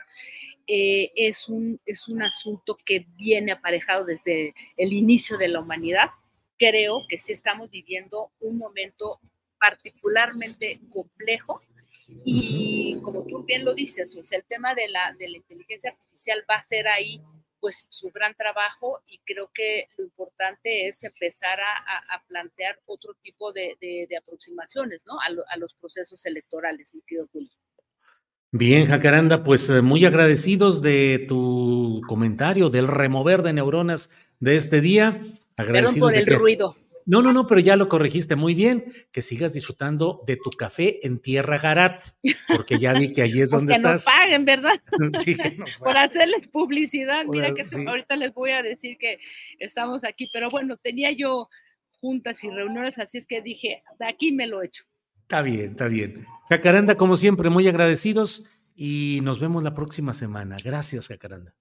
eh, 0.66 1.10
es, 1.16 1.48
un, 1.48 1.80
es 1.86 2.06
un 2.06 2.22
asunto 2.22 2.76
que 2.84 3.06
viene 3.16 3.52
aparejado 3.52 4.04
desde 4.04 4.54
el 4.76 4.92
inicio 4.92 5.38
de 5.38 5.48
la 5.48 5.60
humanidad, 5.60 6.10
creo 6.58 7.02
que 7.08 7.18
sí 7.18 7.32
estamos 7.32 7.70
viviendo 7.70 8.30
un 8.40 8.58
momento 8.58 9.20
particularmente 9.62 10.80
complejo 10.90 11.62
y 12.24 12.98
como 13.00 13.24
tú 13.24 13.44
bien 13.44 13.64
lo 13.64 13.74
dices, 13.74 14.16
o 14.16 14.24
sea, 14.24 14.38
el 14.38 14.44
tema 14.44 14.74
de 14.74 14.88
la, 14.88 15.14
de 15.16 15.28
la 15.28 15.36
inteligencia 15.36 15.90
artificial 15.90 16.44
va 16.50 16.56
a 16.56 16.62
ser 16.62 16.88
ahí 16.88 17.22
pues 17.60 17.86
su 17.90 18.10
gran 18.10 18.34
trabajo 18.34 19.02
y 19.06 19.20
creo 19.24 19.52
que 19.54 19.86
lo 19.96 20.04
importante 20.04 20.88
es 20.88 21.04
empezar 21.04 21.60
a, 21.60 22.12
a, 22.12 22.26
plantear 22.26 22.80
otro 22.86 23.14
tipo 23.22 23.52
de, 23.52 23.76
de, 23.80 24.16
aproximaciones 24.16 25.04
¿no? 25.06 25.14
a, 25.20 25.26
a, 25.26 25.56
los 25.56 25.72
procesos 25.74 26.26
electorales, 26.26 26.92
mi 26.92 27.02
querido 27.02 27.28
Julio. 27.32 27.50
Bien, 28.50 28.86
Jacaranda, 28.86 29.44
pues 29.44 29.70
eh, 29.70 29.80
muy 29.80 30.04
agradecidos 30.04 30.82
de 30.82 31.24
tu 31.28 32.00
comentario, 32.08 32.68
del 32.68 32.88
remover 32.88 33.42
de 33.42 33.52
neuronas 33.52 34.10
de 34.40 34.56
este 34.56 34.80
día. 34.80 35.22
Perdón 35.54 35.94
por 36.00 36.14
el 36.14 36.26
ruido. 36.26 36.76
No, 37.06 37.22
no, 37.22 37.32
no, 37.32 37.46
pero 37.46 37.60
ya 37.60 37.76
lo 37.76 37.88
corregiste 37.88 38.36
muy 38.36 38.54
bien. 38.54 38.84
Que 39.12 39.22
sigas 39.22 39.52
disfrutando 39.52 40.22
de 40.26 40.36
tu 40.36 40.50
café 40.50 41.06
en 41.06 41.20
Tierra 41.20 41.58
Garat, 41.58 42.02
porque 42.48 42.78
ya 42.78 42.92
vi 42.92 43.12
que 43.12 43.22
allí 43.22 43.40
es 43.40 43.50
pues 43.50 43.60
donde 43.60 43.72
que 43.72 43.76
estás. 43.76 44.04
Que 44.04 44.10
nos 44.10 44.18
paguen, 44.18 44.44
¿verdad? 44.44 44.80
sí, 45.18 45.36
que 45.36 45.56
nos 45.56 45.72
Por 45.78 45.96
hacerles 45.96 46.48
publicidad. 46.48 47.24
Mira 47.26 47.54
que 47.54 47.64
ahorita 47.86 48.16
les 48.16 48.32
voy 48.34 48.50
a 48.50 48.62
decir 48.62 48.96
que 48.98 49.18
estamos 49.58 50.04
aquí, 50.04 50.30
pero 50.32 50.48
bueno, 50.50 50.76
tenía 50.76 51.10
yo 51.12 51.48
juntas 52.00 52.42
y 52.44 52.50
reuniones, 52.50 52.98
así 52.98 53.18
es 53.18 53.26
que 53.26 53.40
dije, 53.42 53.82
de 53.98 54.06
aquí 54.06 54.32
me 54.32 54.46
lo 54.46 54.62
echo. 54.62 54.84
Está 55.20 55.40
bien, 55.40 55.70
está 55.70 55.88
bien. 55.88 56.26
Jacaranda, 56.48 56.96
como 56.96 57.16
siempre, 57.16 57.48
muy 57.48 57.66
agradecidos 57.68 58.44
y 58.74 59.20
nos 59.22 59.38
vemos 59.38 59.62
la 59.62 59.74
próxima 59.74 60.12
semana. 60.12 60.56
Gracias, 60.62 61.08
Jacaranda. 61.08 61.54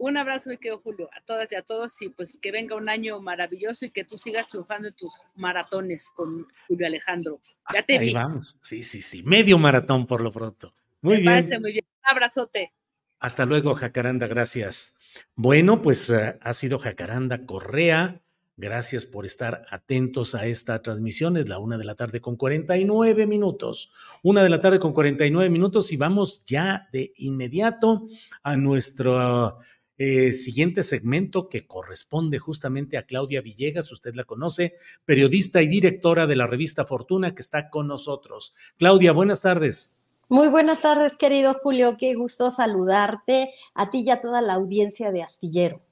Un 0.00 0.16
abrazo, 0.16 0.48
mi 0.48 0.56
querido 0.56 0.80
Julio, 0.82 1.10
a 1.14 1.20
todas 1.26 1.52
y 1.52 1.56
a 1.56 1.62
todos, 1.62 2.00
y 2.00 2.08
pues 2.08 2.38
que 2.40 2.50
venga 2.50 2.74
un 2.74 2.88
año 2.88 3.20
maravilloso 3.20 3.84
y 3.84 3.90
que 3.90 4.02
tú 4.02 4.16
sigas 4.16 4.48
triunfando 4.48 4.88
en 4.88 4.94
tus 4.94 5.12
maratones 5.34 6.08
con 6.16 6.48
Julio 6.66 6.86
Alejandro. 6.86 7.38
Ya 7.70 7.84
te 7.84 7.98
Ahí 7.98 8.14
vamos, 8.14 8.60
sí, 8.62 8.82
sí, 8.82 9.02
sí, 9.02 9.22
medio 9.24 9.58
maratón 9.58 10.06
por 10.06 10.22
lo 10.22 10.32
pronto. 10.32 10.72
Muy 11.02 11.16
Me 11.16 11.20
bien. 11.20 11.32
Parece 11.34 11.60
muy 11.60 11.72
bien. 11.72 11.84
Un 11.84 12.16
abrazote. 12.16 12.72
Hasta 13.18 13.44
luego, 13.44 13.74
Jacaranda, 13.74 14.26
gracias. 14.26 14.96
Bueno, 15.34 15.82
pues 15.82 16.08
uh, 16.08 16.34
ha 16.40 16.54
sido 16.54 16.78
Jacaranda 16.78 17.44
Correa. 17.44 18.22
Gracias 18.56 19.04
por 19.04 19.26
estar 19.26 19.66
atentos 19.68 20.34
a 20.34 20.46
esta 20.46 20.80
transmisión. 20.80 21.36
Es 21.36 21.46
la 21.46 21.58
una 21.58 21.76
de 21.76 21.84
la 21.84 21.94
tarde 21.94 22.22
con 22.22 22.36
49 22.36 23.26
minutos. 23.26 23.92
Una 24.22 24.42
de 24.42 24.48
la 24.48 24.60
tarde 24.60 24.78
con 24.78 24.94
49 24.94 25.50
minutos 25.50 25.92
y 25.92 25.98
vamos 25.98 26.42
ya 26.46 26.88
de 26.90 27.12
inmediato 27.16 28.06
a 28.42 28.56
nuestro 28.56 29.58
eh, 30.02 30.32
siguiente 30.32 30.82
segmento 30.82 31.50
que 31.50 31.66
corresponde 31.66 32.38
justamente 32.38 32.96
a 32.96 33.04
Claudia 33.04 33.42
Villegas, 33.42 33.92
usted 33.92 34.14
la 34.14 34.24
conoce, 34.24 34.72
periodista 35.04 35.60
y 35.60 35.68
directora 35.68 36.26
de 36.26 36.36
la 36.36 36.46
revista 36.46 36.86
Fortuna 36.86 37.34
que 37.34 37.42
está 37.42 37.68
con 37.68 37.86
nosotros. 37.86 38.54
Claudia, 38.78 39.12
buenas 39.12 39.42
tardes. 39.42 39.94
Muy 40.30 40.48
buenas 40.48 40.80
tardes, 40.80 41.18
querido 41.18 41.52
Julio. 41.62 41.98
Qué 41.98 42.14
gusto 42.14 42.50
saludarte 42.50 43.52
a 43.74 43.90
ti 43.90 44.02
y 44.06 44.10
a 44.10 44.22
toda 44.22 44.40
la 44.40 44.54
audiencia 44.54 45.12
de 45.12 45.22
Astillero. 45.22 45.82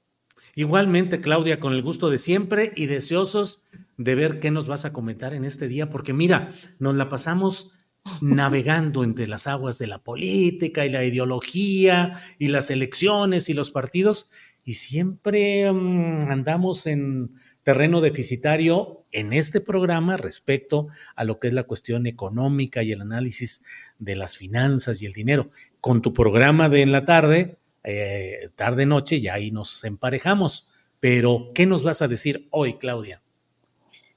Igualmente, 0.55 1.21
Claudia, 1.21 1.59
con 1.59 1.73
el 1.73 1.83
gusto 1.83 2.09
de 2.09 2.17
siempre 2.17 2.73
y 2.75 2.87
deseosos 2.87 3.61
de 3.97 4.15
ver 4.15 4.39
qué 4.39 4.49
nos 4.49 4.65
vas 4.65 4.85
a 4.85 4.91
comentar 4.91 5.35
en 5.35 5.45
este 5.45 5.67
día, 5.67 5.91
porque 5.91 6.13
mira, 6.13 6.55
nos 6.79 6.95
la 6.95 7.09
pasamos 7.09 7.78
navegando 8.21 9.03
entre 9.03 9.27
las 9.27 9.47
aguas 9.47 9.77
de 9.77 9.87
la 9.87 9.99
política 10.03 10.85
y 10.85 10.89
la 10.89 11.03
ideología 11.03 12.21
y 12.37 12.49
las 12.49 12.69
elecciones 12.69 13.49
y 13.49 13.53
los 13.53 13.71
partidos 13.71 14.29
y 14.69 14.75
siempre 14.75 15.69
um, 15.69 16.19
andamos 16.29 16.85
en 16.85 17.31
terreno 17.63 18.01
deficitario 18.01 19.05
en 19.11 19.33
este 19.33 19.61
programa 19.61 20.15
respecto 20.15 20.87
a 21.15 21.23
lo 21.23 21.39
que 21.39 21.47
es 21.47 21.53
la 21.53 21.63
cuestión 21.63 22.05
económica 22.05 22.83
y 22.83 22.91
el 22.91 23.01
análisis 23.01 23.63
de 23.97 24.15
las 24.15 24.37
finanzas 24.37 25.01
y 25.01 25.07
el 25.07 25.13
dinero. 25.13 25.49
Con 25.81 26.03
tu 26.03 26.13
programa 26.13 26.69
de 26.69 26.83
en 26.83 26.91
la 26.91 27.05
tarde, 27.05 27.57
eh, 27.83 28.49
tarde 28.55 28.85
noche, 28.85 29.21
ya 29.21 29.33
ahí 29.33 29.49
nos 29.49 29.83
emparejamos. 29.83 30.67
Pero, 30.99 31.51
¿qué 31.55 31.65
nos 31.65 31.83
vas 31.83 32.01
a 32.01 32.07
decir 32.07 32.47
hoy, 32.51 32.77
Claudia? 32.77 33.23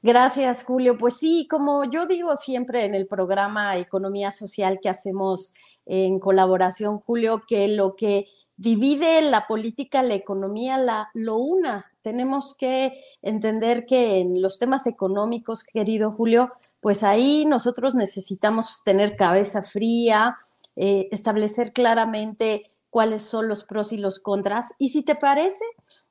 Gracias, 0.02 0.64
Julio. 0.64 0.98
Pues 0.98 1.16
sí, 1.16 1.46
como 1.48 1.84
yo 1.84 2.06
digo 2.06 2.36
siempre 2.36 2.84
en 2.84 2.94
el 2.94 3.06
programa 3.06 3.76
Economía 3.76 4.32
Social 4.32 4.80
que 4.82 4.88
hacemos 4.88 5.54
en 5.86 6.18
colaboración, 6.18 6.98
Julio, 6.98 7.42
que 7.46 7.68
lo 7.68 7.94
que 7.94 8.26
divide 8.56 9.22
la 9.22 9.46
política, 9.46 10.02
la 10.02 10.14
economía, 10.14 10.76
la, 10.76 11.10
lo 11.14 11.36
una. 11.36 11.86
Tenemos 12.02 12.56
que 12.56 13.00
entender 13.22 13.86
que 13.86 14.18
en 14.18 14.42
los 14.42 14.58
temas 14.58 14.88
económicos, 14.88 15.62
querido 15.62 16.10
Julio, 16.10 16.52
pues 16.80 17.04
ahí 17.04 17.44
nosotros 17.46 17.94
necesitamos 17.94 18.82
tener 18.84 19.14
cabeza 19.14 19.62
fría, 19.62 20.36
eh, 20.74 21.08
establecer 21.12 21.72
claramente 21.72 22.72
cuáles 22.90 23.22
son 23.22 23.48
los 23.48 23.64
pros 23.64 23.92
y 23.92 23.98
los 23.98 24.18
contras. 24.18 24.72
Y 24.78 24.88
si 24.88 25.04
te 25.04 25.14
parece, 25.14 25.64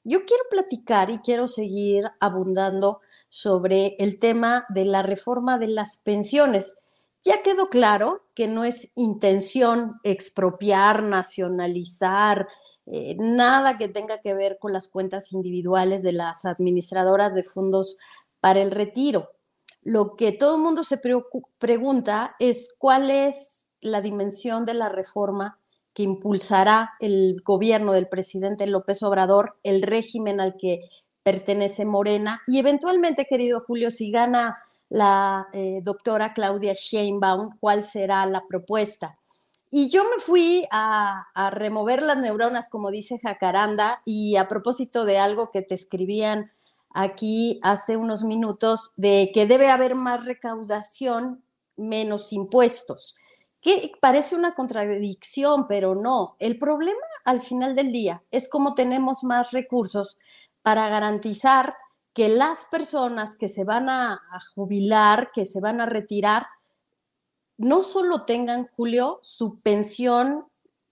yo 0.03 0.25
quiero 0.25 0.43
platicar 0.49 1.09
y 1.09 1.19
quiero 1.19 1.47
seguir 1.47 2.05
abundando 2.19 3.01
sobre 3.29 3.95
el 3.99 4.19
tema 4.19 4.65
de 4.69 4.85
la 4.85 5.03
reforma 5.03 5.57
de 5.57 5.67
las 5.67 5.97
pensiones. 5.99 6.77
Ya 7.23 7.43
quedó 7.43 7.69
claro 7.69 8.23
que 8.33 8.47
no 8.47 8.63
es 8.63 8.89
intención 8.95 9.99
expropiar, 10.03 11.03
nacionalizar, 11.03 12.47
eh, 12.87 13.15
nada 13.19 13.77
que 13.77 13.89
tenga 13.89 14.21
que 14.21 14.33
ver 14.33 14.57
con 14.59 14.73
las 14.73 14.87
cuentas 14.89 15.31
individuales 15.31 16.01
de 16.01 16.13
las 16.13 16.45
administradoras 16.45 17.35
de 17.35 17.43
fondos 17.43 17.97
para 18.39 18.61
el 18.61 18.71
retiro. 18.71 19.29
Lo 19.83 20.15
que 20.15 20.31
todo 20.31 20.55
el 20.57 20.63
mundo 20.63 20.83
se 20.83 20.99
pregunta 21.59 22.35
es 22.39 22.73
cuál 22.77 23.11
es 23.11 23.67
la 23.81 24.01
dimensión 24.01 24.65
de 24.65 24.73
la 24.73 24.89
reforma 24.89 25.60
que 25.93 26.03
impulsará 26.03 26.93
el 26.99 27.41
gobierno 27.43 27.93
del 27.93 28.07
presidente 28.07 28.67
López 28.67 29.03
Obrador, 29.03 29.57
el 29.63 29.81
régimen 29.81 30.39
al 30.39 30.55
que 30.57 30.89
pertenece 31.23 31.85
Morena 31.85 32.41
y 32.47 32.59
eventualmente, 32.59 33.25
querido 33.25 33.63
Julio, 33.67 33.91
si 33.91 34.11
gana 34.11 34.57
la 34.89 35.47
eh, 35.53 35.79
doctora 35.83 36.33
Claudia 36.33 36.73
Sheinbaum, 36.73 37.57
cuál 37.59 37.83
será 37.83 38.25
la 38.25 38.45
propuesta. 38.47 39.17
Y 39.69 39.89
yo 39.89 40.03
me 40.03 40.19
fui 40.19 40.67
a, 40.71 41.27
a, 41.33 41.49
remover 41.49 42.03
las 42.03 42.17
neuronas, 42.17 42.67
como 42.67 42.91
dice 42.91 43.19
Jacaranda, 43.19 44.01
y 44.03 44.35
a 44.35 44.49
propósito 44.49 45.05
de 45.05 45.17
algo 45.17 45.49
que 45.51 45.61
te 45.61 45.75
escribían 45.75 46.51
aquí 46.89 47.61
hace 47.63 47.95
unos 47.95 48.23
minutos, 48.23 48.91
de 48.97 49.31
que 49.33 49.45
debe 49.45 49.69
haber 49.69 49.95
más 49.95 50.25
recaudación, 50.25 51.41
menos 51.77 52.33
impuestos 52.33 53.15
que 53.61 53.91
parece 54.01 54.35
una 54.35 54.53
contradicción, 54.53 55.67
pero 55.67 55.93
no. 55.93 56.35
El 56.39 56.57
problema 56.57 56.99
al 57.23 57.43
final 57.43 57.75
del 57.75 57.91
día 57.91 58.21
es 58.31 58.49
cómo 58.49 58.73
tenemos 58.73 59.23
más 59.23 59.51
recursos 59.51 60.17
para 60.63 60.89
garantizar 60.89 61.75
que 62.13 62.27
las 62.27 62.65
personas 62.65 63.37
que 63.37 63.47
se 63.47 63.63
van 63.63 63.87
a, 63.87 64.19
jubilar, 64.55 65.31
que 65.33 65.45
se 65.45 65.61
van 65.61 65.79
a 65.79 65.85
retirar, 65.85 66.47
no 67.57 67.83
solo 67.83 68.25
tengan, 68.25 68.67
Julio, 68.75 69.19
su 69.21 69.59
pensión 69.59 70.45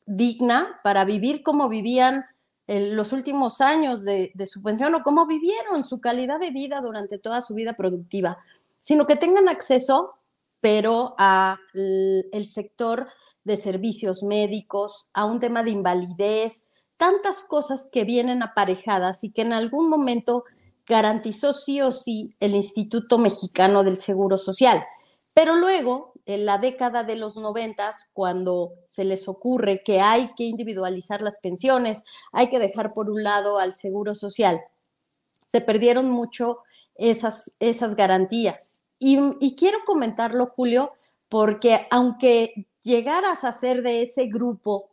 digna 0.06 0.80
para 0.84 1.04
vivir 1.06 1.44
como 1.44 1.70
vivían 1.70 2.26
en 2.68 2.96
los 2.96 3.14
últimos 3.14 3.62
años 3.62 4.04
de, 4.04 4.32
de 4.36 4.46
su 4.46 4.62
pensión 4.62 4.94
o 4.94 5.02
como 5.02 5.26
vivieron 5.26 5.84
su 5.84 6.00
calidad 6.00 6.40
de 6.40 6.52
vida 6.52 6.82
durante 6.82 7.18
toda 7.18 7.42
su 7.42 7.56
vida 7.56 7.74
productiva, 7.74 8.38
sino 8.80 9.08
que 9.08 9.16
tengan 9.16 9.50
acceso 9.50 10.19
pero 10.62 11.16
a 11.18 11.58
el 11.74 12.48
sector 12.48 13.08
de 13.44 13.58
servicios 13.58 14.24
médicos, 14.24 15.08
a 15.14 15.26
un 15.26 15.40
tema 15.40 15.64
de 15.64 15.72
invalidez, 15.72 16.66
tantas 16.98 17.42
cosas 17.44 17.88
que 17.92 18.04
vienen 18.04 18.44
aparejadas 18.44 19.24
y 19.24 19.32
que 19.32 19.42
en 19.44 19.54
algún 19.54 19.90
momento 19.90 20.44
garantizó 20.86 21.54
sí 21.54 21.82
o 21.82 21.92
sí 21.92 22.36
el 22.40 22.56
Instituto 22.56 23.18
Mexicano 23.18 23.84
del 23.84 23.98
Seguro 23.98 24.38
Social. 24.38 24.84
Pero 25.34 25.56
luego, 25.56 26.14
en 26.26 26.46
la 26.46 26.58
década 26.58 27.04
de 27.04 27.16
los 27.16 27.38
noventas, 27.38 28.10
cuando 28.12 28.74
se 28.86 29.06
les 29.06 29.30
ocurre 29.30 29.82
que 29.84 30.02
hay 30.02 30.34
que 30.36 30.44
individualizar 30.44 31.22
las 31.22 31.40
pensiones, 31.40 32.04
hay 32.34 32.50
que 32.50 32.60
dejar 32.60 32.94
por 32.94 33.10
un 33.10 33.24
lado 33.24 33.60
al 33.60 33.74
Seguro 33.74 34.14
Social, 34.16 34.60
se 35.52 35.62
perdieron 35.62 36.10
mucho 36.10 36.60
esas, 36.96 37.52
esas 37.60 37.96
garantías. 37.96 38.79
Y, 39.00 39.56
quiero 39.56 39.80
comentarlo, 39.86 40.46
Julio, 40.46 40.92
porque 41.30 41.88
aunque 41.90 42.68
llegaras 42.84 43.44
a 43.44 43.58
ser 43.58 43.82
de 43.82 44.02
ese 44.02 44.26
grupo 44.26 44.90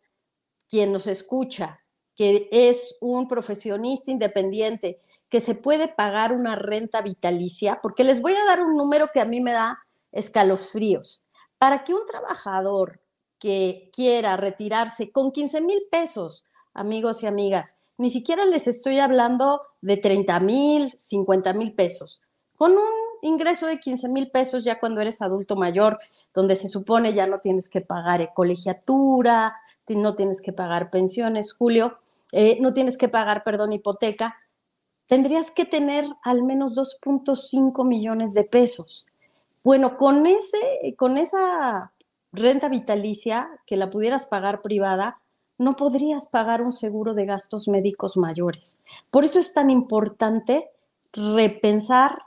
quien 0.69 0.93
nos 0.93 1.09
escucha, 1.09 1.81
que 2.15 2.49
es 2.51 2.97
un 3.01 3.29
profesionista 3.29 4.11
independiente, 4.11 5.01
que 5.29 5.41
se 5.41 5.55
puede 5.55 5.89
pagar 5.89 6.33
una 6.33 6.55
renta 6.55 7.03
vitalicia, 7.03 7.81
porque 7.83 8.05
les 8.05 8.23
voy 8.23 8.33
a 8.33 8.45
dar 8.47 8.63
un 8.63 8.77
número 8.77 9.11
que 9.13 9.21
a 9.21 9.25
mí 9.25 9.41
me 9.41 9.53
da 9.53 9.81
escalofríos. 10.13 11.23
Para 11.59 11.85
que 11.85 11.93
un 11.93 12.07
trabajador 12.07 13.01
que 13.39 13.91
quiera 13.93 14.37
retirarse 14.37 15.11
con 15.11 15.33
15 15.33 15.61
mil 15.63 15.83
pesos, 15.91 16.45
amigos 16.75 17.23
y 17.23 17.27
amigas, 17.27 17.77
ni 17.99 18.11
siquiera 18.11 18.45
les 18.45 18.67
estoy 18.67 19.01
hablando 19.01 19.63
de 19.81 19.97
30 19.97 20.39
mil, 20.41 20.95
50 20.97 21.53
mil 21.55 21.75
pesos, 21.75 22.23
con 22.57 22.73
un 22.73 23.06
ingreso 23.27 23.67
de 23.67 23.79
15 23.79 24.09
mil 24.09 24.31
pesos 24.31 24.65
ya 24.65 24.79
cuando 24.79 25.01
eres 25.01 25.21
adulto 25.23 25.57
mayor, 25.57 25.99
donde 26.33 26.57
se 26.57 26.69
supone 26.69 27.13
ya 27.13 27.27
no 27.27 27.41
tienes 27.41 27.69
que 27.69 27.81
pagar 27.81 28.33
colegiatura, 28.35 29.55
no 29.89 30.15
tienes 30.15 30.41
que 30.41 30.53
pagar 30.53 30.91
pensiones, 30.91 31.53
Julio, 31.53 31.99
eh, 32.33 32.59
no 32.61 32.73
tienes 32.73 32.97
que 32.97 33.09
pagar, 33.09 33.45
perdón, 33.45 33.73
hipoteca, 33.73 34.37
tendrías 35.07 35.51
que 35.51 35.65
tener 35.65 36.05
al 36.23 36.43
menos 36.43 36.75
2.5 36.75 37.87
millones 37.87 38.35
de 38.35 38.45
pesos. 38.45 39.07
Bueno, 39.63 39.97
con, 39.97 40.27
ese, 40.27 40.95
con 40.97 41.19
esa 41.19 41.93
renta 42.33 42.69
vitalicia 42.69 43.49
que 43.67 43.77
la 43.77 43.91
pudieras 43.91 44.27
pagar 44.27 44.63
privada, 44.63 45.21
no 45.59 45.75
podrías 45.77 46.29
pagar 46.29 46.63
un 46.63 46.73
seguro 46.73 47.15
de 47.15 47.27
gastos 47.27 47.67
médicos 47.69 48.17
mayores. 48.17 48.83
Por 49.11 49.25
eso 49.25 49.39
es 49.39 49.55
tan 49.55 49.71
importante 49.71 50.71
repensar 51.13 52.19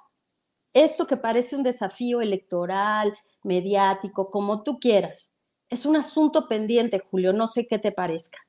esto 0.83 1.07
que 1.07 1.17
parece 1.17 1.55
un 1.55 1.63
desafío 1.63 2.21
electoral, 2.21 3.13
mediático, 3.43 4.29
como 4.29 4.63
tú 4.63 4.79
quieras. 4.79 5.31
Es 5.69 5.85
un 5.85 5.95
asunto 5.95 6.47
pendiente, 6.47 6.99
Julio, 6.99 7.33
no 7.33 7.47
sé 7.47 7.67
qué 7.67 7.79
te 7.79 7.91
parezca. 7.91 8.39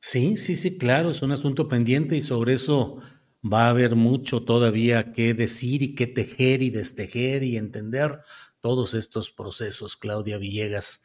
Sí, 0.00 0.36
sí, 0.36 0.56
sí, 0.56 0.78
claro, 0.78 1.10
es 1.10 1.22
un 1.22 1.30
asunto 1.30 1.68
pendiente 1.68 2.16
y 2.16 2.22
sobre 2.22 2.54
eso 2.54 2.98
va 3.44 3.66
a 3.66 3.70
haber 3.70 3.96
mucho 3.96 4.44
todavía 4.44 5.12
que 5.12 5.34
decir 5.34 5.82
y 5.82 5.94
que 5.94 6.06
tejer 6.06 6.62
y 6.62 6.70
destejer 6.70 7.42
y 7.42 7.56
entender 7.56 8.20
todos 8.60 8.94
estos 8.94 9.30
procesos, 9.30 9.96
Claudia 9.96 10.38
Villegas. 10.38 11.02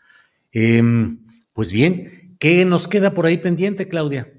Em, 0.51 1.25
pues 1.53 1.71
bien, 1.71 2.35
¿qué 2.39 2.65
nos 2.65 2.87
queda 2.87 3.13
por 3.13 3.25
ahí 3.25 3.37
pendiente, 3.37 3.87
Claudia? 3.87 4.31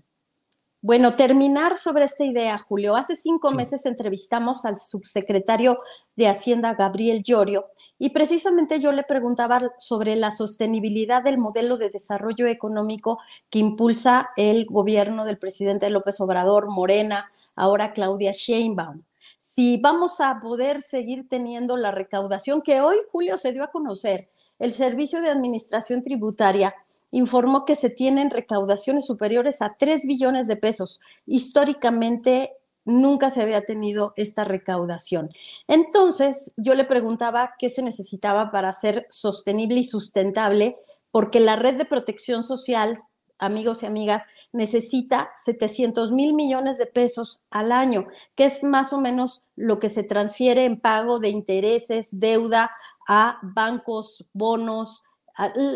Bueno, 0.87 1.16
terminar 1.16 1.78
sobre 1.78 2.05
esta 2.05 2.24
idea, 2.24 2.57
Julio. 2.59 2.95
Hace 2.95 3.16
cinco 3.16 3.51
meses 3.51 3.87
entrevistamos 3.87 4.64
al 4.64 4.78
subsecretario 4.78 5.80
de 6.14 6.28
Hacienda, 6.28 6.74
Gabriel 6.74 7.24
Llorio, 7.24 7.66
y 7.99 8.11
precisamente 8.11 8.78
yo 8.78 8.93
le 8.93 9.03
preguntaba 9.03 9.72
sobre 9.78 10.14
la 10.14 10.30
sostenibilidad 10.30 11.24
del 11.24 11.39
modelo 11.39 11.76
de 11.76 11.91
desarrollo 11.91 12.47
económico 12.47 13.18
que 13.51 13.59
impulsa 13.59 14.30
el 14.37 14.64
gobierno 14.66 15.24
del 15.24 15.39
presidente 15.39 15.91
López 15.91 16.20
Obrador, 16.20 16.70
Morena, 16.70 17.32
ahora 17.57 17.93
Claudia 17.93 18.30
Sheinbaum. 18.30 19.03
Si 19.41 19.78
vamos 19.78 20.20
a 20.20 20.39
poder 20.41 20.82
seguir 20.82 21.28
teniendo 21.28 21.76
la 21.76 21.91
recaudación 21.91 22.62
que 22.62 22.80
hoy, 22.80 22.99
Julio, 23.11 23.39
se 23.39 23.51
dio 23.51 23.64
a 23.64 23.72
conocer, 23.72 24.28
el 24.61 24.72
Servicio 24.72 25.20
de 25.20 25.30
Administración 25.30 26.05
Tributaria 26.05 26.76
informó 27.16 27.64
que 27.64 27.76
se 27.76 27.88
tienen 27.88 28.30
recaudaciones 28.30 29.06
superiores 29.06 29.62
a 29.62 29.76
3 29.78 30.06
billones 30.06 30.46
de 30.46 30.56
pesos. 30.56 31.00
Históricamente 31.24 32.52
nunca 32.84 33.30
se 33.30 33.40
había 33.40 33.64
tenido 33.64 34.12
esta 34.16 34.44
recaudación. 34.44 35.30
Entonces, 35.66 36.52
yo 36.58 36.74
le 36.74 36.84
preguntaba 36.84 37.54
qué 37.58 37.70
se 37.70 37.80
necesitaba 37.80 38.50
para 38.50 38.70
ser 38.74 39.06
sostenible 39.08 39.80
y 39.80 39.84
sustentable, 39.84 40.76
porque 41.10 41.40
la 41.40 41.56
red 41.56 41.76
de 41.76 41.86
protección 41.86 42.44
social 42.44 43.02
amigos 43.38 43.82
y 43.82 43.86
amigas, 43.86 44.24
necesita 44.52 45.30
700 45.36 46.10
mil 46.10 46.32
millones 46.32 46.78
de 46.78 46.86
pesos 46.86 47.40
al 47.50 47.72
año, 47.72 48.06
que 48.34 48.46
es 48.46 48.62
más 48.62 48.92
o 48.92 48.98
menos 48.98 49.42
lo 49.56 49.78
que 49.78 49.88
se 49.88 50.04
transfiere 50.04 50.64
en 50.64 50.80
pago 50.80 51.18
de 51.18 51.28
intereses, 51.28 52.08
deuda 52.12 52.70
a 53.06 53.38
bancos, 53.42 54.24
bonos, 54.32 55.02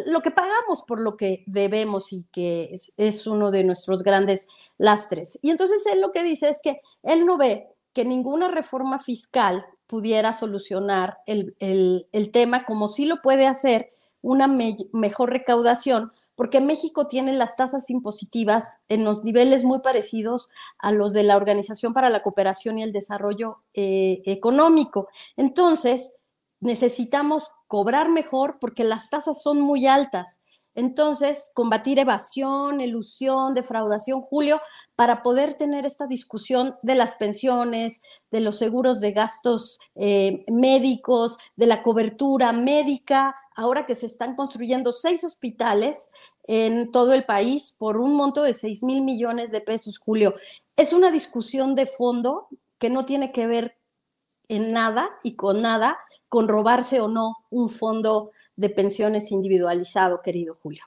lo 0.07 0.21
que 0.23 0.31
pagamos 0.31 0.85
por 0.87 1.01
lo 1.01 1.17
que 1.17 1.45
debemos 1.47 2.13
y 2.13 2.25
que 2.33 2.77
es, 2.97 3.27
uno 3.27 3.51
de 3.51 3.65
nuestros 3.65 4.03
grandes 4.03 4.47
lastres. 4.79 5.39
Y 5.43 5.51
entonces 5.51 5.85
él 5.93 6.01
lo 6.01 6.13
que 6.13 6.23
dice 6.23 6.49
es 6.49 6.61
que 6.63 6.81
él 7.03 7.27
no 7.27 7.37
ve 7.37 7.69
que 7.93 8.05
ninguna 8.05 8.49
reforma 8.49 9.01
fiscal 9.01 9.65
pudiera 9.87 10.33
solucionar 10.33 11.19
el, 11.27 11.57
el 11.59 12.31
tema 12.31 12.65
como 12.65 12.89
sí 12.89 13.05
lo 13.05 13.21
puede 13.21 13.47
hacer 13.47 13.93
una 14.23 14.49
mejor 14.93 15.31
recaudación, 15.31 16.13
porque 16.35 16.61
México 16.61 17.07
tiene 17.07 17.33
las 17.33 17.57
tasas 17.57 17.89
impositivas 17.89 18.81
en 18.89 19.05
los 19.05 19.25
niveles 19.25 19.65
muy 19.65 19.81
parecidos 19.81 20.51
a 20.79 20.93
los 20.93 21.13
de 21.13 21.23
la 21.23 21.37
Organización 21.37 21.95
para 21.95 22.11
la 22.11 22.23
Cooperación 22.23 22.79
y 22.79 22.83
el 22.83 22.93
Desarrollo 22.93 23.63
eh, 23.73 24.21
Económico. 24.27 25.09
Entonces, 25.37 26.13
necesitamos 26.61 27.45
cobrar 27.67 28.11
mejor 28.11 28.59
porque 28.61 28.85
las 28.85 29.11
tasas 29.11 29.43
son 29.43 29.61
muy 29.61 29.87
altas. 29.87 30.41
Entonces, 30.75 31.51
combatir 31.53 31.99
evasión, 31.99 32.81
elusión, 32.81 33.55
defraudación, 33.55 34.21
Julio, 34.23 34.61
para 34.95 35.23
poder 35.23 35.55
tener 35.55 35.85
esta 35.85 36.07
discusión 36.07 36.77
de 36.83 36.95
las 36.95 37.17
pensiones, 37.17 38.01
de 38.31 38.41
los 38.41 38.59
seguros 38.59 39.01
de 39.01 39.11
gastos 39.13 39.81
eh, 39.97 40.45
médicos, 40.49 41.39
de 41.57 41.67
la 41.67 41.83
cobertura 41.83 42.53
médica, 42.53 43.35
ahora 43.57 43.85
que 43.85 43.97
se 43.97 44.07
están 44.07 44.37
construyendo 44.37 44.93
seis 44.93 45.25
hospitales 45.25 46.09
en 46.45 46.91
todo 46.93 47.15
el 47.15 47.25
país 47.25 47.75
por 47.77 47.97
un 47.97 48.15
monto 48.15 48.43
de 48.43 48.55
seis 48.55 48.83
mil 48.83 49.03
millones 49.03 49.51
de 49.51 49.61
pesos, 49.61 49.99
Julio. 49.99 50.35
Es 50.77 50.93
una 50.93 51.11
discusión 51.11 51.75
de 51.75 51.87
fondo 51.87 52.49
que 52.79 52.91
no 52.91 53.05
tiene 53.05 53.33
que 53.33 53.47
ver 53.47 53.77
en 54.49 54.73
nada 54.73 55.11
y 55.23 55.35
con 55.35 55.61
nada 55.61 55.99
con 56.31 56.49
robarse 56.49 57.01
o 57.01 57.09
no 57.09 57.35
un 57.51 57.69
fondo 57.69 58.31
de 58.57 58.71
pensiones 58.71 59.33
individualizado, 59.33 60.21
querido 60.23 60.55
Julio. 60.55 60.85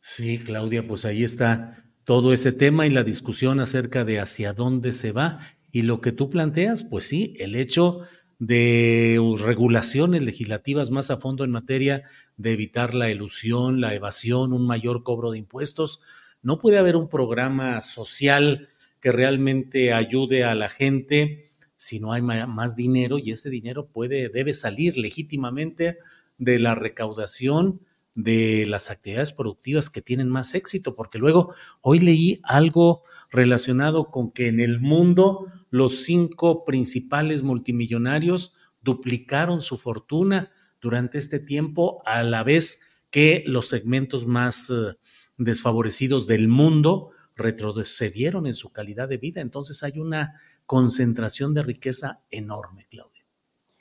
Sí, 0.00 0.38
Claudia, 0.38 0.86
pues 0.88 1.04
ahí 1.04 1.22
está 1.22 1.84
todo 2.04 2.32
ese 2.32 2.50
tema 2.50 2.86
y 2.86 2.90
la 2.90 3.04
discusión 3.04 3.60
acerca 3.60 4.04
de 4.04 4.18
hacia 4.18 4.54
dónde 4.54 4.92
se 4.92 5.12
va. 5.12 5.38
Y 5.70 5.82
lo 5.82 6.00
que 6.00 6.12
tú 6.12 6.30
planteas, 6.30 6.82
pues 6.82 7.06
sí, 7.06 7.36
el 7.38 7.54
hecho 7.54 8.00
de 8.38 9.20
regulaciones 9.44 10.22
legislativas 10.22 10.90
más 10.90 11.10
a 11.10 11.18
fondo 11.18 11.44
en 11.44 11.50
materia 11.50 12.04
de 12.38 12.52
evitar 12.52 12.94
la 12.94 13.10
ilusión, 13.10 13.82
la 13.82 13.94
evasión, 13.94 14.54
un 14.54 14.66
mayor 14.66 15.02
cobro 15.02 15.30
de 15.30 15.38
impuestos. 15.38 16.00
No 16.40 16.58
puede 16.58 16.78
haber 16.78 16.96
un 16.96 17.10
programa 17.10 17.82
social 17.82 18.70
que 18.98 19.12
realmente 19.12 19.92
ayude 19.92 20.44
a 20.44 20.54
la 20.54 20.70
gente 20.70 21.49
si 21.80 21.98
no 21.98 22.12
hay 22.12 22.20
más 22.20 22.76
dinero 22.76 23.16
y 23.18 23.30
ese 23.30 23.48
dinero 23.48 23.86
puede 23.86 24.28
debe 24.28 24.52
salir 24.52 24.98
legítimamente 24.98 25.96
de 26.36 26.58
la 26.58 26.74
recaudación 26.74 27.80
de 28.14 28.66
las 28.66 28.90
actividades 28.90 29.32
productivas 29.32 29.88
que 29.88 30.02
tienen 30.02 30.28
más 30.28 30.54
éxito, 30.54 30.94
porque 30.94 31.18
luego 31.18 31.54
hoy 31.80 32.00
leí 32.00 32.38
algo 32.42 33.00
relacionado 33.30 34.10
con 34.10 34.30
que 34.30 34.48
en 34.48 34.60
el 34.60 34.78
mundo 34.78 35.46
los 35.70 36.02
cinco 36.02 36.66
principales 36.66 37.42
multimillonarios 37.42 38.52
duplicaron 38.82 39.62
su 39.62 39.78
fortuna 39.78 40.52
durante 40.82 41.16
este 41.16 41.38
tiempo, 41.38 42.02
a 42.04 42.22
la 42.22 42.42
vez 42.42 42.90
que 43.10 43.42
los 43.46 43.68
segmentos 43.68 44.26
más 44.26 44.68
eh, 44.68 44.98
desfavorecidos 45.38 46.26
del 46.26 46.46
mundo 46.46 47.12
retrocedieron 47.40 48.46
en 48.46 48.54
su 48.54 48.70
calidad 48.70 49.08
de 49.08 49.16
vida. 49.16 49.40
Entonces 49.40 49.82
hay 49.82 49.98
una 49.98 50.34
concentración 50.70 51.52
de 51.52 51.64
riqueza 51.64 52.20
enorme, 52.30 52.86
Claudia. 52.88 53.26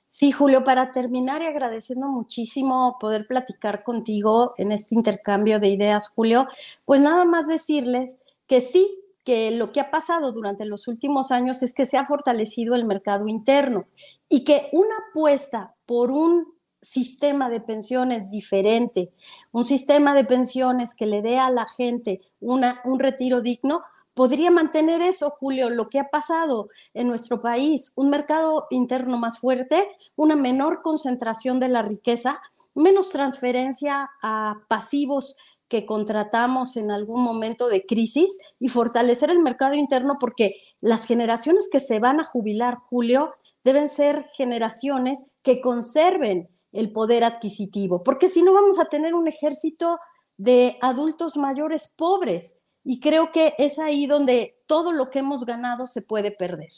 Sí, 0.08 0.32
Julio, 0.32 0.64
para 0.64 0.92
terminar 0.92 1.44
y 1.44 1.46
agradeciendo 1.46 2.08
muchísimo 2.08 2.98
poder 3.00 3.28
platicar 3.28 3.84
contigo 3.84 4.56
en 4.58 4.72
este 4.72 4.96
intercambio 4.96 5.60
de 5.60 5.68
ideas, 5.68 6.10
Julio, 6.10 6.48
pues 6.86 7.00
nada 7.00 7.26
más 7.26 7.46
decirles 7.46 8.18
que 8.48 8.60
sí, 8.60 9.04
que 9.24 9.52
lo 9.52 9.72
que 9.72 9.82
ha 9.82 9.92
pasado 9.92 10.32
durante 10.32 10.66
los 10.66 10.88
últimos 10.88 11.30
años 11.30 11.62
es 11.62 11.76
que 11.76 11.86
se 11.86 11.96
ha 11.96 12.08
fortalecido 12.08 12.74
el 12.74 12.86
mercado 12.86 13.28
interno 13.28 13.86
y 14.28 14.44
que 14.44 14.70
una 14.72 14.96
apuesta 15.12 15.76
por 15.86 16.10
un 16.10 16.56
sistema 16.82 17.52
de 17.52 17.62
pensiones 17.62 18.32
diferente, 18.32 19.12
un 19.52 19.68
sistema 19.68 20.16
de 20.16 20.24
pensiones 20.26 20.96
que 20.96 21.06
le 21.06 21.22
dé 21.22 21.38
a 21.38 21.52
la 21.52 21.68
gente 21.68 22.22
una, 22.40 22.82
un 22.84 23.00
retiro 23.00 23.42
digno, 23.42 23.84
podría 24.20 24.52
mantener 24.52 25.02
eso, 25.02 25.34
Julio, 25.40 25.70
lo 25.70 25.88
que 25.88 25.98
ha 25.98 26.10
pasado 26.10 26.68
en 26.94 27.08
nuestro 27.08 27.42
país, 27.42 27.94
un 27.96 28.10
mercado 28.10 28.68
interno 28.70 29.18
más 29.18 29.40
fuerte, 29.40 29.96
una 30.18 30.36
menor 30.36 30.82
concentración 30.82 31.62
de 31.62 31.70
la 31.70 31.84
riqueza, 31.84 32.42
menos 32.76 33.12
transferencia 33.12 34.10
a 34.22 34.56
pasivos 34.68 35.38
que 35.70 35.86
contratamos 35.86 36.76
en 36.76 36.92
algún 36.92 37.24
momento 37.24 37.70
de 37.70 37.86
crisis 37.86 38.38
y 38.60 38.68
fortalecer 38.68 39.30
el 39.30 39.40
mercado 39.40 39.76
interno 39.76 40.18
porque 40.20 40.56
las 40.82 41.06
generaciones 41.06 41.70
que 41.72 41.80
se 41.80 42.00
van 42.00 42.20
a 42.20 42.26
jubilar, 42.26 42.76
Julio, 42.90 43.36
deben 43.64 43.90
ser 43.90 44.28
generaciones 44.34 45.24
que 45.44 45.62
conserven 45.62 46.50
el 46.74 46.92
poder 46.92 47.24
adquisitivo, 47.24 48.04
porque 48.04 48.28
si 48.28 48.44
no 48.44 48.52
vamos 48.52 48.80
a 48.80 48.90
tener 48.90 49.14
un 49.14 49.30
ejército 49.30 49.98
de 50.36 50.78
adultos 50.82 51.38
mayores 51.38 51.94
pobres 51.96 52.58
y 52.92 53.00
creo 53.00 53.32
que 53.32 53.54
es 53.60 53.78
ahí 53.78 54.08
donde 54.08 54.64
todo 54.66 54.92
lo 54.92 55.12
que 55.12 55.20
hemos 55.20 55.46
ganado 55.46 55.86
se 55.86 56.02
puede 56.02 56.32
perder. 56.32 56.70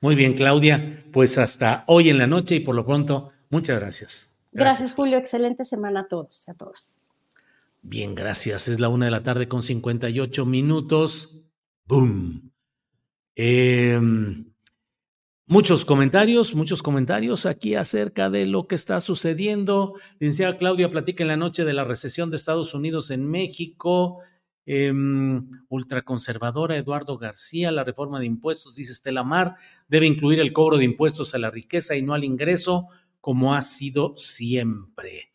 Muy 0.00 0.14
bien, 0.14 0.34
Claudia, 0.34 1.04
pues 1.12 1.36
hasta 1.38 1.84
hoy 1.86 2.08
en 2.08 2.18
la 2.18 2.26
noche 2.26 2.56
y 2.56 2.60
por 2.60 2.74
lo 2.74 2.86
pronto, 2.86 3.30
muchas 3.50 3.78
gracias. 3.78 4.34
Gracias, 4.52 4.92
Julio. 4.92 5.18
Excelente 5.18 5.64
semana 5.64 6.00
a 6.00 6.08
todos 6.08 6.48
y 6.48 6.50
a 6.50 6.54
todas. 6.54 7.00
Bien, 7.82 8.14
gracias. 8.14 8.68
Es 8.68 8.80
la 8.80 8.88
una 8.88 9.04
de 9.04 9.10
la 9.10 9.22
tarde 9.22 9.46
con 9.46 9.62
58 9.62 10.44
minutos. 10.46 11.42
¡Boom! 11.86 12.50
Em, 13.34 14.52
muchos 15.48 15.84
comentarios, 15.84 16.54
muchos 16.54 16.82
comentarios 16.82 17.46
aquí 17.46 17.74
acerca 17.74 18.30
de 18.30 18.46
lo 18.46 18.68
que 18.68 18.74
está 18.74 19.00
sucediendo. 19.00 19.94
Licenciada 20.20 20.56
Claudia 20.56 20.90
platica 20.90 21.24
en 21.24 21.28
la 21.28 21.36
noche 21.36 21.64
de 21.64 21.72
la 21.72 21.84
recesión 21.84 22.30
de 22.30 22.36
Estados 22.36 22.74
Unidos 22.74 23.10
en 23.10 23.28
México. 23.28 24.20
Em, 24.66 25.48
ultraconservadora 25.68 26.76
Eduardo 26.76 27.16
García, 27.16 27.72
la 27.72 27.84
reforma 27.84 28.20
de 28.20 28.26
impuestos, 28.26 28.76
dice 28.76 28.92
Estela 28.92 29.24
Mar, 29.24 29.56
debe 29.88 30.06
incluir 30.06 30.40
el 30.40 30.52
cobro 30.52 30.76
de 30.76 30.84
impuestos 30.84 31.34
a 31.34 31.38
la 31.38 31.50
riqueza 31.50 31.96
y 31.96 32.02
no 32.02 32.12
al 32.12 32.22
ingreso, 32.22 32.86
como 33.20 33.54
ha 33.54 33.62
sido 33.62 34.14
siempre. 34.18 35.32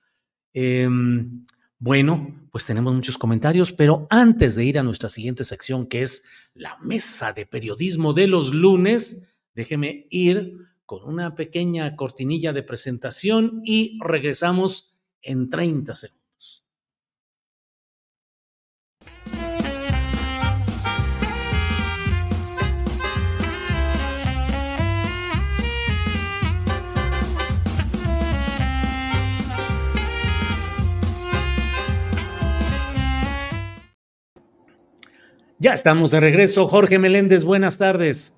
Em, 0.54 1.46
bueno, 1.80 2.48
pues 2.52 2.66
tenemos 2.66 2.94
muchos 2.94 3.18
comentarios, 3.18 3.72
pero 3.72 4.06
antes 4.12 4.54
de 4.54 4.66
ir 4.66 4.78
a 4.78 4.84
nuestra 4.84 5.10
siguiente 5.10 5.44
sección, 5.44 5.88
que 5.88 6.04
es 6.04 6.24
la 6.54 6.78
mesa 6.84 7.34
de 7.34 7.48
periodismo 7.48 8.14
de 8.14 8.28
los 8.28 8.54
lunes, 8.54 9.33
déjeme 9.54 10.08
ir 10.10 10.58
con 10.86 11.04
una 11.04 11.36
pequeña 11.36 11.96
cortinilla 11.96 12.54
de 12.54 12.64
presentación 12.64 13.62
y 13.64 13.98
regresamos 14.02 14.98
en 15.22 15.50
30 15.50 15.96
segundos. 15.96 16.24
Ya 35.64 35.72
estamos 35.72 36.12
de 36.12 36.20
regreso. 36.20 36.68
Jorge 36.68 37.00
Meléndez, 37.00 37.46
buenas 37.46 37.78
tardes. 37.78 38.34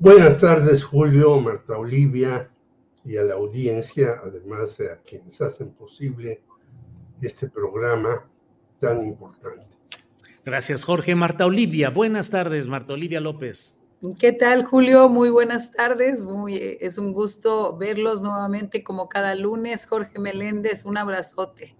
Buenas 0.00 0.36
tardes, 0.36 0.84
Julio, 0.84 1.40
Marta 1.40 1.76
Olivia 1.76 2.48
y 3.04 3.16
a 3.16 3.24
la 3.24 3.34
audiencia, 3.34 4.20
además 4.22 4.78
de 4.78 4.92
a 4.92 4.98
quienes 4.98 5.40
hacen 5.40 5.70
posible 5.72 6.40
este 7.20 7.48
programa 7.48 8.30
tan 8.78 9.02
importante. 9.02 9.66
Gracias, 10.44 10.84
Jorge. 10.84 11.16
Marta 11.16 11.46
Olivia, 11.46 11.90
buenas 11.90 12.30
tardes, 12.30 12.68
Marta 12.68 12.92
Olivia 12.92 13.20
López. 13.20 13.80
¿Qué 14.20 14.30
tal, 14.32 14.64
Julio? 14.64 15.08
Muy 15.08 15.30
buenas 15.30 15.72
tardes. 15.72 16.24
Muy, 16.24 16.78
es 16.80 16.96
un 16.98 17.12
gusto 17.12 17.76
verlos 17.76 18.22
nuevamente 18.22 18.84
como 18.84 19.08
cada 19.08 19.34
lunes. 19.34 19.84
Jorge 19.86 20.20
Meléndez, 20.20 20.84
un 20.84 20.96
abrazote. 20.96 21.74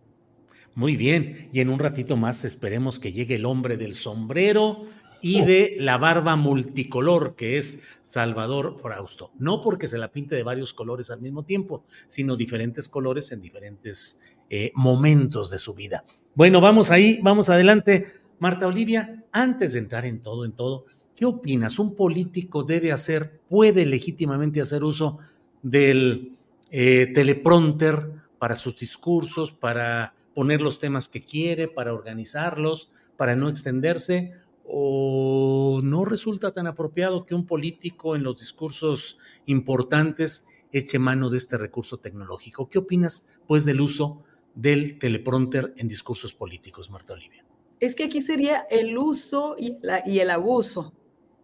Muy 0.74 0.96
bien, 0.96 1.48
y 1.52 1.60
en 1.60 1.68
un 1.68 1.78
ratito 1.78 2.16
más 2.16 2.44
esperemos 2.44 2.98
que 2.98 3.12
llegue 3.12 3.36
el 3.36 3.46
hombre 3.46 3.76
del 3.76 3.94
sombrero 3.94 4.82
y 5.20 5.42
de 5.42 5.76
la 5.78 5.98
barba 5.98 6.36
multicolor, 6.36 7.34
que 7.34 7.58
es 7.58 7.97
Salvador 8.08 8.78
Frausto. 8.80 9.32
No 9.38 9.60
porque 9.60 9.86
se 9.86 9.98
la 9.98 10.10
pinte 10.10 10.34
de 10.34 10.42
varios 10.42 10.72
colores 10.72 11.10
al 11.10 11.20
mismo 11.20 11.44
tiempo, 11.44 11.84
sino 12.06 12.36
diferentes 12.36 12.88
colores 12.88 13.32
en 13.32 13.42
diferentes 13.42 14.20
eh, 14.48 14.72
momentos 14.74 15.50
de 15.50 15.58
su 15.58 15.74
vida. 15.74 16.04
Bueno, 16.34 16.62
vamos 16.62 16.90
ahí, 16.90 17.20
vamos 17.22 17.50
adelante. 17.50 18.06
Marta 18.38 18.66
Olivia, 18.66 19.26
antes 19.30 19.74
de 19.74 19.80
entrar 19.80 20.06
en 20.06 20.22
todo, 20.22 20.46
en 20.46 20.52
todo, 20.52 20.86
¿qué 21.14 21.26
opinas? 21.26 21.78
¿Un 21.78 21.94
político 21.94 22.62
debe 22.62 22.92
hacer, 22.92 23.40
puede 23.50 23.84
legítimamente 23.84 24.62
hacer 24.62 24.84
uso 24.84 25.18
del 25.62 26.34
eh, 26.70 27.10
teleprompter 27.14 28.10
para 28.38 28.56
sus 28.56 28.78
discursos, 28.78 29.52
para 29.52 30.14
poner 30.34 30.62
los 30.62 30.78
temas 30.78 31.10
que 31.10 31.22
quiere, 31.22 31.68
para 31.68 31.92
organizarlos, 31.92 32.90
para 33.18 33.36
no 33.36 33.50
extenderse, 33.50 34.32
o 34.70 35.80
no 35.82 36.04
resulta 36.04 36.52
tan 36.52 36.66
apropiado 36.66 37.24
que 37.24 37.34
un 37.34 37.46
político 37.46 38.14
en 38.14 38.22
los 38.22 38.40
discursos 38.40 39.18
importantes 39.46 40.46
eche 40.72 40.98
mano 40.98 41.30
de 41.30 41.38
este 41.38 41.56
recurso 41.56 41.96
tecnológico. 41.96 42.68
¿Qué 42.68 42.78
opinas, 42.78 43.38
pues, 43.46 43.64
del 43.64 43.80
uso 43.80 44.24
del 44.54 44.98
teleprompter 44.98 45.72
en 45.76 45.88
discursos 45.88 46.34
políticos, 46.34 46.90
Marta 46.90 47.14
Olivia? 47.14 47.44
Es 47.80 47.94
que 47.94 48.04
aquí 48.04 48.20
sería 48.20 48.66
el 48.70 48.98
uso 48.98 49.56
y, 49.58 49.78
el 50.18 50.30
abuso. 50.30 50.92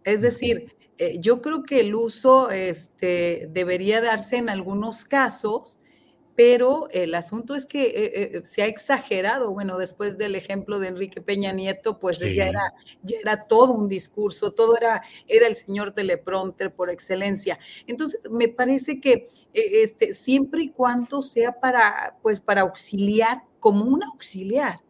Es 0.03 0.21
decir, 0.21 0.75
eh, 0.97 1.17
yo 1.19 1.41
creo 1.41 1.63
que 1.63 1.79
el 1.79 1.95
uso 1.95 2.51
este, 2.51 3.49
debería 3.51 4.01
darse 4.01 4.37
en 4.37 4.49
algunos 4.49 5.05
casos, 5.05 5.79
pero 6.35 6.89
el 6.91 7.15
asunto 7.15 7.55
es 7.55 7.65
que 7.65 7.83
eh, 7.83 8.37
eh, 8.37 8.41
se 8.43 8.61
ha 8.61 8.65
exagerado, 8.65 9.51
bueno, 9.51 9.77
después 9.77 10.17
del 10.17 10.35
ejemplo 10.35 10.79
de 10.79 10.89
Enrique 10.89 11.21
Peña 11.21 11.53
Nieto, 11.53 11.97
pues 11.97 12.19
ya, 12.19 12.27
era, 12.27 12.73
ya 13.03 13.17
era 13.19 13.47
todo 13.47 13.71
un 13.71 13.87
discurso, 13.87 14.51
todo 14.51 14.75
era, 14.75 15.01
era 15.27 15.47
el 15.47 15.55
señor 15.55 15.91
teleprompter 15.91 16.73
por 16.73 16.89
excelencia. 16.89 17.57
Entonces, 17.87 18.29
me 18.29 18.49
parece 18.49 18.99
que 18.99 19.27
eh, 19.53 19.81
este, 19.81 20.11
siempre 20.13 20.63
y 20.63 20.69
cuando 20.69 21.21
sea 21.21 21.53
para, 21.53 22.17
pues, 22.21 22.41
para 22.41 22.61
auxiliar, 22.61 23.43
como 23.61 23.85
un 23.85 24.03
auxiliar, 24.03 24.81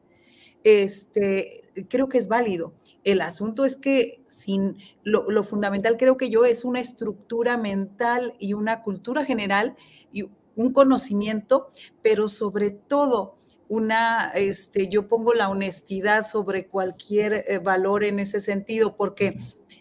este, 0.63 1.61
creo 1.87 2.09
que 2.09 2.17
es 2.17 2.27
válido. 2.27 2.73
El 3.03 3.21
asunto 3.21 3.65
es 3.65 3.77
que 3.77 4.23
sin 4.25 4.77
lo, 5.03 5.29
lo 5.29 5.43
fundamental 5.43 5.95
creo 5.95 6.17
que 6.17 6.31
yo 6.31 6.43
es 6.43 6.65
una 6.65 6.79
estructura 6.79 7.55
mental 7.55 8.33
y 8.39 8.53
una 8.53 8.81
cultura 8.81 9.23
general 9.23 9.75
y 10.11 10.27
un 10.55 10.71
conocimiento, 10.73 11.69
pero 12.01 12.27
sobre 12.27 12.71
todo 12.71 13.37
una, 13.67 14.29
este, 14.35 14.87
yo 14.89 15.07
pongo 15.07 15.33
la 15.33 15.49
honestidad 15.49 16.21
sobre 16.23 16.67
cualquier 16.67 17.45
eh, 17.47 17.57
valor 17.59 18.03
en 18.03 18.19
ese 18.19 18.39
sentido, 18.39 18.95
porque, 18.95 19.37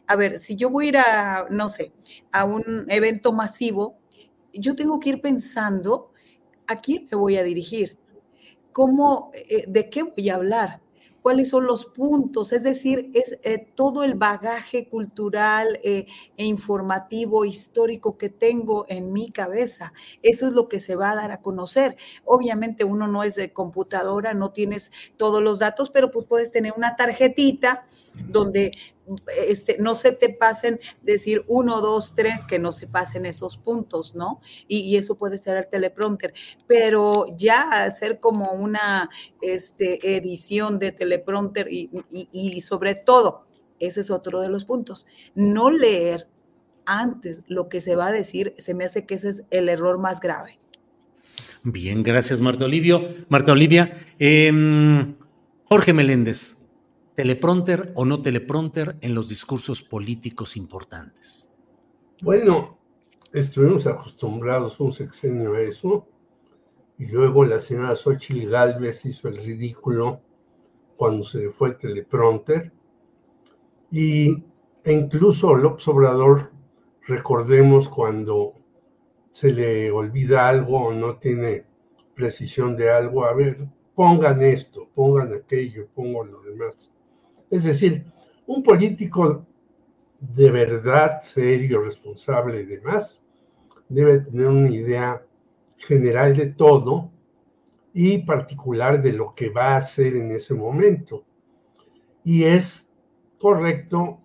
a 0.06 0.16
ver, 0.16 0.38
si 0.38 0.56
yo 0.56 0.70
voy 0.70 0.86
a 0.86 0.88
ir 0.88 0.96
a, 0.98 1.46
no 1.50 1.68
sé, 1.68 1.92
a 2.32 2.44
un 2.44 2.86
evento 2.88 3.32
masivo, 3.32 3.98
yo 4.52 4.74
tengo 4.74 5.00
que 5.00 5.10
ir 5.10 5.20
pensando 5.20 6.10
a 6.66 6.80
quién 6.80 7.08
me 7.10 7.18
voy 7.18 7.36
a 7.36 7.44
dirigir, 7.44 7.98
cómo, 8.72 9.30
eh, 9.34 9.64
de 9.68 9.90
qué 9.90 10.02
voy 10.04 10.30
a 10.30 10.36
hablar, 10.36 10.80
cuáles 11.24 11.48
son 11.48 11.64
los 11.64 11.86
puntos, 11.86 12.52
es 12.52 12.64
decir, 12.64 13.10
es 13.14 13.38
eh, 13.44 13.66
todo 13.74 14.04
el 14.04 14.12
bagaje 14.12 14.90
cultural 14.90 15.80
eh, 15.82 16.04
e 16.36 16.44
informativo, 16.44 17.46
histórico 17.46 18.18
que 18.18 18.28
tengo 18.28 18.84
en 18.90 19.10
mi 19.10 19.30
cabeza. 19.30 19.94
Eso 20.22 20.48
es 20.48 20.52
lo 20.52 20.68
que 20.68 20.78
se 20.78 20.96
va 20.96 21.12
a 21.12 21.14
dar 21.14 21.30
a 21.32 21.40
conocer. 21.40 21.96
Obviamente 22.26 22.84
uno 22.84 23.08
no 23.08 23.22
es 23.22 23.36
de 23.36 23.54
computadora, 23.54 24.34
no 24.34 24.50
tienes 24.50 24.92
todos 25.16 25.42
los 25.42 25.60
datos, 25.60 25.88
pero 25.88 26.10
pues 26.10 26.26
puedes 26.26 26.52
tener 26.52 26.74
una 26.76 26.94
tarjetita 26.94 27.86
donde 28.28 28.72
este, 29.46 29.76
no 29.78 29.94
se 29.94 30.12
te 30.12 30.28
pasen 30.28 30.80
decir 31.02 31.44
uno, 31.46 31.80
dos, 31.80 32.14
tres, 32.14 32.44
que 32.44 32.58
no 32.58 32.72
se 32.72 32.86
pasen 32.86 33.26
esos 33.26 33.56
puntos, 33.56 34.14
¿no? 34.14 34.40
Y, 34.68 34.96
eso 34.96 35.16
puede 35.16 35.38
ser 35.38 35.56
el 35.56 35.68
teleprompter, 35.68 36.32
pero 36.66 37.26
ya 37.36 37.84
hacer 37.84 38.20
como 38.20 38.52
una 38.52 39.10
este, 39.40 40.16
edición 40.16 40.78
de 40.78 40.92
teleprompter 40.92 41.72
y, 41.72 41.90
y 42.10 42.60
sobre 42.60 42.94
todo, 42.94 43.46
ese 43.80 44.00
es 44.00 44.10
otro 44.10 44.40
de 44.40 44.48
los 44.48 44.64
puntos, 44.64 45.06
no 45.34 45.70
leer 45.70 46.28
antes 46.86 47.42
lo 47.48 47.68
que 47.68 47.80
se 47.80 47.96
va 47.96 48.08
a 48.08 48.12
decir, 48.12 48.54
se 48.58 48.74
me 48.74 48.84
hace 48.84 49.04
que 49.04 49.14
ese 49.14 49.30
es 49.30 49.44
el 49.50 49.68
error 49.68 49.98
más 49.98 50.20
grave. 50.20 50.60
Bien, 51.62 52.02
gracias 52.02 52.40
Marta 52.40 52.66
Olivio. 52.66 53.08
Marta 53.28 53.52
Olivia, 53.52 53.96
em, 54.18 55.14
Jorge 55.64 55.94
Meléndez, 55.94 56.63
teleprompter 57.14 57.92
o 57.94 58.04
no 58.04 58.20
teleprompter 58.20 58.96
en 59.00 59.14
los 59.14 59.28
discursos 59.28 59.82
políticos 59.82 60.56
importantes? 60.56 61.52
Bueno, 62.22 62.78
estuvimos 63.32 63.86
acostumbrados 63.86 64.80
un 64.80 64.92
sexenio 64.92 65.54
a 65.54 65.60
eso, 65.60 66.08
y 66.98 67.06
luego 67.06 67.44
la 67.44 67.58
señora 67.58 67.94
Xochitl 67.94 68.48
Galvez 68.48 69.04
hizo 69.04 69.28
el 69.28 69.36
ridículo 69.36 70.20
cuando 70.96 71.24
se 71.24 71.38
le 71.38 71.50
fue 71.50 71.68
el 71.68 71.76
teleprompter, 71.76 72.72
y 73.90 74.44
e 74.82 74.92
incluso 74.92 75.54
López 75.54 75.86
Obrador, 75.88 76.52
recordemos 77.06 77.88
cuando 77.88 78.54
se 79.32 79.52
le 79.52 79.90
olvida 79.90 80.48
algo 80.48 80.86
o 80.86 80.94
no 80.94 81.16
tiene 81.18 81.64
precisión 82.14 82.76
de 82.76 82.90
algo, 82.90 83.24
a 83.24 83.34
ver, 83.34 83.68
pongan 83.94 84.42
esto, 84.42 84.88
pongan 84.94 85.32
aquello, 85.32 85.88
pongan 85.94 86.30
lo 86.30 86.42
demás. 86.42 86.93
Es 87.50 87.64
decir, 87.64 88.04
un 88.46 88.62
político 88.62 89.46
de 90.20 90.50
verdad 90.50 91.20
serio, 91.20 91.82
responsable 91.82 92.60
y 92.60 92.64
demás, 92.64 93.20
debe 93.88 94.20
tener 94.20 94.46
una 94.46 94.70
idea 94.70 95.26
general 95.76 96.36
de 96.36 96.46
todo 96.46 97.10
y 97.92 98.18
particular 98.18 99.00
de 99.02 99.12
lo 99.12 99.34
que 99.34 99.50
va 99.50 99.74
a 99.74 99.76
hacer 99.76 100.16
en 100.16 100.30
ese 100.32 100.54
momento. 100.54 101.24
Y 102.24 102.44
es 102.44 102.90
correcto 103.38 104.20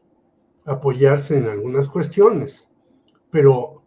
apoyarse 0.66 1.38
en 1.38 1.48
algunas 1.48 1.88
cuestiones. 1.90 2.68
pero 3.32 3.80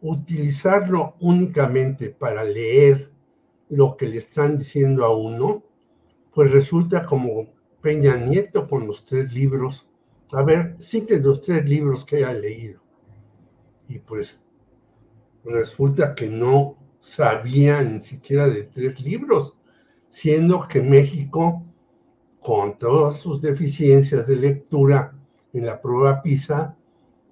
utilizarlo 0.00 1.16
únicamente 1.20 2.10
para 2.10 2.44
leer 2.44 3.10
lo 3.68 3.96
que 3.96 4.06
le 4.06 4.18
están 4.18 4.56
diciendo 4.56 5.04
a 5.04 5.16
uno, 5.16 5.64
pues 6.32 6.50
resulta 6.52 7.02
como 7.04 7.48
Peña 7.86 8.16
Nieto 8.16 8.66
con 8.66 8.84
los 8.84 9.04
tres 9.04 9.32
libros. 9.32 9.86
A 10.32 10.42
ver, 10.42 10.76
citen 10.80 11.22
los 11.22 11.40
tres 11.40 11.70
libros 11.70 12.04
que 12.04 12.16
haya 12.16 12.32
leído. 12.32 12.80
Y 13.86 14.00
pues 14.00 14.44
resulta 15.44 16.12
que 16.12 16.26
no 16.28 16.76
sabía 16.98 17.80
ni 17.84 18.00
siquiera 18.00 18.48
de 18.48 18.64
tres 18.64 19.00
libros, 19.02 19.56
siendo 20.10 20.66
que 20.66 20.82
México, 20.82 21.62
con 22.40 22.76
todas 22.76 23.20
sus 23.20 23.40
deficiencias 23.40 24.26
de 24.26 24.34
lectura 24.34 25.16
en 25.52 25.66
la 25.66 25.80
prueba 25.80 26.20
PISA, 26.22 26.76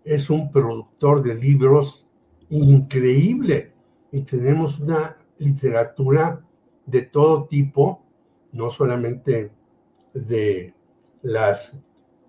es 0.05 0.31
un 0.31 0.53
productor 0.53 1.21
de 1.21 1.35
libros 1.35 2.07
increíble 2.51 3.73
y 4.13 4.21
tenemos 4.21 4.79
una 4.79 5.17
literatura 5.37 6.47
de 6.87 7.03
todo 7.03 7.47
tipo, 7.47 8.05
no 8.53 8.71
solamente 8.71 9.51
de 10.15 10.73
las 11.23 11.77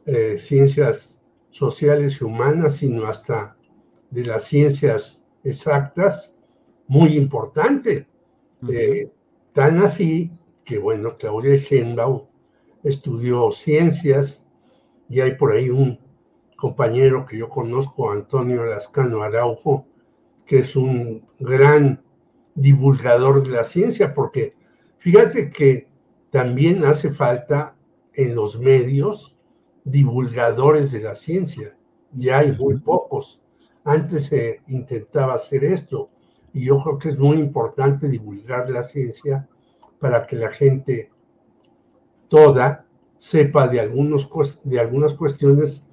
eh, 0.06 0.38
ciencias 0.38 1.20
sociales 1.50 2.20
y 2.20 2.26
humanas, 2.26 2.78
sino 2.78 3.08
hasta 3.08 3.56
de 4.10 4.26
las 4.26 4.44
ciencias 4.44 5.24
exactas, 5.44 6.34
muy 6.88 7.16
importante. 7.16 8.08
Eh, 8.70 9.12
tan 9.54 9.80
así 9.80 10.32
que, 10.64 10.80
bueno, 10.80 11.16
Claudia 11.18 11.56
Sheinbaum 11.56 12.24
estudió 12.84 13.52
ciencias 13.52 14.46
y 15.08 15.22
hay 15.22 15.36
por 15.36 15.54
ahí 15.54 15.70
un 15.70 16.00
compañero 16.56 17.26
que 17.26 17.38
yo 17.38 17.50
conozco, 17.50 18.12
Antonio 18.12 18.66
Lascano 18.66 19.22
Araujo, 19.22 19.86
que 20.46 20.60
es 20.60 20.76
un 20.76 21.28
gran 21.40 22.04
divulgador 22.54 23.44
de 23.44 23.50
la 23.52 23.64
ciencia, 23.64 24.14
porque 24.14 24.54
fíjate 24.98 25.50
que 25.50 25.88
también 26.36 26.84
hace 26.84 27.12
falta 27.12 27.78
en 28.14 28.36
los 28.36 28.60
medios 28.60 29.38
divulgadores 29.86 30.92
de 30.92 31.00
la 31.00 31.16
ciencia, 31.16 31.78
y 32.14 32.28
hay 32.28 32.52
muy 32.52 32.78
pocos. 32.78 33.42
Antes 33.86 34.26
se 34.26 34.60
intentaba 34.68 35.36
hacer 35.36 35.64
esto, 35.64 36.10
y 36.52 36.66
yo 36.66 36.78
creo 36.80 37.00
que 37.00 37.08
es 37.08 37.18
muy 37.18 37.40
importante 37.40 38.10
divulgar 38.10 38.70
la 38.70 38.84
ciencia 38.84 39.48
para 39.98 40.28
que 40.28 40.36
la 40.36 40.50
gente 40.52 41.10
toda 42.28 42.86
sepa 43.18 43.70
de, 43.70 43.80
algunos, 43.80 44.28
de 44.66 44.78
algunas 44.82 45.14
cuestiones 45.14 45.88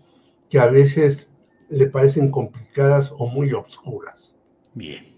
que 0.51 0.59
a 0.59 0.66
veces 0.66 1.32
le 1.68 1.86
parecen 1.86 2.32
complicadas 2.32 3.14
o 3.16 3.28
muy 3.28 3.53
obscuras. 3.53 4.36
Bien. 4.74 5.12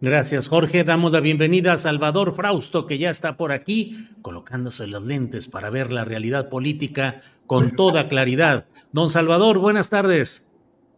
Gracias, 0.00 0.48
Jorge. 0.48 0.84
Damos 0.84 1.10
la 1.10 1.18
bienvenida 1.20 1.72
a 1.72 1.76
Salvador 1.76 2.32
Frausto, 2.36 2.86
que 2.86 2.98
ya 2.98 3.10
está 3.10 3.36
por 3.36 3.50
aquí, 3.50 4.08
colocándose 4.22 4.86
los 4.86 5.02
lentes 5.02 5.48
para 5.48 5.70
ver 5.70 5.90
la 5.92 6.04
realidad 6.04 6.48
política 6.48 7.20
con 7.48 7.72
toda 7.72 8.08
claridad. 8.08 8.66
Don 8.92 9.10
Salvador, 9.10 9.58
buenas 9.58 9.90
tardes. 9.90 10.46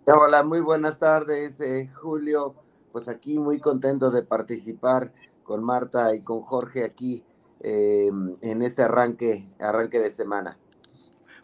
Hola, 0.05 0.42
muy 0.42 0.61
buenas 0.61 0.98
tardes, 0.98 1.61
eh, 1.61 1.88
Julio. 1.94 2.55
Pues 2.92 3.09
aquí 3.09 3.38
muy 3.38 3.59
contento 3.59 4.11
de 4.11 4.22
participar 4.22 5.12
con 5.44 5.64
Marta 5.64 6.14
y 6.14 6.20
con 6.20 6.42
Jorge 6.42 6.84
aquí 6.84 7.24
eh, 7.62 8.11
en 8.42 8.62
este 8.62 8.82
arranque, 8.82 9.46
arranque 9.61 9.98
de 9.98 10.11
semana. 10.11 10.59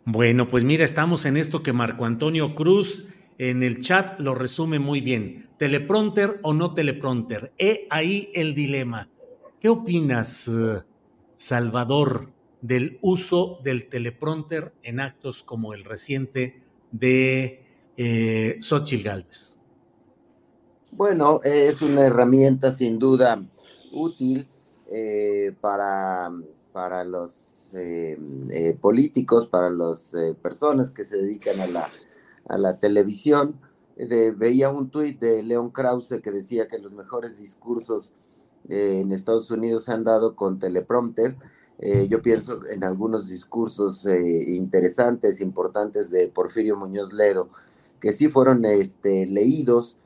Bueno, 0.05 0.47
pues 0.47 0.63
mira, 0.63 0.85
estamos 0.85 1.25
en 1.25 1.39
esto 1.39 1.63
que 1.63 1.73
Marco 1.73 2.05
Antonio 2.05 2.55
Cruz 2.55 3.09
en 3.39 3.62
el 3.62 3.80
chat 3.80 4.18
lo 4.20 4.34
resume 4.34 4.78
muy 4.78 5.01
bien. 5.01 5.49
¿Teleprompter 5.59 6.41
o 6.43 6.55
no 6.55 6.74
teleprompter? 6.74 7.53
He 7.59 7.87
ahí 7.91 8.30
el 8.34 8.55
dilema. 8.55 9.09
¿Qué 9.61 9.68
opinas, 9.68 10.49
eh, 10.49 10.82
Salvador, 11.37 12.30
del 12.61 12.99
uso 13.03 13.61
del 13.62 13.89
teleprompter 13.89 14.72
en 14.82 15.01
actos 15.01 15.43
como 15.43 15.74
el 15.74 15.84
reciente 15.84 16.62
de 16.91 17.64
eh, 17.97 18.59
Xochitl 18.61 19.05
Galvez? 19.05 19.61
Bueno, 20.91 21.41
es 21.45 21.82
una 21.82 22.07
herramienta 22.07 22.72
sin 22.72 22.99
duda 22.99 23.43
útil 23.93 24.49
eh, 24.91 25.55
para, 25.61 26.30
para 26.72 27.05
los 27.05 27.70
eh, 27.74 28.18
políticos, 28.80 29.47
para 29.47 29.68
las 29.68 30.14
personas 30.41 30.91
que 30.91 31.05
se 31.05 31.18
dedican 31.18 31.61
a 31.61 31.66
la 31.66 31.91
a 32.49 32.59
la 32.59 32.79
televisión, 32.79 33.57
veía 34.37 34.71
un 34.71 34.91
tuit 34.91 35.19
de 35.21 35.43
Leon 35.43 35.71
Krause 35.71 36.21
que 36.23 36.31
decía 36.31 36.69
que 36.69 36.79
los 36.79 36.93
mejores 36.93 37.39
discursos 37.39 38.13
eh, 38.69 39.01
en 39.01 39.13
Estados 39.13 39.51
Unidos 39.51 39.85
se 39.85 39.93
han 39.93 40.05
dado 40.05 40.35
con 40.37 40.59
teleprompter. 40.59 41.37
Eh, 41.79 42.09
yo 42.09 42.23
pienso 42.23 42.59
en 42.73 42.85
algunos 42.85 43.29
discursos 43.29 44.05
eh, 44.07 44.45
interesantes, 44.49 45.41
importantes 45.41 46.11
de 46.11 46.29
Porfirio 46.29 46.77
Muñoz 46.77 47.13
Ledo, 47.13 47.49
que 48.01 48.13
sí 48.13 48.29
fueron 48.29 48.65
este, 48.65 49.27
leídos, 49.27 49.97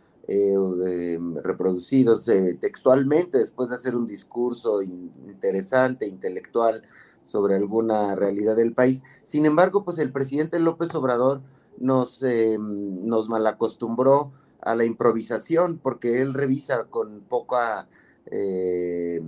reproducidos 1.42 2.26
textualmente 2.60 3.38
después 3.38 3.68
de 3.68 3.74
hacer 3.74 3.96
un 3.96 4.06
discurso 4.06 4.80
interesante, 4.80 6.06
intelectual 6.06 6.84
sobre 7.24 7.56
alguna 7.56 8.14
realidad 8.14 8.54
del 8.54 8.72
país. 8.72 9.02
Sin 9.24 9.44
embargo, 9.44 9.82
pues 9.84 9.98
el 9.98 10.12
presidente 10.12 10.60
López 10.60 10.94
Obrador 10.94 11.42
nos, 11.80 12.22
eh, 12.22 12.56
nos 12.58 13.28
malacostumbró 13.28 14.30
a 14.60 14.74
la 14.74 14.84
improvisación, 14.84 15.78
porque 15.78 16.20
él 16.20 16.34
revisa 16.34 16.84
con 16.84 17.22
poca, 17.22 17.88
eh, 18.26 19.20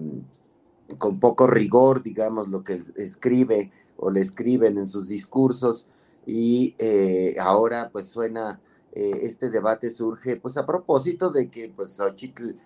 con 0.99 1.19
poco 1.19 1.47
rigor, 1.47 2.03
digamos, 2.03 2.49
lo 2.49 2.63
que 2.63 2.81
escribe 2.97 3.73
o 3.97 4.11
le 4.11 4.21
escriben 4.21 4.79
en 4.79 4.87
sus 4.87 5.09
discursos, 5.09 5.89
y 6.27 6.77
eh, 6.79 7.37
ahora 7.41 7.91
pues 7.93 8.09
suena, 8.09 8.61
este 8.93 9.49
debate 9.49 9.91
surge 9.91 10.37
pues 10.37 10.59
a 10.59 10.67
propósito 10.67 11.31
de 11.31 11.51
que 11.51 11.73
pues 11.75 11.97
Xochitl 11.97 12.57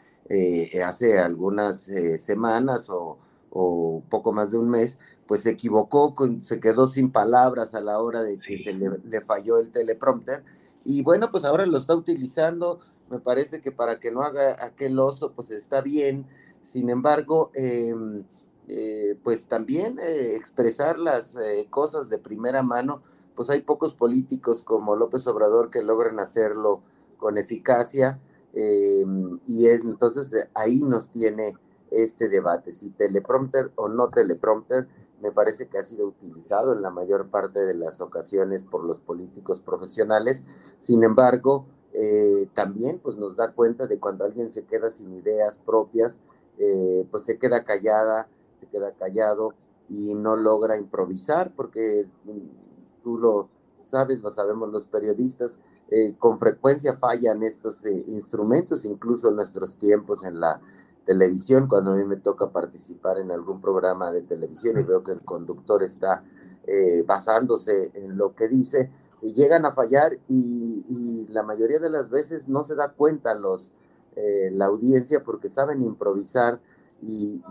hace 0.85 1.21
algunas 1.21 1.89
semanas 2.19 2.91
o, 2.91 3.17
o 3.59 4.03
poco 4.11 4.33
más 4.33 4.51
de 4.51 4.59
un 4.59 4.69
mes, 4.69 4.99
pues 5.27 5.43
se 5.43 5.51
equivocó, 5.51 6.15
se 6.41 6.61
quedó 6.61 6.87
sin 6.87 7.11
palabras 7.11 7.75
a 7.75 7.81
la 7.81 7.99
hora 8.01 8.23
de 8.23 8.37
que 8.37 8.59
se 8.59 8.75
le, 8.75 9.21
falló 9.23 9.59
el 9.59 9.71
teleprompter. 9.71 10.45
Y 10.85 11.03
bueno, 11.03 11.31
pues 11.31 11.45
ahora 11.45 11.65
lo 11.65 11.79
está 11.79 11.97
utilizando, 11.97 12.81
me 13.11 13.19
parece 13.19 13.63
que 13.63 13.73
para 13.73 13.99
que 13.99 14.13
no 14.13 14.21
haga 14.21 14.63
aquel 14.65 14.99
oso, 14.99 15.33
pues 15.33 15.51
está 15.51 15.81
bien. 15.81 16.27
Sin 16.63 16.91
embargo, 16.91 17.51
em, 17.55 18.25
eh, 18.69 19.19
pues 19.25 19.47
también 19.47 19.99
eh, 20.01 20.37
expresar 20.37 20.99
las 20.99 21.35
eh, 21.37 21.67
cosas 21.71 22.11
de 22.11 22.19
primera 22.19 22.63
mano, 22.63 23.03
pues 23.35 23.49
hay 23.49 23.63
pocos 23.63 23.95
políticos 23.95 24.63
como 24.63 24.97
López 24.97 25.27
Obrador 25.27 25.71
que 25.71 25.83
logran 25.83 26.21
hacerlo 26.21 26.83
con 27.17 27.39
eficacia. 27.39 28.21
Em, 28.53 29.39
y 29.47 29.67
entonces 29.69 30.49
ahí 30.55 30.83
nos 30.83 31.11
tiene 31.11 31.55
este 31.91 32.29
debate, 32.29 32.73
si 32.73 32.91
teleprompter 32.91 33.73
o 33.77 33.89
no 33.89 34.09
teleprompter, 34.11 34.89
me 35.23 35.33
parece 35.33 35.69
que 35.69 35.79
ha 35.79 35.83
sido 35.83 36.07
utilizado 36.07 36.73
en 36.73 36.83
la 36.83 36.91
mayor 36.91 37.29
parte 37.31 37.65
de 37.65 37.75
las 37.75 38.01
ocasiones 38.01 38.65
por 38.65 38.85
los 38.85 39.01
políticos 39.01 39.61
profesionales. 39.61 40.45
Sin 40.79 41.03
embargo, 41.05 41.67
eh, 41.93 42.49
también 42.53 42.99
pues 42.99 43.17
nos 43.17 43.37
da 43.37 43.53
cuenta 43.53 43.87
de 43.87 43.99
cuando 43.99 44.25
alguien 44.25 44.51
se 44.51 44.65
queda 44.65 44.91
sin 44.91 45.15
ideas 45.15 45.59
propias, 45.65 46.21
eh, 46.59 47.07
pues 47.11 47.25
se 47.25 47.39
queda 47.39 47.65
callada, 47.65 48.29
se 48.61 48.67
queda 48.67 48.93
callado 48.93 49.55
y 49.89 50.15
no 50.15 50.37
logra 50.37 50.77
improvisar, 50.77 51.55
porque 51.57 52.07
mm, 52.25 53.03
tú 53.03 53.19
lo 53.19 53.49
sabes, 53.83 54.21
lo 54.23 54.31
sabemos 54.31 54.71
los 54.71 54.87
periodistas, 54.89 55.61
eh, 55.91 56.15
con 56.19 56.39
frecuencia 56.39 56.97
fallan 56.97 57.43
estos 57.43 57.85
instrumentos, 58.09 58.85
incluso 58.85 59.29
en 59.29 59.37
nuestros 59.37 59.79
tiempos 59.79 60.25
en 60.25 60.41
la 60.41 60.61
televisión, 61.07 61.69
cuando 61.69 61.93
a 61.93 61.95
mí 61.95 62.05
me 62.05 62.17
toca 62.17 62.51
participar 62.51 63.19
en 63.19 63.31
algún 63.31 63.63
programa 63.63 64.11
de 64.11 64.23
televisión 64.23 64.79
y 64.79 64.83
veo 64.83 65.03
que 65.03 65.13
el 65.13 65.23
conductor 65.23 65.83
está 65.83 66.23
eh, 66.67 67.03
basándose 67.07 67.93
en 67.95 68.19
lo 68.19 68.35
que 68.35 68.49
dice, 68.49 68.91
y 69.23 69.33
llegan 69.33 69.65
a 69.65 69.73
fallar 69.73 70.19
y, 70.29 71.27
la 71.31 71.43
mayoría 71.43 71.79
de 71.79 71.91
las 71.91 72.09
veces 72.09 72.49
no 72.49 72.65
se 72.65 72.75
da 72.75 72.93
cuenta 72.93 73.35
los, 73.35 73.75
eh, 74.15 74.51
la 74.53 74.67
audiencia 74.67 75.23
porque 75.23 75.49
saben 75.49 75.83
improvisar 75.83 76.61
y, 77.03 77.43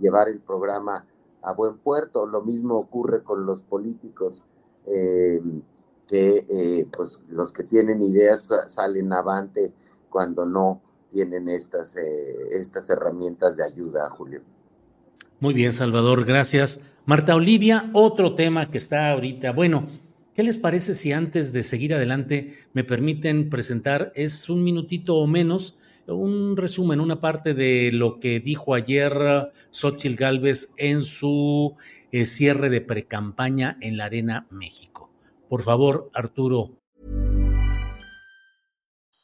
llevar 0.00 0.28
el 0.28 0.40
programa 0.40 1.06
a 1.40 1.52
buen 1.52 1.78
puerto. 1.78 2.26
Lo 2.26 2.42
mismo 2.42 2.76
ocurre 2.76 3.22
con 3.22 3.46
los 3.46 3.62
políticos. 3.62 4.44
Eh, 4.86 5.40
que 6.08 6.86
pues 6.94 7.20
los 7.30 7.52
que 7.52 7.62
tienen 7.62 8.02
ideas 8.02 8.50
salen 8.66 9.12
avante 9.12 9.72
cuando 10.10 10.44
no 10.44 10.82
tienen 11.12 11.48
estas, 11.48 11.96
eh, 11.96 12.00
estas 12.52 12.88
herramientas 12.90 13.56
de 13.56 13.64
ayuda, 13.64 14.08
Julio. 14.10 14.42
Muy 15.40 15.54
bien, 15.54 15.72
Salvador, 15.72 16.24
gracias. 16.24 16.80
Marta 17.04 17.34
Olivia, 17.34 17.90
otro 17.92 18.34
tema 18.34 18.70
que 18.70 18.78
está 18.78 19.10
ahorita, 19.10 19.52
bueno, 19.52 19.88
¿Qué 20.34 20.42
les 20.42 20.56
parece 20.56 20.94
si 20.94 21.12
antes 21.12 21.52
de 21.52 21.62
seguir 21.62 21.92
adelante 21.92 22.54
me 22.72 22.84
permiten 22.84 23.50
presentar, 23.50 24.12
es 24.14 24.48
un 24.48 24.64
minutito 24.64 25.16
o 25.16 25.26
menos, 25.26 25.76
un 26.06 26.56
resumen, 26.56 27.00
una 27.00 27.20
parte 27.20 27.52
de 27.52 27.90
lo 27.92 28.18
que 28.18 28.40
dijo 28.40 28.72
ayer 28.72 29.12
Xochitl 29.70 30.16
Galvez 30.16 30.72
en 30.78 31.02
su 31.02 31.76
eh, 32.12 32.24
cierre 32.24 32.70
de 32.70 32.80
precampaña 32.80 33.76
en 33.82 33.98
la 33.98 34.06
Arena 34.06 34.46
México? 34.50 35.10
Por 35.50 35.60
favor, 35.60 36.10
Arturo. 36.14 36.81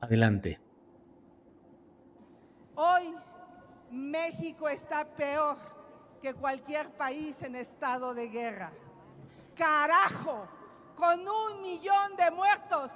Adelante. 0.00 0.60
Hoy, 2.76 3.14
México 3.90 4.68
está 4.68 5.04
peor 5.04 5.56
que 6.22 6.34
cualquier 6.34 6.90
país 6.90 7.42
en 7.42 7.56
estado 7.56 8.14
de 8.14 8.28
guerra. 8.28 8.72
Carajo, 9.56 10.46
con 10.94 11.20
un 11.20 11.60
millón 11.60 12.16
de 12.16 12.30
muertos, 12.30 12.92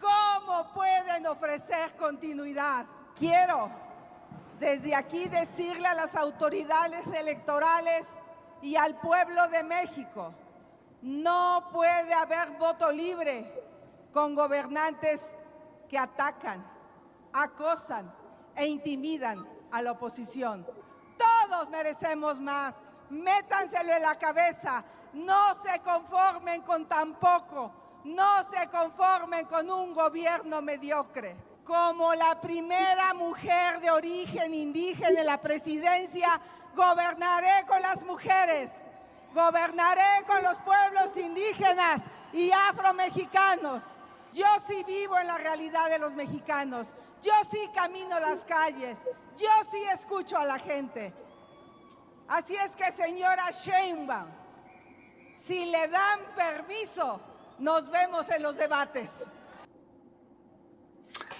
¿cómo 0.00 0.72
pueden 0.72 1.26
ofrecer 1.26 1.94
continuidad? 1.96 2.86
Quiero 3.18 3.70
desde 4.58 4.94
aquí 4.94 5.26
decirle 5.28 5.86
a 5.88 5.94
las 5.94 6.14
autoridades 6.14 7.06
electorales 7.06 8.06
y 8.62 8.76
al 8.76 8.94
pueblo 8.96 9.48
de 9.48 9.64
México, 9.64 10.34
no 11.02 11.68
puede 11.72 12.12
haber 12.12 12.50
voto 12.58 12.92
libre 12.92 13.50
con 14.12 14.34
gobernantes 14.34 15.34
que 15.90 15.98
atacan, 15.98 16.64
acosan 17.32 18.14
e 18.54 18.64
intimidan 18.66 19.44
a 19.72 19.82
la 19.82 19.90
oposición. 19.92 20.64
Todos 21.18 21.68
merecemos 21.68 22.38
más. 22.38 22.74
Métanselo 23.10 23.92
en 23.92 24.02
la 24.02 24.14
cabeza. 24.14 24.84
No 25.12 25.56
se 25.56 25.80
conformen 25.80 26.62
con 26.62 26.86
tan 26.86 27.14
poco. 27.14 27.72
No 28.04 28.48
se 28.50 28.68
conformen 28.68 29.46
con 29.46 29.68
un 29.68 29.92
gobierno 29.92 30.62
mediocre. 30.62 31.36
Como 31.64 32.14
la 32.14 32.40
primera 32.40 33.12
mujer 33.14 33.80
de 33.80 33.90
origen 33.90 34.54
indígena 34.54 35.20
en 35.20 35.26
la 35.26 35.38
presidencia, 35.38 36.28
gobernaré 36.76 37.66
con 37.66 37.82
las 37.82 38.02
mujeres. 38.04 38.70
Gobernaré 39.34 40.24
con 40.26 40.42
los 40.42 40.58
pueblos 40.60 41.16
indígenas 41.16 42.00
y 42.32 42.50
afromexicanos. 42.52 43.82
Yo 44.32 44.46
sí 44.66 44.84
vivo 44.86 45.18
en 45.18 45.26
la 45.26 45.38
realidad 45.38 45.90
de 45.90 45.98
los 45.98 46.14
mexicanos. 46.14 46.88
Yo 47.22 47.32
sí 47.50 47.58
camino 47.74 48.18
las 48.20 48.44
calles. 48.44 48.98
Yo 49.38 49.48
sí 49.70 49.78
escucho 49.94 50.36
a 50.36 50.44
la 50.44 50.58
gente. 50.58 51.12
Así 52.28 52.54
es 52.54 52.76
que, 52.76 52.92
señora 52.92 53.50
Sheinbaum, 53.50 54.28
si 55.34 55.66
le 55.66 55.88
dan 55.88 56.20
permiso, 56.36 57.20
nos 57.58 57.90
vemos 57.90 58.30
en 58.30 58.42
los 58.42 58.56
debates. 58.56 59.10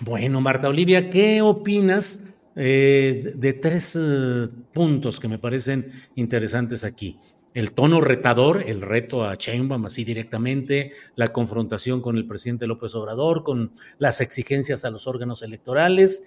Bueno, 0.00 0.40
Marta 0.40 0.68
Olivia, 0.68 1.10
¿qué 1.10 1.42
opinas 1.42 2.24
eh, 2.56 3.32
de 3.36 3.52
tres 3.52 3.96
eh, 4.00 4.48
puntos 4.72 5.20
que 5.20 5.28
me 5.28 5.38
parecen 5.38 5.92
interesantes 6.16 6.84
aquí? 6.84 7.18
El 7.52 7.72
tono 7.72 8.00
retador, 8.00 8.62
el 8.66 8.80
reto 8.80 9.24
a 9.24 9.34
Sheinbaum 9.34 9.86
así 9.86 10.04
directamente, 10.04 10.92
la 11.16 11.28
confrontación 11.28 12.00
con 12.00 12.16
el 12.16 12.26
presidente 12.26 12.68
López 12.68 12.94
Obrador, 12.94 13.42
con 13.42 13.72
las 13.98 14.20
exigencias 14.20 14.84
a 14.84 14.90
los 14.90 15.08
órganos 15.08 15.42
electorales 15.42 16.24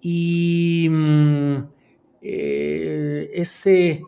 y 0.00 0.88
mm, 0.88 1.56
eh, 2.22 3.30
ese, 3.34 4.04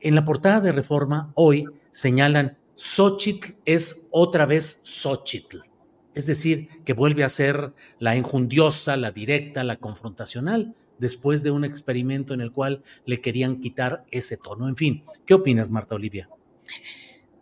en 0.00 0.14
la 0.14 0.24
portada 0.24 0.60
de 0.60 0.72
Reforma 0.72 1.32
hoy 1.34 1.66
señalan, 1.92 2.58
Xochitl 2.74 3.54
es 3.64 4.08
otra 4.10 4.46
vez 4.46 4.80
Xochitl. 4.82 5.58
Es 6.14 6.26
decir, 6.26 6.68
que 6.84 6.92
vuelve 6.92 7.24
a 7.24 7.28
ser 7.28 7.72
la 7.98 8.16
enjundiosa, 8.16 8.96
la 8.96 9.10
directa, 9.10 9.64
la 9.64 9.76
confrontacional, 9.76 10.74
después 10.98 11.42
de 11.42 11.50
un 11.50 11.64
experimento 11.64 12.34
en 12.34 12.40
el 12.40 12.52
cual 12.52 12.82
le 13.04 13.20
querían 13.20 13.60
quitar 13.60 14.04
ese 14.10 14.36
tono. 14.36 14.68
En 14.68 14.76
fin, 14.76 15.04
¿qué 15.26 15.34
opinas, 15.34 15.70
Marta 15.70 15.94
Olivia? 15.94 16.28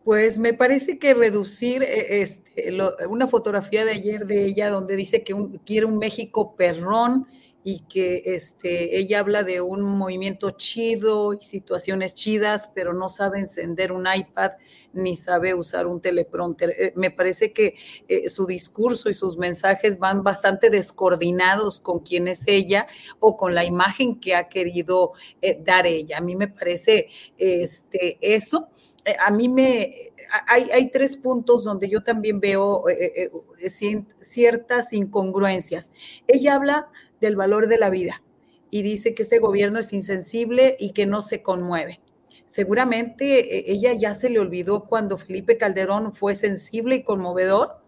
Pues 0.04 0.38
me 0.38 0.52
parece 0.52 0.98
que 0.98 1.14
reducir 1.14 1.82
eh, 1.82 2.22
este, 2.22 2.70
una 3.08 3.28
fotografía 3.28 3.84
de 3.84 3.92
ayer 3.92 4.26
de 4.26 4.44
ella 4.46 4.68
donde 4.68 4.96
dice 4.96 5.22
que 5.22 5.34
quiere 5.64 5.86
un 5.86 5.98
México 5.98 6.56
perrón 6.56 7.26
y 7.64 7.80
que 7.80 8.22
este, 8.26 8.98
ella 8.98 9.20
habla 9.20 9.42
de 9.42 9.60
un 9.60 9.82
movimiento 9.82 10.50
chido 10.50 11.34
y 11.34 11.42
situaciones 11.42 12.14
chidas, 12.14 12.70
pero 12.74 12.92
no 12.92 13.08
sabe 13.08 13.38
encender 13.38 13.92
un 13.92 14.06
iPad 14.12 14.52
ni 14.92 15.16
sabe 15.16 15.54
usar 15.54 15.86
un 15.86 16.00
teleprompter. 16.00 16.70
Eh, 16.70 16.92
me 16.96 17.10
parece 17.10 17.52
que 17.52 17.76
eh, 18.08 18.28
su 18.28 18.46
discurso 18.46 19.08
y 19.08 19.14
sus 19.14 19.38
mensajes 19.38 19.98
van 19.98 20.22
bastante 20.22 20.70
descoordinados 20.70 21.80
con 21.80 22.00
quién 22.00 22.28
es 22.28 22.44
ella 22.46 22.86
o 23.20 23.36
con 23.36 23.54
la 23.54 23.64
imagen 23.64 24.20
que 24.20 24.34
ha 24.34 24.48
querido 24.48 25.12
dar 25.60 25.86
ella. 25.86 26.18
A 26.18 26.20
mí 26.20 26.36
me 26.36 26.48
parece 26.48 27.08
este, 27.38 28.18
eso. 28.20 28.68
Eh, 29.04 29.16
a 29.18 29.30
mí 29.30 29.48
me, 29.48 30.12
hay, 30.46 30.70
hay, 30.70 30.90
tres 30.90 31.16
puntos 31.16 31.64
donde 31.64 31.88
yo 31.88 32.02
también 32.02 32.38
veo 32.38 32.88
eh, 32.88 33.30
eh, 33.60 34.04
ciertas 34.20 34.92
incongruencias. 34.92 35.92
Ella 36.28 36.54
habla 36.54 36.88
del 37.22 37.36
valor 37.36 37.68
de 37.68 37.78
la 37.78 37.88
vida 37.88 38.22
y 38.70 38.82
dice 38.82 39.14
que 39.14 39.22
este 39.22 39.38
gobierno 39.38 39.78
es 39.78 39.92
insensible 39.92 40.76
y 40.78 40.92
que 40.92 41.06
no 41.06 41.22
se 41.22 41.42
conmueve. 41.42 42.00
Seguramente 42.44 43.70
ella 43.70 43.92
ya 43.92 44.14
se 44.14 44.30
le 44.30 44.40
olvidó 44.40 44.84
cuando 44.84 45.18
Felipe 45.18 45.58
Calderón 45.58 46.14
fue 46.14 46.34
sensible 46.34 46.96
y 46.96 47.02
conmovedor, 47.02 47.82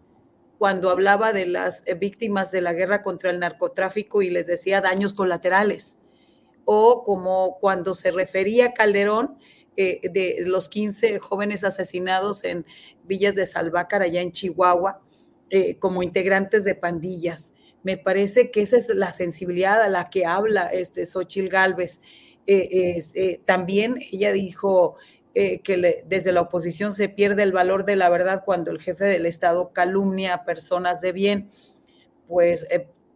cuando 0.59 0.91
hablaba 0.91 1.33
de 1.33 1.47
las 1.47 1.83
víctimas 1.99 2.51
de 2.51 2.61
la 2.61 2.73
guerra 2.73 3.01
contra 3.01 3.31
el 3.31 3.39
narcotráfico 3.39 4.21
y 4.21 4.29
les 4.29 4.45
decía 4.45 4.79
daños 4.79 5.13
colaterales, 5.13 5.97
o 6.65 7.03
como 7.03 7.57
cuando 7.59 7.95
se 7.95 8.11
refería 8.11 8.73
Calderón 8.73 9.39
eh, 9.75 10.07
de 10.09 10.43
los 10.45 10.69
15 10.69 11.17
jóvenes 11.17 11.63
asesinados 11.63 12.43
en 12.43 12.63
Villas 13.03 13.33
de 13.33 13.47
Salvácar, 13.47 14.03
allá 14.03 14.21
en 14.21 14.31
Chihuahua, 14.31 15.01
eh, 15.49 15.77
como 15.79 16.03
integrantes 16.03 16.63
de 16.63 16.75
pandillas. 16.75 17.54
Me 17.85 17.97
parece 17.97 18.51
que 18.51 18.61
esa 18.61 18.75
es 18.75 18.89
la 18.89 19.11
sensibilidad 19.11 19.81
a 19.81 19.87
la 19.87 20.09
que 20.09 20.25
habla 20.25 20.67
este 20.67 21.05
Xochil 21.05 21.47
Gálvez. 21.47 22.01
Eh, 22.47 23.39
también 23.45 23.99
ella 24.11 24.33
dijo 24.33 24.97
que 25.33 26.03
desde 26.07 26.31
la 26.31 26.41
oposición 26.41 26.93
se 26.93 27.09
pierde 27.09 27.43
el 27.43 27.51
valor 27.51 27.85
de 27.85 27.95
la 27.95 28.09
verdad 28.09 28.43
cuando 28.43 28.71
el 28.71 28.81
jefe 28.81 29.05
del 29.05 29.25
Estado 29.25 29.71
calumnia 29.71 30.33
a 30.33 30.45
personas 30.45 30.99
de 31.01 31.11
bien. 31.11 31.49
Pues 32.27 32.67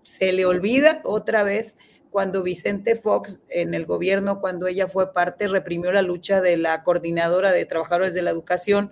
se 0.03 0.31
le 0.31 0.45
olvida 0.45 1.01
otra 1.03 1.43
vez 1.43 1.77
cuando 2.09 2.43
Vicente 2.43 2.95
Fox 2.95 3.43
en 3.49 3.73
el 3.73 3.85
gobierno, 3.85 4.39
cuando 4.39 4.67
ella 4.67 4.87
fue 4.87 5.13
parte, 5.13 5.47
reprimió 5.47 5.91
la 5.91 6.01
lucha 6.01 6.41
de 6.41 6.57
la 6.57 6.83
coordinadora 6.83 7.51
de 7.51 7.65
trabajadores 7.65 8.13
de 8.13 8.21
la 8.21 8.31
educación 8.31 8.91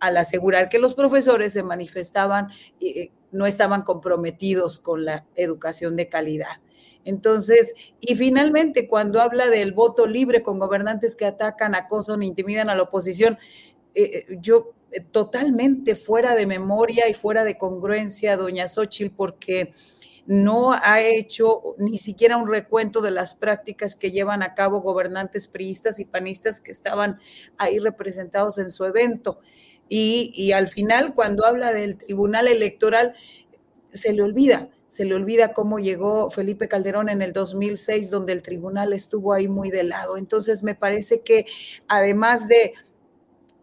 al 0.00 0.16
asegurar 0.16 0.68
que 0.68 0.78
los 0.78 0.94
profesores 0.94 1.52
se 1.52 1.62
manifestaban 1.62 2.48
y 2.78 3.10
no 3.32 3.46
estaban 3.46 3.82
comprometidos 3.82 4.78
con 4.78 5.04
la 5.04 5.26
educación 5.36 5.96
de 5.96 6.08
calidad. 6.08 6.60
Entonces, 7.04 7.74
y 8.00 8.14
finalmente, 8.16 8.86
cuando 8.86 9.20
habla 9.20 9.48
del 9.48 9.72
voto 9.72 10.06
libre 10.06 10.42
con 10.42 10.58
gobernantes 10.58 11.16
que 11.16 11.24
atacan, 11.24 11.74
acosan, 11.74 12.22
intimidan 12.22 12.68
a 12.68 12.74
la 12.74 12.82
oposición, 12.82 13.38
eh, 13.94 14.26
eh, 14.28 14.38
yo 14.40 14.72
eh, 14.92 15.00
totalmente 15.00 15.94
fuera 15.94 16.34
de 16.34 16.46
memoria 16.46 17.08
y 17.08 17.14
fuera 17.14 17.44
de 17.44 17.56
congruencia, 17.56 18.36
doña 18.36 18.68
Xochitl, 18.68 19.14
porque 19.14 19.72
no 20.30 20.70
ha 20.72 21.00
hecho 21.02 21.74
ni 21.76 21.98
siquiera 21.98 22.36
un 22.36 22.48
recuento 22.48 23.00
de 23.00 23.10
las 23.10 23.34
prácticas 23.34 23.96
que 23.96 24.12
llevan 24.12 24.44
a 24.44 24.54
cabo 24.54 24.80
gobernantes 24.80 25.48
priistas 25.48 25.98
y 25.98 26.04
panistas 26.04 26.60
que 26.60 26.70
estaban 26.70 27.18
ahí 27.58 27.80
representados 27.80 28.58
en 28.58 28.70
su 28.70 28.84
evento. 28.84 29.40
Y, 29.88 30.30
y 30.36 30.52
al 30.52 30.68
final, 30.68 31.14
cuando 31.14 31.44
habla 31.44 31.72
del 31.72 31.96
Tribunal 31.96 32.46
Electoral, 32.46 33.16
se 33.88 34.12
le 34.12 34.22
olvida 34.22 34.70
se 34.86 35.04
le 35.04 35.14
olvida 35.14 35.52
cómo 35.52 35.78
llegó 35.78 36.30
Felipe 36.30 36.66
Calderón 36.66 37.08
en 37.08 37.22
el 37.22 37.32
2006, 37.32 38.10
donde 38.10 38.32
el 38.32 38.42
tribunal 38.42 38.92
estuvo 38.92 39.32
ahí 39.32 39.46
muy 39.46 39.70
de 39.70 39.84
lado. 39.84 40.16
Entonces, 40.16 40.64
me 40.64 40.74
parece 40.74 41.20
que 41.20 41.46
además 41.86 42.48
de 42.48 42.72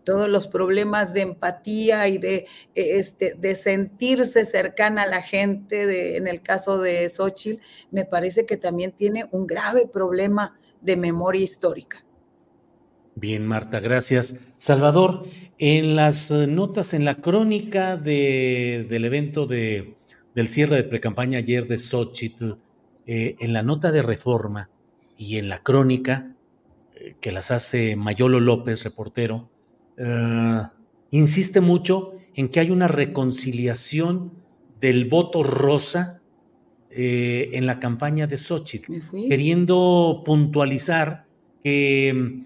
todos 0.07 0.29
los 0.29 0.47
problemas 0.47 1.13
de 1.13 1.19
empatía 1.19 2.07
y 2.07 2.17
de, 2.17 2.45
e, 2.75 2.97
este, 2.97 3.35
de 3.38 3.55
sentirse 3.55 4.45
cercana 4.45 5.03
a 5.03 5.07
la 5.07 5.21
gente, 5.21 6.15
en 6.15 6.27
el 6.27 6.41
caso 6.41 6.77
de 6.77 7.09
Xochitl, 7.09 7.61
me 7.91 8.05
parece 8.05 8.45
que 8.45 8.55
también 8.55 8.93
tiene 8.93 9.27
un 9.31 9.45
grave 9.45 9.85
problema 9.85 10.57
de 10.79 10.95
memoria 10.95 11.41
histórica. 11.41 12.05
Bien, 13.15 13.45
Marta, 13.45 13.81
gracias. 13.81 14.38
Salvador, 14.57 15.25
en 15.57 15.97
las 15.97 16.31
eh, 16.31 16.47
notas, 16.47 16.93
en 16.93 17.03
la 17.03 17.15
crónica 17.15 17.97
de, 17.97 18.88
del 18.89 19.03
evento 19.03 19.45
de 19.45 19.97
del 20.35 20.47
cierre 20.47 20.75
de 20.75 20.84
precampaña 20.84 21.39
ayer 21.39 21.67
de 21.67 21.79
Xochitl, 21.79 22.51
eh, 23.07 23.35
en 23.39 23.53
la 23.53 23.63
nota 23.63 23.91
de 23.91 24.03
reforma 24.03 24.69
y 25.17 25.38
en 25.38 25.49
la 25.49 25.63
crónica 25.63 26.35
eh, 26.93 27.15
que 27.19 27.31
las 27.31 27.49
hace 27.49 27.95
Mayolo 27.95 28.39
López, 28.39 28.84
reportero, 28.84 29.49
eh, 29.98 30.61
insiste 31.11 31.61
mucho 31.61 32.14
en 32.36 32.49
que 32.49 32.60
hay 32.60 32.72
una 32.72 32.88
reconciliación 32.88 34.32
del 34.80 35.06
voto 35.06 35.44
rosa 35.44 36.22
en 36.90 37.68
la 37.68 37.80
campaña 37.80 38.26
de 38.26 38.38
Xochitl, 38.38 38.91
queriendo 39.30 40.24
puntualizar 40.26 41.28
que 41.64 42.41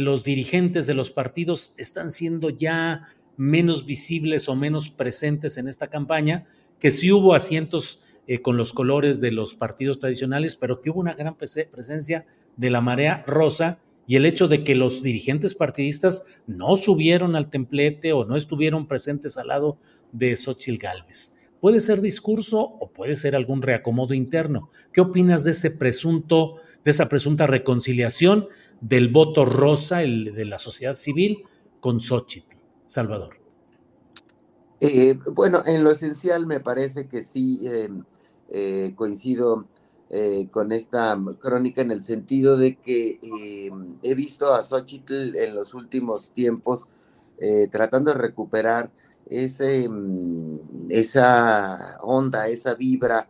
los 0.00 0.24
dirigentes 0.24 0.88
de 0.88 0.94
los 0.94 1.10
partidos 1.10 1.74
están 1.76 2.10
siendo 2.10 2.50
ya 2.50 3.14
menos 3.36 3.86
visibles 3.86 4.48
o 4.48 4.56
menos 4.56 4.90
presentes 4.90 5.56
en 5.58 5.68
esta 5.68 5.88
campaña, 5.88 6.46
que 6.78 6.90
sí 6.90 7.12
hubo 7.12 7.34
asientos 7.34 8.02
eh, 8.26 8.40
con 8.40 8.56
los 8.56 8.72
colores 8.72 9.20
de 9.20 9.32
los 9.32 9.54
partidos 9.54 9.98
tradicionales, 9.98 10.56
pero 10.56 10.80
que 10.80 10.90
hubo 10.90 11.00
una 11.00 11.14
gran 11.14 11.36
presencia 11.36 12.26
de 12.56 12.70
la 12.70 12.80
marea 12.80 13.24
rosa 13.26 13.78
y 14.06 14.16
el 14.16 14.26
hecho 14.26 14.48
de 14.48 14.64
que 14.64 14.74
los 14.74 15.02
dirigentes 15.02 15.54
partidistas 15.54 16.24
no 16.46 16.76
subieron 16.76 17.36
al 17.36 17.48
templete 17.48 18.12
o 18.12 18.24
no 18.24 18.36
estuvieron 18.36 18.86
presentes 18.86 19.36
al 19.36 19.48
lado 19.48 19.78
de 20.12 20.36
Xochitl 20.36 20.78
Gálvez. 20.78 21.36
Puede 21.60 21.80
ser 21.80 22.02
discurso 22.02 22.60
o 22.60 22.90
puede 22.90 23.16
ser 23.16 23.34
algún 23.34 23.62
reacomodo 23.62 24.12
interno. 24.12 24.68
¿Qué 24.92 25.00
opinas 25.00 25.44
de 25.44 25.52
ese 25.52 25.70
presunto, 25.70 26.56
de 26.84 26.90
esa 26.90 27.08
presunta 27.08 27.46
reconciliación 27.46 28.48
del 28.82 29.08
voto 29.08 29.46
rosa, 29.46 30.02
el 30.02 30.34
de 30.34 30.44
la 30.44 30.58
sociedad 30.58 30.96
civil, 30.96 31.44
con 31.80 32.00
Xochitl? 32.00 32.58
Salvador. 32.86 33.38
Eh, 34.80 35.18
bueno, 35.32 35.62
en 35.64 35.82
lo 35.82 35.90
esencial 35.90 36.46
me 36.46 36.60
parece 36.60 37.06
que 37.06 37.22
sí 37.22 37.60
eh, 37.66 37.88
eh, 38.50 38.92
coincido 38.94 39.66
con 40.50 40.70
esta 40.72 41.18
crónica 41.40 41.82
en 41.82 41.90
el 41.90 42.04
sentido 42.04 42.56
de 42.56 42.76
que 42.76 43.18
he 44.02 44.14
visto 44.14 44.52
a 44.52 44.62
Xochitl 44.62 45.36
en 45.36 45.54
los 45.54 45.74
últimos 45.74 46.30
tiempos 46.32 46.86
tratando 47.72 48.12
de 48.12 48.18
recuperar 48.18 48.92
ese, 49.26 49.88
mm, 49.88 50.90
esa 50.90 51.98
onda, 52.02 52.46
esa 52.48 52.74
vibra 52.74 53.28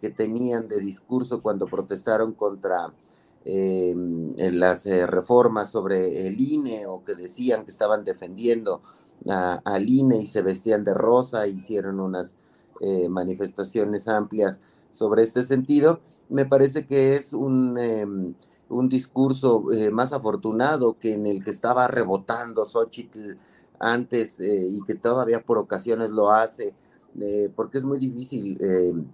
que 0.00 0.10
tenían 0.10 0.68
de 0.68 0.78
discurso 0.78 1.40
cuando 1.40 1.66
protestaron 1.66 2.32
contra 2.34 2.92
las 3.44 4.84
reformas 4.84 5.70
sobre 5.70 6.26
el 6.26 6.40
INE 6.40 6.86
o 6.86 7.02
que 7.02 7.14
decían 7.14 7.64
que 7.64 7.70
estaban 7.70 8.04
defendiendo 8.04 8.82
a, 9.26 9.60
al 9.64 9.88
INE 9.88 10.18
y 10.18 10.26
se 10.26 10.42
vestían 10.42 10.84
de 10.84 10.94
rosa, 10.94 11.46
hicieron 11.46 12.00
unas 12.00 12.36
eh, 12.80 13.08
manifestaciones 13.08 14.06
amplias 14.06 14.60
sobre 14.92 15.22
este 15.22 15.42
sentido. 15.42 16.00
Me 16.28 16.46
parece 16.46 16.86
que 16.86 17.16
es 17.16 17.32
un, 17.32 17.78
em, 17.78 18.34
un 18.68 18.88
discurso 18.88 19.70
eh, 19.72 19.90
más 19.90 20.12
afortunado 20.12 20.98
que 20.98 21.12
en 21.14 21.26
el 21.26 21.44
que 21.44 21.50
estaba 21.50 21.88
rebotando 21.88 22.66
Xochitl 22.66 23.36
antes 23.80 24.40
eh, 24.40 24.66
y 24.70 24.82
que 24.82 24.94
todavía 24.94 25.42
por 25.42 25.58
ocasiones 25.58 26.10
lo 26.10 26.30
hace, 26.30 26.74
porque 27.56 27.78
es 27.78 27.84
muy 27.84 27.98
difícil 27.98 28.58
em, 28.60 29.06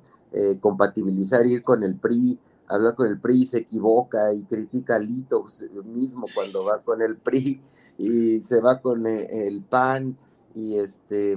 compatibilizar, 0.60 1.46
ir 1.46 1.62
con 1.62 1.82
el 1.82 1.96
PRI, 1.96 2.38
hablar 2.68 2.94
con 2.94 3.06
el 3.06 3.18
PRI, 3.18 3.46
se 3.46 3.58
equivoca 3.58 4.32
y 4.34 4.44
critica 4.44 4.96
a 4.96 4.98
Lito 4.98 5.46
mismo 5.84 6.26
cuando 6.34 6.64
va 6.64 6.82
con 6.82 7.00
el 7.02 7.16
PRI 7.16 7.60
y 7.98 8.40
se 8.40 8.60
va 8.60 8.80
con 8.80 9.06
el 9.06 9.62
PAN 9.62 10.16
y 10.54 10.78
este 10.78 11.36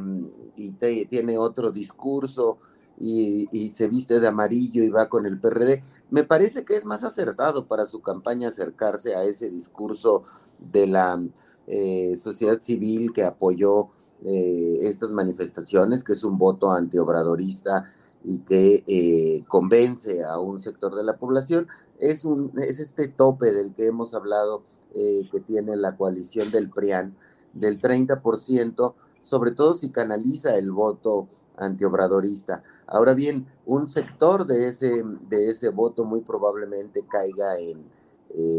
y 0.55 0.71
tiene 1.05 1.37
otro 1.37 1.71
discurso 1.71 2.59
y, 2.99 3.71
se 3.75 3.87
viste 3.87 4.19
de 4.19 4.27
amarillo 4.27 4.83
y 4.83 4.89
va 4.89 5.09
con 5.09 5.25
el 5.25 5.39
PRD. 5.39 5.83
Me 6.09 6.23
parece 6.23 6.65
que 6.65 6.75
es 6.75 6.85
más 6.85 7.03
acertado 7.03 7.67
para 7.67 7.85
su 7.85 8.01
campaña 8.01 8.47
acercarse 8.47 9.15
a 9.15 9.23
ese 9.23 9.49
discurso 9.49 10.23
de 10.59 10.87
la 10.87 11.23
eh, 11.67 12.15
sociedad 12.21 12.61
civil 12.61 13.11
que 13.13 13.23
apoyó 13.23 13.89
eh, 14.23 14.79
estas 14.81 15.11
manifestaciones, 15.11 16.03
que 16.03 16.13
es 16.13 16.23
un 16.23 16.37
voto 16.37 16.71
antiobradorista 16.71 17.85
y 18.23 18.39
que 18.39 18.83
eh, 18.87 19.43
convence 19.47 20.23
a 20.23 20.39
un 20.39 20.59
sector 20.59 20.95
de 20.95 21.03
la 21.03 21.17
población. 21.17 21.67
Es, 21.99 22.25
un, 22.25 22.51
es 22.57 22.79
este 22.79 23.07
tope 23.07 23.51
del 23.51 23.73
que 23.73 23.87
hemos 23.87 24.13
hablado 24.13 24.63
eh, 24.93 25.27
que 25.31 25.39
tiene 25.39 25.75
la 25.75 25.95
coalición 25.95 26.49
del 26.51 26.69
PRIAN 26.69 27.15
del 27.53 27.79
30%, 27.79 28.93
sobre 29.21 29.51
todo 29.51 29.73
si 29.75 29.89
canaliza 29.89 30.55
el 30.55 30.71
voto 30.71 31.27
antiobradorista. 31.57 32.63
Ahora 32.85 33.13
bien, 33.13 33.47
un 33.65 33.87
sector 33.87 34.45
de 34.45 34.69
ese, 34.69 35.03
de 35.29 35.49
ese 35.49 35.69
voto 35.69 36.05
muy 36.05 36.21
probablemente 36.21 37.03
caiga 37.07 37.59
en, 37.59 37.97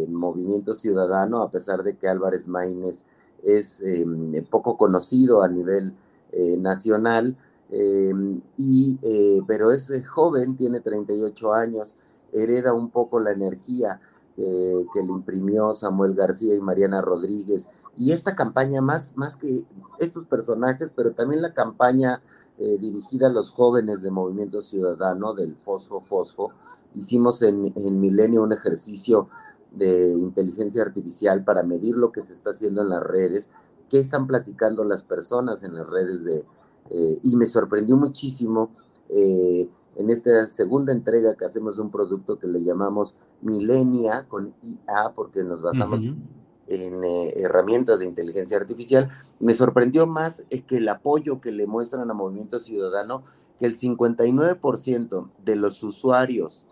Movimiento 0.08 0.74
Ciudadano, 0.74 1.40
a 1.42 1.50
pesar 1.52 1.84
de 1.84 1.96
que 1.96 2.08
Álvarez 2.08 2.48
Maínez 2.48 3.04
es 3.44 3.80
em, 3.82 4.32
poco 4.46 4.76
conocido 4.76 5.42
a 5.42 5.48
nivel 5.48 5.94
eh, 6.32 6.56
nacional, 6.56 7.36
em, 7.70 8.40
y, 8.56 8.98
eh, 9.02 9.40
pero 9.46 9.70
es 9.70 9.88
joven, 10.08 10.56
tiene 10.56 10.80
38 10.80 11.52
años, 11.52 11.94
hereda 12.32 12.72
un 12.72 12.90
poco 12.90 13.20
la 13.20 13.30
energía 13.30 14.00
que 14.38 15.02
le 15.02 15.12
imprimió 15.12 15.74
Samuel 15.74 16.14
García 16.14 16.54
y 16.54 16.60
Mariana 16.60 17.00
Rodríguez. 17.02 17.66
Y 17.96 18.12
esta 18.12 18.36
campaña, 18.36 18.80
más, 18.80 19.16
más 19.16 19.36
que 19.36 19.64
estos 19.98 20.26
personajes, 20.26 20.92
pero 20.94 21.12
también 21.12 21.42
la 21.42 21.54
campaña 21.54 22.22
eh, 22.59 22.78
dirigida 22.78 23.28
a 23.28 23.30
los 23.30 23.51
jóvenes 23.51 24.02
de 24.02 24.10
Movimiento 24.10 24.62
Ciudadano 24.62 25.35
del 25.35 25.56
Fosfo 25.56 26.01
Fosfo, 26.01 26.51
hicimos 26.94 27.43
en, 27.43 27.72
en 27.76 28.01
Milenio 28.01 28.43
un 28.43 28.52
ejercicio 28.52 29.28
de 29.72 30.12
inteligencia 30.12 30.82
artificial 30.82 31.44
para 31.44 31.62
medir 31.62 31.97
lo 31.97 32.10
que 32.10 32.22
se 32.22 32.32
está 32.32 32.51
haciendo 32.51 32.82
en 32.82 32.89
las 32.89 33.02
redes, 33.02 33.48
qué 33.89 34.01
están 34.01 34.26
platicando 34.26 34.85
las 34.85 35.02
personas 35.02 35.62
en 35.62 35.74
las 35.74 35.89
redes 35.89 36.24
de... 36.24 36.44
Eh, 36.90 37.20
y 37.22 37.36
me 37.36 37.47
sorprendió 37.47 37.97
muchísimo 37.97 38.70
eh, 39.10 39.68
en 39.97 40.10
esta 40.10 40.47
segunda 40.47 40.93
entrega 40.93 41.35
que 41.35 41.44
hacemos 41.44 41.78
un 41.78 41.90
producto 41.90 42.39
que 42.39 42.47
le 42.47 42.62
llamamos 42.62 43.14
Milenia 43.43 44.26
con 44.26 44.55
IA, 44.62 45.12
porque 45.14 45.43
nos 45.44 45.60
basamos 45.60 46.12
en 46.69 47.03
eh, 47.05 47.32
herramientas 47.36 48.01
de 48.01 48.07
inteligencia 48.07 48.57
artificial, 48.57 49.09
me 49.40 49.55
sorprendió 49.55 50.07
más 50.07 50.45
eh, 50.51 50.62
que 50.62 50.77
el 50.77 50.89
apoyo 50.89 51.40
que 51.40 51.51
le 51.51 51.66
muestran 51.66 52.11
a 52.11 52.15
Movimiento 52.15 52.61
Ciudadano, 52.61 53.24
que 53.59 53.66
el 53.66 53.77
59% 53.77 55.31
de 55.45 55.57
los 55.57 55.82
usuarios 55.82 56.66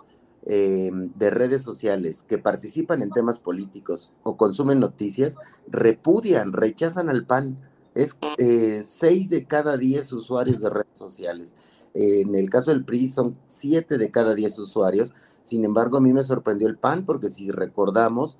eh, 0.44 0.90
de 0.92 1.30
redes 1.30 1.62
sociales 1.62 2.22
que 2.22 2.38
participan 2.38 3.02
en 3.02 3.10
temas 3.10 3.38
políticos 3.38 4.12
o 4.22 4.36
consumen 4.36 4.78
noticias 4.78 5.36
repudian, 5.68 6.52
rechazan 6.52 7.08
al 7.08 7.26
PAN. 7.26 7.58
Es 7.94 8.14
6 8.38 9.30
de 9.30 9.46
cada 9.46 9.78
10 9.78 10.12
usuarios 10.12 10.60
de 10.60 10.68
redes 10.68 10.86
sociales. 10.92 11.56
En 11.94 12.34
el 12.34 12.50
caso 12.50 12.70
del 12.70 12.84
PRI 12.84 13.08
son 13.08 13.38
7 13.46 13.96
de 13.96 14.10
cada 14.10 14.34
10 14.34 14.58
usuarios. 14.58 15.14
Sin 15.42 15.64
embargo, 15.64 15.96
a 15.96 16.02
mí 16.02 16.12
me 16.12 16.22
sorprendió 16.22 16.68
el 16.68 16.76
PAN 16.76 17.06
porque 17.06 17.30
si 17.30 17.50
recordamos, 17.50 18.36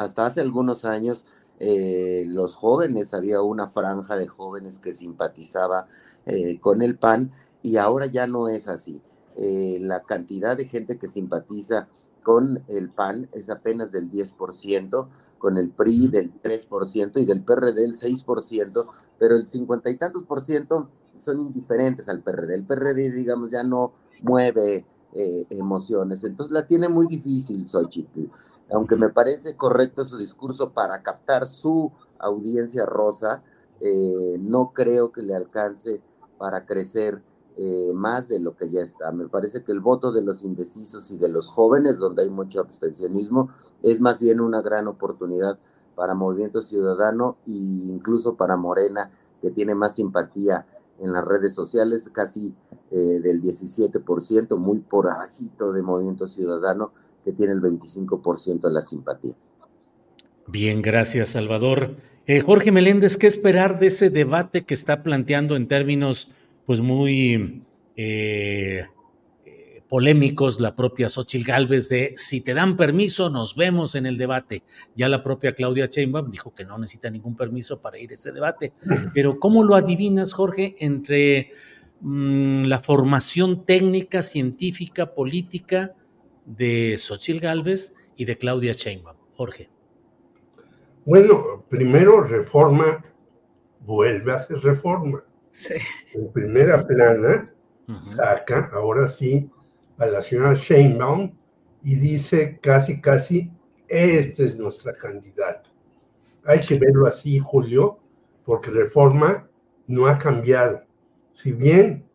hasta 0.00 0.26
hace 0.26 0.40
algunos 0.40 0.84
años 0.84 1.26
eh, 1.58 2.24
los 2.26 2.54
jóvenes, 2.54 3.12
había 3.12 3.42
una 3.42 3.68
franja 3.68 4.16
de 4.16 4.26
jóvenes 4.28 4.78
que 4.78 4.94
simpatizaba 4.94 5.86
eh, 6.24 6.58
con 6.58 6.80
el 6.80 6.96
PAN 6.96 7.32
y 7.62 7.76
ahora 7.76 8.06
ya 8.06 8.26
no 8.26 8.48
es 8.48 8.66
así. 8.68 9.02
eh, 9.36 9.78
la 9.80 10.00
cantidad 10.00 10.56
de 10.56 10.66
gente 10.66 10.98
que 10.98 11.06
simpatiza 11.08 11.88
con 12.22 12.62
el 12.68 12.90
PAN 12.90 13.28
es 13.32 13.48
apenas 13.50 13.92
del 13.92 14.10
10%, 14.10 15.08
con 15.38 15.56
el 15.58 15.70
PRI 15.70 16.08
del 16.08 16.32
3% 16.42 17.20
y 17.20 17.24
del 17.26 17.42
PRD 17.44 17.80
del 17.82 17.94
6%, 17.96 18.86
pero 19.18 19.36
el 19.36 19.46
cincuenta 19.48 19.90
y 19.90 19.96
tantos 19.96 20.24
por 20.24 20.42
ciento 20.42 20.88
son 21.18 21.40
indiferentes 21.40 22.08
al 22.08 22.22
PRD. 22.22 22.54
El 22.54 22.64
PRD, 22.66 23.10
digamos, 23.12 23.50
ya 23.50 23.62
no 23.62 23.92
mueve 24.22 24.84
eh, 25.14 25.46
emociones. 25.50 26.22
Entonces 26.24 26.52
la 26.52 26.66
tiene 26.66 26.88
muy 26.88 27.06
difícil 27.06 27.68
Xochitl. 27.68 28.30
Aunque 28.72 28.96
me 28.96 29.08
parece 29.08 29.56
correcto 29.56 30.04
su 30.04 30.16
discurso 30.16 30.70
para 30.70 31.02
captar 31.02 31.46
su 31.46 31.90
audiencia 32.18 32.86
rosa, 32.86 33.42
eh, 33.80 34.36
no 34.38 34.72
creo 34.72 35.10
que 35.10 35.22
le 35.22 35.34
alcance 35.34 36.00
para 36.38 36.64
crecer 36.64 37.22
eh, 37.56 37.90
más 37.92 38.28
de 38.28 38.40
lo 38.40 38.54
que 38.54 38.70
ya 38.70 38.82
está. 38.82 39.10
Me 39.12 39.28
parece 39.28 39.64
que 39.64 39.72
el 39.72 39.80
voto 39.80 40.12
de 40.12 40.22
los 40.22 40.44
indecisos 40.44 41.10
y 41.10 41.18
de 41.18 41.28
los 41.28 41.48
jóvenes, 41.48 41.98
donde 41.98 42.22
hay 42.22 42.30
mucho 42.30 42.60
abstencionismo, 42.60 43.50
es 43.82 44.00
más 44.00 44.18
bien 44.18 44.40
una 44.40 44.62
gran 44.62 44.86
oportunidad 44.86 45.58
para 45.94 46.14
Movimiento 46.14 46.62
Ciudadano 46.62 47.36
e 47.46 47.50
incluso 47.50 48.36
para 48.36 48.56
Morena, 48.56 49.10
que 49.42 49.50
tiene 49.50 49.74
más 49.74 49.96
simpatía 49.96 50.66
en 51.00 51.12
las 51.12 51.24
redes 51.24 51.54
sociales, 51.54 52.10
casi 52.12 52.54
eh, 52.90 53.20
del 53.22 53.40
17%, 53.40 54.56
muy 54.56 54.78
por 54.80 55.06
bajito 55.06 55.72
de 55.72 55.82
Movimiento 55.82 56.28
Ciudadano, 56.28 56.92
que 57.24 57.32
tiene 57.32 57.52
el 57.52 57.60
25% 57.60 58.60
de 58.60 58.72
la 58.72 58.82
simpatía. 58.82 59.34
Bien, 60.46 60.82
gracias, 60.82 61.30
Salvador. 61.30 61.96
Eh, 62.26 62.40
Jorge 62.40 62.72
Meléndez, 62.72 63.16
¿qué 63.16 63.26
esperar 63.26 63.78
de 63.78 63.88
ese 63.88 64.10
debate 64.10 64.64
que 64.64 64.74
está 64.74 65.02
planteando 65.02 65.56
en 65.56 65.68
términos 65.68 66.30
pues 66.66 66.80
muy 66.80 67.64
eh, 67.96 68.86
polémicos 69.90 70.60
la 70.60 70.76
propia 70.76 71.08
Xochil 71.08 71.44
Gálvez 71.44 71.88
de 71.88 72.14
si 72.16 72.40
te 72.40 72.54
dan 72.54 72.76
permiso, 72.76 73.28
nos 73.28 73.56
vemos 73.56 73.96
en 73.96 74.06
el 74.06 74.18
debate. 74.18 74.62
Ya 74.94 75.08
la 75.08 75.24
propia 75.24 75.52
Claudia 75.52 75.86
Sheinbaum 75.86 76.30
dijo 76.30 76.54
que 76.54 76.64
no 76.64 76.78
necesita 76.78 77.10
ningún 77.10 77.36
permiso 77.36 77.82
para 77.82 77.98
ir 77.98 78.12
a 78.12 78.14
ese 78.14 78.30
debate. 78.30 78.72
Pero 79.12 79.40
¿cómo 79.40 79.64
lo 79.64 79.74
adivinas, 79.74 80.32
Jorge, 80.32 80.76
entre 80.78 81.50
mm, 82.02 82.66
la 82.66 82.78
formación 82.78 83.66
técnica, 83.66 84.22
científica, 84.22 85.12
política 85.12 85.96
de 86.46 86.96
Xochil 86.96 87.40
Gálvez 87.40 87.96
y 88.16 88.26
de 88.26 88.38
Claudia 88.38 88.74
Sheinbaum? 88.74 89.16
Jorge. 89.34 89.70
Bueno, 91.04 91.64
primero 91.68 92.22
reforma 92.22 93.04
vuelve 93.80 94.32
a 94.32 94.36
hacer 94.36 94.58
reforma. 94.58 95.24
En 96.14 96.30
primera 96.30 96.86
plana 96.86 97.52
saca, 98.02 98.70
ahora 98.72 99.08
sí, 99.08 99.50
a 100.00 100.06
la 100.06 100.22
señora 100.22 100.54
Sheinbaum 100.54 101.30
y 101.82 101.96
dice 101.96 102.58
casi, 102.60 103.00
casi, 103.00 103.52
esta 103.86 104.42
es 104.42 104.56
nuestra 104.56 104.92
candidata. 104.92 105.70
Hay 106.44 106.60
que 106.60 106.78
verlo 106.78 107.06
así, 107.06 107.38
Julio, 107.38 107.98
porque 108.44 108.70
Reforma 108.70 109.48
no 109.86 110.06
ha 110.06 110.16
cambiado. 110.16 110.82
Si 111.32 111.52
bien 111.52 112.08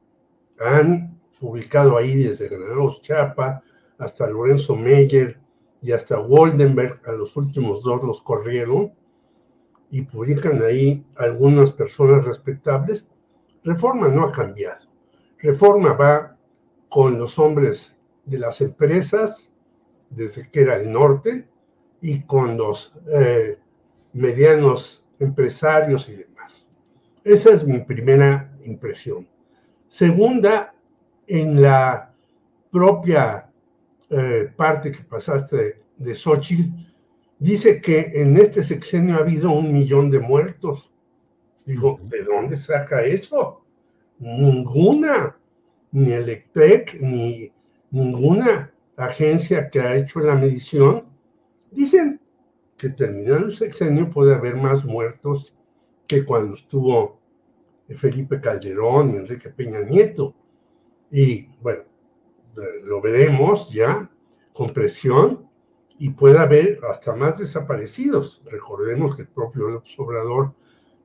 han 0.60 1.20
publicado 1.40 1.98
ahí 1.98 2.16
desde 2.16 2.50
Granados 2.50 3.02
Chapa 3.02 3.62
hasta 3.98 4.28
Lorenzo 4.28 4.76
Meyer 4.76 5.40
y 5.82 5.92
hasta 5.92 6.18
Woldenberg, 6.18 7.02
a 7.06 7.12
los 7.12 7.38
últimos 7.38 7.84
dos 7.84 8.04
los 8.04 8.22
corrieron, 8.22 8.94
y 9.92 10.02
publican 10.02 10.62
ahí 10.64 11.06
algunas 11.16 11.72
personas 11.72 12.26
respetables, 12.26 13.12
Reforma 13.64 14.10
no 14.10 14.26
ha 14.26 14.32
cambiado. 14.32 14.88
Reforma 15.38 15.94
va 15.94 16.35
con 16.90 17.18
los 17.18 17.40
hombres 17.40 17.96
de 18.26 18.40
las 18.40 18.62
empresas, 18.62 19.50
desde 20.10 20.50
que 20.50 20.62
era 20.62 20.76
el 20.76 20.92
norte, 20.92 21.48
y 22.02 22.22
con 22.22 22.58
los 22.58 22.94
eh, 23.12 23.58
medianos 24.14 25.04
empresarios 25.20 26.10
y 26.10 26.16
demás. 26.16 26.68
Esa 27.24 27.52
es 27.52 27.66
mi 27.66 27.80
primera 27.80 28.56
impresión. 28.64 29.28
Segunda, 29.88 30.74
en 31.28 31.62
la 31.62 32.14
propia 32.72 33.50
eh, 34.10 34.52
parte 34.56 34.92
que 34.92 35.04
pasaste 35.04 35.82
de 35.98 36.16
Xochitl, 36.16 36.70
dice 37.40 37.82
que 37.82 38.12
en 38.14 38.38
este 38.38 38.64
sexenio 38.64 39.16
ha 39.16 39.20
habido 39.20 39.52
un 39.52 39.72
millón 39.72 40.10
de 40.12 40.20
muertos. 40.20 40.92
Digo, 41.66 42.00
¿de 42.04 42.24
dónde 42.24 42.58
saca 42.58 43.04
eso? 43.04 43.64
Ninguna 44.20 45.36
ni 45.96 46.12
Electrek, 46.12 47.00
ni 47.00 47.54
ninguna 47.92 48.74
agencia 48.98 49.70
que 49.70 49.80
ha 49.80 49.96
hecho 49.96 50.20
la 50.20 50.36
medición, 50.36 51.06
dicen 51.72 52.20
que 52.78 52.90
terminando 52.90 53.46
el 53.46 53.56
sexenio 53.56 54.10
puede 54.10 54.34
haber 54.34 54.58
más 54.58 54.84
muertos 54.84 55.56
que 56.06 56.26
cuando 56.26 56.54
estuvo 56.54 57.22
Felipe 57.96 58.42
Calderón 58.42 59.12
y 59.12 59.16
Enrique 59.16 59.50
Peña 59.50 59.80
Nieto. 59.80 60.36
Y 61.10 61.48
bueno, 61.62 61.84
lo 62.84 63.00
veremos 63.00 63.72
ya 63.72 64.10
con 64.52 64.74
presión 64.74 65.50
y 65.98 66.10
puede 66.10 66.40
haber 66.40 66.82
hasta 66.90 67.16
más 67.16 67.40
desaparecidos. 67.40 68.42
Recordemos 68.52 69.16
que 69.16 69.22
el 69.22 69.30
propio 69.30 69.70
López 69.70 69.98
Obrador 69.98 70.56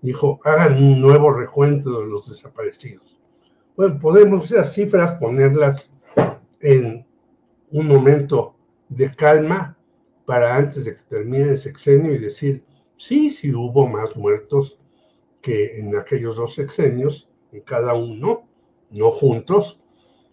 dijo, 0.02 0.40
hagan 0.42 0.82
un 0.82 1.00
nuevo 1.00 1.32
recuento 1.32 2.00
de 2.00 2.08
los 2.08 2.28
desaparecidos. 2.28 3.19
Bueno, 3.80 3.98
podemos 3.98 4.52
esas 4.52 4.74
cifras 4.74 5.12
ponerlas 5.12 5.90
en 6.60 7.06
un 7.70 7.86
momento 7.86 8.54
de 8.90 9.10
calma 9.10 9.78
para 10.26 10.54
antes 10.54 10.84
de 10.84 10.92
que 10.92 11.00
termine 11.08 11.52
el 11.52 11.58
sexenio 11.58 12.12
y 12.12 12.18
decir, 12.18 12.62
sí, 12.98 13.30
sí 13.30 13.54
hubo 13.54 13.86
más 13.86 14.14
muertos 14.16 14.78
que 15.40 15.78
en 15.78 15.96
aquellos 15.96 16.36
dos 16.36 16.56
sexenios, 16.56 17.30
en 17.52 17.62
cada 17.62 17.94
uno, 17.94 18.46
no 18.90 19.10
juntos, 19.12 19.80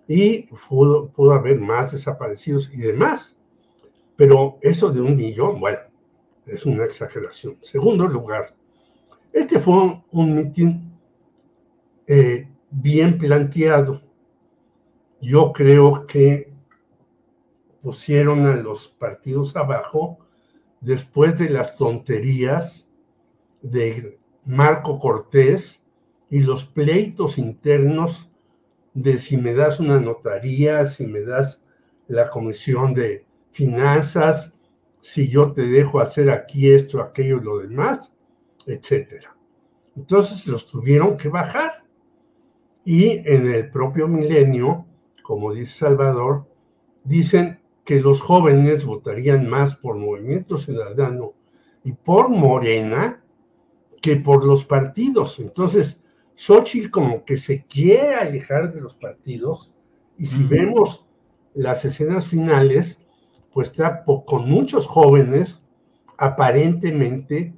y 0.10 0.48
pudo, 0.68 1.10
pudo 1.14 1.32
haber 1.32 1.58
más 1.58 1.94
desaparecidos 1.94 2.70
y 2.74 2.82
demás. 2.82 3.38
Pero 4.18 4.58
eso 4.62 4.90
de 4.90 5.00
un 5.00 5.16
millón, 5.16 5.62
bueno, 5.62 5.80
es 6.46 6.66
una 6.66 6.84
exageración. 6.84 7.58
Segundo 7.62 8.08
lugar, 8.08 8.54
este 9.32 9.58
fue 9.58 10.04
un 10.12 10.36
mitin 10.36 11.00
eh, 12.08 12.50
bien 12.70 13.18
planteado. 13.18 14.02
Yo 15.22 15.52
creo 15.54 16.06
que 16.06 16.54
pusieron 17.82 18.46
a 18.46 18.56
los 18.56 18.88
partidos 18.88 19.56
abajo 19.56 20.20
después 20.82 21.38
de 21.38 21.50
las 21.50 21.76
tonterías 21.76 22.90
de 23.62 24.20
Marco 24.46 25.00
Cortés 25.00 25.84
y 26.30 26.42
los 26.42 26.66
pleitos 26.66 27.38
internos 27.38 28.30
de 28.94 29.18
si 29.18 29.38
me 29.38 29.54
das 29.54 29.80
una 29.80 30.00
notaría, 30.00 30.86
si 30.86 31.06
me 31.06 31.22
das 31.22 31.64
la 32.08 32.30
comisión 32.30 32.94
de 32.94 33.26
finanzas, 33.52 34.54
si 35.02 35.30
yo 35.30 35.54
te 35.54 35.68
dejo 35.68 36.00
hacer 36.00 36.30
aquí 36.30 36.70
esto, 36.72 37.02
aquello 37.02 37.38
y 37.38 37.44
lo 37.44 37.60
demás, 37.60 38.14
etcétera. 38.66 39.38
Entonces 39.96 40.48
los 40.48 40.68
tuvieron 40.68 41.18
que 41.18 41.30
bajar. 41.30 41.87
Y 42.90 43.22
en 43.30 43.46
el 43.48 43.70
propio 43.70 44.08
milenio, 44.08 44.86
como 45.22 45.54
dice 45.54 45.80
Salvador, 45.80 46.48
dicen 47.04 47.60
que 47.84 48.00
los 48.00 48.22
jóvenes 48.22 48.86
votarían 48.86 49.50
más 49.50 49.76
por 49.76 49.98
Movimiento 49.98 50.56
Ciudadano 50.56 51.34
y 51.84 51.92
por 51.92 52.30
Morena 52.30 53.22
que 54.02 54.16
por 54.16 54.46
los 54.46 54.64
partidos. 54.64 55.38
Entonces, 55.40 56.02
Xochitl 56.36 56.90
como 56.90 57.26
que 57.26 57.36
se 57.36 57.66
quiere 57.66 58.16
alejar 58.16 58.72
de 58.72 58.80
los 58.80 58.96
partidos 58.96 59.74
y 60.18 60.28
si 60.28 60.46
vemos 60.46 61.06
las 61.54 61.84
escenas 61.84 62.30
finales, 62.30 63.02
pues 63.52 63.68
está 63.68 64.06
con 64.06 64.50
muchos 64.50 64.88
jóvenes 64.88 65.62
aparentemente, 66.18 67.54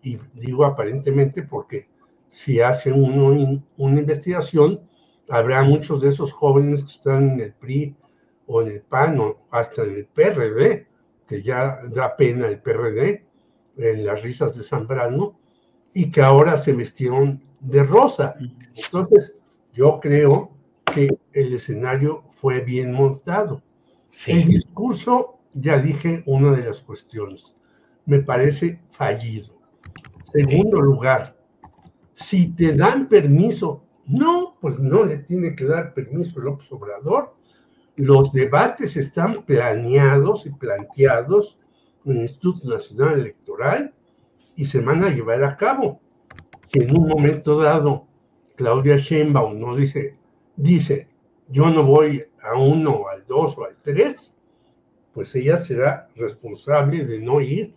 y 0.00 0.16
digo 0.32 0.64
aparentemente 0.64 1.42
porque 1.42 1.89
si 2.30 2.60
hace 2.60 2.92
uno 2.92 3.60
una 3.76 3.98
investigación, 3.98 4.80
habrá 5.28 5.62
muchos 5.62 6.00
de 6.00 6.08
esos 6.08 6.32
jóvenes 6.32 6.82
que 6.82 6.92
están 6.92 7.30
en 7.32 7.40
el 7.40 7.52
PRI 7.52 7.96
o 8.46 8.62
en 8.62 8.68
el 8.68 8.82
PAN 8.82 9.18
o 9.18 9.46
hasta 9.50 9.82
en 9.82 9.96
el 9.96 10.06
PRD, 10.06 10.86
que 11.26 11.42
ya 11.42 11.80
da 11.90 12.16
pena 12.16 12.46
el 12.46 12.60
PRD, 12.60 13.26
en 13.76 14.06
las 14.06 14.22
risas 14.22 14.56
de 14.56 14.62
Zambrano, 14.62 15.38
y 15.92 16.10
que 16.10 16.22
ahora 16.22 16.56
se 16.56 16.72
vestieron 16.72 17.42
de 17.58 17.82
rosa. 17.82 18.36
Entonces, 18.76 19.36
yo 19.72 19.98
creo 20.00 20.52
que 20.84 21.08
el 21.32 21.54
escenario 21.54 22.24
fue 22.30 22.60
bien 22.60 22.92
montado. 22.92 23.62
El 24.26 24.48
discurso, 24.48 25.40
ya 25.52 25.78
dije 25.78 26.22
una 26.26 26.52
de 26.52 26.64
las 26.64 26.82
cuestiones, 26.82 27.56
me 28.06 28.20
parece 28.20 28.80
fallido. 28.88 29.54
Segundo 30.24 30.80
lugar, 30.80 31.39
si 32.20 32.48
te 32.48 32.74
dan 32.74 33.08
permiso, 33.08 33.82
no, 34.06 34.56
pues 34.60 34.78
no 34.78 35.04
le 35.04 35.18
tiene 35.18 35.54
que 35.54 35.64
dar 35.64 35.94
permiso 35.94 36.40
López 36.40 36.70
Obrador. 36.70 37.34
los 37.96 38.32
debates 38.32 38.96
están 38.96 39.44
planeados 39.44 40.46
y 40.46 40.50
planteados 40.50 41.58
en 42.04 42.12
el 42.12 42.22
Instituto 42.22 42.68
Nacional 42.68 43.20
Electoral 43.20 43.94
y 44.54 44.64
se 44.66 44.80
van 44.80 45.02
a 45.04 45.10
llevar 45.10 45.44
a 45.44 45.56
cabo. 45.56 46.00
Si 46.66 46.80
en 46.80 46.96
un 46.96 47.08
momento 47.08 47.58
dado 47.58 48.06
Claudia 48.56 48.96
Sheinbaum 48.96 49.58
no 49.58 49.74
dice, 49.74 50.16
dice, 50.56 51.08
yo 51.48 51.70
no 51.70 51.84
voy 51.84 52.24
a 52.42 52.58
uno, 52.58 53.08
al 53.08 53.26
dos 53.26 53.56
o 53.58 53.64
al 53.64 53.76
tres, 53.82 54.34
pues 55.12 55.34
ella 55.34 55.56
será 55.56 56.08
responsable 56.16 57.04
de 57.04 57.18
no 57.18 57.40
ir 57.40 57.74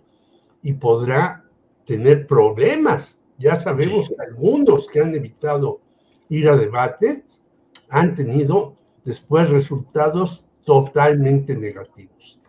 y 0.61 0.73
podrá 0.73 1.45
tener 1.85 2.27
problemas. 2.27 3.22
Ya 3.43 3.57
sabemos 3.57 4.07
que 4.07 4.15
algunos 4.23 4.87
que 4.87 5.01
han 5.01 5.13
evitado 5.13 5.81
ir 6.29 6.47
a 6.47 6.55
debate 6.55 7.25
han 7.89 8.15
tenido 8.15 8.75
después 9.03 9.49
resultados 9.49 10.45
totalmente 10.63 11.53
negativos. 11.53 12.39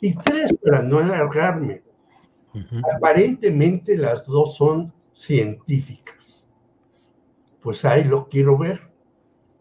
Y 0.00 0.14
tres, 0.14 0.54
para 0.64 0.80
no 0.80 1.00
alargarme, 1.00 1.82
aparentemente 2.96 3.98
las 3.98 4.24
dos 4.26 4.56
son 4.56 4.90
científicas. 5.12 6.48
Pues 7.60 7.84
ahí 7.84 8.04
lo 8.04 8.26
quiero 8.26 8.56
ver. 8.56 8.80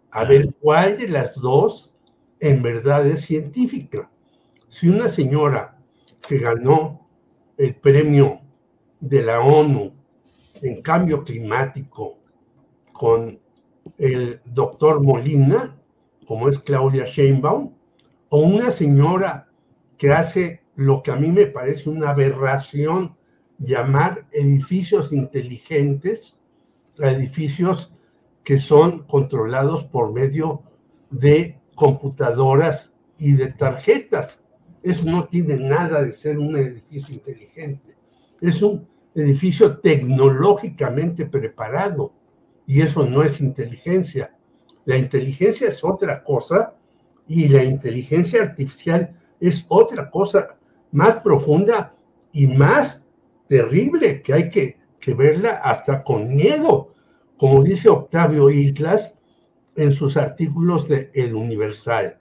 A 0.10 0.24
ver 0.24 0.54
cuál 0.58 0.98
de 0.98 1.10
las 1.10 1.36
dos 1.36 1.94
en 2.40 2.64
verdad 2.64 3.06
es 3.06 3.26
científica. 3.26 4.10
Si 4.70 4.88
una 4.88 5.10
señora 5.10 5.78
que 6.26 6.38
ganó 6.38 7.10
el 7.58 7.76
premio 7.76 8.40
de 9.02 9.22
la 9.22 9.42
ONU 9.42 9.97
en 10.62 10.82
cambio 10.82 11.24
climático 11.24 12.18
con 12.92 13.40
el 13.98 14.42
doctor 14.46 15.02
Molina, 15.02 15.78
como 16.26 16.50
es 16.50 16.60
Claudia 16.60 17.06
Sheinbaum, 17.06 17.74
o 18.30 18.40
una 18.40 18.72
señora 18.72 19.50
que 19.98 20.12
hace 20.12 20.62
lo 20.76 21.02
que 21.02 21.12
a 21.12 21.16
mí 21.16 21.32
me 21.32 21.48
parece 21.48 21.90
una 21.90 22.12
aberración 22.12 23.16
llamar 23.58 24.28
edificios 24.32 25.12
inteligentes 25.12 26.38
a 27.00 27.12
edificios 27.12 27.94
que 28.44 28.58
son 28.58 29.04
controlados 29.04 29.84
por 29.86 30.14
medio 30.14 30.64
de 31.10 31.60
computadoras 31.76 32.96
y 33.18 33.34
de 33.34 33.48
tarjetas. 33.52 34.44
Eso 34.84 35.10
no 35.10 35.28
tiene 35.28 35.58
nada 35.58 36.04
de 36.04 36.12
ser 36.12 36.40
un 36.40 36.56
edificio 36.56 37.14
inteligente. 37.14 37.96
Es 38.40 38.62
un 38.62 38.88
edificio 39.22 39.80
tecnológicamente 39.80 41.26
preparado 41.26 42.14
y 42.66 42.82
eso 42.82 43.06
no 43.06 43.24
es 43.24 43.42
inteligencia. 43.42 44.36
La 44.86 44.98
inteligencia 44.98 45.68
es 45.68 45.84
otra 45.84 46.24
cosa 46.24 46.76
y 47.28 47.48
la 47.48 47.64
inteligencia 47.64 48.42
artificial 48.42 49.14
es 49.40 49.66
otra 49.68 50.10
cosa 50.10 50.58
más 50.92 51.16
profunda 51.16 51.96
y 52.32 52.48
más 52.48 53.04
terrible 53.48 54.22
que 54.22 54.34
hay 54.34 54.50
que, 54.50 54.78
verla 55.16 55.62
hasta 55.64 56.04
con 56.04 56.36
miedo, 56.36 56.90
como 57.38 57.64
dice 57.64 57.88
Octavio 57.88 58.50
Islas 58.50 59.16
en 59.78 59.94
sus 59.94 60.18
artículos 60.18 60.86
de 60.86 61.10
El 61.14 61.34
Universal. 61.34 62.18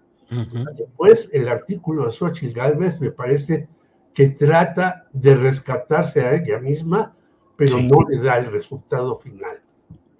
Después, 0.78 1.28
el 1.32 1.48
artículo 1.48 2.05
de 2.05 2.12
Xochitl 2.12 2.55
Galvez 2.55 3.01
me 3.01 3.10
parece 3.10 3.68
que 4.16 4.28
trata 4.28 5.06
de 5.12 5.34
rescatarse 5.34 6.22
a 6.22 6.34
ella 6.34 6.59
misma, 6.59 7.14
pero 7.55 7.78
no 7.82 7.98
le 8.09 8.18
da 8.18 8.38
el 8.38 8.51
resultado 8.51 9.14
final. 9.14 9.60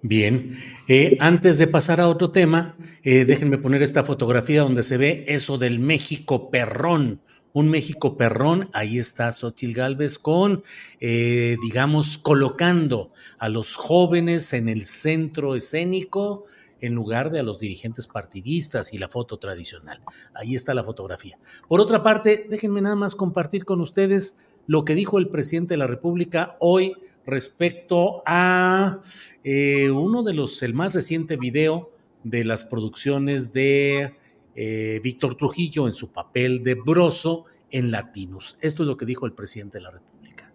Bien, 0.03 0.51
eh, 0.87 1.17
antes 1.19 1.57
de 1.57 1.65
pasar 1.65 1.99
a 1.99 2.07
otro 2.07 2.29
tema, 2.29 2.77
eh, 3.01 3.25
déjenme 3.25 3.57
poner 3.57 3.81
esta 3.81 4.03
fotografía 4.03 4.61
donde 4.61 4.83
se 4.83 4.97
ve 4.97 5.25
eso 5.27 5.57
del 5.57 5.79
México 5.79 6.51
perrón, 6.51 7.21
un 7.53 7.69
México 7.69 8.17
perrón, 8.17 8.69
ahí 8.71 8.99
está 8.99 9.31
Xochitl 9.31 9.73
Galvez 9.73 10.19
con, 10.19 10.61
eh, 10.99 11.57
digamos, 11.63 12.19
colocando 12.19 13.11
a 13.39 13.49
los 13.49 13.75
jóvenes 13.75 14.53
en 14.53 14.69
el 14.69 14.85
centro 14.85 15.55
escénico 15.55 16.45
en 16.81 16.93
lugar 16.93 17.31
de 17.31 17.39
a 17.39 17.43
los 17.43 17.59
dirigentes 17.59 18.07
partidistas 18.07 18.93
y 18.93 18.97
la 18.97 19.09
foto 19.09 19.37
tradicional. 19.37 20.01
Ahí 20.33 20.55
está 20.55 20.73
la 20.73 20.83
fotografía. 20.83 21.37
Por 21.67 21.81
otra 21.81 22.03
parte, 22.03 22.47
déjenme 22.49 22.81
nada 22.81 22.95
más 22.95 23.15
compartir 23.15 23.65
con 23.65 23.81
ustedes 23.81 24.37
lo 24.67 24.85
que 24.85 24.95
dijo 24.95 25.17
el 25.17 25.29
presidente 25.29 25.73
de 25.73 25.77
la 25.77 25.87
República 25.87 26.57
hoy 26.59 26.95
respecto 27.25 28.23
a 28.25 29.01
eh, 29.43 29.91
uno 29.91 30.23
de 30.23 30.33
los, 30.33 30.61
el 30.63 30.73
más 30.73 30.93
reciente 30.93 31.37
video 31.37 31.91
de 32.23 32.43
las 32.43 32.63
producciones 32.63 33.53
de 33.53 34.15
eh, 34.55 34.99
Víctor 35.03 35.35
Trujillo 35.35 35.87
en 35.87 35.93
su 35.93 36.11
papel 36.11 36.63
de 36.63 36.75
Broso 36.75 37.45
en 37.69 37.91
Latinos. 37.91 38.57
Esto 38.61 38.83
es 38.83 38.89
lo 38.89 38.97
que 38.97 39.05
dijo 39.05 39.25
el 39.25 39.33
presidente 39.33 39.77
de 39.77 39.83
la 39.83 39.91
República. 39.91 40.51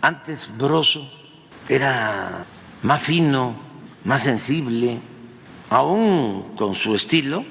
Antes 0.00 0.50
Broso 0.58 1.08
era 1.68 2.46
más 2.82 3.02
fino, 3.02 3.71
más 4.04 4.22
sensible, 4.22 5.00
aún 5.70 6.54
con 6.56 6.74
su 6.74 6.94
estilo, 6.94 7.44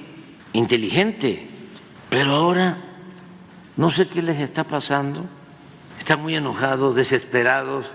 inteligente, 0.53 1.47
pero 2.09 2.31
ahora 2.31 2.77
no 3.77 3.89
sé 3.89 4.07
qué 4.07 4.21
les 4.21 4.39
está 4.39 4.63
pasando 4.63 5.25
están 6.01 6.23
muy 6.23 6.35
enojados, 6.35 6.95
desesperados, 6.95 7.91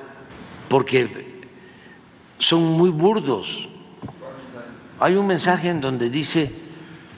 porque 0.69 1.43
son 2.39 2.63
muy 2.63 2.91
burdos. 2.91 3.69
Hay 5.01 5.17
un 5.17 5.27
mensaje 5.27 5.71
en 5.71 5.81
donde 5.81 6.09
dice 6.09 6.53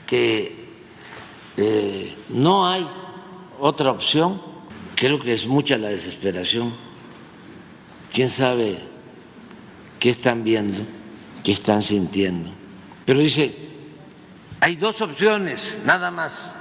que 0.07 0.65
eh, 1.57 2.15
no 2.29 2.67
hay 2.67 2.87
otra 3.59 3.91
opción. 3.91 4.41
Creo 4.95 5.19
que 5.19 5.31
es 5.31 5.45
mucha 5.45 5.77
la 5.77 5.89
desesperación. 5.89 6.73
¿Quién 8.11 8.29
sabe 8.29 8.79
qué 9.99 10.09
están 10.09 10.43
viendo, 10.43 10.81
están 11.51 11.83
sintiendo? 11.83 12.51
Pero 13.05 13.19
dice, 13.19 13.55
hay 14.59 14.75
dos 14.75 15.01
opciones, 15.01 15.81
nada 15.85 16.11
más 16.11 16.55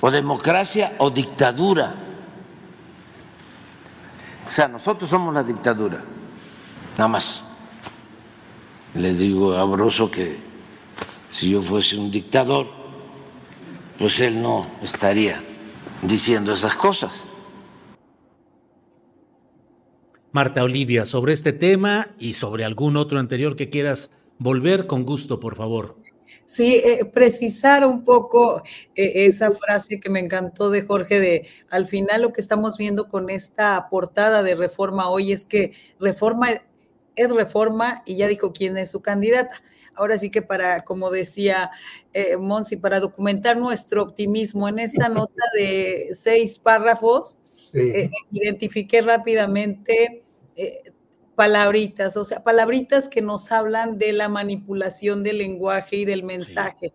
o 0.00 0.10
democracia 0.10 0.96
o 0.98 1.10
dictadura. 1.10 1.94
O 4.46 4.50
sea, 4.50 4.66
nosotros 4.66 5.08
somos 5.08 5.32
la 5.32 5.42
dictadura, 5.42 6.02
nada 6.96 7.08
más. 7.08 7.44
Le 8.94 9.14
digo 9.14 9.54
a 9.54 9.64
Broso 9.64 10.10
que 10.10 10.38
si 11.28 11.50
yo 11.50 11.62
fuese 11.62 11.96
un 11.96 12.10
dictador, 12.10 12.66
pues 13.98 14.18
él 14.20 14.42
no 14.42 14.66
estaría 14.82 15.44
diciendo 16.02 16.52
esas 16.52 16.74
cosas. 16.74 17.12
Marta 20.32 20.62
Olivia, 20.62 21.06
sobre 21.06 21.32
este 21.32 21.52
tema 21.52 22.14
y 22.18 22.34
sobre 22.34 22.64
algún 22.64 22.96
otro 22.96 23.18
anterior 23.18 23.56
que 23.56 23.68
quieras 23.68 24.16
volver, 24.38 24.86
con 24.86 25.04
gusto, 25.04 25.40
por 25.40 25.56
favor. 25.56 25.96
Sí, 26.44 26.74
eh, 26.76 27.04
precisar 27.04 27.84
un 27.84 28.04
poco 28.04 28.62
eh, 28.94 29.26
esa 29.26 29.50
frase 29.50 30.00
que 30.00 30.10
me 30.10 30.20
encantó 30.20 30.70
de 30.70 30.82
Jorge 30.82 31.20
de 31.20 31.48
al 31.68 31.86
final 31.86 32.22
lo 32.22 32.32
que 32.32 32.40
estamos 32.40 32.76
viendo 32.76 33.08
con 33.08 33.30
esta 33.30 33.88
portada 33.88 34.42
de 34.42 34.54
reforma 34.54 35.08
hoy 35.10 35.32
es 35.32 35.44
que 35.44 35.72
reforma 35.98 36.62
es 37.16 37.32
reforma 37.32 38.02
y 38.06 38.16
ya 38.16 38.28
dijo 38.28 38.52
quién 38.52 38.76
es 38.78 38.90
su 38.90 39.02
candidata. 39.02 39.62
Ahora 39.94 40.16
sí 40.16 40.30
que 40.30 40.42
para, 40.42 40.84
como 40.84 41.10
decía 41.10 41.70
eh, 42.12 42.36
Monsi, 42.36 42.76
para 42.76 43.00
documentar 43.00 43.56
nuestro 43.56 44.02
optimismo 44.02 44.68
en 44.68 44.78
esta 44.78 45.08
nota 45.08 45.42
de 45.56 46.10
seis 46.12 46.58
párrafos, 46.58 47.38
identifiqué 48.32 49.02
rápidamente 49.02 50.22
palabritas, 51.34 52.16
o 52.16 52.24
sea, 52.24 52.42
palabritas 52.42 53.08
que 53.08 53.22
nos 53.22 53.50
hablan 53.50 53.96
de 53.98 54.12
la 54.12 54.28
manipulación 54.28 55.22
del 55.22 55.38
lenguaje 55.38 55.96
y 55.96 56.04
del 56.04 56.22
mensaje. 56.22 56.92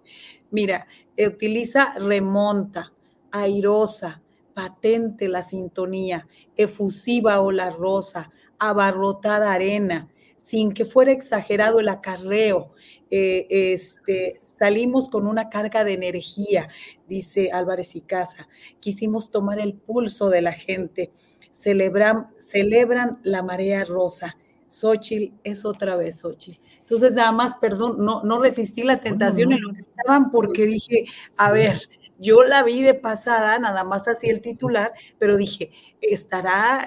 Mira, 0.51 0.87
utiliza 1.17 1.95
remonta, 1.97 2.93
airosa, 3.31 4.21
patente 4.53 5.27
la 5.27 5.41
sintonía, 5.41 6.27
efusiva 6.55 7.41
o 7.41 7.51
la 7.51 7.71
rosa, 7.71 8.31
abarrotada 8.59 9.51
arena, 9.51 10.09
sin 10.37 10.73
que 10.73 10.85
fuera 10.85 11.11
exagerado 11.11 11.79
el 11.79 11.89
acarreo. 11.89 12.73
Eh, 13.17 13.47
este, 13.49 14.41
salimos 14.59 15.07
con 15.07 15.25
una 15.25 15.49
carga 15.49 15.85
de 15.85 15.93
energía, 15.93 16.67
dice 17.07 17.49
Álvarez 17.53 17.95
y 17.95 18.01
Casa. 18.01 18.49
Quisimos 18.81 19.31
tomar 19.31 19.57
el 19.57 19.73
pulso 19.73 20.29
de 20.29 20.41
la 20.41 20.51
gente 20.51 21.13
celebran, 21.49 22.27
celebran 22.35 23.17
la 23.23 23.41
marea 23.41 23.85
rosa. 23.85 24.35
Xochitl 24.67 25.33
es 25.45 25.63
otra 25.63 25.95
vez 25.95 26.19
Xochitl. 26.19 26.59
Entonces, 26.81 27.13
nada 27.13 27.31
más, 27.31 27.55
perdón, 27.55 28.03
no, 28.03 28.21
no 28.23 28.41
resistí 28.41 28.83
la 28.83 28.99
tentación 28.99 29.53
en 29.53 29.61
lo 29.61 29.73
que 29.73 29.81
estaban 29.81 30.29
porque 30.29 30.65
dije, 30.65 31.05
a 31.37 31.53
ver, 31.53 31.79
yo 32.17 32.43
la 32.43 32.63
vi 32.63 32.81
de 32.81 32.93
pasada, 32.93 33.59
nada 33.59 33.83
más 33.83 34.07
así 34.07 34.29
el 34.29 34.41
titular, 34.41 34.93
pero 35.19 35.37
dije, 35.37 35.71
¿estará 36.01 36.85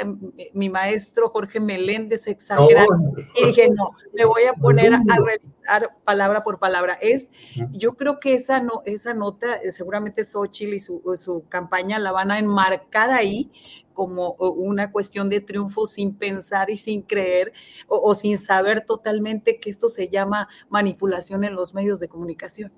mi 0.52 0.70
maestro 0.70 1.28
Jorge 1.28 1.60
Meléndez 1.60 2.26
exagerando? 2.26 3.12
Y 3.40 3.46
dije, 3.46 3.68
no, 3.70 3.90
me 4.14 4.24
voy 4.24 4.44
a 4.44 4.52
poner 4.54 4.94
a, 4.94 5.00
revisar 5.24 5.90
palabra 6.04 6.42
por 6.42 6.58
palabra. 6.58 6.98
Es, 7.00 7.30
yo 7.72 7.94
creo 7.94 8.20
que 8.20 8.34
esa, 8.34 8.60
no, 8.60 8.82
esa 8.84 9.14
nota, 9.14 9.56
eh, 9.56 9.70
seguramente 9.70 10.24
Xochitl 10.24 10.74
y 10.74 10.78
su, 10.78 11.02
su 11.16 11.44
campaña 11.48 11.98
la 11.98 12.12
van 12.12 12.30
a 12.30 12.38
enmarcar 12.38 13.10
ahí 13.10 13.50
como 13.98 14.34
una 14.34 14.92
cuestión 14.92 15.28
de 15.28 15.40
triunfo 15.40 15.84
sin 15.84 16.14
pensar 16.14 16.70
y 16.70 16.76
sin 16.76 17.02
creer 17.02 17.52
o, 17.88 18.14
sin 18.14 18.38
saber 18.38 18.86
totalmente 18.86 19.58
que 19.58 19.70
esto 19.70 19.88
se 19.88 20.08
llama 20.08 20.48
manipulación 20.68 21.42
en 21.42 21.56
los 21.56 21.74
medios 21.74 21.98
de 21.98 22.06
comunicación. 22.06 22.72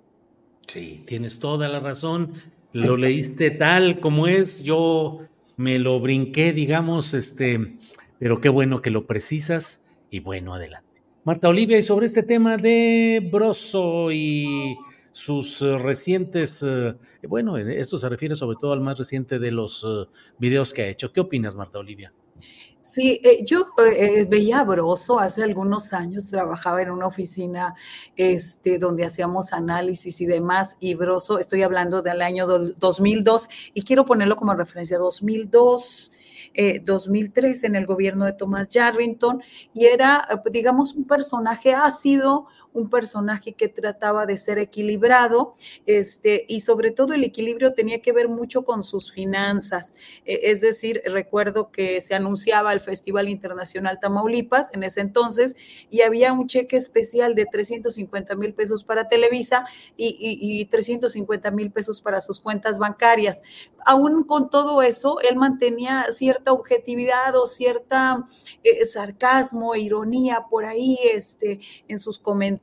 Sí, 0.67 1.03
tienes 1.07 1.39
toda 1.39 1.69
la 1.69 1.81
razón. 1.81 2.33
Lo 2.73 2.97
leíste 2.97 3.51
tal 3.51 4.01
como 4.01 4.27
es. 4.27 4.63
Yo 4.63 5.21
me 5.57 5.79
lo 5.79 6.01
brinqué, 6.01 6.53
digamos, 6.53 7.15
este, 7.15 7.77
pero 8.19 8.41
qué 8.41 8.49
bueno 8.49 8.81
que 8.81 8.91
lo 8.91 9.07
precisas 9.07 9.89
y 10.11 10.21
bueno, 10.21 10.55
adelante. 10.55 11.03
Marta 11.25 11.49
Olivia, 11.49 11.79
y 11.79 11.83
sobre 11.83 12.07
este 12.07 12.23
tema 12.23 12.57
de 12.57 13.29
Broso 13.31 14.11
y 14.11 14.79
sus 15.13 15.61
eh, 15.61 15.77
recientes, 15.77 16.65
eh, 16.67 16.95
bueno, 17.29 17.59
esto 17.59 17.99
se 17.99 18.09
refiere 18.09 18.37
sobre 18.37 18.57
todo 18.59 18.73
al 18.73 18.81
más 18.81 18.99
reciente 18.99 19.39
de 19.39 19.51
los 19.51 19.85
eh, 19.87 20.09
videos 20.39 20.73
que 20.73 20.83
ha 20.83 20.89
hecho. 20.89 21.13
¿Qué 21.13 21.21
opinas, 21.21 21.57
Marta 21.57 21.79
Olivia? 21.79 22.13
Sí, 22.93 23.21
yo 23.47 23.67
veía 24.29 24.59
a 24.59 24.65
Broso 24.65 25.21
hace 25.21 25.45
algunos 25.45 25.93
años, 25.93 26.29
trabajaba 26.29 26.83
en 26.83 26.91
una 26.91 27.07
oficina 27.07 27.77
este, 28.17 28.79
donde 28.79 29.05
hacíamos 29.05 29.53
análisis 29.53 30.21
y 30.21 30.27
demás, 30.27 30.77
y 30.81 30.95
Broso, 30.95 31.39
estoy 31.39 31.63
hablando 31.63 32.03
del 32.03 32.21
año 32.21 32.49
2002, 32.49 33.49
y 33.75 33.83
quiero 33.83 34.05
ponerlo 34.05 34.35
como 34.35 34.55
referencia, 34.55 34.99
2002, 34.99 36.11
2003 36.83 37.63
en 37.65 37.77
el 37.77 37.87
gobierno 37.87 38.25
de 38.25 38.33
Thomas 38.33 38.69
Yarrington, 38.71 39.41
y 39.73 39.85
era, 39.85 40.27
digamos, 40.51 40.95
un 40.95 41.05
personaje 41.07 41.73
ácido, 41.75 42.47
un 42.73 42.89
personaje 42.89 43.53
que 43.53 43.69
trataba 43.69 44.27
de 44.27 44.37
ser 44.37 44.59
equilibrado, 44.59 45.55
este, 45.87 46.45
y 46.49 46.61
sobre 46.61 46.91
todo 46.91 47.15
el 47.15 47.25
equilibrio 47.25 47.75
tenía 47.75 48.01
que 48.01 48.13
ver 48.13 48.29
mucho 48.29 48.65
con 48.65 48.85
sus 48.85 49.13
finanzas. 49.13 49.95
E, 50.25 50.51
es 50.51 50.61
decir, 50.61 51.03
recuerdo 51.07 51.71
que 51.71 52.01
se 52.01 52.15
anunciaba 52.15 52.73
el 52.73 52.81
Festival 52.81 53.29
Internacional 53.29 53.99
Tamaulipas 54.01 54.71
en 54.73 54.85
ese 54.85 55.01
entonces 55.01 55.57
y 55.91 56.03
había 56.03 56.33
un 56.33 56.47
cheque 56.47 56.77
especial 56.77 57.35
de 57.35 57.47
350 57.47 58.35
mil 58.37 58.55
pesos 58.55 58.85
para 58.85 59.09
Televisa 59.09 59.65
y, 59.97 60.65
350 60.67 61.51
mil 61.51 61.71
pesos 61.73 62.01
para 62.01 62.21
sus 62.21 62.41
cuentas 62.41 62.79
bancarias. 62.79 63.43
Aún 63.85 64.25
con 64.25 64.51
todo 64.51 64.83
eso, 64.83 65.21
él 65.21 65.37
mantenía 65.37 66.07
cierta 66.11 66.53
objetividad 66.53 67.35
o 67.37 67.47
cierta 67.47 68.25
eh, 68.63 68.85
sarcasmo, 68.85 69.75
ironía 69.75 70.47
por 70.49 70.65
ahí 70.65 70.99
este, 71.13 71.61
en 71.89 71.99
sus 71.99 72.19
comentarios 72.19 72.60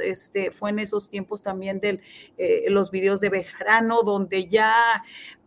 este, 0.00 0.50
fue 0.50 0.70
en 0.70 0.78
esos 0.78 1.08
tiempos 1.08 1.42
también 1.42 1.80
de 1.80 2.00
eh, 2.36 2.66
los 2.70 2.90
videos 2.90 3.20
de 3.20 3.28
Bejarano, 3.28 4.02
donde 4.02 4.46
ya 4.46 4.74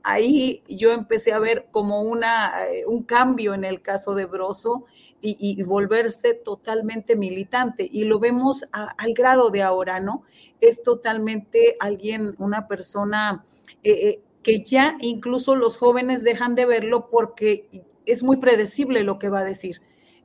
ahí 0.04 0.64
yo 0.68 0.92
empecé 0.92 1.34
a 1.34 1.40
ver 1.40 1.68
como 1.72 2.02
una, 2.02 2.66
eh, 2.72 2.86
un 2.86 3.04
cambio 3.04 3.54
en 3.54 3.64
el 3.64 3.82
caso 3.82 4.16
de 4.16 4.26
Broso 4.26 4.86
y, 5.24 5.62
volverse 5.64 6.34
totalmente 6.34 7.16
militante. 7.16 7.88
Y 7.92 8.06
lo 8.06 8.20
vemos 8.20 8.66
al 8.72 9.14
grado 9.14 9.52
de 9.52 9.62
ahora, 9.62 10.00
¿no? 10.00 10.24
Es 10.62 10.82
totalmente 10.82 11.76
alguien, 11.80 12.34
una 12.40 12.68
persona 12.68 13.44
eh, 13.84 14.22
que 14.42 14.64
ya 14.64 14.98
incluso 15.00 15.56
los 15.56 15.78
jóvenes 15.78 16.24
dejan 16.24 16.56
de 16.56 16.66
verlo 16.66 17.10
porque 17.12 17.84
es 18.08 18.24
muy 18.24 18.38
predecible 18.38 19.04
lo 19.04 19.20
que 19.20 19.30
va 19.30 19.40
a 19.42 19.44
decir 19.44 19.80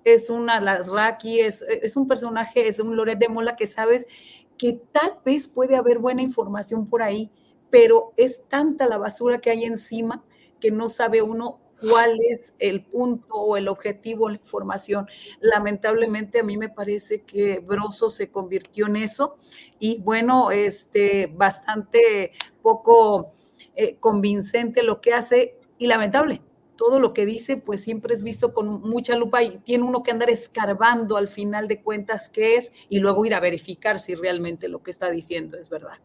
es 0.06 0.30
una 0.30 0.60
las 0.60 0.88
Raki, 0.88 1.40
es, 1.40 1.62
es 1.62 1.96
un 1.96 2.06
personaje, 2.06 2.68
es 2.68 2.78
un 2.78 2.94
Loret 2.94 3.18
de 3.18 3.28
Mola 3.28 3.56
que 3.56 3.66
sabes 3.66 4.06
que 4.56 4.80
tal 4.92 5.18
vez 5.24 5.48
puede 5.48 5.74
haber 5.74 5.98
buena 5.98 6.22
información 6.22 6.88
por 6.88 7.02
ahí, 7.02 7.28
pero 7.70 8.12
es 8.16 8.44
tanta 8.48 8.86
la 8.86 8.98
basura 8.98 9.40
que 9.40 9.50
hay 9.50 9.64
encima 9.64 10.24
que 10.60 10.70
no 10.70 10.88
sabe 10.88 11.22
uno 11.22 11.58
cuál 11.80 12.18
es 12.30 12.54
el 12.60 12.84
punto 12.84 13.34
o 13.34 13.56
el 13.56 13.66
objetivo, 13.66 14.28
la 14.28 14.36
información. 14.36 15.08
Lamentablemente 15.40 16.38
a 16.38 16.44
mí 16.44 16.56
me 16.56 16.68
parece 16.68 17.22
que 17.22 17.58
Broso 17.58 18.08
se 18.08 18.30
convirtió 18.30 18.86
en 18.86 18.96
eso 18.96 19.36
y 19.80 20.00
bueno, 20.00 20.52
este, 20.52 21.26
bastante 21.34 22.30
poco 22.62 23.32
eh, 23.74 23.96
convincente 23.98 24.84
lo 24.84 25.00
que 25.00 25.14
hace 25.14 25.58
y 25.78 25.88
lamentable, 25.88 26.42
todo 26.76 27.00
lo 27.00 27.12
que 27.12 27.26
dice, 27.26 27.56
pues 27.56 27.82
siempre 27.82 28.14
es 28.14 28.22
visto 28.22 28.52
con 28.52 28.80
mucha 28.82 29.16
lupa 29.16 29.42
y 29.42 29.58
tiene 29.58 29.84
uno 29.84 30.02
que 30.02 30.10
andar 30.10 30.30
escarbando 30.30 31.16
al 31.16 31.28
final 31.28 31.68
de 31.68 31.82
cuentas 31.82 32.30
qué 32.30 32.56
es 32.56 32.72
y 32.88 32.98
luego 32.98 33.24
ir 33.26 33.34
a 33.34 33.40
verificar 33.40 33.98
si 33.98 34.14
realmente 34.14 34.68
lo 34.68 34.82
que 34.82 34.90
está 34.90 35.10
diciendo 35.10 35.56
es 35.56 35.68
verdad. 35.68 35.98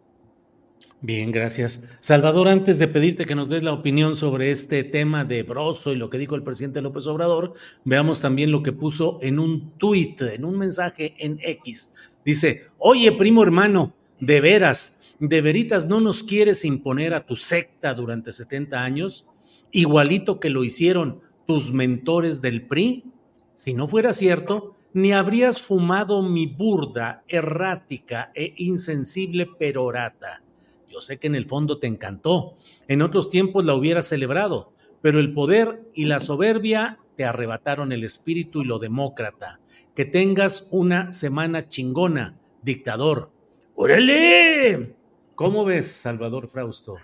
Bien, 1.03 1.31
gracias. 1.31 1.83
Salvador, 1.99 2.47
antes 2.47 2.77
de 2.77 2.87
pedirte 2.87 3.25
que 3.25 3.33
nos 3.33 3.49
des 3.49 3.63
la 3.63 3.73
opinión 3.73 4.15
sobre 4.15 4.51
este 4.51 4.83
tema 4.83 5.25
de 5.25 5.41
Broso 5.41 5.91
y 5.91 5.95
lo 5.95 6.11
que 6.11 6.19
dijo 6.19 6.35
el 6.35 6.43
presidente 6.43 6.81
López 6.81 7.07
Obrador, 7.07 7.53
veamos 7.83 8.21
también 8.21 8.51
lo 8.51 8.61
que 8.61 8.71
puso 8.71 9.17
en 9.23 9.39
un 9.39 9.71
tuit, 9.79 10.21
en 10.21 10.45
un 10.45 10.59
mensaje 10.59 11.15
en 11.17 11.39
X. 11.41 12.13
Dice, 12.23 12.67
oye, 12.77 13.11
primo 13.13 13.41
hermano, 13.41 13.95
de 14.19 14.41
veras, 14.41 15.15
de 15.19 15.41
veritas 15.41 15.87
no 15.87 15.99
nos 15.99 16.21
quieres 16.21 16.63
imponer 16.65 17.15
a 17.15 17.25
tu 17.25 17.35
secta 17.35 17.95
durante 17.95 18.31
70 18.31 18.83
años 18.83 19.27
igualito 19.71 20.39
que 20.39 20.49
lo 20.49 20.63
hicieron 20.63 21.21
tus 21.47 21.71
mentores 21.71 22.41
del 22.41 22.67
PRI? 22.67 23.05
Si 23.53 23.73
no 23.73 23.87
fuera 23.87 24.13
cierto, 24.13 24.75
ni 24.93 25.13
habrías 25.13 25.61
fumado 25.61 26.23
mi 26.23 26.47
burda, 26.47 27.23
errática 27.27 28.31
e 28.35 28.53
insensible 28.57 29.45
perorata. 29.45 30.43
Yo 30.89 30.99
sé 30.99 31.17
que 31.17 31.27
en 31.27 31.35
el 31.35 31.47
fondo 31.47 31.79
te 31.79 31.87
encantó, 31.87 32.57
en 32.87 33.01
otros 33.01 33.29
tiempos 33.29 33.63
la 33.63 33.75
hubieras 33.75 34.07
celebrado, 34.07 34.73
pero 35.01 35.19
el 35.19 35.33
poder 35.33 35.89
y 35.93 36.05
la 36.05 36.19
soberbia 36.19 36.99
te 37.15 37.23
arrebataron 37.23 37.91
el 37.91 38.03
espíritu 38.03 38.61
y 38.61 38.65
lo 38.65 38.79
demócrata. 38.79 39.59
Que 39.95 40.05
tengas 40.05 40.67
una 40.71 41.13
semana 41.13 41.67
chingona, 41.67 42.37
dictador. 42.61 43.31
¡Órale! 43.75 44.95
¿Cómo 45.35 45.65
ves, 45.65 45.91
Salvador 45.91 46.47
Frausto? 46.47 46.97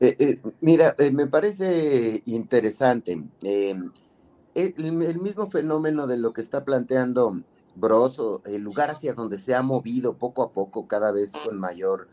Eh, 0.00 0.16
eh, 0.18 0.40
mira, 0.60 0.94
eh, 0.98 1.10
me 1.10 1.26
parece 1.26 2.22
interesante. 2.26 3.22
Em, 3.42 3.90
el, 4.54 4.92
mismo 5.20 5.50
fenómeno 5.50 6.06
de 6.06 6.18
lo 6.18 6.32
que 6.32 6.40
está 6.40 6.64
planteando 6.64 7.42
Broso, 7.76 8.42
el 8.44 8.62
lugar 8.62 8.90
hacia 8.90 9.14
donde 9.14 9.38
se 9.38 9.54
ha 9.54 9.62
movido 9.62 10.16
poco 10.16 10.42
a 10.42 10.52
poco, 10.52 10.86
cada 10.86 11.10
vez 11.12 11.32
con 11.44 11.58
mayor 11.58 12.08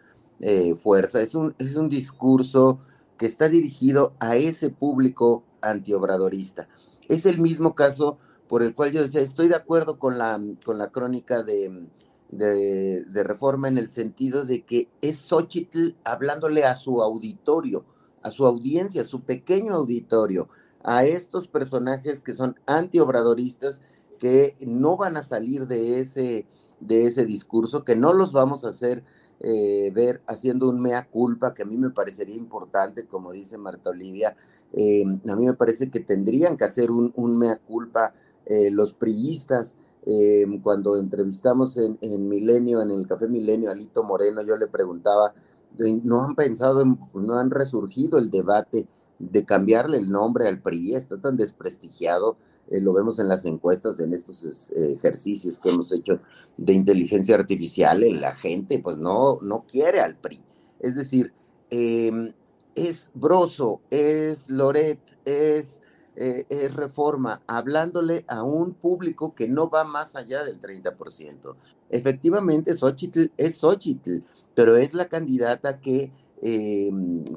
fuerza, 0.81 1.21
es 1.21 1.35
un, 1.35 1.53
es 1.59 1.75
un 1.75 1.87
discurso 1.87 2.79
que 3.19 3.27
está 3.27 3.47
dirigido 3.47 4.15
a 4.19 4.35
ese 4.35 4.71
público 4.71 5.43
antiobradorista. 5.61 6.67
Es 7.07 7.27
el 7.27 7.37
mismo 7.37 7.75
caso 7.75 8.17
por 8.47 8.63
el 8.63 8.73
cual 8.73 8.91
yo 8.91 9.03
decía, 9.03 9.21
estoy 9.21 9.49
de 9.49 9.55
acuerdo 9.55 9.99
con 9.99 10.17
la, 10.17 10.41
con 10.65 10.79
la 10.79 10.91
crónica 10.91 11.43
de 11.43 11.85
de, 12.31 13.23
reforma 13.23 13.67
en 13.67 13.77
el 13.77 13.89
sentido 13.91 14.45
de 14.45 14.63
que 14.63 14.89
es 15.01 15.17
Xochitl 15.17 15.95
hablándole 16.03 16.63
a 16.63 16.75
su 16.75 17.01
auditorio, 17.01 17.85
a 18.23 18.31
su 18.31 18.45
audiencia, 18.45 19.01
a 19.01 19.05
su 19.05 19.21
pequeño 19.21 19.73
auditorio, 19.73 20.49
a 20.83 21.05
estos 21.05 21.47
personajes 21.47 22.21
que 22.21 22.33
son 22.33 22.55
antiobradoristas, 22.65 23.81
que 24.17 24.55
no 24.65 24.97
van 24.97 25.17
a 25.17 25.23
salir 25.23 25.67
de 25.67 25.99
ese, 25.99 26.45
de 26.79 27.07
ese 27.07 27.25
discurso, 27.25 27.83
que 27.83 27.95
no 27.95 28.13
los 28.13 28.31
vamos 28.31 28.63
a 28.63 28.69
hacer 28.69 29.03
eh, 29.39 29.91
ver 29.93 30.21
haciendo 30.27 30.69
un 30.69 30.79
mea 30.79 31.07
culpa, 31.09 31.53
que 31.53 31.63
a 31.63 31.65
mí 31.65 31.75
me 31.75 31.89
parecería 31.89 32.35
importante, 32.35 33.07
como 33.07 33.31
dice 33.31 33.57
Marta 33.57 33.89
Olivia, 33.89 34.35
eh, 34.73 35.03
a 35.27 35.35
mí 35.35 35.45
me 35.45 35.53
parece 35.53 35.89
que 35.89 35.99
tendrían 35.99 36.57
que 36.57 36.65
hacer 36.65 36.91
un, 36.91 37.11
un 37.15 37.37
mea 37.39 37.57
culpa 37.57 38.13
eh, 38.45 38.69
los 38.71 38.93
priistas, 38.93 39.75
eh, 40.05 40.45
cuando 40.63 40.97
entrevistamos 40.97 41.77
en, 41.77 42.27
Milenio, 42.27 42.81
en 42.81 42.91
el 42.91 43.07
Café 43.07 43.27
Milenio, 43.27 43.71
a 43.71 43.75
Lito 43.75 44.03
Moreno, 44.03 44.41
yo 44.41 44.57
le 44.57 44.67
preguntaba, 44.67 45.33
¿no 45.77 46.23
han 46.23 46.35
pensado, 46.35 46.83
no 47.13 47.37
han 47.37 47.51
resurgido 47.51 48.17
el 48.17 48.29
debate 48.29 48.87
de 49.19 49.45
cambiarle 49.45 49.97
el 49.97 50.09
nombre 50.09 50.47
al 50.47 50.61
PRI? 50.61 50.95
Está 50.95 51.19
tan 51.19 51.37
desprestigiado, 51.37 52.37
eh, 52.69 52.81
lo 52.81 52.93
vemos 52.93 53.19
en 53.19 53.27
las 53.27 53.45
encuestas, 53.45 53.99
en 53.99 54.13
estos 54.13 54.71
ejercicios 54.71 55.59
que 55.59 55.69
hemos 55.69 55.91
hecho 55.91 56.19
de 56.57 56.73
inteligencia 56.73 57.35
artificial, 57.35 58.03
la 58.19 58.33
gente 58.33 58.79
pues 58.79 58.97
no, 58.97 59.39
no 59.41 59.65
quiere 59.67 59.99
al 59.99 60.15
PRI. 60.15 60.41
Es 60.79 60.95
decir, 60.95 61.31
em, 61.69 62.33
es 62.75 63.11
Broso, 63.13 63.81
es 63.89 64.49
Loret, 64.49 64.99
es 65.25 65.81
eh, 66.15 66.69
reforma, 66.75 67.41
hablándole 67.47 68.25
a 68.27 68.43
un 68.43 68.73
público 68.73 69.33
que 69.33 69.47
no 69.47 69.69
va 69.69 69.83
más 69.83 70.15
allá 70.15 70.43
del 70.43 70.61
30%. 70.61 71.55
Efectivamente, 71.89 72.73
Xochitl 72.73 73.31
es 73.37 73.57
Xochitl, 73.57 74.23
pero 74.53 74.75
es 74.75 74.93
la 74.93 75.05
candidata 75.07 75.79
que 75.79 76.11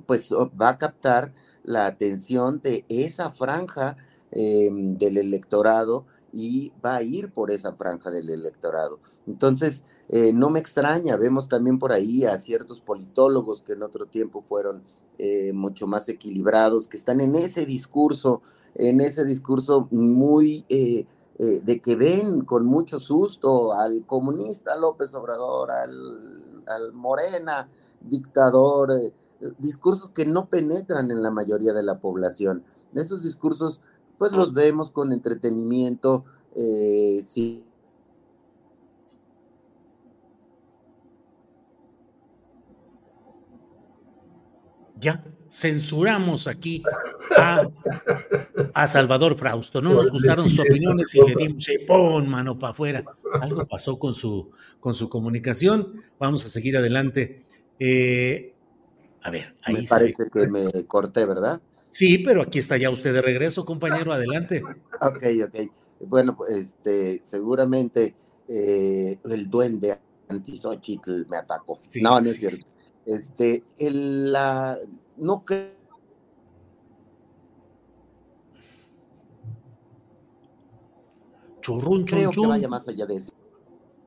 pues 0.06 0.30
va 0.32 0.70
a 0.70 0.78
captar 0.78 1.34
la 1.62 1.84
atención 1.84 2.62
de 2.62 2.86
esa 2.88 3.30
franja 3.30 3.98
del 4.32 5.18
electorado 5.18 6.06
y 6.34 6.72
va 6.84 6.96
a 6.96 7.02
ir 7.02 7.32
por 7.32 7.52
esa 7.52 7.72
franja 7.74 8.10
del 8.10 8.28
electorado. 8.28 8.98
Entonces, 9.26 9.84
eh, 10.08 10.32
no 10.32 10.50
me 10.50 10.58
extraña, 10.58 11.16
vemos 11.16 11.48
también 11.48 11.78
por 11.78 11.92
ahí 11.92 12.24
a 12.24 12.36
ciertos 12.38 12.80
politólogos 12.80 13.62
que 13.62 13.74
en 13.74 13.84
otro 13.84 14.06
tiempo 14.06 14.42
fueron 14.42 14.82
eh, 15.18 15.52
mucho 15.52 15.86
más 15.86 16.08
equilibrados, 16.08 16.88
que 16.88 16.96
están 16.96 17.20
en 17.20 17.36
ese 17.36 17.66
discurso, 17.66 18.42
en 18.74 19.00
ese 19.00 19.24
discurso 19.24 19.88
muy... 19.90 20.64
Eh, 20.68 21.06
de 21.36 21.80
que 21.80 21.96
ven 21.96 22.42
con 22.42 22.64
mucho 22.64 23.00
susto 23.00 23.72
al 23.72 24.06
comunista 24.06 24.76
López 24.76 25.12
Obrador, 25.14 25.72
al, 25.72 26.62
al 26.68 26.92
Morena, 26.92 27.68
dictador, 28.00 28.92
discursos 29.58 30.10
que 30.10 30.26
no 30.26 30.48
penetran 30.48 31.10
en 31.10 31.24
la 31.24 31.32
mayoría 31.32 31.72
de 31.72 31.82
la 31.82 31.98
población. 31.98 32.62
Esos 32.94 33.24
discursos 33.24 33.80
pues 34.18 34.32
los 34.32 34.52
vemos 34.54 34.90
con 34.90 35.12
entretenimiento, 35.12 36.24
eh, 36.56 37.22
sí. 37.26 37.64
Ya, 45.00 45.22
censuramos 45.50 46.46
aquí 46.46 46.82
a, 47.36 48.86
Salvador 48.86 49.36
Frausto. 49.36 49.82
No 49.82 49.92
nos 49.92 50.10
gustaron 50.10 50.48
sus 50.48 50.60
opiniones 50.60 51.14
y 51.14 51.20
le 51.20 51.34
dimos, 51.34 51.66
pon 51.86 52.28
mano 52.28 52.58
para 52.58 52.70
afuera. 52.70 53.04
Algo 53.40 53.66
pasó 53.66 53.98
con 53.98 54.14
su, 54.14 54.50
con 54.80 54.94
su 54.94 55.08
comunicación. 55.08 56.00
Vamos 56.18 56.44
a 56.46 56.48
seguir 56.48 56.76
adelante. 56.76 57.44
Eh, 57.78 58.54
a 59.22 59.30
ver, 59.30 59.54
ahí 59.62 59.74
Me 59.74 59.82
parece 59.88 60.24
que 60.32 60.46
me 60.48 60.86
corté, 60.86 61.26
¿verdad? 61.26 61.60
Sí, 61.94 62.18
pero 62.18 62.42
aquí 62.42 62.58
está 62.58 62.76
ya 62.76 62.90
usted 62.90 63.14
de 63.14 63.22
regreso, 63.22 63.64
compañero, 63.64 64.12
adelante. 64.12 64.64
Ok, 65.00 65.22
ok. 65.46 65.70
Bueno, 66.00 66.36
pues 66.36 66.50
este, 66.50 67.22
seguramente 67.24 68.16
eh, 68.48 69.16
el 69.24 69.48
duende 69.48 69.96
antisochitl 70.28 71.24
me 71.28 71.36
atacó. 71.36 71.78
no, 72.02 72.20
no 72.20 72.28
es 72.28 72.36
cierto. 72.36 72.66
Este, 73.06 73.62
el, 73.78 74.32
la, 74.32 74.76
no 75.18 75.44
que 75.44 75.76
Churrun, 81.60 82.04
creo 82.04 82.32
que 82.32 82.46
vaya 82.46 82.68
más 82.68 82.88
allá 82.88 83.06
de 83.06 83.14
eso, 83.14 83.32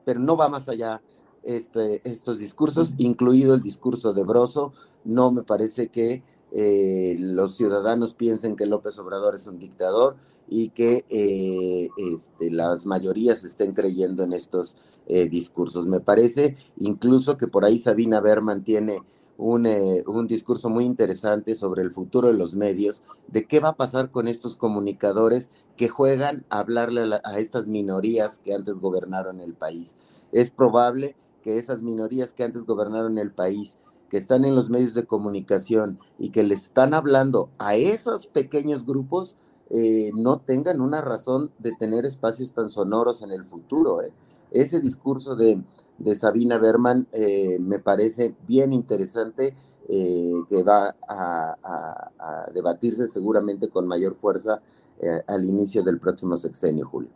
pero 0.04 0.20
no 0.20 0.36
va 0.36 0.50
más 0.50 0.68
allá 0.68 1.00
este, 1.42 2.02
estos 2.04 2.38
discursos, 2.38 2.94
incluido 2.98 3.54
el 3.54 3.62
discurso 3.62 4.12
de 4.12 4.24
Broso, 4.24 4.74
no 5.04 5.30
me 5.30 5.42
parece 5.42 5.88
que 5.88 6.22
eh, 6.52 7.16
los 7.18 7.56
ciudadanos 7.56 8.14
piensen 8.14 8.56
que 8.56 8.66
López 8.66 8.98
Obrador 8.98 9.34
es 9.34 9.46
un 9.46 9.58
dictador 9.58 10.16
y 10.48 10.70
que 10.70 11.04
eh, 11.10 11.88
este, 11.96 12.50
las 12.50 12.86
mayorías 12.86 13.44
estén 13.44 13.72
creyendo 13.72 14.22
en 14.22 14.32
estos 14.32 14.76
eh, 15.06 15.28
discursos. 15.28 15.86
Me 15.86 16.00
parece 16.00 16.56
incluso 16.78 17.36
que 17.36 17.48
por 17.48 17.64
ahí 17.64 17.78
Sabina 17.78 18.20
Berman 18.20 18.64
tiene 18.64 19.02
un, 19.36 19.68
un, 20.06 20.26
discurso 20.26 20.68
muy 20.68 20.84
interesante 20.84 21.54
sobre 21.54 21.82
el 21.82 21.92
futuro 21.92 22.26
de 22.26 22.34
los 22.34 22.56
medios, 22.56 23.02
de 23.28 23.46
qué 23.46 23.60
va 23.60 23.68
a 23.68 23.76
pasar 23.76 24.10
con 24.10 24.26
estos 24.26 24.56
comunicadores 24.56 25.48
que 25.76 25.88
juegan 25.88 26.44
a 26.50 26.58
hablarle 26.58 27.02
a, 27.14 27.20
a 27.22 27.38
estas 27.38 27.68
minorías 27.68 28.40
que 28.40 28.52
antes 28.52 28.80
gobernaron 28.80 29.40
el 29.40 29.54
país. 29.54 29.94
Es 30.32 30.50
probable 30.50 31.14
que 31.42 31.58
esas 31.58 31.82
minorías 31.82 32.32
que 32.32 32.42
antes 32.42 32.64
gobernaron 32.64 33.16
el 33.18 33.30
país 33.30 33.78
que 34.08 34.16
están 34.16 34.44
en 34.44 34.54
los 34.54 34.70
medios 34.70 34.94
de 34.94 35.04
comunicación 35.04 35.98
y 36.18 36.30
que 36.30 36.42
les 36.42 36.64
están 36.64 36.94
hablando 36.94 37.50
a 37.58 37.74
esos 37.74 38.26
pequeños 38.26 38.86
grupos, 38.86 39.36
eh, 39.70 40.10
no 40.14 40.40
tengan 40.40 40.80
una 40.80 41.02
razón 41.02 41.52
de 41.58 41.72
tener 41.72 42.06
espacios 42.06 42.54
tan 42.54 42.70
sonoros 42.70 43.20
en 43.22 43.32
el 43.32 43.44
futuro. 43.44 44.02
Eh. 44.02 44.12
Ese 44.50 44.80
discurso 44.80 45.36
de, 45.36 45.62
Sabina 46.14 46.58
Berman 46.58 47.06
eh, 47.12 47.58
me 47.60 47.78
parece 47.78 48.34
bien 48.46 48.72
interesante, 48.72 49.54
que 49.88 50.62
va 50.64 50.94
a, 51.08 52.50
debatirse 52.52 53.08
seguramente 53.08 53.70
con 53.70 53.88
mayor 53.88 54.14
fuerza 54.16 54.60
al 55.26 55.44
inicio 55.46 55.82
del 55.82 55.98
próximo 55.98 56.36
sexenio, 56.36 56.86
Julio. 56.86 57.08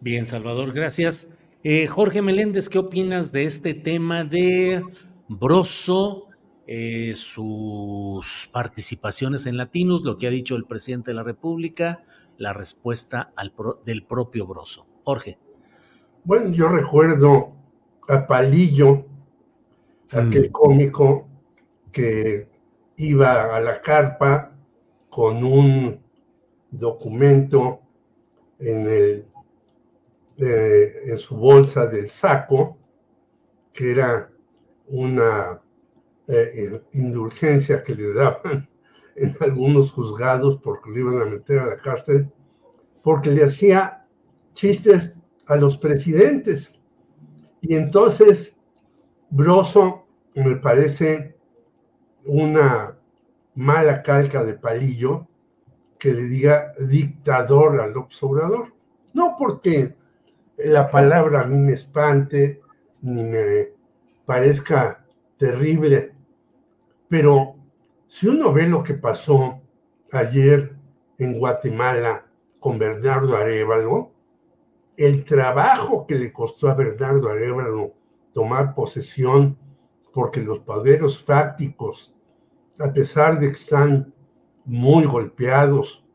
Bien, 0.00 0.26
Salvador, 0.26 0.72
gracias. 0.72 1.28
Jorge 1.90 2.22
Meléndez, 2.22 2.70
¿qué 2.70 2.78
opinas 2.78 3.30
de 3.30 3.44
este 3.44 3.74
tema 3.74 4.24
de 4.24 4.82
Broso, 5.28 6.28
eh, 6.66 7.14
sus 7.14 8.48
participaciones 8.52 9.46
en 9.46 9.56
Latinos, 9.56 10.02
lo 10.02 10.16
que 10.16 10.26
ha 10.26 10.30
dicho 10.30 10.56
el 10.56 10.64
presidente 10.64 11.10
de 11.10 11.14
la 11.14 11.24
República, 11.24 12.02
la 12.38 12.52
respuesta 12.52 13.32
del 13.84 14.04
propio 14.04 14.46
Broso. 14.46 14.86
Jorge. 15.04 15.38
Bueno, 16.24 16.50
yo 16.50 16.68
recuerdo 16.68 17.52
a 18.08 18.26
Palillo, 18.26 19.06
aquel 20.10 20.50
mm. 20.50 20.52
cómico 20.52 21.28
que 21.90 22.48
iba 22.96 23.56
a 23.56 23.60
la 23.60 23.80
carpa 23.80 24.52
con 25.08 25.44
un 25.44 26.00
documento 26.70 27.80
en, 28.58 28.88
el, 28.88 29.26
eh, 30.38 31.02
en 31.06 31.18
su 31.18 31.36
bolsa 31.36 31.86
del 31.86 32.08
saco, 32.08 32.78
que 33.72 33.90
era 33.90 34.31
una 34.88 35.60
eh, 36.28 36.82
indulgencia 36.92 37.82
que 37.82 37.94
le 37.94 38.12
daban 38.14 38.68
en 39.16 39.36
algunos 39.40 39.92
juzgados 39.92 40.56
porque 40.58 40.90
le 40.90 41.00
iban 41.00 41.20
a 41.20 41.24
meter 41.24 41.58
a 41.58 41.66
la 41.66 41.76
cárcel, 41.76 42.30
porque 43.02 43.30
le 43.30 43.44
hacía 43.44 44.06
chistes 44.52 45.14
a 45.46 45.56
los 45.56 45.76
presidentes. 45.76 46.78
Y 47.60 47.74
entonces, 47.74 48.56
Broso 49.30 50.06
me 50.34 50.56
parece 50.56 51.36
una 52.24 52.98
mala 53.54 54.02
calca 54.02 54.44
de 54.44 54.54
palillo 54.54 55.28
que 55.98 56.12
le 56.12 56.22
diga 56.24 56.72
dictador 56.78 57.80
al 57.80 57.96
observador. 57.96 58.74
No 59.12 59.36
porque 59.38 59.94
la 60.56 60.90
palabra 60.90 61.42
a 61.42 61.46
mí 61.46 61.58
me 61.58 61.74
espante, 61.74 62.60
ni 63.02 63.24
me 63.24 63.72
parezca 64.32 65.04
terrible, 65.36 66.14
pero 67.06 67.54
si 68.06 68.28
uno 68.28 68.50
ve 68.50 68.66
lo 68.66 68.82
que 68.82 68.94
pasó 68.94 69.60
ayer 70.10 70.74
en 71.18 71.38
Guatemala 71.38 72.26
con 72.58 72.78
Bernardo 72.78 73.36
Arevalo, 73.36 74.10
el 74.96 75.24
trabajo 75.24 76.06
que 76.06 76.14
le 76.14 76.32
costó 76.32 76.70
a 76.70 76.74
Bernardo 76.74 77.28
Arevalo 77.28 77.92
tomar 78.32 78.74
posesión, 78.74 79.58
porque 80.14 80.40
los 80.40 80.60
poderes 80.60 81.18
fácticos, 81.18 82.14
a 82.78 82.90
pesar 82.90 83.38
de 83.38 83.48
que 83.48 83.52
están 83.52 84.14
muy 84.64 85.04
golpeados 85.04 86.06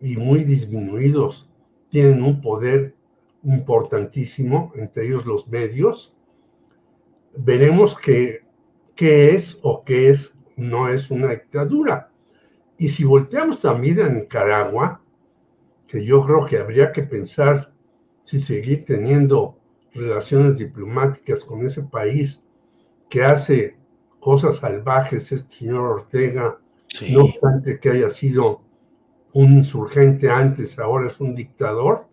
y 0.00 0.16
muy 0.16 0.44
disminuidos, 0.44 1.50
tienen 1.88 2.22
un 2.22 2.40
poder 2.40 2.94
importantísimo, 3.42 4.70
entre 4.76 5.08
ellos 5.08 5.26
los 5.26 5.48
medios, 5.48 6.15
veremos 7.36 7.96
qué, 7.96 8.40
qué 8.94 9.34
es 9.34 9.58
o 9.62 9.84
qué 9.84 10.10
es, 10.10 10.34
no 10.56 10.88
es 10.88 11.10
una 11.10 11.28
dictadura. 11.28 12.10
Y 12.78 12.88
si 12.88 13.04
volteamos 13.04 13.60
también 13.60 14.00
a 14.00 14.08
Nicaragua, 14.08 15.02
que 15.86 16.04
yo 16.04 16.24
creo 16.24 16.44
que 16.44 16.58
habría 16.58 16.92
que 16.92 17.02
pensar 17.02 17.72
si 18.22 18.40
seguir 18.40 18.84
teniendo 18.84 19.58
relaciones 19.94 20.58
diplomáticas 20.58 21.44
con 21.44 21.64
ese 21.64 21.82
país 21.84 22.42
que 23.08 23.22
hace 23.22 23.76
cosas 24.18 24.56
salvajes, 24.56 25.30
este 25.30 25.54
señor 25.54 25.84
Ortega, 25.84 26.58
no 27.08 27.24
obstante 27.24 27.78
que 27.78 27.90
haya 27.90 28.10
sido 28.10 28.62
un 29.32 29.52
insurgente 29.52 30.28
antes, 30.28 30.78
ahora 30.78 31.06
es 31.06 31.20
un 31.20 31.34
dictador, 31.34 32.08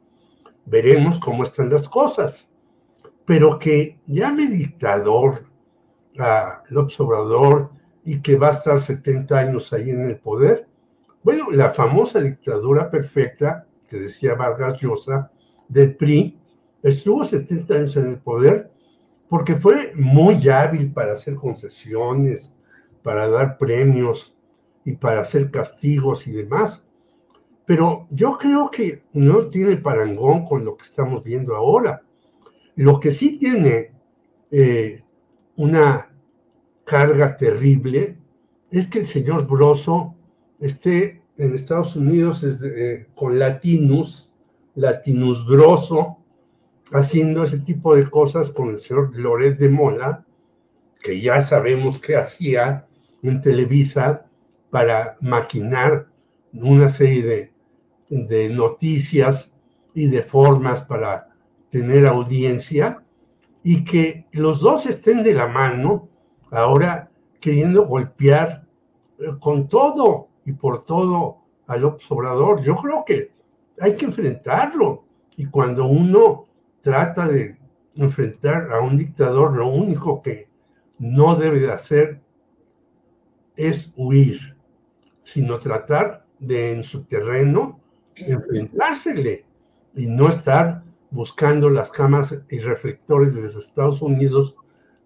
veremos 0.66 1.20
cómo 1.20 1.44
están 1.44 1.70
las 1.70 1.90
cosas 1.90 2.50
pero 3.26 3.58
que 3.58 4.00
llame 4.08 4.48
dictador 4.48 5.46
a 6.20 6.64
López 6.70 7.00
Obrador 7.00 7.72
y 8.06 8.22
que 8.22 8.36
va 8.36 8.48
a 8.48 8.52
estar 8.52 8.80
70 8.80 9.38
años 9.38 9.72
ahí 9.74 9.90
en 9.90 10.02
el 10.02 10.18
poder. 10.18 10.68
Bueno, 11.24 11.50
la 11.52 11.70
famosa 11.70 12.20
dictadura 12.20 12.90
perfecta 12.90 13.66
que 13.88 13.98
decía 13.98 14.36
Vargas 14.36 14.80
Llosa 14.82 15.32
del 15.70 15.96
PRI 15.96 16.38
estuvo 16.82 17.24
70 17.24 17.74
años 17.74 17.98
en 17.98 18.08
el 18.08 18.18
poder 18.18 18.72
porque 19.30 19.56
fue 19.56 19.94
muy 19.96 20.48
hábil 20.50 20.92
para 20.92 21.14
hacer 21.14 21.36
concesiones, 21.36 22.56
para 23.02 23.28
dar 23.30 23.58
premios 23.58 24.36
y 24.86 24.94
para 24.96 25.22
hacer 25.22 25.50
castigos 25.50 26.28
y 26.28 26.34
demás. 26.34 26.86
Pero 27.66 28.08
yo 28.10 28.38
creo 28.38 28.70
que 28.70 29.04
no 29.14 29.48
tiene 29.48 29.78
parangón 29.78 30.46
con 30.46 30.66
lo 30.66 30.76
que 30.76 30.84
estamos 30.84 31.24
viendo 31.24 31.56
ahora. 31.56 32.04
Lo 32.76 33.00
que 33.00 33.12
sí 33.12 33.38
tiene 33.38 33.92
eh, 34.52 35.04
una 35.56 36.10
carga 36.84 37.38
terrible 37.38 38.18
es 38.72 38.88
que 38.88 39.00
el 39.00 39.06
señor 39.06 39.48
Broso 39.48 40.16
esté 40.60 41.22
en 41.38 41.54
Estados 41.54 41.96
Unidos 41.96 42.44
eh, 42.44 43.08
con 43.16 43.38
Latinus, 43.38 44.34
Latinus 44.76 45.46
Broso, 45.46 46.18
haciendo 46.92 47.44
ese 47.44 47.60
tipo 47.60 47.96
de 47.96 48.10
cosas 48.10 48.52
con 48.52 48.70
el 48.70 48.78
señor 48.78 49.16
Loret 49.16 49.58
de 49.58 49.70
Mola, 49.70 50.26
que 51.02 51.20
ya 51.20 51.42
sabemos 51.42 52.00
que 52.00 52.16
hacía 52.16 52.88
en 53.22 53.42
Televisa 53.42 54.26
para 54.70 55.18
maquinar 55.22 56.08
una 56.54 56.90
serie 56.90 57.52
de 58.10 58.50
noticias 58.50 59.54
y 59.94 60.08
de 60.08 60.22
formas 60.24 60.82
para 60.82 61.33
tener 61.74 62.06
audiencia, 62.06 63.04
y 63.64 63.84
que 63.84 64.28
los 64.34 64.60
dos 64.62 64.86
estén 64.86 65.24
de 65.24 65.34
la 65.34 65.48
mano 65.48 66.08
ahora 66.52 67.10
queriendo 67.40 67.88
golpear 67.88 68.64
eh, 69.18 69.32
con 69.40 69.68
todo 69.68 70.28
y 70.46 70.52
por 70.52 70.86
todo 70.86 71.40
al 71.66 71.84
observador. 71.84 72.62
Yo 72.62 72.76
creo 72.76 73.04
que 73.04 73.32
hay 73.80 73.96
que 73.96 74.06
enfrentarlo. 74.06 75.06
Y 75.36 75.48
cuando 75.48 75.88
uno 75.88 76.46
trata 76.82 77.28
de 77.28 77.58
enfrentar 77.96 78.72
a 78.72 78.80
un 78.80 78.96
dictador, 78.96 79.56
lo 79.58 79.68
único 79.68 80.22
que 80.22 80.50
no 81.00 81.36
debe 81.36 81.60
de 81.60 81.72
hacer 81.72 82.22
es 83.56 83.92
huir, 83.96 84.56
sino 85.24 85.58
tratar 85.58 86.24
de 86.38 86.74
en 86.74 86.84
su 86.84 87.06
terreno 87.06 87.80
enfrentársele 88.16 89.44
y 89.96 90.06
no 90.06 90.30
estar 90.30 90.84
buscando 91.14 91.70
las 91.70 91.92
camas 91.92 92.36
y 92.50 92.58
reflectores 92.58 93.36
de 93.36 93.44
los 93.44 93.56
Estados 93.56 94.02
Unidos 94.02 94.56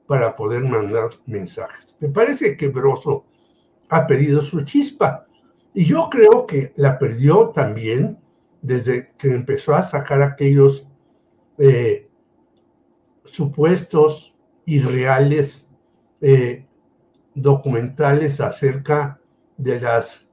para 0.08 0.36
poder 0.38 0.64
mandar 0.64 1.10
mensajes. 1.26 1.98
Me 2.00 2.08
parece 2.08 2.56
que 2.56 2.70
Broso 2.70 3.26
ha 3.90 4.08
perdido 4.08 4.42
su 4.42 4.62
chispa 4.62 5.28
y 5.74 5.84
yo 5.84 6.08
creo 6.10 6.46
que 6.46 6.72
la 6.78 6.98
perdió 6.98 7.50
también 7.50 8.18
desde 8.62 9.12
que 9.18 9.34
empezó 9.34 9.76
a 9.76 9.82
sacar 9.82 10.22
aquellos 10.22 10.88
eh, 11.58 12.10
supuestos 13.26 14.34
irreales 14.66 15.70
eh, 16.22 16.66
documentales 17.36 18.40
acerca 18.40 19.20
de 19.58 19.82
las 19.82 20.28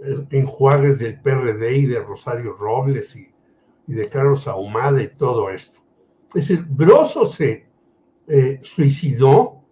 eh, 0.00 0.26
enjuagues 0.30 0.98
del 0.98 1.20
PRD 1.20 1.76
y 1.76 1.86
de 1.86 2.00
Rosario 2.00 2.54
Robles 2.54 3.14
y 3.14 3.31
y 3.92 3.94
de 3.94 4.08
Carlos 4.08 4.48
Ahumada 4.48 5.02
y 5.02 5.08
todo 5.08 5.50
esto. 5.50 5.80
Es 6.28 6.48
decir, 6.48 6.64
Broso 6.66 7.26
se 7.26 7.66
eh, 8.26 8.58
suicidó 8.62 9.62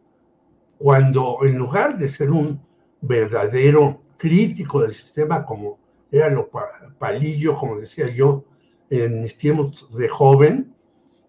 cuando 0.77 1.39
en 1.43 1.57
lugar 1.57 1.97
de 1.97 2.07
ser 2.07 2.31
un 2.31 2.61
verdadero 3.01 4.03
crítico 4.19 4.83
del 4.83 4.93
sistema 4.93 5.43
como 5.43 5.79
era 6.13 6.29
lo 6.29 6.51
palillo, 6.99 7.55
como 7.55 7.79
decía 7.79 8.09
yo, 8.09 8.45
en 8.91 9.23
mis 9.23 9.39
tiempos 9.39 9.97
de 9.97 10.09
joven, 10.09 10.75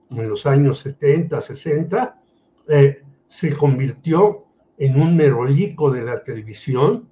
en 0.10 0.28
los 0.28 0.46
años 0.46 0.80
70, 0.80 1.40
60, 1.40 2.22
eh, 2.68 3.04
se 3.28 3.56
convirtió 3.56 4.40
en 4.78 5.00
un 5.00 5.16
merolico 5.16 5.92
de 5.92 6.02
la 6.02 6.22
televisión 6.22 7.08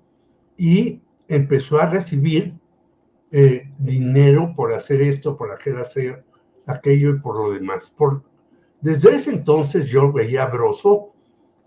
y 0.58 1.00
empezó 1.30 1.80
a 1.80 1.86
recibir 1.86 2.56
eh, 3.32 3.70
dinero 3.78 4.54
por 4.56 4.74
hacer 4.74 5.02
esto, 5.02 5.38
por 5.38 5.52
hacer 5.52 6.24
aquello 6.66 7.12
y 7.12 7.20
por 7.20 7.38
lo 7.38 7.54
demás. 7.54 7.90
Por, 7.90 8.24
desde 8.82 9.16
ese 9.16 9.32
entonces 9.32 9.88
yo 9.88 10.12
veía 10.12 10.44
a 10.44 10.48
Broso 10.48 11.14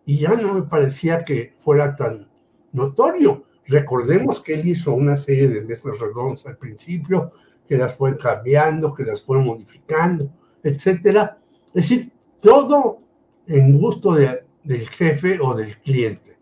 y 0.05 0.19
ya 0.19 0.35
no 0.35 0.55
me 0.55 0.63
parecía 0.63 1.25
que 1.25 1.55
fuera 1.59 1.95
tan 1.95 2.29
notorio. 2.73 3.45
Recordemos 3.67 4.41
que 4.41 4.55
él 4.55 4.67
hizo 4.67 4.93
una 4.93 5.15
serie 5.15 5.49
de 5.49 5.63
mesas 5.63 5.99
redondas 6.01 6.47
al 6.47 6.57
principio, 6.57 7.31
que 7.67 7.77
las 7.77 7.95
fue 7.95 8.17
cambiando, 8.17 8.93
que 8.93 9.05
las 9.05 9.23
fue 9.23 9.39
modificando, 9.39 10.33
etcétera. 10.63 11.39
Es 11.67 11.89
decir, 11.89 12.11
todo 12.41 12.99
en 13.47 13.79
gusto 13.79 14.15
del 14.15 14.89
jefe 14.89 15.39
o 15.41 15.55
del 15.55 15.77
cliente. 15.79 16.37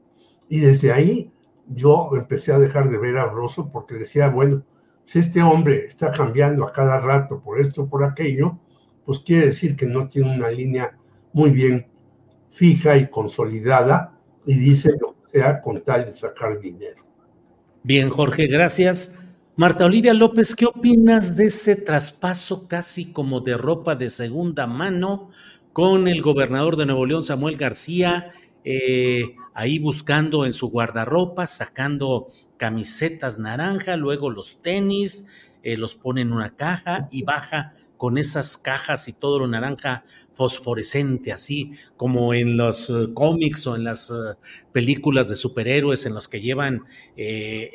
Y 0.49 0.61
desde 0.61 0.93
ahí 0.93 1.31
yo 1.69 2.11
empecé 2.15 2.53
a 2.53 2.59
dejar 2.59 2.91
de 2.91 2.99
ver 2.99 3.19
a 3.19 3.27
Broso 3.27 3.71
porque 3.71 3.95
decía, 3.95 4.29
bueno, 4.29 4.65
si 5.11 5.19
este 5.19 5.43
hombre 5.43 5.87
está 5.87 6.13
cambiando 6.13 6.65
a 6.65 6.73
cada 6.73 7.01
rato 7.01 7.43
por 7.43 7.61
esto, 7.61 7.89
por 7.89 8.05
aquello, 8.05 8.61
pues 9.05 9.19
quiere 9.19 9.47
decir 9.47 9.75
que 9.75 9.85
no 9.85 10.07
tiene 10.07 10.33
una 10.33 10.53
línea 10.53 10.97
muy 11.33 11.51
bien 11.51 11.89
fija 12.49 12.97
y 12.97 13.11
consolidada 13.11 14.17
y 14.47 14.55
dice 14.55 14.93
lo 15.01 15.17
que 15.21 15.31
sea 15.33 15.61
con 15.61 15.83
tal 15.83 16.05
de 16.05 16.13
sacar 16.13 16.61
dinero. 16.61 17.05
Bien, 17.83 18.09
Jorge, 18.09 18.47
gracias. 18.47 19.13
Marta 19.57 19.85
Olivia 19.85 20.15
López, 20.15 20.55
¿qué 20.55 20.67
opinas 20.67 21.35
de 21.35 21.47
ese 21.47 21.75
traspaso 21.75 22.69
casi 22.69 23.13
como 23.13 23.41
de 23.41 23.57
ropa 23.57 23.97
de 23.97 24.11
segunda 24.11 24.69
mano 24.69 25.31
con 25.73 26.07
el 26.07 26.23
gobernador 26.23 26.77
de 26.77 26.87
Nuevo 26.87 27.05
León, 27.05 27.25
Samuel 27.25 27.57
García, 27.57 28.31
eh, 28.63 29.35
ahí 29.55 29.81
buscando 29.81 30.47
en 30.47 30.53
su 30.53 30.71
guardarropa, 30.71 31.49
sacando 31.49 32.29
camisetas 32.61 33.39
naranja, 33.39 33.97
luego 33.97 34.29
los 34.29 34.61
tenis, 34.61 35.29
eh, 35.63 35.79
los 35.79 35.95
pone 35.95 36.21
en 36.21 36.31
una 36.31 36.57
caja 36.57 37.09
y 37.11 37.23
baja 37.23 37.75
con 37.97 38.19
esas 38.19 38.59
cajas 38.59 39.09
y 39.09 39.15
todo 39.15 39.39
lo 39.39 39.47
naranja 39.47 40.05
fosforescente, 40.35 41.33
así 41.33 41.73
como 41.97 42.35
en 42.35 42.59
los 42.59 42.91
eh, 42.91 43.09
cómics 43.15 43.67
o 43.67 43.77
en 43.77 43.85
las 43.85 44.13
películas 44.73 45.31
de 45.31 45.37
superhéroes 45.37 46.05
en 46.05 46.13
los 46.13 46.29
que 46.29 46.43
llevan 46.43 46.85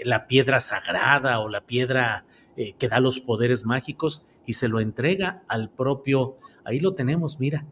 la 0.04 0.28
piedra 0.28 0.60
sagrada 0.60 1.40
o 1.40 1.50
la 1.50 1.66
piedra 1.66 2.26
que 2.56 2.88
da 2.88 3.00
los 3.00 3.20
poderes 3.20 3.66
mágicos 3.66 4.24
y 4.46 4.54
se 4.54 4.68
lo 4.68 4.80
entrega 4.80 5.44
al 5.48 5.72
propio, 5.72 6.36
ahí 6.64 6.80
lo 6.80 6.94
tenemos, 6.94 7.40
mira, 7.40 7.66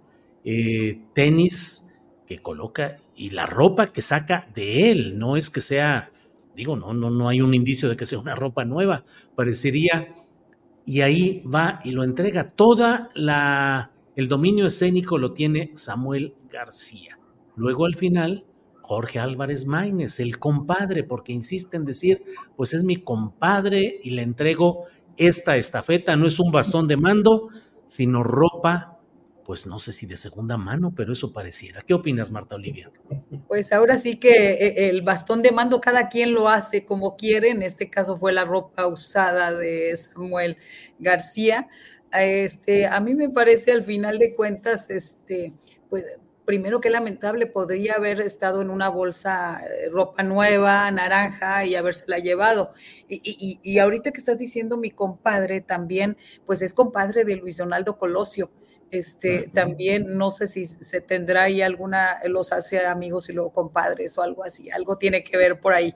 tenis 1.14 1.94
que 2.26 2.40
coloca 2.40 2.98
y 3.16 3.30
la 3.30 3.46
ropa 3.46 3.88
que 3.88 4.02
saca 4.02 4.48
de 4.56 4.92
él, 4.92 5.20
no 5.20 5.38
es 5.38 5.50
que 5.50 5.62
sea, 5.62 6.13
digo, 6.56 6.76
no, 6.76 6.94
no, 6.94 7.10
no 7.10 7.30
hay 7.30 7.42
un 7.42 7.54
indicio 7.54 7.90
de 7.90 7.96
que 7.96 8.06
sea 8.06 8.20
una 8.20 8.36
ropa 8.36 8.66
nueva, 8.66 9.04
parecería, 9.36 10.14
y 10.86 11.02
ahí 11.02 11.44
va 11.44 11.80
y 11.84 11.92
lo 11.92 12.04
entrega. 12.04 12.48
Toda 12.48 13.10
la, 13.16 13.92
el 14.16 14.28
dominio 14.28 14.68
escénico 14.68 15.18
lo 15.18 15.34
tiene 15.34 15.72
Samuel 15.76 16.36
García. 16.52 17.20
Luego 17.56 17.86
al 17.86 17.96
final, 17.96 18.46
Jorge 18.82 19.20
Álvarez 19.20 19.66
Maínez, 19.66 20.20
el 20.20 20.40
compadre, 20.40 21.04
porque 21.04 21.32
insiste 21.32 21.78
en 21.78 21.86
decir, 21.86 22.24
pues 22.56 22.74
es 22.74 22.84
mi 22.84 22.98
compadre 22.98 24.00
y 24.04 24.12
le 24.12 24.24
entrego 24.24 24.84
esta 25.18 25.58
estafeta, 25.58 26.16
no 26.18 26.28
es 26.28 26.40
un 26.40 26.52
bastón 26.52 26.88
de 26.88 26.98
mando, 26.98 27.48
sino 27.86 28.24
ropa 28.24 28.93
pues 29.44 29.66
no 29.66 29.80
sé 29.80 29.94
si 29.94 30.06
de 30.06 30.18
segunda 30.18 30.58
mano, 30.58 30.94
pero 30.96 31.14
eso 31.14 31.34
pareciera. 31.34 31.82
¿Qué 31.82 31.94
opinas, 31.94 32.32
Marta 32.32 32.56
Olivia? 32.56 32.92
Pues 33.48 33.72
ahora 33.72 33.98
sí 33.98 34.18
que 34.18 34.30
eh, 34.30 34.90
el 34.90 35.02
bastón 35.02 35.42
de 35.42 35.52
mando 35.52 35.82
cada 35.82 36.10
quien 36.10 36.34
lo 36.34 36.50
hace 36.50 36.86
como 36.86 37.16
quiere. 37.16 37.50
En 37.50 37.62
este 37.62 37.90
caso 37.90 38.16
fue 38.18 38.34
la 38.34 38.46
ropa 38.46 38.88
usada 38.88 39.52
de 39.54 39.96
Samuel 39.96 40.58
García. 41.00 41.68
Este, 42.12 42.86
a 42.88 43.00
mí 43.00 43.16
me 43.16 43.30
parece 43.30 43.72
al 43.72 43.84
final 43.84 44.20
de 44.20 44.36
cuentas, 44.36 44.90
este, 44.90 45.54
pues 45.90 46.06
primero 46.46 46.82
que 46.82 46.90
lamentable, 46.90 47.48
podría 47.48 47.96
haber 47.96 48.22
estado 48.22 48.62
en 48.62 48.70
una 48.70 48.90
bolsa 48.90 49.62
eh, 49.66 49.90
ropa 49.90 50.24
nueva, 50.24 50.90
naranja, 50.92 51.66
y 51.66 51.76
habérsela 51.76 52.20
llevado. 52.20 52.72
Y, 53.08 53.22
y, 53.24 53.60
y, 53.64 53.80
ahorita 53.80 54.12
que 54.12 54.20
estás 54.20 54.40
diciendo 54.40 54.78
mi 54.78 54.92
compadre 54.92 55.62
también, 55.62 56.18
pues 56.46 56.62
es 56.62 56.74
compadre 56.74 57.24
de 57.24 57.38
Luis 57.38 57.58
Donaldo 57.58 57.98
Colosio. 57.98 58.52
Este, 58.94 59.50
también 59.52 60.20
no 60.20 60.30
sé 60.30 60.46
si 60.46 60.66
se 60.66 61.02
tendrá 61.02 61.46
ahí 61.46 61.64
alguna, 61.64 62.20
los 62.28 62.54
hace 62.54 62.86
amigos 62.86 63.28
y 63.28 63.34
luego 63.34 63.52
compadres 63.52 64.16
o 64.20 64.22
algo 64.22 64.44
así, 64.44 64.70
algo 64.70 65.00
tiene 65.00 65.24
que 65.24 65.36
ver 65.36 65.60
por 65.60 65.74
ahí. 65.74 65.96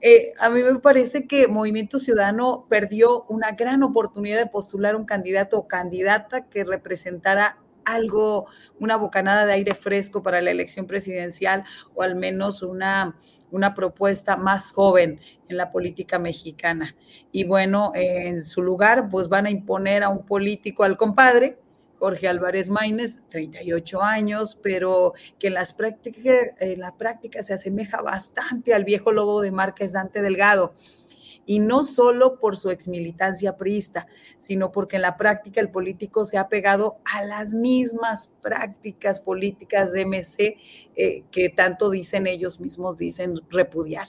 Eh, 0.00 0.32
a 0.38 0.48
mí 0.48 0.62
me 0.62 0.78
parece 0.78 1.26
que 1.26 1.48
Movimiento 1.48 1.98
Ciudadano 1.98 2.66
perdió 2.68 3.24
una 3.24 3.50
gran 3.50 3.82
oportunidad 3.82 4.38
de 4.38 4.46
postular 4.46 4.94
un 4.94 5.06
candidato 5.06 5.58
o 5.58 5.66
candidata 5.66 6.48
que 6.48 6.62
representara 6.62 7.58
algo, 7.84 8.46
una 8.78 8.94
bocanada 8.94 9.44
de 9.44 9.54
aire 9.54 9.74
fresco 9.74 10.22
para 10.22 10.40
la 10.40 10.52
elección 10.52 10.86
presidencial 10.86 11.64
o 11.96 12.02
al 12.02 12.14
menos 12.14 12.62
una, 12.62 13.16
una 13.50 13.74
propuesta 13.74 14.36
más 14.36 14.70
joven 14.70 15.18
en 15.48 15.56
la 15.56 15.72
política 15.72 16.20
mexicana. 16.20 16.94
Y 17.32 17.42
bueno, 17.42 17.90
en 17.94 18.40
su 18.40 18.62
lugar, 18.62 19.08
pues 19.08 19.28
van 19.28 19.46
a 19.46 19.50
imponer 19.50 20.04
a 20.04 20.10
un 20.10 20.24
político, 20.24 20.84
al 20.84 20.96
compadre, 20.96 21.58
Jorge 22.00 22.28
Álvarez 22.28 22.70
Maínez, 22.70 23.22
38 23.28 24.02
años, 24.02 24.58
pero 24.60 25.12
que 25.38 25.48
en, 25.48 25.54
las 25.54 25.74
prácticas, 25.74 26.24
en 26.58 26.80
la 26.80 26.96
práctica 26.96 27.42
se 27.42 27.52
asemeja 27.52 28.00
bastante 28.00 28.72
al 28.72 28.84
viejo 28.84 29.12
lobo 29.12 29.42
de 29.42 29.50
Márquez 29.50 29.92
Dante 29.92 30.22
Delgado. 30.22 30.74
y 31.46 31.58
no 31.58 31.84
solo 31.84 32.38
por 32.38 32.56
su 32.56 32.70
exmilitancia 32.70 33.56
priista, 33.56 34.06
sino 34.36 34.70
porque 34.70 34.96
en 34.96 35.02
la 35.02 35.16
práctica 35.16 35.60
el 35.60 35.70
político 35.70 36.24
se 36.24 36.38
ha 36.38 36.48
pegado 36.48 36.98
a 37.04 37.24
las 37.24 37.54
mismas 37.54 38.30
prácticas 38.40 39.20
políticas 39.20 39.92
de 39.92 40.06
MC 40.06 40.56
eh, 40.94 41.24
que 41.32 41.48
tanto 41.48 41.90
dicen 41.90 42.26
ellos 42.26 42.60
mismos, 42.60 42.98
dicen 42.98 43.40
repudiar. 43.50 44.08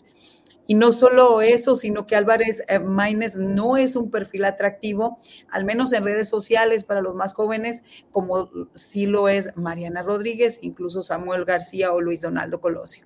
Y 0.72 0.76
no 0.76 0.94
solo 0.94 1.42
eso, 1.42 1.76
sino 1.76 2.08
que 2.08 2.16
Álvarez 2.16 2.64
eh, 2.70 2.80
no 2.80 3.76
es 3.76 3.98
un 3.98 4.10
perfil 4.10 4.46
atractivo, 4.46 5.20
al 5.50 5.66
menos 5.66 5.92
en 5.92 6.06
redes 6.06 6.30
sociales 6.30 6.86
para 6.86 7.02
los 7.02 7.14
más 7.14 7.34
jóvenes, 7.34 7.84
como 8.10 8.50
sí 8.74 9.06
lo 9.06 9.28
es 9.28 9.50
Mariana 9.58 10.02
Rodríguez, 10.02 10.60
incluso 10.62 11.04
Samuel 11.04 11.44
García 11.44 11.92
o 11.92 12.00
Luis 12.00 12.22
Donaldo 12.22 12.62
Colosio. 12.62 13.06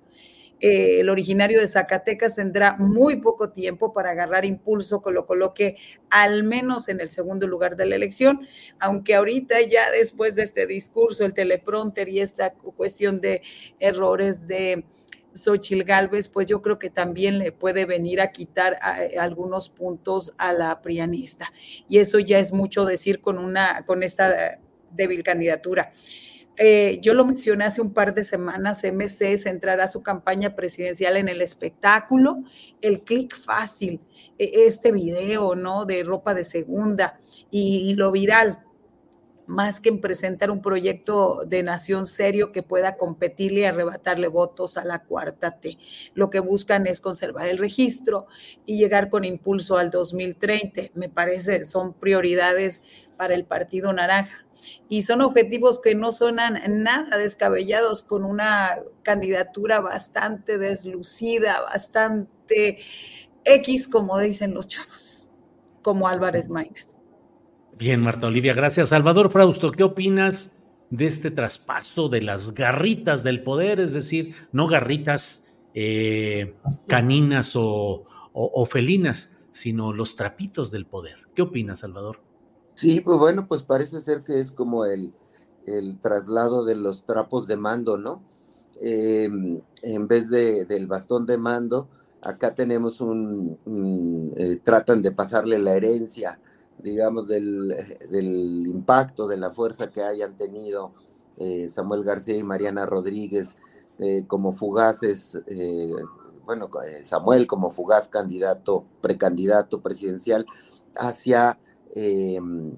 Eh, 0.60 1.00
el 1.00 1.10
originario 1.10 1.60
de 1.60 1.66
Zacatecas 1.66 2.36
tendrá 2.36 2.76
muy 2.76 3.16
poco 3.16 3.50
tiempo 3.50 3.92
para 3.92 4.12
agarrar 4.12 4.44
impulso 4.44 5.02
que 5.02 5.10
lo 5.10 5.26
coloque 5.26 5.76
al 6.08 6.44
menos 6.44 6.88
en 6.88 7.00
el 7.00 7.10
segundo 7.10 7.48
lugar 7.48 7.74
de 7.74 7.86
la 7.86 7.96
elección, 7.96 8.46
aunque 8.78 9.16
ahorita 9.16 9.60
ya 9.62 9.90
después 9.90 10.36
de 10.36 10.44
este 10.44 10.68
discurso, 10.68 11.24
el 11.24 11.34
teleprompter 11.34 12.08
y 12.08 12.20
esta 12.20 12.54
cuestión 12.54 13.20
de 13.20 13.42
errores 13.80 14.46
de 14.46 14.84
Xochil 15.36 15.84
Gálvez, 15.84 16.28
pues 16.28 16.46
yo 16.46 16.62
creo 16.62 16.78
que 16.78 16.90
también 16.90 17.38
le 17.38 17.52
puede 17.52 17.84
venir 17.84 18.20
a 18.20 18.32
quitar 18.32 18.78
algunos 19.18 19.68
puntos 19.68 20.32
a 20.38 20.52
la 20.52 20.80
prianista. 20.82 21.52
Y 21.88 21.98
eso 21.98 22.18
ya 22.18 22.38
es 22.38 22.52
mucho 22.52 22.84
decir 22.84 23.20
con, 23.20 23.38
una, 23.38 23.84
con 23.84 24.02
esta 24.02 24.58
débil 24.90 25.22
candidatura. 25.22 25.92
Eh, 26.58 27.00
yo 27.02 27.12
lo 27.12 27.26
mencioné 27.26 27.64
hace 27.66 27.82
un 27.82 27.92
par 27.92 28.14
de 28.14 28.24
semanas, 28.24 28.82
MC 28.82 29.36
centrará 29.36 29.86
su 29.88 30.02
campaña 30.02 30.54
presidencial 30.54 31.18
en 31.18 31.28
el 31.28 31.42
espectáculo, 31.42 32.42
el 32.80 33.02
clic 33.02 33.36
fácil, 33.36 34.00
e, 34.38 34.64
este 34.64 34.90
video, 34.90 35.54
¿no? 35.54 35.84
De 35.84 36.02
ropa 36.02 36.32
de 36.32 36.44
segunda 36.44 37.20
y 37.50 37.94
lo 37.94 38.10
viral 38.10 38.65
más 39.46 39.80
que 39.80 39.88
en 39.88 40.00
presentar 40.00 40.50
un 40.50 40.60
proyecto 40.60 41.44
de 41.46 41.62
nación 41.62 42.06
serio 42.06 42.52
que 42.52 42.62
pueda 42.62 42.96
competirle 42.96 43.60
y 43.60 43.64
arrebatarle 43.64 44.28
votos 44.28 44.76
a 44.76 44.84
la 44.84 45.00
cuarta 45.04 45.58
T. 45.60 45.78
Lo 46.14 46.30
que 46.30 46.40
buscan 46.40 46.86
es 46.86 47.00
conservar 47.00 47.46
el 47.46 47.58
registro 47.58 48.26
y 48.64 48.78
llegar 48.78 49.08
con 49.08 49.24
impulso 49.24 49.78
al 49.78 49.90
2030. 49.90 50.82
Me 50.94 51.08
parece, 51.08 51.64
son 51.64 51.94
prioridades 51.94 52.82
para 53.16 53.34
el 53.34 53.44
Partido 53.44 53.92
Naranja. 53.92 54.44
Y 54.88 55.02
son 55.02 55.20
objetivos 55.20 55.80
que 55.80 55.94
no 55.94 56.12
sonan 56.12 56.82
nada 56.82 57.18
descabellados 57.18 58.04
con 58.04 58.24
una 58.24 58.78
candidatura 59.02 59.80
bastante 59.80 60.58
deslucida, 60.58 61.60
bastante 61.62 62.78
X, 63.44 63.88
como 63.88 64.18
dicen 64.18 64.54
los 64.54 64.66
chavos, 64.66 65.30
como 65.82 66.08
Álvarez 66.08 66.50
Maínez. 66.50 66.95
Bien, 67.78 68.00
Marta 68.02 68.26
Olivia, 68.26 68.54
gracias. 68.54 68.90
Salvador 68.90 69.30
Frausto, 69.30 69.70
¿qué 69.70 69.84
opinas 69.84 70.52
de 70.90 71.06
este 71.06 71.30
traspaso 71.30 72.08
de 72.08 72.22
las 72.22 72.54
garritas 72.54 73.22
del 73.22 73.42
poder? 73.42 73.80
Es 73.80 73.92
decir, 73.92 74.34
no 74.52 74.66
garritas 74.66 75.54
eh, 75.74 76.54
caninas 76.86 77.52
o 77.54 78.04
felinas, 78.70 79.38
sino 79.50 79.92
los 79.92 80.16
trapitos 80.16 80.70
del 80.70 80.86
poder. 80.86 81.16
¿Qué 81.34 81.42
opinas, 81.42 81.80
Salvador? 81.80 82.20
Sí, 82.74 83.00
pues 83.00 83.18
bueno, 83.18 83.48
pues 83.48 83.62
parece 83.62 84.02
ser 84.02 84.22
que 84.22 84.38
es 84.38 84.52
como 84.52 84.84
el, 84.84 85.14
el 85.66 85.98
traslado 85.98 86.64
de 86.64 86.74
los 86.74 87.04
trapos 87.04 87.46
de 87.46 87.56
mando, 87.56 87.96
¿no? 87.96 88.22
Em, 88.82 89.60
en 89.82 90.08
vez 90.08 90.28
de, 90.28 90.66
del 90.66 90.86
bastón 90.86 91.24
de 91.24 91.38
mando, 91.38 91.88
acá 92.20 92.54
tenemos 92.54 93.00
un, 93.00 93.58
eh, 94.36 94.56
tratan 94.62 95.00
de 95.00 95.12
pasarle 95.12 95.58
la 95.58 95.72
herencia, 95.72 96.38
digamos, 96.78 97.28
del, 97.28 97.74
del, 98.10 98.66
impacto, 98.66 99.26
de 99.26 99.36
la 99.36 99.50
fuerza 99.50 99.90
que 99.90 100.02
hayan 100.02 100.36
tenido 100.36 100.92
eh, 101.38 101.68
Samuel 101.68 102.04
García 102.04 102.36
y 102.36 102.42
Mariana 102.42 102.86
Rodríguez 102.86 103.56
eh, 103.98 104.24
como 104.26 104.52
fugaces, 104.52 105.38
bueno, 106.44 106.70
Samuel 107.02 107.46
como 107.46 107.70
fugaz 107.70 108.08
candidato, 108.08 108.84
precandidato 109.00 109.80
presidencial 109.80 110.46
hacia 110.94 111.58
Em, 111.98 112.76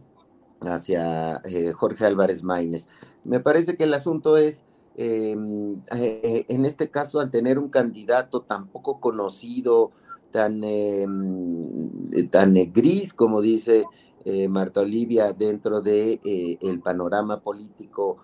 hacia 0.61 1.41
eh, 1.45 1.73
Jorge 1.73 2.07
Álvarez 2.07 2.45
Maínez. 2.45 2.87
Me 3.25 3.41
parece 3.41 3.77
que 3.77 3.83
el 3.83 3.95
asunto 3.95 4.37
es, 4.37 4.63
em, 4.97 5.83
eh, 5.91 6.45
en 6.49 6.65
este 6.65 6.89
caso, 6.89 7.19
al 7.19 7.33
tener 7.33 7.59
un 7.59 7.69
candidato 7.69 8.43
tan 8.43 8.69
poco 8.69 9.01
conocido, 9.01 9.91
tan, 10.31 10.63
em, 10.65 12.29
tan 12.31 12.55
gris, 12.73 13.13
como 13.15 13.41
dice 13.41 13.85
eh, 14.25 14.49
Marta 14.49 14.81
Olivia, 14.81 15.33
dentro 15.33 15.81
de 15.81 16.21
el 16.61 16.81
panorama 16.81 17.41
político 17.41 18.19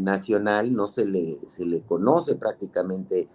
nacional, 0.00 0.74
no 0.74 0.88
se 0.88 1.04
le, 1.04 1.46
se 1.46 1.66
le 1.66 1.82
conoce 1.82 2.36
prácticamente 2.36 3.28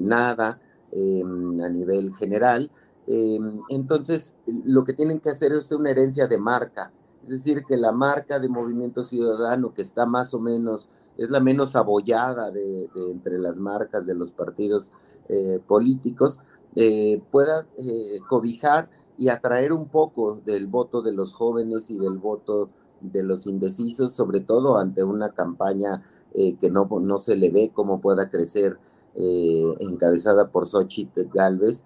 nada 0.00 0.58
a 0.92 1.68
nivel 1.68 2.14
general. 2.14 2.70
Em, 3.06 3.60
entonces, 3.68 4.34
lo 4.64 4.84
que 4.84 4.92
tienen 4.92 5.20
que 5.20 5.30
hacer 5.30 5.52
es 5.52 5.70
una 5.72 5.90
herencia 5.90 6.26
de 6.26 6.38
marca, 6.38 6.92
es 7.22 7.30
decir, 7.30 7.64
que 7.64 7.76
la 7.76 7.92
marca 7.92 8.38
de 8.38 8.48
Movimiento 8.48 9.04
Ciudadano, 9.04 9.74
que 9.74 9.82
está 9.82 10.06
más 10.06 10.34
o 10.34 10.40
menos, 10.40 10.90
es 11.16 11.30
la 11.30 11.40
menos 11.40 11.76
abollada 11.76 12.50
de, 12.50 12.88
entre 13.10 13.38
las 13.38 13.58
marcas 13.58 14.06
de 14.06 14.14
los 14.14 14.32
partidos 14.32 14.90
eh, 15.28 15.58
políticos, 15.66 16.40
eh, 16.76 17.20
pueda 17.30 17.66
eh, 17.78 18.20
cobijar 18.28 18.88
y 19.18 19.28
atraer 19.28 19.72
un 19.72 19.88
poco 19.88 20.40
del 20.44 20.66
voto 20.66 21.02
de 21.02 21.12
los 21.12 21.32
jóvenes 21.32 21.90
y 21.90 21.98
del 21.98 22.18
voto 22.18 22.70
de 23.00 23.22
los 23.22 23.46
indecisos, 23.46 24.12
sobre 24.12 24.40
todo 24.40 24.78
ante 24.78 25.02
una 25.02 25.32
campaña 25.32 26.02
que 26.34 26.68
no, 26.70 26.86
no 27.00 27.18
se 27.18 27.34
le 27.34 27.50
ve 27.50 27.70
cómo 27.72 28.00
pueda 28.00 28.28
crecer 28.28 28.78
encabezada 29.14 30.50
por 30.50 30.66
Xochitl 30.66 31.30
Galvez 31.32 31.82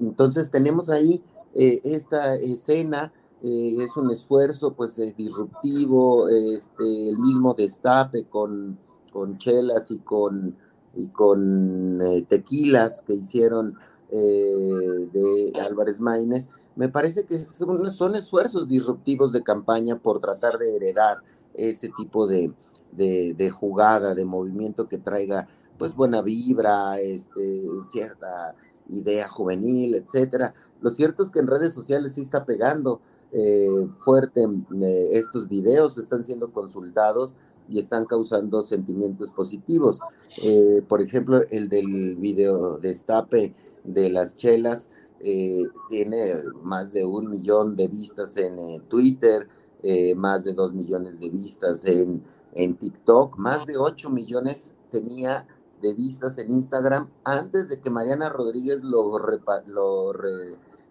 entonces 0.00 0.50
tenemos 0.50 0.88
ahí 0.88 1.22
eh, 1.54 1.80
esta 1.84 2.36
escena, 2.36 3.12
eh, 3.42 3.76
es 3.78 3.96
un 3.96 4.10
esfuerzo 4.10 4.74
pues 4.74 4.98
eh, 4.98 5.14
disruptivo, 5.16 6.28
este, 6.28 7.08
el 7.08 7.18
mismo 7.18 7.54
destape 7.54 8.24
con, 8.24 8.78
con 9.12 9.38
chelas 9.38 9.90
y 9.90 9.98
con, 9.98 10.56
y 10.96 11.08
con 11.08 12.00
tequilas 12.28 13.02
que 13.06 13.14
hicieron 13.14 13.76
de 14.10 15.52
Álvarez 15.60 16.00
Maínez, 16.00 16.48
me 16.76 16.88
parece 16.88 17.24
que 17.24 17.38
son, 17.38 18.14
esfuerzos 18.14 18.68
disruptivos 18.68 19.32
de 19.32 19.42
campaña 19.42 19.98
por 19.98 20.20
tratar 20.20 20.58
de 20.58 20.76
heredar 20.76 21.22
ese 21.54 21.88
tipo 21.96 22.26
de, 22.26 22.52
de, 22.92 23.34
de, 23.34 23.50
jugada, 23.50 24.14
de 24.14 24.24
movimiento 24.26 24.86
que 24.86 24.98
traiga 24.98 25.48
pues 25.78 25.94
buena 25.94 26.22
vibra, 26.22 27.00
este, 27.00 27.62
cierta 27.90 28.54
idea 28.88 29.28
juvenil, 29.28 29.94
etcétera. 29.94 30.54
Lo 30.80 30.90
cierto 30.90 31.22
es 31.22 31.30
que 31.30 31.40
en 31.40 31.46
redes 31.46 31.72
sociales 31.72 32.14
sí 32.14 32.20
está 32.20 32.44
pegando 32.44 33.00
eh, 33.32 33.88
fuerte 33.98 34.42
eh, 34.42 35.08
estos 35.12 35.48
videos, 35.48 35.98
están 35.98 36.24
siendo 36.24 36.52
consultados 36.52 37.34
y 37.68 37.78
están 37.78 38.06
causando 38.06 38.62
sentimientos 38.62 39.30
positivos. 39.30 40.00
Eh, 40.42 40.82
por 40.88 41.00
ejemplo, 41.02 41.40
el 41.50 41.68
del 41.68 42.16
video 42.16 42.78
destape 42.78 43.54
de 43.84 44.10
las 44.10 44.36
chelas 44.36 44.88
tiene 45.88 46.32
más 46.62 46.92
de 46.92 47.04
un 47.04 47.30
millón 47.30 47.74
de 47.74 47.88
vistas 47.88 48.36
en 48.36 48.56
Twitter, 48.88 49.48
más 50.14 50.44
de 50.44 50.52
dos 50.52 50.74
millones 50.74 51.18
de 51.18 51.30
vistas 51.30 51.86
en, 51.86 52.22
en 52.54 52.76
TikTok, 52.76 53.38
más 53.38 53.64
de 53.64 53.78
ocho 53.78 54.10
millones 54.10 54.74
tenía 54.90 55.46
de 55.80 55.94
vistas 55.94 56.38
en 56.38 56.50
Instagram 56.50 57.08
antes 57.24 57.68
de 57.68 57.80
que 57.80 57.90
Mariana 57.90 58.28
Rodríguez 58.28 58.84
lo, 58.84 59.18
lo, 59.66 60.12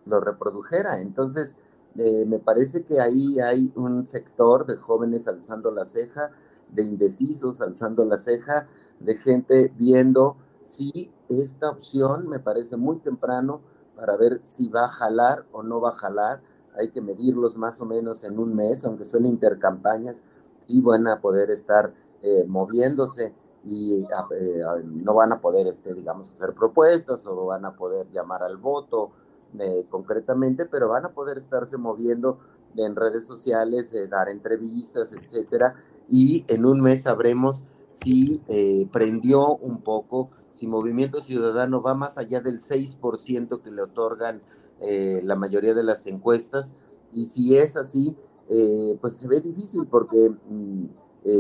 lo 0.06 0.20
reprodujera. 0.20 1.02
Entonces, 1.02 1.58
eh, 1.98 2.26
me 2.26 2.40
parece 2.40 2.84
que 2.84 3.00
ahí 3.00 3.40
hay 3.40 3.72
un 3.76 4.06
sector 4.06 4.66
de 4.66 4.78
jóvenes 4.78 5.28
alzando 5.28 5.72
la 5.72 5.86
ceja, 5.86 6.32
de 6.70 6.84
indecisos 6.84 7.62
alzando 7.62 8.06
la 8.06 8.18
ceja, 8.18 8.68
de 9.00 9.16
gente 9.18 9.72
viendo 9.78 10.38
si 10.64 11.12
esta 11.30 11.70
opción 11.70 12.28
me 12.28 12.40
parece 12.40 12.78
muy 12.78 12.98
temprano 12.98 13.62
para 13.96 14.18
ver 14.18 14.44
si 14.44 14.70
va 14.70 14.86
a 14.86 14.90
jalar 14.90 15.46
o 15.52 15.64
no 15.64 15.80
va 15.80 15.90
a 15.90 15.94
jalar. 15.94 16.42
Hay 16.78 16.90
que 16.90 17.02
medirlos 17.02 17.58
más 17.58 17.80
o 17.80 17.86
menos 17.86 18.24
en 18.24 18.38
un 18.38 18.54
mes, 18.54 18.84
aunque 18.84 19.06
son 19.06 19.26
intercampañas, 19.26 20.24
y 20.68 20.82
van 20.82 21.08
a 21.08 21.22
poder 21.22 21.52
estar 21.52 21.94
eh, 22.22 22.46
moviéndose 22.48 23.34
y 23.66 24.04
eh, 24.04 24.84
no 24.84 25.14
van 25.16 25.34
a 25.34 25.42
poder, 25.42 25.68
este, 25.68 25.94
digamos, 25.94 26.30
hacer 26.32 26.54
propuestas 26.54 27.26
o 27.26 27.46
van 27.46 27.66
a 27.66 27.76
poder 27.76 28.10
llamar 28.12 28.44
al 28.44 28.58
voto 28.58 29.12
eh, 29.60 29.86
concretamente, 29.90 30.66
pero 30.66 30.90
van 30.90 31.06
a 31.06 31.14
poder 31.14 31.38
estarse 31.38 31.78
moviendo 31.78 32.40
en 32.76 32.96
redes 32.96 33.26
sociales, 33.26 33.94
dar 34.10 34.28
entrevistas, 34.28 35.14
etcétera, 35.14 35.76
y 36.08 36.46
en 36.48 36.66
un 36.66 36.82
mes 36.82 37.04
sabremos 37.04 37.64
si 37.96 38.42
eh, 38.48 38.88
prendió 38.92 39.56
un 39.56 39.82
poco 39.82 40.30
si 40.54 40.68
Movimiento 40.68 41.22
Ciudadano 41.22 41.82
va 41.82 41.96
más 41.96 42.18
allá 42.18 42.40
del 42.40 42.62
6% 42.62 43.62
que 43.62 43.72
le 43.72 43.82
otorgan 43.82 44.42
eh, 44.82 45.20
la 45.24 45.36
mayoría 45.36 45.74
de 45.74 45.84
las 45.84 46.06
encuestas, 46.08 46.76
y 47.12 47.26
si 47.26 47.58
es 47.58 47.76
así, 47.76 48.16
eh, 48.50 48.98
pues 49.02 49.18
se 49.18 49.28
ve 49.28 49.42
difícil 49.42 49.88
porque 49.88 50.30
mm, 50.30 50.86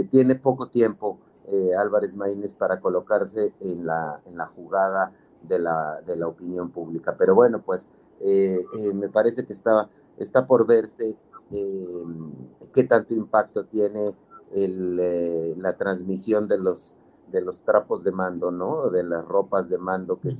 tiene 0.10 0.36
poco 0.36 0.68
tiempo 0.70 1.20
Álvarez 1.78 2.16
Maínez 2.16 2.56
para 2.56 2.80
colocarse 2.80 3.54
en 3.60 3.86
la, 3.86 4.20
en 4.26 4.36
la 4.36 4.48
jugada 4.48 5.14
de 5.44 5.60
la, 5.60 6.02
de 6.04 6.16
la 6.16 6.28
opinión 6.28 6.72
pública. 6.72 7.16
Pero 7.20 7.36
bueno, 7.36 7.62
pues 7.62 7.90
me 8.96 9.10
parece 9.10 9.46
que 9.46 9.54
está, 9.54 9.88
está 10.18 10.48
por 10.48 10.66
verse 10.66 11.16
qué 11.52 12.84
tanto 12.86 13.14
impacto 13.14 13.66
tiene 13.66 14.16
el, 14.54 15.58
la 15.60 15.78
transmisión 15.78 16.48
de 16.48 16.60
los 16.60 16.94
de 17.32 17.42
los 17.42 17.64
trapos 17.64 18.04
de 18.04 18.12
mando, 18.12 18.52
¿no? 18.52 18.90
De 18.90 19.04
las 19.04 19.26
ropas 19.26 19.70
de 19.70 19.78
mando 19.78 20.20
que 20.20 20.36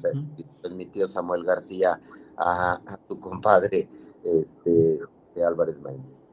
transmitió 0.62 1.08
Samuel 1.08 1.44
García 1.44 2.00
a, 2.38 2.80
tu 3.08 3.20
compadre 3.20 3.88
este, 4.24 5.00
Álvarez 5.44 5.80
Maínez. 5.82 6.24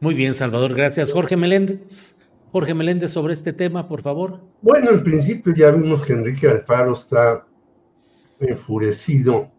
Muy 0.00 0.14
bien, 0.14 0.34
Salvador, 0.34 0.74
gracias. 0.74 1.12
Jorge 1.12 1.36
Meléndez. 1.36 2.28
Jorge 2.52 2.74
Meléndez, 2.74 3.10
sobre 3.10 3.32
este 3.32 3.52
tema, 3.52 3.88
por 3.88 4.00
favor. 4.00 4.40
Bueno, 4.62 4.90
en 4.90 5.02
principio 5.02 5.52
ya 5.54 5.70
vimos 5.70 6.02
que 6.02 6.12
Enrique 6.12 6.48
Alfaro 6.48 6.92
está 6.92 7.46
enfurecido 8.38 9.50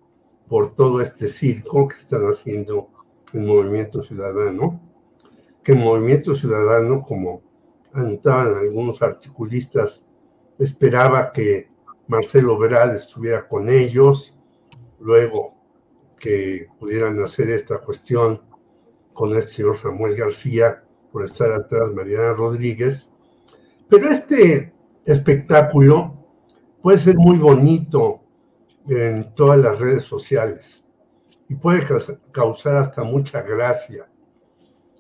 por 0.48 0.74
todo 0.74 1.02
este 1.02 1.28
circo 1.28 1.88
que 1.88 1.98
están 1.98 2.24
haciendo 2.24 2.90
el 3.34 3.42
Movimiento 3.42 4.02
Ciudadano, 4.02 4.80
que 5.68 5.74
el 5.74 5.80
Movimiento 5.80 6.34
Ciudadano, 6.34 7.02
como 7.02 7.42
anotaban 7.92 8.56
algunos 8.56 9.02
articulistas 9.02 10.02
esperaba 10.58 11.34
que 11.34 11.70
Marcelo 12.08 12.58
Veral 12.58 12.96
estuviera 12.96 13.46
con 13.50 13.68
ellos, 13.68 14.34
luego 15.02 15.56
que 16.18 16.68
pudieran 16.80 17.20
hacer 17.20 17.50
esta 17.50 17.80
cuestión 17.80 18.42
con 19.14 19.36
el 19.36 19.44
señor 19.44 19.76
Samuel 19.76 20.16
García 20.16 20.86
por 21.12 21.26
estar 21.26 21.52
atrás 21.52 21.94
Mariana 21.94 22.32
Rodríguez. 22.32 23.12
Pero 23.90 24.10
este 24.10 24.74
espectáculo 25.04 26.16
puede 26.82 26.98
ser 26.98 27.18
muy 27.18 27.38
bonito 27.38 28.22
en 28.88 29.36
todas 29.36 29.60
las 29.60 29.78
redes 29.82 30.06
sociales 30.06 30.86
y 31.50 31.56
puede 31.56 31.82
causar 32.32 32.76
hasta 32.78 33.04
mucha 33.04 33.42
gracia 33.42 34.08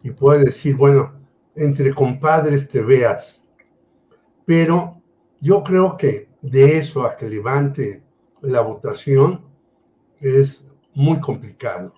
y 0.03 0.11
puede 0.11 0.45
decir, 0.45 0.75
bueno, 0.75 1.13
entre 1.55 1.93
compadres 1.93 2.67
te 2.67 2.81
veas, 2.81 3.45
pero 4.45 5.01
yo 5.39 5.63
creo 5.63 5.97
que 5.97 6.29
de 6.41 6.77
eso 6.77 7.03
a 7.03 7.15
que 7.15 7.29
levante 7.29 8.01
la 8.41 8.61
votación 8.61 9.41
es 10.19 10.67
muy 10.93 11.19
complicado. 11.19 11.93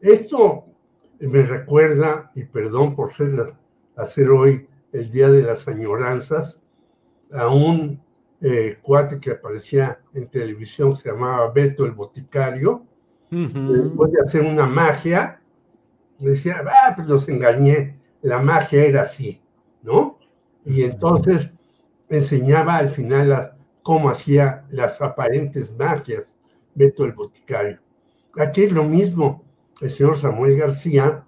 Esto 0.00 0.64
me 1.20 1.42
recuerda, 1.42 2.30
y 2.34 2.44
perdón 2.44 2.94
por 2.94 3.12
ser, 3.12 3.54
hacer 3.96 4.30
hoy 4.30 4.68
el 4.92 5.10
Día 5.10 5.28
de 5.28 5.42
las 5.42 5.66
Añoranzas, 5.68 6.62
a 7.32 7.48
un 7.48 8.00
eh, 8.40 8.78
cuate 8.82 9.18
que 9.18 9.32
aparecía 9.32 10.00
en 10.14 10.28
televisión, 10.28 10.96
se 10.96 11.10
llamaba 11.10 11.50
Beto 11.50 11.84
el 11.84 11.92
Boticario, 11.92 12.84
después 13.30 14.12
de 14.12 14.20
hacer 14.20 14.42
una 14.42 14.66
magia, 14.66 15.40
decía, 16.18 16.62
ah, 16.66 16.92
pues 16.94 17.06
los 17.08 17.28
engañé, 17.28 17.98
la 18.22 18.38
magia 18.38 18.84
era 18.84 19.02
así, 19.02 19.40
¿no? 19.82 20.18
Y 20.64 20.82
entonces 20.82 21.52
enseñaba 22.08 22.76
al 22.76 22.88
final 22.88 23.56
cómo 23.82 24.10
hacía 24.10 24.64
las 24.70 25.00
aparentes 25.00 25.72
magias 25.76 26.36
Beto 26.74 27.04
el 27.04 27.12
Boticario. 27.12 27.80
Aquí 28.36 28.64
es 28.64 28.72
lo 28.72 28.84
mismo. 28.84 29.44
El 29.80 29.90
señor 29.90 30.18
Samuel 30.18 30.58
García, 30.58 31.24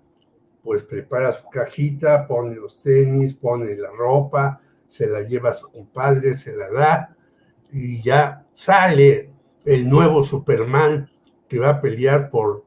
pues 0.63 0.83
prepara 0.83 1.33
su 1.33 1.49
cajita, 1.49 2.27
pone 2.27 2.57
los 2.57 2.79
tenis, 2.79 3.35
pone 3.35 3.75
la 3.77 3.91
ropa, 3.91 4.61
se 4.87 5.07
la 5.07 5.23
lleva 5.23 5.51
a 5.51 5.55
su 5.55 5.71
compadre, 5.71 6.35
se 6.35 6.55
la 6.55 6.71
da 6.71 7.17
y 7.73 8.03
ya 8.03 8.47
sale 8.53 9.31
el 9.65 9.89
nuevo 9.89 10.23
Superman 10.23 11.11
que 11.47 11.59
va 11.59 11.71
a 11.71 11.81
pelear 11.81 12.31
por 12.31 12.65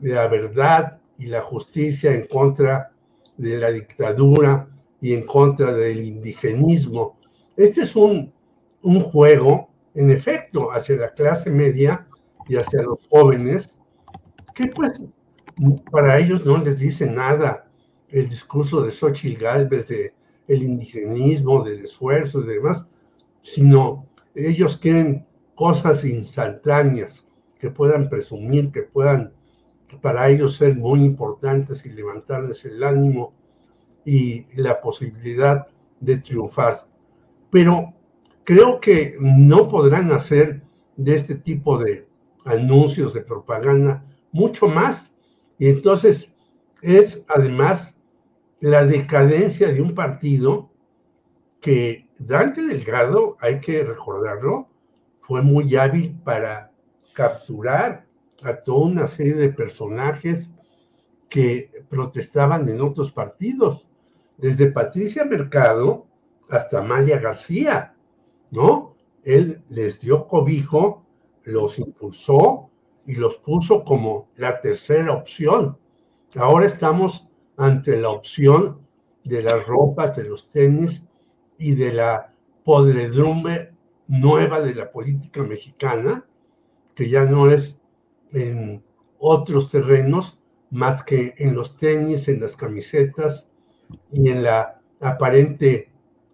la 0.00 0.26
verdad 0.28 1.00
y 1.18 1.26
la 1.26 1.40
justicia 1.40 2.12
en 2.12 2.26
contra 2.26 2.92
de 3.36 3.58
la 3.58 3.70
dictadura 3.70 4.68
y 5.00 5.14
en 5.14 5.26
contra 5.26 5.72
del 5.72 6.04
indigenismo. 6.04 7.18
Este 7.56 7.82
es 7.82 7.94
un, 7.96 8.32
juego, 8.82 9.70
en 9.94 10.10
efecto, 10.10 10.70
hacia 10.72 10.96
la 10.96 11.12
clase 11.12 11.50
media 11.50 12.06
y 12.48 12.56
hacia 12.56 12.82
los 12.82 13.06
jóvenes, 13.08 13.78
que 14.54 14.68
pues 14.68 15.04
para 15.90 16.18
ellos 16.18 16.44
no 16.44 16.58
les 16.58 16.80
dice 16.80 17.06
nada 17.06 17.70
el 18.08 18.28
discurso 18.28 18.82
de 18.82 18.90
Xochitl 18.90 19.42
Galvez, 19.42 19.88
de 19.88 20.14
el 20.46 20.62
indigenismo, 20.62 21.64
del 21.64 21.84
esfuerzo 21.84 22.40
y 22.40 22.46
demás, 22.46 22.86
sino 23.40 24.06
ellos 24.34 24.76
quieren 24.76 25.26
cosas 25.54 26.04
instantáneas 26.04 27.26
que 27.58 27.70
puedan 27.70 28.08
presumir, 28.08 28.70
que 28.70 28.82
puedan 28.82 29.32
para 30.00 30.28
ellos 30.28 30.56
ser 30.56 30.76
muy 30.76 31.02
importantes 31.02 31.84
y 31.86 31.90
levantarles 31.90 32.64
el 32.64 32.82
ánimo 32.82 33.32
y 34.04 34.46
la 34.60 34.80
posibilidad 34.80 35.66
de 36.00 36.18
triunfar 36.18 36.86
pero 37.54 37.94
creo 38.42 38.80
que 38.80 39.16
no 39.20 39.68
podrán 39.68 40.10
hacer 40.10 40.64
de 40.96 41.14
este 41.14 41.36
tipo 41.36 41.78
de 41.78 42.08
anuncios 42.44 43.14
de 43.14 43.20
propaganda 43.20 44.04
mucho 44.32 44.66
más. 44.66 45.12
Y 45.56 45.68
entonces 45.68 46.34
es 46.82 47.24
además 47.28 47.96
la 48.58 48.84
decadencia 48.84 49.68
de 49.72 49.80
un 49.80 49.94
partido 49.94 50.72
que 51.60 52.08
Dante 52.18 52.60
Delgado, 52.62 53.36
hay 53.38 53.60
que 53.60 53.84
recordarlo, 53.84 54.66
fue 55.20 55.40
muy 55.40 55.76
hábil 55.76 56.18
para 56.24 56.72
capturar 57.12 58.03
a 58.42 58.60
toda 58.60 58.86
una 58.86 59.06
serie 59.06 59.34
de 59.34 59.50
personajes 59.50 60.52
que 61.28 61.70
protestaban 61.88 62.68
en 62.68 62.80
otros 62.80 63.12
partidos. 63.12 63.86
Desde 64.36 64.70
Patricia 64.70 65.24
Mercado, 65.24 66.06
hasta 66.50 66.78
Amalia 66.78 67.18
García, 67.18 67.94
¿no? 68.50 68.96
Él 69.22 69.62
les 69.68 70.00
dio 70.00 70.26
cobijo, 70.26 71.06
los 71.44 71.78
impulsó 71.78 72.70
y 73.06 73.14
los 73.14 73.36
puso 73.36 73.84
como 73.84 74.28
la 74.36 74.60
tercera 74.60 75.12
opción. 75.12 75.78
Ahora 76.36 76.66
estamos 76.66 77.28
ante 77.56 77.96
la 77.96 78.10
opción 78.10 78.80
de 79.24 79.42
las 79.42 79.66
ropas, 79.66 80.16
de 80.16 80.24
los 80.24 80.50
tenis 80.50 81.06
y 81.58 81.74
de 81.74 81.92
la 81.92 82.34
podredumbre 82.64 83.72
nueva 84.06 84.60
de 84.60 84.74
la 84.74 84.90
política 84.90 85.42
mexicana, 85.42 86.26
que 86.94 87.08
ya 87.08 87.24
no 87.24 87.50
es 87.50 87.80
en 88.34 88.84
otros 89.18 89.70
terrenos 89.70 90.38
más 90.70 91.02
que 91.04 91.34
en 91.38 91.54
los 91.54 91.76
tenis, 91.76 92.28
en 92.28 92.40
las 92.40 92.56
camisetas 92.56 93.50
y 94.12 94.30
en 94.30 94.42
la 94.42 94.80
aparente 95.00 95.90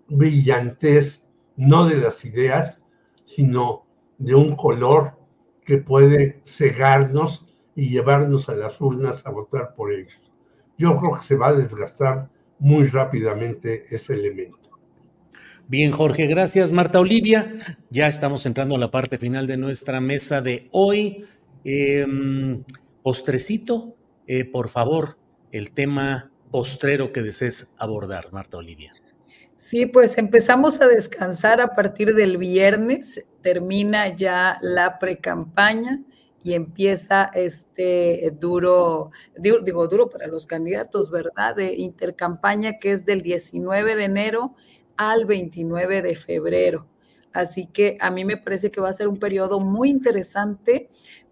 brillantez, 0.09 1.25
no 1.57 1.87
de 1.87 1.99
las 1.99 2.25
ideas, 2.25 2.83
sino 3.25 3.87
de 4.19 4.35
un 4.35 4.57
color 4.57 5.19
que 5.65 5.79
puede 5.79 6.41
cegarnos 6.45 7.47
y 7.77 7.91
llevarnos 7.91 8.49
a 8.49 8.55
las 8.55 8.81
urnas 8.81 9.27
a 9.27 9.31
votar 9.31 9.75
por 9.75 9.93
ellos. 9.93 10.33
Yo 10.79 10.97
creo 10.97 11.15
que 11.15 11.23
se 11.23 11.37
va 11.37 11.49
a 11.49 11.53
desgastar 11.53 12.31
muy 12.59 12.87
rápidamente 12.87 13.85
ese 13.91 14.15
elemento. 14.15 14.71
Bien, 15.69 15.93
Jorge, 15.93 16.27
gracias. 16.27 16.73
Marta 16.73 16.99
Olivia, 16.99 17.53
ya 17.91 18.09
estamos 18.09 18.45
entrando 18.47 18.75
a 18.75 18.79
la 18.79 18.91
parte 18.91 19.19
final 19.19 19.47
de 19.47 19.57
nuestra 19.57 20.01
mesa 20.01 20.41
de 20.41 20.69
hoy. 20.73 21.25
Em, 21.65 22.65
postrecito, 23.03 23.97
eh, 24.27 24.45
por 24.45 24.69
favor, 24.69 25.19
el 25.53 25.73
tema 25.73 26.31
postrero 26.51 27.13
que 27.13 27.23
desees 27.23 27.75
abordar, 27.79 28.33
Marta 28.33 28.57
Olivia. 28.57 28.93
Sí, 29.57 29.85
pues 29.85 30.17
empezamos 30.17 30.81
a 30.81 30.89
descansar 30.89 31.61
a 31.61 31.75
partir 31.75 32.15
del 32.15 32.39
viernes, 32.39 33.27
termina 33.43 34.09
ya 34.17 34.59
la 34.63 34.99
precampaña 34.99 36.03
y 36.43 36.55
empieza 36.55 37.31
este 37.35 38.33
duro, 38.41 39.11
digo, 39.37 39.87
duro 39.87 40.09
para 40.09 40.29
los 40.29 40.47
candidatos, 40.47 41.11
¿verdad? 41.11 41.57
De 41.57 41.75
intercampaña 41.75 42.79
que 42.79 42.93
es 42.93 43.05
del 43.05 43.21
19 43.21 43.97
de 43.97 44.05
enero 44.05 44.55
al 44.97 45.27
29 45.27 46.01
de 46.01 46.15
febrero. 46.15 46.87
Así 47.33 47.67
que 47.67 47.97
a 48.01 48.11
mí 48.11 48.25
me 48.25 48.37
parece 48.37 48.71
que 48.71 48.81
va 48.81 48.89
a 48.89 48.93
ser 48.93 49.09
un 49.09 49.19
periodo 49.19 49.61
muy 49.61 49.91
interesante 49.91 50.89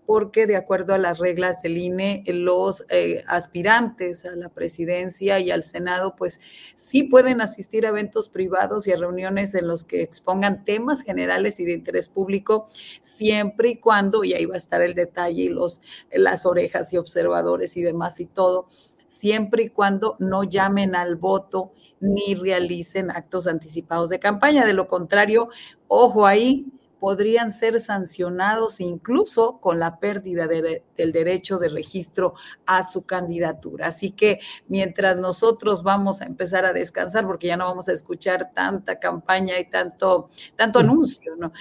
porque 0.08 0.46
de 0.46 0.56
acuerdo 0.56 0.94
a 0.94 0.98
las 0.98 1.18
reglas 1.18 1.60
del 1.60 1.76
INE, 1.76 2.24
los 2.28 2.86
eh, 2.88 3.24
aspirantes 3.26 4.24
a 4.24 4.34
la 4.36 4.48
presidencia 4.48 5.38
y 5.38 5.50
al 5.50 5.62
Senado, 5.62 6.16
pues 6.16 6.40
sí 6.74 7.02
pueden 7.02 7.42
asistir 7.42 7.84
a 7.84 7.90
eventos 7.90 8.30
privados 8.30 8.88
y 8.88 8.92
a 8.92 8.96
reuniones 8.96 9.54
en 9.54 9.68
los 9.68 9.84
que 9.84 10.00
expongan 10.00 10.64
temas 10.64 11.02
generales 11.02 11.60
y 11.60 11.66
de 11.66 11.74
interés 11.74 12.08
público, 12.08 12.68
siempre 13.02 13.68
y 13.68 13.76
cuando, 13.76 14.24
y 14.24 14.32
ahí 14.32 14.46
va 14.46 14.54
a 14.54 14.56
estar 14.56 14.80
el 14.80 14.94
detalle 14.94 15.42
y 15.42 15.48
los, 15.50 15.82
las 16.10 16.46
orejas 16.46 16.90
y 16.94 16.96
observadores 16.96 17.76
y 17.76 17.82
demás 17.82 18.18
y 18.18 18.24
todo, 18.24 18.66
siempre 19.06 19.64
y 19.64 19.68
cuando 19.68 20.16
no 20.20 20.42
llamen 20.42 20.96
al 20.96 21.16
voto 21.16 21.72
ni 22.00 22.34
realicen 22.34 23.10
actos 23.10 23.46
anticipados 23.46 24.08
de 24.08 24.18
campaña. 24.18 24.64
De 24.64 24.72
lo 24.72 24.88
contrario, 24.88 25.50
ojo 25.86 26.26
ahí, 26.26 26.64
podrían 27.00 27.50
ser 27.50 27.80
sancionados 27.80 28.80
incluso 28.80 29.58
con 29.60 29.78
la 29.78 29.98
pérdida 29.98 30.46
del 30.46 31.12
derecho 31.12 31.58
de 31.58 31.68
registro 31.68 32.34
a 32.66 32.82
su 32.82 33.02
candidatura. 33.02 33.88
Así 33.88 34.10
que 34.10 34.40
mientras 34.68 35.18
nosotros 35.18 35.82
vamos 35.82 36.20
a 36.20 36.26
empezar 36.26 36.64
a 36.64 36.72
descansar, 36.72 37.26
porque 37.26 37.46
ya 37.46 37.56
no 37.56 37.66
vamos 37.66 37.88
a 37.88 37.92
escuchar 37.92 38.52
tanta 38.52 38.98
campaña 38.98 39.58
y 39.58 39.68
tanto, 39.68 40.28
tanto 40.56 40.78
anuncio, 40.78 41.36
¿no? 41.36 41.52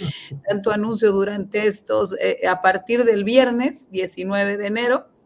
Tanto 0.47 0.71
anuncio 0.71 1.11
durante 1.11 1.65
estos, 1.65 2.15
eh, 2.19 2.47
a 2.47 2.61
partir 2.61 3.03
del 3.03 3.23
viernes 3.23 3.89
19 3.91 4.57
de 4.57 4.67
enero, 4.67 5.16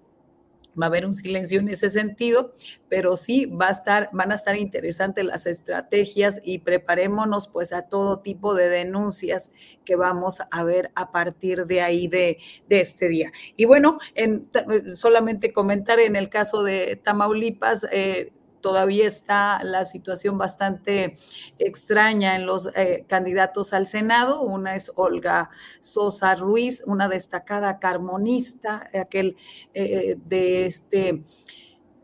va 0.79 0.85
a 0.85 0.89
haber 0.89 1.05
un 1.05 1.13
silencio 1.13 1.59
en 1.59 1.69
ese 1.69 1.89
sentido, 1.89 2.53
pero 2.89 3.15
sí 3.15 3.45
va 3.45 3.67
a 3.67 3.71
estar, 3.71 4.09
van 4.13 4.31
a 4.31 4.35
estar 4.35 4.55
interesantes 4.55 5.25
las 5.25 5.45
estrategias 5.45 6.39
y 6.43 6.59
preparémonos 6.59 7.47
pues 7.47 7.73
a 7.73 7.83
todo 7.83 8.19
tipo 8.19 8.53
de 8.55 8.69
denuncias 8.69 9.51
que 9.85 9.95
vamos 9.95 10.41
a 10.49 10.63
ver 10.63 10.91
a 10.95 11.11
partir 11.11 11.65
de 11.65 11.81
ahí 11.81 12.07
de, 12.07 12.37
este 12.69 13.09
día. 13.09 13.31
Y 13.55 13.65
bueno, 13.65 13.99
en, 14.15 14.49
solamente 14.95 15.51
comentar 15.53 15.99
en 15.99 16.15
el 16.15 16.29
caso 16.29 16.63
de 16.63 16.99
Tamaulipas, 17.03 17.85
eh, 17.91 18.31
todavía 18.61 19.05
está 19.05 19.63
la 19.63 19.83
situación 19.83 20.37
bastante 20.37 21.17
extraña 21.59 22.35
en 22.35 22.45
los 22.45 22.69
eh, 22.75 23.05
candidatos 23.07 23.73
al 23.73 23.87
Senado. 23.87 24.41
Una 24.41 24.75
es 24.75 24.91
Olga 24.95 25.49
Sosa 25.79 26.35
Ruiz, 26.35 26.83
una 26.85 27.07
destacada 27.07 27.79
carmonista, 27.79 28.87
aquel 28.93 29.35
eh, 29.73 30.17
de 30.25 30.65
este 30.65 31.23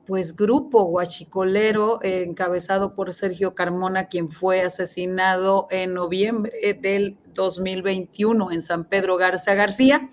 pues 0.06 0.38
grupo 0.38 0.86
guachicolero 0.86 2.00
encabezado 2.02 2.96
por 2.96 3.12
Sergio 3.12 3.56
Carmona, 3.56 4.08
quien 4.08 4.30
fue 4.30 4.62
asesinado 4.62 5.68
en 5.70 5.94
noviembre 5.94 6.54
del 6.82 7.18
2021 7.34 8.54
en 8.54 8.62
San 8.62 8.86
Pedro 8.86 9.18
Garza 9.18 9.54
García. 9.54 10.10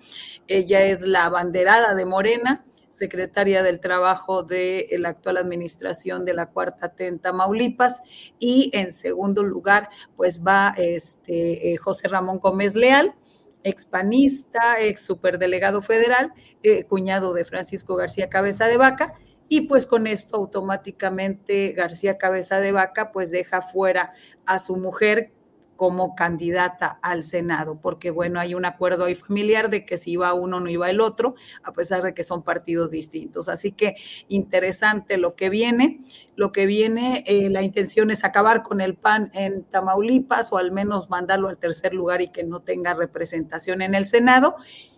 Ella 0.47 0.83
es 0.83 1.07
la 1.07 1.23
abanderada 1.23 1.95
de 1.95 2.05
Morena 2.05 2.65
secretaria 2.95 3.63
del 3.63 3.79
Trabajo 3.79 4.43
de 4.43 4.87
la 4.99 5.09
actual 5.09 5.37
administración 5.37 6.25
de 6.25 6.33
la 6.33 6.51
Cuarta 6.51 6.89
T 6.89 7.07
en 7.07 7.19
Tamaulipas. 7.19 8.03
Y 8.39 8.71
en 8.73 8.91
segundo 8.91 9.43
lugar, 9.43 9.89
pues 10.15 10.43
va 10.43 10.73
este, 10.77 11.73
eh, 11.73 11.77
José 11.77 12.07
Ramón 12.07 12.39
Gómez 12.39 12.75
Leal 12.75 13.15
expanista, 13.65 14.79
ex 14.79 15.01
superdelegado 15.03 15.81
federal, 15.81 16.33
eh, 16.61 16.83
cuñado 16.83 17.33
de 17.33 17.45
Francisco 17.45 17.95
García 17.95 18.29
Cabeza 18.29 18.67
de 18.67 18.77
Vaca, 18.77 19.15
y 19.47 19.61
pues 19.61 19.87
con 19.87 20.07
esto 20.07 20.37
automáticamente 20.37 21.71
García 21.71 22.17
Cabeza 22.17 22.59
de 22.59 22.71
Vaca 22.71 23.11
pues 23.11 23.31
deja 23.31 23.61
fuera 23.61 24.13
a 24.45 24.59
su 24.59 24.75
mujer 24.75 25.31
como 25.75 26.15
candidata 26.15 26.99
al 27.01 27.23
Senado, 27.23 27.79
porque 27.81 28.11
bueno, 28.11 28.39
hay 28.39 28.53
un 28.53 28.65
acuerdo 28.65 29.05
ahí 29.05 29.15
familiar 29.15 29.69
de 29.69 29.85
que 29.85 29.97
si 29.97 30.11
iba 30.11 30.33
uno 30.33 30.59
no 30.59 30.69
iba 30.69 30.89
el 30.89 31.01
otro, 31.01 31.35
a 31.63 31.73
pesar 31.73 32.01
de 32.03 32.13
que 32.13 32.23
son 32.23 32.43
partidos 32.43 32.91
distintos. 32.91 33.49
Así 33.49 33.71
que 33.71 33.95
interesante 34.27 35.17
lo 35.17 35.35
que 35.35 35.49
viene. 35.49 35.99
Lo 36.35 36.51
que 36.51 36.65
viene, 36.65 37.23
eh, 37.27 37.49
la 37.49 37.61
intención 37.61 38.11
es 38.11 38.23
acabar 38.23 38.61
con 38.61 38.81
el 38.81 38.95
PAN 38.95 39.31
en 39.33 39.63
Tamaulipas 39.63 40.51
o 40.51 40.57
al 40.57 40.71
menos 40.71 41.09
mandarlo 41.09 41.47
al 41.47 41.57
tercer 41.57 41.93
lugar 41.93 42.21
y 42.21 42.29
que 42.29 42.43
no 42.43 42.59
tenga 42.59 42.93
representación 42.93 43.81
en 43.81 43.95
el 43.95 44.05
Senado. 44.05 44.55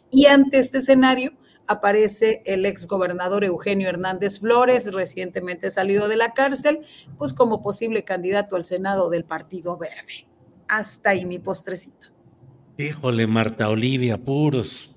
Y 0.10 0.28
ante 0.28 0.58
este 0.58 0.80
escenario, 0.80 1.34
aparece 1.68 2.42
el 2.46 2.66
exgobernador 2.66 3.44
Eugenio 3.44 3.90
Hernández 3.90 4.40
Flores, 4.40 4.92
recientemente 4.94 5.70
salido 5.70 6.08
de 6.08 6.16
la 6.16 6.34
cárcel, 6.34 6.80
pues 7.18 7.34
como 7.34 7.62
posible 7.62 8.04
candidato 8.04 8.56
al 8.56 8.64
Senado 8.64 9.10
del 9.10 9.26
Partido 9.26 9.78
Verde 9.78 10.28
hasta 10.68 11.12
ahí 11.12 11.26
mi 11.26 11.40
postrecito. 11.40 12.08
Híjole, 12.78 13.26
Marta 13.28 13.70
Olivia, 13.70 14.18
puros, 14.18 14.96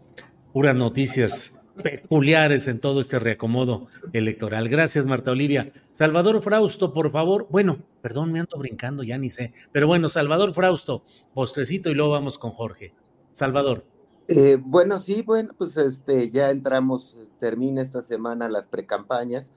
puras 0.53 0.77
noticias 0.77 1.61
peculiares 1.83 2.69
en 2.69 2.79
todo 2.79 3.01
este 3.01 3.19
reacomodo 3.19 3.87
electoral. 4.13 4.69
Gracias, 4.69 5.07
Marta 5.07 5.31
Olivia. 5.31 5.73
Salvador 5.93 6.43
Frausto, 6.43 6.93
por 6.93 7.11
favor. 7.11 7.47
Bueno, 7.51 7.79
perdón, 8.03 8.33
me 8.33 8.41
ando 8.41 8.59
brincando, 8.59 9.03
ya 9.03 9.19
ni 9.19 9.31
sé. 9.31 9.53
Pero 9.73 9.87
bueno, 9.87 10.09
Salvador 10.09 10.53
Frausto, 10.53 11.05
postrecito 11.33 11.91
y 11.91 11.95
luego 11.95 12.13
vamos 12.13 12.39
con 12.39 12.51
Jorge. 12.51 12.95
Salvador. 13.31 13.87
Eh, 14.29 14.59
bueno, 14.61 15.01
sí, 15.01 15.23
bueno, 15.23 15.55
pues 15.57 15.77
este, 15.77 16.31
ya 16.31 16.51
entramos, 16.51 17.19
termina 17.41 17.83
esta 17.83 18.03
semana 18.03 18.49
las 18.49 18.67
precampañas, 18.67 19.53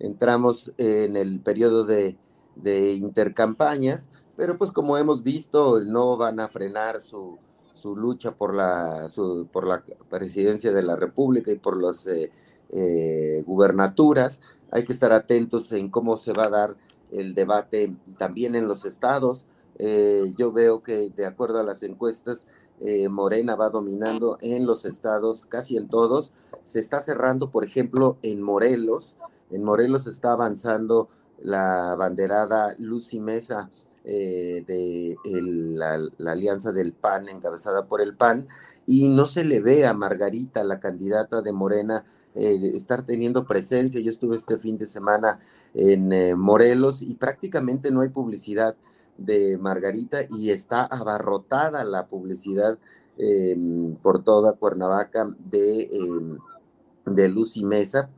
entramos 0.00 0.72
en 0.76 1.16
el 1.16 1.40
periodo 1.40 1.84
de, 1.84 2.16
de 2.56 2.92
intercampañas 2.94 4.10
pero 4.38 4.56
pues 4.56 4.70
como 4.70 4.96
hemos 4.96 5.24
visto, 5.24 5.80
no 5.80 6.16
van 6.16 6.38
a 6.38 6.46
frenar 6.46 7.00
su, 7.00 7.38
su 7.72 7.96
lucha 7.96 8.36
por 8.36 8.54
la, 8.54 9.10
por 9.50 9.66
la 9.66 9.82
presidencia 10.08 10.70
de 10.70 10.84
la 10.84 10.94
República 10.94 11.50
y 11.50 11.58
por 11.58 11.82
las 11.82 12.06
eh, 12.06 12.30
eh, 12.70 13.42
gubernaturas. 13.44 14.40
Hay 14.70 14.84
que 14.84 14.92
estar 14.92 15.12
atentos 15.12 15.72
en 15.72 15.90
cómo 15.90 16.16
se 16.16 16.32
va 16.32 16.44
a 16.44 16.50
dar 16.50 16.76
el 17.10 17.34
debate 17.34 17.96
también 18.16 18.54
en 18.54 18.68
los 18.68 18.84
estados. 18.84 19.48
Eh, 19.80 20.32
yo 20.36 20.52
veo 20.52 20.82
que 20.82 21.10
de 21.10 21.26
acuerdo 21.26 21.58
a 21.58 21.64
las 21.64 21.82
encuestas, 21.82 22.46
Morena 23.10 23.56
va 23.56 23.70
dominando 23.70 24.38
en 24.40 24.66
los 24.66 24.84
estados, 24.84 25.46
casi 25.46 25.76
en 25.76 25.88
todos. 25.88 26.32
Se 26.62 26.78
está 26.78 27.00
cerrando, 27.00 27.50
por 27.50 27.64
ejemplo, 27.64 28.18
en 28.22 28.40
Morelos. 28.40 29.16
En 29.50 29.64
Morelos 29.64 30.06
está 30.06 30.30
avanzando 30.30 31.08
la 31.42 31.96
banderada 31.96 32.76
Lucy 32.78 33.18
Mesa 33.18 33.68
eh, 34.10 34.64
de 34.66 35.16
la, 35.76 36.00
alianza 36.32 36.72
del 36.72 36.94
PAN, 36.94 37.28
encabezada 37.28 37.86
por 37.86 38.00
el 38.00 38.16
PAN, 38.16 38.48
y 38.86 39.08
no 39.08 39.26
se 39.26 39.44
le 39.44 39.60
ve 39.60 39.86
a 39.86 39.92
Margarita, 39.92 40.64
la 40.64 40.80
candidata 40.80 41.42
de 41.42 41.52
Morena, 41.52 42.04
estar 42.34 43.04
teniendo 43.04 43.46
presencia. 43.46 44.00
Yo 44.00 44.10
estuve 44.10 44.36
este 44.36 44.58
fin 44.58 44.78
de 44.78 44.86
semana 44.86 45.40
en 45.74 46.12
eh, 46.12 46.34
Morelos 46.36 47.02
y 47.02 47.16
prácticamente 47.16 47.90
no 47.90 48.00
hay 48.00 48.08
publicidad 48.08 48.76
de 49.18 49.58
Margarita 49.58 50.20
y 50.30 50.50
está 50.50 50.84
abarrotada 50.84 51.84
la 51.84 52.06
publicidad 52.06 52.78
em, 53.18 53.96
por 53.96 54.22
toda 54.22 54.54
Cuernavaca 54.54 55.34
de, 55.50 55.88
em, 55.90 56.38
de 57.04 57.28
Lucy 57.28 57.64
Mesa 57.64 58.08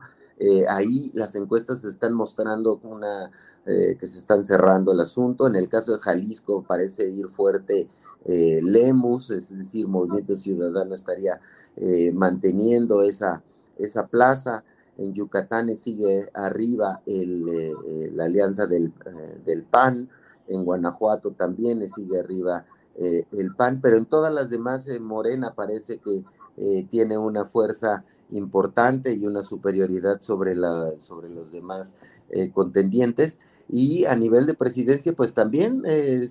eh, 0.43 0.65
ahí 0.67 1.11
las 1.13 1.35
encuestas 1.35 1.83
están 1.83 2.13
mostrando 2.13 2.79
una, 2.81 3.29
eh, 3.67 3.95
que 3.99 4.07
se 4.07 4.17
están 4.17 4.43
cerrando 4.43 4.91
el 4.91 4.99
asunto. 4.99 5.45
En 5.45 5.55
el 5.55 5.69
caso 5.69 5.93
de 5.93 5.99
Jalisco 5.99 6.63
parece 6.67 7.07
ir 7.09 7.27
fuerte 7.29 7.87
eh, 8.25 8.59
Lemus, 8.63 9.29
es 9.29 9.55
decir, 9.55 9.87
Movimiento 9.87 10.33
Ciudadano 10.35 10.95
estaría 10.95 11.39
manteniendo 12.13 13.03
esa, 13.03 13.43
esa 13.77 14.07
plaza. 14.07 14.63
En 14.97 15.13
Yucatán 15.13 15.73
sigue 15.75 16.31
arriba 16.33 17.01
el, 17.05 18.15
la 18.15 18.25
alianza 18.25 18.65
del, 18.65 18.91
del, 19.45 19.63
PAN, 19.63 20.09
en 20.47 20.65
Guanajuato 20.65 21.31
también 21.31 21.87
sigue 21.87 22.19
arriba 22.19 22.65
el 22.97 23.55
PAN, 23.55 23.79
pero 23.81 23.97
en 23.97 24.05
todas 24.05 24.33
las 24.33 24.49
demás 24.49 24.87
Morena 24.99 25.53
parece 25.55 25.99
que 25.99 26.23
tiene 26.89 27.17
una 27.17 27.45
fuerza 27.45 28.03
importante 28.31 29.13
y 29.13 29.25
una 29.25 29.43
superioridad 29.43 30.21
sobre, 30.21 30.55
la, 30.55 30.91
sobre 30.99 31.29
los 31.29 31.51
demás 31.51 31.95
eh, 32.29 32.51
contendientes. 32.51 33.39
Y 33.69 34.05
a 34.05 34.15
nivel 34.15 34.45
de 34.45 34.53
presidencia, 34.53 35.13
pues 35.13 35.33
también 35.33 35.83
eh, 35.85 36.29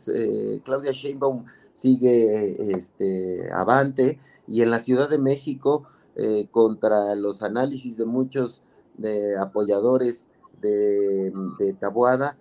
Claudia 0.65 0.93
Sheinbaum 0.93 1.45
sigue 1.73 2.75
este, 2.75 3.51
avante 3.53 4.19
y 4.47 4.63
en 4.63 4.71
la 4.71 4.81
Ciudad 4.81 5.09
de 5.09 5.19
México, 5.19 5.85
eh, 6.17 6.49
contra 6.51 7.15
los 7.15 7.43
análisis 7.43 7.97
de 7.97 8.05
muchos 8.05 8.63
de 8.99 9.39
apoyadores 9.39 10.29
de, 10.61 11.33
de 11.59 11.73
Tabuada, 11.75 12.37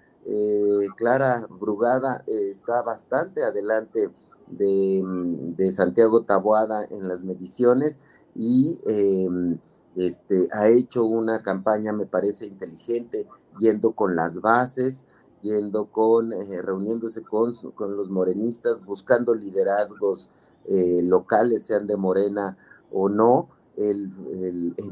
Clara 0.98 1.48
Brugada 1.50 2.24
está 2.28 2.84
bastante 2.84 3.42
adelante 3.44 4.12
de, 4.50 5.72
Santiago 5.72 6.22
Tabuada 6.22 6.86
en 6.90 7.08
las 7.08 7.24
mediciones 7.24 8.00
y 8.36 8.80
em, 8.86 9.58
este, 9.96 10.48
ha 10.54 10.68
hecho 10.68 11.06
una 11.06 11.42
campaña, 11.42 11.92
me 11.92 12.06
parece 12.06 12.46
inteligente, 12.46 13.28
yendo 13.60 13.92
con 13.92 14.16
las 14.16 14.42
bases, 14.42 15.06
yendo 15.42 15.86
con, 15.86 16.34
eh, 16.34 16.62
reuniéndose 16.62 17.22
con, 17.22 17.54
con, 17.76 17.96
los 17.96 18.10
morenistas, 18.10 18.84
buscando 18.86 19.34
liderazgos 19.34 20.30
eh, 20.68 21.02
locales, 21.04 21.66
sean 21.66 21.88
de 21.88 21.98
Morena 21.98 22.58
o 22.92 23.10
no. 23.10 23.50
el, 23.78 24.12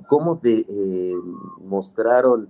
cómo 0.08 0.36
de, 0.36 1.16
mostraron, 1.66 2.50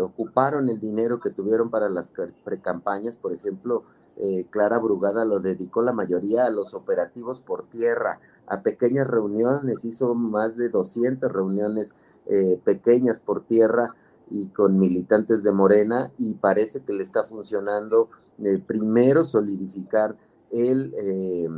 ocuparon 0.00 0.70
el 0.70 0.80
dinero 0.80 1.20
que 1.20 1.28
tuvieron 1.28 1.68
para 1.68 1.90
las 1.90 2.10
precampañas, 2.44 3.18
por 3.18 3.34
ejemplo, 3.34 3.84
Clara 4.50 4.78
Brugada 4.78 5.24
lo 5.24 5.40
dedicó 5.40 5.82
la 5.82 5.92
mayoría 5.92 6.46
a 6.46 6.50
los 6.50 6.72
operativos 6.74 7.40
por 7.40 7.68
tierra, 7.68 8.18
a 8.46 8.62
pequeñas 8.62 9.06
reuniones, 9.06 9.84
hizo 9.84 10.14
más 10.14 10.56
de 10.56 10.70
200 10.70 11.30
reuniones 11.30 11.94
pequeñas 12.64 13.20
por 13.20 13.44
tierra 13.44 13.94
y 14.30 14.48
con 14.48 14.78
militantes 14.78 15.42
de 15.42 15.52
Morena 15.52 16.10
y 16.18 16.34
parece 16.34 16.80
que 16.80 16.92
le 16.92 17.02
está 17.02 17.24
funcionando 17.24 18.08
eh, 18.42 18.58
primero 18.58 19.24
solidificar 19.24 20.16
el, 20.50 20.94
eh, 20.96 21.48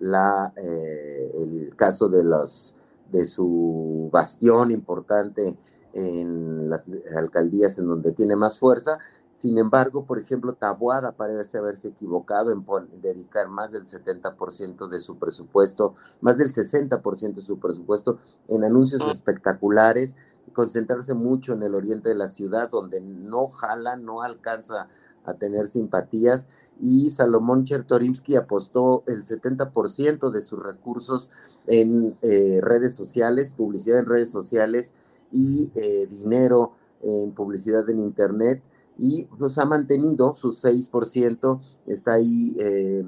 la, 0.00 0.52
eh, 0.56 1.30
el 1.34 1.76
caso 1.76 2.08
de, 2.08 2.24
los, 2.24 2.74
de 3.10 3.26
su 3.26 4.08
bastión 4.12 4.70
importante 4.70 5.56
en 5.92 6.68
las 6.68 6.90
alcaldías 7.16 7.78
en 7.78 7.86
donde 7.86 8.12
tiene 8.12 8.36
más 8.36 8.58
fuerza. 8.58 8.98
Sin 9.34 9.58
embargo, 9.58 10.06
por 10.06 10.20
ejemplo, 10.20 10.54
Tabuada 10.54 11.12
parece 11.12 11.58
haberse 11.58 11.88
equivocado 11.88 12.52
en, 12.52 12.64
dedicar 13.02 13.48
más 13.48 13.72
del 13.72 13.84
70% 13.84 14.88
de 14.88 15.00
su 15.00 15.18
presupuesto, 15.18 15.94
más 16.20 16.38
del 16.38 16.52
60% 16.52 17.34
de 17.34 17.42
su 17.42 17.58
presupuesto 17.58 18.18
en 18.48 18.62
anuncios 18.64 19.02
espectaculares 19.08 20.14
concentrarse 20.54 21.12
mucho 21.12 21.52
en 21.52 21.62
el 21.62 21.74
oriente 21.74 22.08
de 22.08 22.14
la 22.14 22.28
ciudad, 22.28 22.70
donde 22.70 23.00
no 23.00 23.48
jala, 23.48 23.96
no 23.96 24.22
alcanza 24.22 24.88
a 25.24 25.34
tener 25.34 25.66
simpatías, 25.66 26.46
y 26.80 27.10
Salomón 27.10 27.64
Chertorimsky 27.64 28.36
apostó 28.36 29.02
el 29.06 29.24
70% 29.24 30.30
de 30.30 30.42
sus 30.42 30.62
recursos 30.62 31.30
en 31.66 32.16
eh, 32.22 32.60
redes 32.62 32.94
sociales, 32.94 33.50
publicidad 33.50 33.98
en 33.98 34.06
redes 34.06 34.30
sociales 34.30 34.94
y 35.30 35.72
eh, 35.74 36.06
dinero 36.06 36.72
en 37.02 37.32
publicidad 37.32 37.88
en 37.90 37.98
Internet, 37.98 38.62
y 38.98 39.24
pues 39.38 39.58
ha 39.58 39.64
mantenido 39.64 40.34
su 40.34 40.52
6%, 40.52 41.60
está 41.86 42.14
ahí 42.14 42.56
eh, 42.58 43.04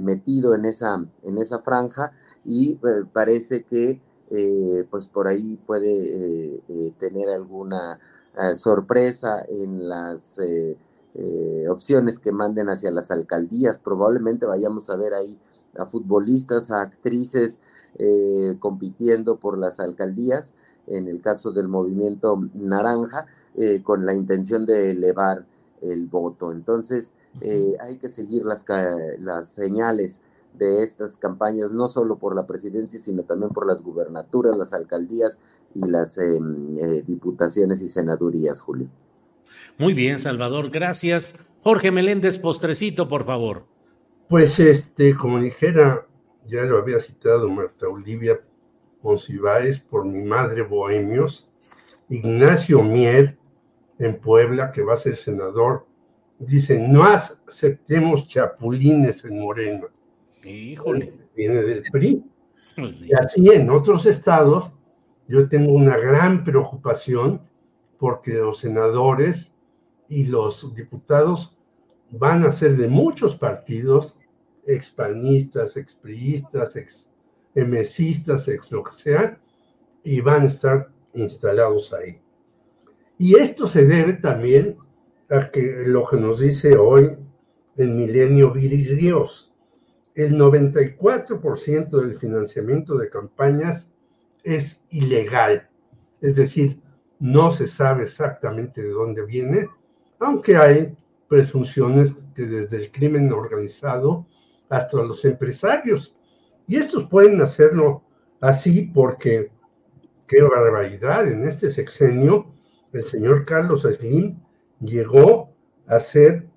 metido 0.00 0.54
en 0.54 0.64
esa, 0.64 1.04
en 1.22 1.38
esa 1.38 1.58
franja, 1.60 2.12
y 2.44 2.78
parece 3.12 3.64
que 3.64 4.00
eh, 4.30 4.84
pues 4.90 5.08
por 5.08 5.26
ahí 5.26 5.56
puede 5.66 5.88
eh, 5.90 6.60
eh, 6.68 6.90
tener 6.98 7.30
alguna 7.30 7.98
sorpresa 8.56 9.44
en 9.48 9.88
las 9.88 10.38
opciones 11.68 12.20
que 12.20 12.30
manden 12.30 12.68
hacia 12.68 12.92
las 12.92 13.10
alcaldías. 13.10 13.80
Probablemente 13.80 14.46
vayamos 14.46 14.90
a 14.90 14.96
ver 14.96 15.12
ahí 15.12 15.36
a 15.76 15.86
futbolistas, 15.86 16.70
a 16.70 16.82
actrices 16.82 17.58
compitiendo 18.60 19.40
por 19.40 19.58
las 19.58 19.80
alcaldías, 19.80 20.54
en 20.86 21.08
el 21.08 21.20
caso 21.20 21.50
del 21.50 21.66
movimiento 21.66 22.40
naranja, 22.54 23.26
con 23.82 24.06
la 24.06 24.14
intención 24.14 24.66
de 24.66 24.90
elevar 24.90 25.44
el 25.82 26.06
voto. 26.06 26.52
Entonces, 26.52 27.14
hay 27.42 27.96
que 27.96 28.08
seguir 28.08 28.44
las, 28.44 28.64
las 29.18 29.48
señales 29.48 30.22
de 30.58 30.82
estas 30.82 31.16
campañas, 31.16 31.72
no 31.72 31.88
solo 31.88 32.18
por 32.18 32.34
la 32.34 32.46
presidencia, 32.46 32.98
sino 32.98 33.22
también 33.22 33.50
por 33.50 33.66
las 33.66 33.82
gubernaturas, 33.82 34.56
las 34.56 34.72
alcaldías 34.72 35.40
y 35.74 35.88
las 35.88 36.18
em, 36.18 36.76
eh, 36.78 37.02
diputaciones 37.06 37.80
y 37.82 37.88
senadurías, 37.88 38.60
Julio. 38.60 38.88
Muy 39.78 39.94
bien, 39.94 40.18
Salvador, 40.18 40.70
gracias. 40.70 41.36
Jorge 41.62 41.90
Meléndez, 41.90 42.38
postrecito, 42.38 43.08
por 43.08 43.24
favor. 43.24 43.66
Pues 44.28 44.58
este, 44.58 45.16
como 45.16 45.40
dijera, 45.40 46.06
ya 46.46 46.62
lo 46.62 46.78
había 46.78 47.00
citado 47.00 47.48
Marta 47.48 47.88
Olivia 47.88 48.40
Monsiváis 49.02 49.78
por 49.78 50.04
mi 50.04 50.22
madre 50.22 50.62
Bohemios, 50.62 51.48
Ignacio 52.08 52.82
Mier 52.82 53.37
en 53.98 54.20
Puebla, 54.20 54.70
que 54.70 54.82
va 54.82 54.94
a 54.94 54.98
ser 54.98 55.16
senador, 55.16 55.86
dice, 56.38 56.78
no 56.78 57.04
aceptemos 57.04 58.28
chapulines 58.28 59.24
en 59.24 59.40
Morena 59.40 59.88
Híjole. 60.44 61.12
Viene 61.36 61.62
del 61.62 61.82
PRI. 61.90 62.24
Pues 62.76 63.02
y 63.02 63.12
así 63.12 63.48
en 63.50 63.70
otros 63.70 64.06
estados, 64.06 64.70
yo 65.26 65.48
tengo 65.48 65.72
una 65.72 65.96
gran 65.96 66.44
preocupación 66.44 67.42
porque 67.98 68.34
los 68.34 68.58
senadores 68.58 69.52
y 70.08 70.26
los 70.26 70.74
diputados 70.74 71.58
van 72.10 72.44
a 72.44 72.52
ser 72.52 72.76
de 72.76 72.88
muchos 72.88 73.34
partidos, 73.34 74.16
expanistas, 74.66 75.76
expriistas, 75.76 76.76
ex 76.76 77.10
emesistas, 77.54 78.46
ex 78.46 78.70
lo 78.70 78.84
que 78.84 78.92
sea, 78.92 79.40
y 80.04 80.20
van 80.20 80.42
a 80.42 80.46
estar 80.46 80.88
instalados 81.14 81.92
ahí. 81.92 82.20
Y 83.18 83.36
esto 83.36 83.66
se 83.66 83.84
debe 83.84 84.14
también 84.14 84.78
a 85.28 85.50
que 85.50 85.82
lo 85.86 86.04
que 86.04 86.16
nos 86.16 86.38
dice 86.38 86.76
hoy 86.76 87.16
el 87.76 87.90
milenio 87.90 88.52
Ríos 88.52 89.48
el 90.18 90.36
94% 90.36 91.88
del 92.00 92.18
financiamiento 92.18 92.98
de 92.98 93.08
campañas 93.08 93.94
es 94.42 94.82
ilegal, 94.90 95.68
es 96.20 96.34
decir, 96.34 96.80
no 97.20 97.52
se 97.52 97.68
sabe 97.68 98.02
exactamente 98.02 98.82
de 98.82 98.90
dónde 98.90 99.24
viene, 99.24 99.68
aunque 100.18 100.56
hay 100.56 100.96
presunciones 101.28 102.24
que 102.34 102.46
desde 102.46 102.78
el 102.78 102.90
crimen 102.90 103.32
organizado 103.32 104.26
hasta 104.68 104.96
los 104.96 105.24
empresarios. 105.24 106.16
Y 106.66 106.78
estos 106.78 107.06
pueden 107.06 107.40
hacerlo 107.40 108.02
así 108.40 108.90
porque, 108.92 109.52
qué 110.26 110.42
barbaridad, 110.42 111.28
en 111.28 111.46
este 111.46 111.70
sexenio 111.70 112.57
el 112.92 113.04
señor 113.04 113.44
Carlos 113.44 113.82
Slim 113.82 114.40
llegó 114.80 115.52
a 115.86 116.00
ser 116.00 116.48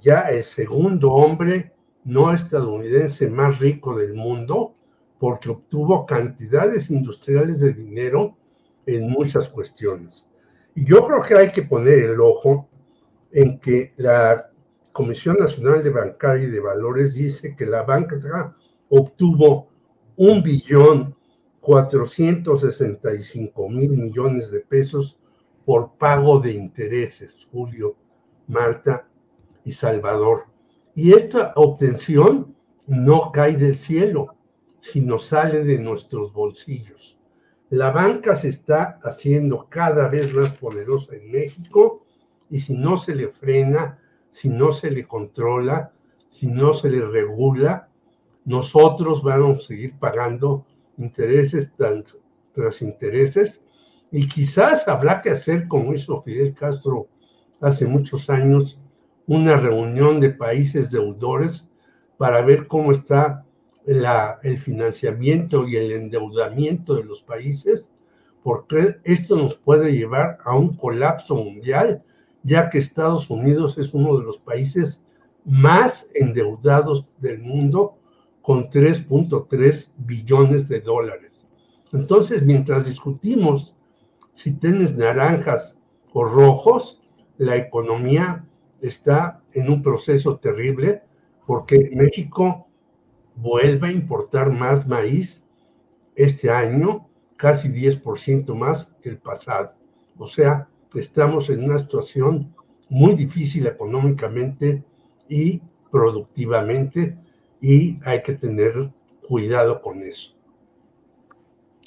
ya 0.00 0.22
el 0.22 0.42
segundo 0.42 1.12
hombre 1.12 1.72
no 2.04 2.32
estadounidense 2.32 3.30
más 3.30 3.60
rico 3.60 3.96
del 3.96 4.14
mundo 4.14 4.74
porque 5.18 5.50
obtuvo 5.50 6.04
cantidades 6.04 6.90
industriales 6.90 7.60
de 7.60 7.72
dinero 7.72 8.36
en 8.86 9.08
muchas 9.08 9.48
cuestiones. 9.48 10.28
Y 10.74 10.84
yo 10.84 11.02
creo 11.02 11.22
que 11.22 11.34
hay 11.34 11.52
que 11.52 11.62
poner 11.62 12.00
el 12.00 12.20
ojo 12.20 12.68
en 13.30 13.60
que 13.60 13.92
la 13.96 14.50
Comisión 14.90 15.36
Nacional 15.38 15.80
de 15.82 15.90
Bancaria 15.90 16.44
y 16.44 16.50
de 16.50 16.60
Valores 16.60 17.14
dice 17.14 17.54
que 17.56 17.66
la 17.66 17.82
banca 17.82 18.16
obtuvo 18.88 19.68
un 20.16 20.42
billón 20.42 21.14
465 21.60 23.68
mil 23.68 23.90
millones 23.90 24.50
de 24.50 24.60
pesos 24.60 25.18
por 25.64 25.92
pago 25.96 26.40
de 26.40 26.52
intereses, 26.52 27.48
Julio, 27.50 27.96
Marta 28.48 29.08
y 29.64 29.72
Salvador. 29.72 30.46
Y 30.94 31.12
esta 31.12 31.52
obtención 31.56 32.54
no 32.86 33.30
cae 33.32 33.56
del 33.56 33.74
cielo, 33.74 34.36
sino 34.80 35.18
sale 35.18 35.64
de 35.64 35.78
nuestros 35.78 36.32
bolsillos. 36.32 37.18
La 37.70 37.90
banca 37.90 38.34
se 38.34 38.48
está 38.48 38.98
haciendo 39.02 39.66
cada 39.70 40.08
vez 40.08 40.32
más 40.34 40.52
poderosa 40.54 41.14
en 41.14 41.30
México 41.30 42.04
y 42.50 42.58
si 42.58 42.74
no 42.74 42.96
se 42.96 43.14
le 43.14 43.28
frena, 43.28 43.98
si 44.28 44.50
no 44.50 44.72
se 44.72 44.90
le 44.90 45.06
controla, 45.06 45.92
si 46.30 46.48
no 46.48 46.74
se 46.74 46.90
le 46.90 47.06
regula, 47.06 47.88
nosotros 48.44 49.22
vamos 49.22 49.58
a 49.58 49.68
seguir 49.68 49.98
pagando 49.98 50.66
intereses 50.98 51.72
tras 52.52 52.82
intereses 52.82 53.64
y 54.12 54.28
quizás 54.28 54.86
habrá 54.88 55.22
que 55.22 55.30
hacer 55.30 55.66
como 55.66 55.94
hizo 55.94 56.20
Fidel 56.20 56.52
Castro 56.52 57.08
hace 57.62 57.86
muchos 57.86 58.28
años, 58.28 58.78
una 59.26 59.56
reunión 59.56 60.20
de 60.20 60.28
países 60.30 60.90
deudores 60.90 61.66
para 62.18 62.42
ver 62.42 62.66
cómo 62.66 62.92
está 62.92 63.46
el 63.86 64.58
financiamiento 64.58 65.66
y 65.66 65.76
el 65.76 65.92
endeudamiento 65.92 66.94
de 66.94 67.04
los 67.04 67.22
países, 67.22 67.90
porque 68.42 68.98
esto 69.02 69.36
nos 69.36 69.54
puede 69.56 69.92
llevar 69.92 70.38
a 70.44 70.54
un 70.54 70.76
colapso 70.76 71.34
mundial, 71.34 72.02
ya 72.42 72.68
que 72.68 72.78
Estados 72.78 73.30
Unidos 73.30 73.78
es 73.78 73.94
uno 73.94 74.18
de 74.18 74.24
los 74.24 74.38
países 74.38 75.02
más 75.44 76.10
endeudados 76.14 77.06
del 77.18 77.40
mundo, 77.40 77.96
con 78.42 78.68
3.3 78.68 79.92
billones 79.96 80.68
de 80.68 80.80
dólares. 80.80 81.48
Entonces, 81.92 82.44
mientras 82.44 82.86
discutimos 82.86 83.74
si 84.34 84.52
tienes 84.52 84.96
naranjas 84.96 85.78
o 86.12 86.24
rojos, 86.24 87.00
la 87.38 87.56
economía 87.56 88.44
está 88.80 89.42
en 89.52 89.70
un 89.70 89.82
proceso 89.82 90.38
terrible 90.38 91.02
porque 91.46 91.90
México 91.94 92.66
vuelve 93.36 93.88
a 93.88 93.92
importar 93.92 94.50
más 94.52 94.86
maíz 94.86 95.42
este 96.14 96.50
año, 96.50 97.08
casi 97.36 97.68
10% 97.68 98.54
más 98.54 98.94
que 99.02 99.10
el 99.10 99.18
pasado. 99.18 99.74
O 100.18 100.26
sea, 100.26 100.68
estamos 100.94 101.50
en 101.50 101.64
una 101.64 101.78
situación 101.78 102.54
muy 102.88 103.14
difícil 103.14 103.66
económicamente 103.66 104.84
y 105.28 105.62
productivamente 105.90 107.16
y 107.60 107.98
hay 108.04 108.22
que 108.22 108.34
tener 108.34 108.92
cuidado 109.26 109.80
con 109.80 110.02
eso. 110.02 110.34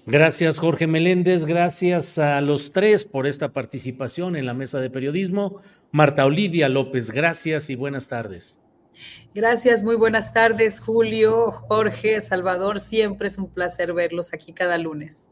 Gracias, 0.08 0.60
Jorge 0.60 0.86
Meléndez. 0.86 1.46
Gracias 1.46 2.20
a 2.20 2.40
los 2.40 2.72
tres 2.72 3.06
por 3.06 3.26
esta 3.26 3.54
participación 3.54 4.36
en 4.36 4.46
la 4.46 4.54
mesa 4.54 4.80
de 4.80 4.92
periodismo. 4.92 5.62
Marta 5.92 6.26
Olivia 6.26 6.70
López, 6.70 7.10
gracias 7.10 7.72
y 7.72 7.76
buenas 7.76 8.08
tardes. 8.08 8.62
Gracias, 9.34 9.82
muy 9.82 9.96
buenas 9.96 10.32
tardes, 10.32 10.80
Julio, 10.80 11.52
Jorge, 11.52 12.22
Salvador. 12.22 12.80
Siempre 12.80 13.28
es 13.28 13.40
un 13.40 13.50
placer 13.50 13.94
verlos 13.94 14.32
aquí 14.32 14.54
cada 14.54 14.78
lunes. 14.78 15.32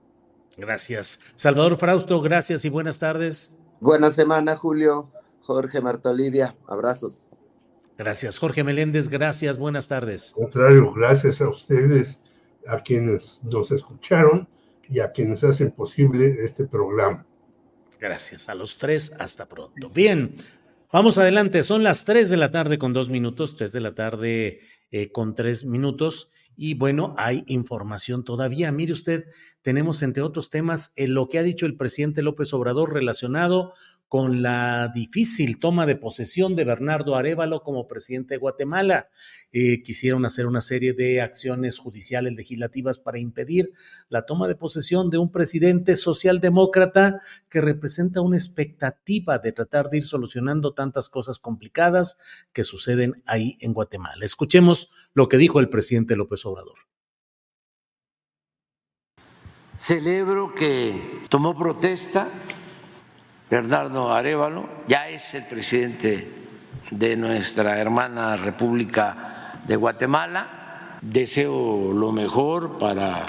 Gracias. 0.58 1.34
Salvador 1.36 1.78
Frausto, 1.78 2.20
gracias 2.22 2.66
y 2.66 2.70
buenas 2.70 2.98
tardes. 2.98 3.56
Buena 3.80 4.10
semana, 4.10 4.56
Julio, 4.56 5.12
Jorge, 5.41 5.82
Marta 5.82 6.10
Olivia. 6.10 6.56
Abrazos. 6.68 7.28
Gracias. 7.95 8.40
Jorge 8.40 8.64
Meléndez, 8.64 9.08
gracias, 9.08 9.60
buenas 9.60 9.88
tardes. 9.88 10.34
contrario, 10.36 10.91
gracias 10.94 11.41
a 11.41 11.48
ustedes, 11.48 12.20
a 12.68 12.82
quienes 12.82 13.40
nos 13.44 13.70
escucharon 13.72 14.48
y 14.89 14.99
a 14.99 15.11
quienes 15.11 15.43
hacen 15.43 15.72
posible 15.72 16.43
este 16.43 16.65
programa. 16.65 17.26
Gracias 17.99 18.49
a 18.49 18.55
los 18.55 18.77
tres, 18.77 19.14
hasta 19.19 19.47
pronto. 19.47 19.89
Bien, 19.89 20.35
vamos 20.91 21.18
adelante, 21.18 21.64
son 21.64 21.84
las 21.84 22.05
tres 22.05 22.30
de 22.30 22.38
la 22.38 22.51
tarde 22.51 22.77
con 22.77 22.93
dos 22.93 23.10
minutos, 23.10 23.55
tres 23.55 23.72
de 23.72 23.80
la 23.80 23.95
tarde 23.95 24.60
eh, 24.91 25.11
con 25.11 25.35
tres 25.35 25.65
minutos. 25.65 26.30
Y 26.55 26.76
bueno, 26.76 27.15
hay 27.18 27.43
información 27.47 28.23
todavía. 28.23 28.72
Mire 28.72 28.93
usted, 28.93 29.26
tenemos 29.61 30.03
entre 30.03 30.22
otros 30.22 30.49
temas 30.49 30.93
en 30.95 31.14
lo 31.14 31.27
que 31.27 31.39
ha 31.39 31.43
dicho 31.43 31.65
el 31.65 31.77
presidente 31.77 32.22
López 32.22 32.53
Obrador 32.53 32.93
relacionado 32.93 33.73
con 34.14 34.44
la 34.44 34.91
difícil 34.94 35.57
toma 35.57 35.88
de 35.88 35.95
posesión 35.95 36.56
de 36.56 36.65
Bernardo 36.65 37.15
Arevalo 37.15 37.64
como 37.64 37.88
presidente 37.88 38.35
de 38.35 38.38
Guatemala. 38.38 39.10
Eh, 39.52 39.81
quisieron 39.81 40.23
hacer 40.23 40.45
una 40.45 40.61
serie 40.61 40.94
de 40.94 41.19
acciones 41.19 41.80
judiciales 41.80 42.35
legislativas 42.35 42.99
para 42.99 43.18
impedir 43.18 43.72
la 44.10 44.27
toma 44.27 44.48
de 44.48 44.53
posesión 44.53 45.10
de 45.10 45.18
un 45.18 45.31
presidente 45.31 45.95
socialdemócrata 45.95 47.22
que 47.49 47.60
representa 47.60 48.22
una 48.22 48.38
expectativa 48.38 49.40
de 49.40 49.52
tratar 49.52 49.90
de 49.90 49.98
ir 49.98 50.03
solucionando 50.03 50.76
tantas 50.76 51.10
cosas 51.10 51.40
complicadas 51.40 52.19
que 52.53 52.64
suceden 52.64 53.23
ahí 53.26 53.57
en 53.61 53.73
Guatemala. 53.73 54.23
Escuchemos 54.23 54.91
lo 55.15 55.27
que 55.27 55.38
dijo 55.38 55.60
el 55.60 55.69
presidente 55.69 56.15
López 56.15 56.45
Obrador. 56.45 56.77
Celebro 59.76 60.53
que 60.53 61.19
tomó 61.30 61.57
protesta 61.57 62.30
Bernardo 63.54 64.12
Arevalo, 64.12 64.68
ya 64.88 65.10
es 65.10 65.36
el 65.36 65.46
presidente 65.46 66.28
de 66.90 67.16
nuestra 67.16 67.78
hermana 67.78 68.36
República 68.36 69.62
de 69.64 69.76
Guatemala. 69.76 70.98
Deseo 71.00 71.94
lo 71.94 72.12
mejor 72.12 72.80
para 72.80 73.28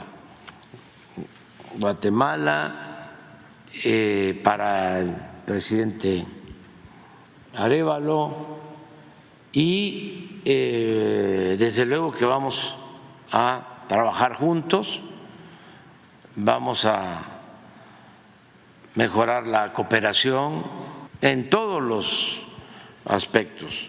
Guatemala, 1.79 3.11
eh, 3.85 4.41
para 4.43 5.01
el 5.01 5.15
presidente 5.45 6.25
Arevalo 7.55 8.35
y 9.53 10.41
eh, 10.43 11.57
desde 11.59 11.85
luego 11.85 12.13
que 12.13 12.25
vamos 12.25 12.79
a 13.31 13.85
trabajar 13.89 14.33
juntos, 14.37 15.03
vamos 16.35 16.87
a 16.87 17.34
mejorar 18.95 19.47
la 19.47 19.73
cooperación 19.73 20.65
en 21.21 21.51
todos 21.51 21.83
los 21.83 22.41
aspectos. 23.05 23.89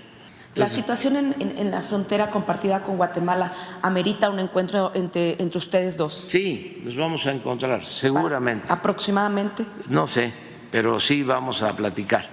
la 0.56 0.66
situación 0.66 1.36
en, 1.40 1.72
la 1.72 1.82
frontera 1.82 2.30
compartida 2.30 2.82
con 2.82 2.98
Guatemala 2.98 3.52
amerita 3.82 4.30
un 4.30 4.40
encuentro 4.40 4.92
entre, 4.96 5.32
entre 5.42 5.58
ustedes 5.58 5.98
dos. 5.98 6.26
Sí, 6.28 6.82
nos 6.84 6.96
vamos 6.96 7.26
a 7.28 7.32
encontrar, 7.32 7.84
seguramente. 7.84 8.72
¿Aproximadamente? 8.72 9.66
No 9.90 10.08
sé, 10.08 10.34
pero 10.72 11.00
sí 11.00 11.24
vamos 11.24 11.62
a 11.62 11.76
platicar. 11.76 12.30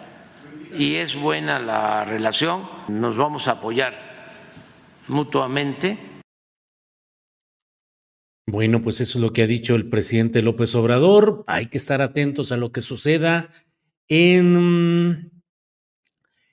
Y 0.77 0.95
es 0.95 1.17
buena 1.17 1.59
la 1.59 2.05
relación, 2.05 2.69
nos 2.89 3.17
vamos 3.17 3.49
a 3.49 3.53
apoyar 3.53 3.93
mutuamente 5.09 6.12
bueno, 8.53 8.83
pues 8.83 9.01
eso 9.01 9.17
es 9.17 9.23
lo 9.23 9.33
que 9.33 9.43
ha 9.43 9.47
dicho 9.47 9.75
el 9.75 9.89
presidente 9.89 10.43
López 10.43 10.75
Obrador. 10.75 11.43
Hay 11.47 11.71
que 11.71 11.79
estar 11.79 12.03
atentos 12.03 12.53
a 12.53 12.59
lo 12.59 12.71
que 12.71 12.83
suceda 12.83 13.49
en, 14.09 15.33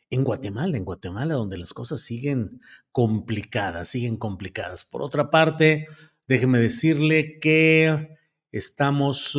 en 0.09 0.23
Guatemala, 0.23 0.77
en 0.77 0.85
Guatemala, 0.85 1.33
donde 1.33 1.57
las 1.57 1.73
cosas 1.73 1.99
siguen 1.99 2.61
complicadas, 2.93 3.89
siguen 3.89 4.15
complicadas. 4.15 4.85
Por 4.85 5.01
otra 5.01 5.29
parte, 5.29 5.89
déjeme 6.25 6.59
decirle 6.59 7.37
que 7.37 8.15
estamos, 8.53 9.37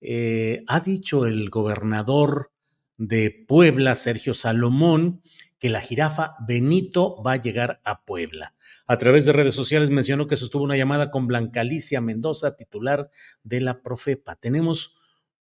eh, 0.00 0.64
ha 0.66 0.80
dicho 0.80 1.24
el 1.24 1.50
gobernador 1.50 2.50
de 2.96 3.44
Puebla, 3.46 3.94
Sergio 3.94 4.34
Salomón, 4.34 5.22
que 5.60 5.68
la 5.68 5.80
jirafa 5.80 6.34
Benito 6.40 7.22
va 7.22 7.32
a 7.32 7.36
llegar 7.36 7.80
a 7.84 8.04
Puebla. 8.04 8.56
A 8.86 8.96
través 8.96 9.26
de 9.26 9.32
redes 9.32 9.54
sociales 9.54 9.90
mencionó 9.90 10.26
que 10.26 10.36
sostuvo 10.36 10.64
una 10.64 10.76
llamada 10.76 11.10
con 11.10 11.26
Blanca 11.26 11.60
Alicia 11.60 12.00
Mendoza, 12.00 12.56
titular 12.56 13.10
de 13.44 13.60
la 13.60 13.82
Profepa. 13.82 14.36
Tenemos 14.36 14.96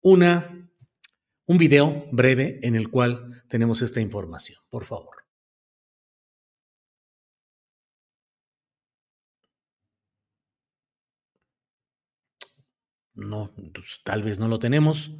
una, 0.02 0.70
un 1.46 1.58
video 1.58 2.06
breve 2.12 2.60
en 2.62 2.76
el 2.76 2.90
cual 2.90 3.44
tenemos 3.50 3.82
esta 3.82 4.02
información. 4.02 4.60
Por 4.70 4.86
favor. 4.86 5.24
No, 13.16 13.52
pues, 13.74 14.02
tal 14.04 14.24
vez 14.24 14.40
no 14.40 14.48
lo 14.48 14.60
tenemos 14.60 15.18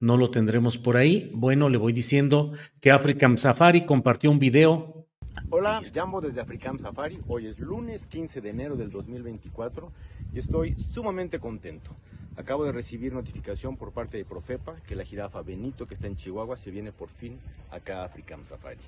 no 0.00 0.16
lo 0.16 0.30
tendremos 0.30 0.78
por 0.78 0.96
ahí. 0.96 1.30
Bueno, 1.34 1.68
le 1.68 1.78
voy 1.78 1.92
diciendo 1.92 2.52
que 2.80 2.90
African 2.90 3.36
Safari 3.38 3.84
compartió 3.84 4.30
un 4.30 4.38
video. 4.38 5.06
Hola, 5.50 5.80
llamo 5.94 6.20
desde 6.20 6.40
African 6.40 6.78
Safari. 6.78 7.20
Hoy 7.28 7.46
es 7.46 7.58
lunes 7.58 8.06
15 8.06 8.40
de 8.40 8.50
enero 8.50 8.76
del 8.76 8.90
2024 8.90 9.92
y 10.32 10.38
estoy 10.38 10.74
sumamente 10.78 11.38
contento. 11.38 11.94
Acabo 12.36 12.64
de 12.64 12.72
recibir 12.72 13.12
notificación 13.12 13.76
por 13.76 13.92
parte 13.92 14.16
de 14.16 14.24
Profepa 14.24 14.76
que 14.86 14.96
la 14.96 15.04
jirafa 15.04 15.42
Benito 15.42 15.86
que 15.86 15.94
está 15.94 16.06
en 16.06 16.16
Chihuahua 16.16 16.56
se 16.56 16.70
viene 16.70 16.92
por 16.92 17.10
fin 17.10 17.38
acá 17.70 18.00
a 18.00 18.04
African 18.06 18.44
Safari. 18.46 18.80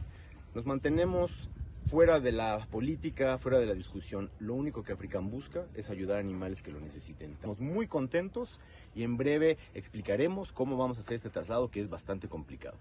Nos 0.55 0.65
mantenemos 0.65 1.51
fuera 1.87 2.21
de 2.21 2.33
la 2.33 2.67
política, 2.71 3.39
fuera 3.39 3.59
de 3.59 3.67
la 3.67 3.75
discusión. 3.75 4.31
Lo 4.39 4.55
único 4.55 4.83
que 4.83 4.93
African 4.93 5.31
busca 5.31 5.67
es 5.75 5.91
ayudar 5.91 6.17
a 6.17 6.21
animales 6.21 6.63
que 6.63 6.71
lo 6.71 6.81
necesiten. 6.81 7.33
Estamos 7.33 7.61
muy 7.61 7.87
contentos 7.87 8.61
y 8.95 9.03
en 9.03 9.17
breve 9.17 9.59
explicaremos 9.75 10.53
cómo 10.53 10.77
vamos 10.77 10.97
a 10.97 11.01
hacer 11.01 11.15
este 11.15 11.31
traslado 11.31 11.71
que 11.71 11.81
es 11.81 11.89
bastante 11.89 12.29
complicado. 12.29 12.79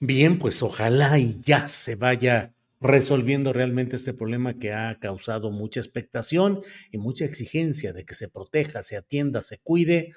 Bien, 0.00 0.38
pues 0.38 0.62
ojalá 0.62 1.18
y 1.18 1.40
ya 1.42 1.68
se 1.68 1.94
vaya 1.94 2.54
resolviendo 2.80 3.52
realmente 3.52 3.96
este 3.96 4.12
problema 4.12 4.54
que 4.54 4.72
ha 4.72 4.98
causado 4.98 5.52
mucha 5.52 5.78
expectación 5.78 6.60
y 6.90 6.98
mucha 6.98 7.24
exigencia 7.24 7.92
de 7.92 8.04
que 8.04 8.14
se 8.14 8.28
proteja, 8.28 8.82
se 8.82 8.96
atienda, 8.96 9.40
se 9.40 9.58
cuide 9.58 10.12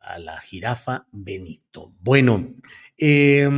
a 0.00 0.18
la 0.18 0.38
jirafa 0.38 1.06
Benito. 1.12 1.94
Bueno, 2.00 2.54
eh, 2.98 3.48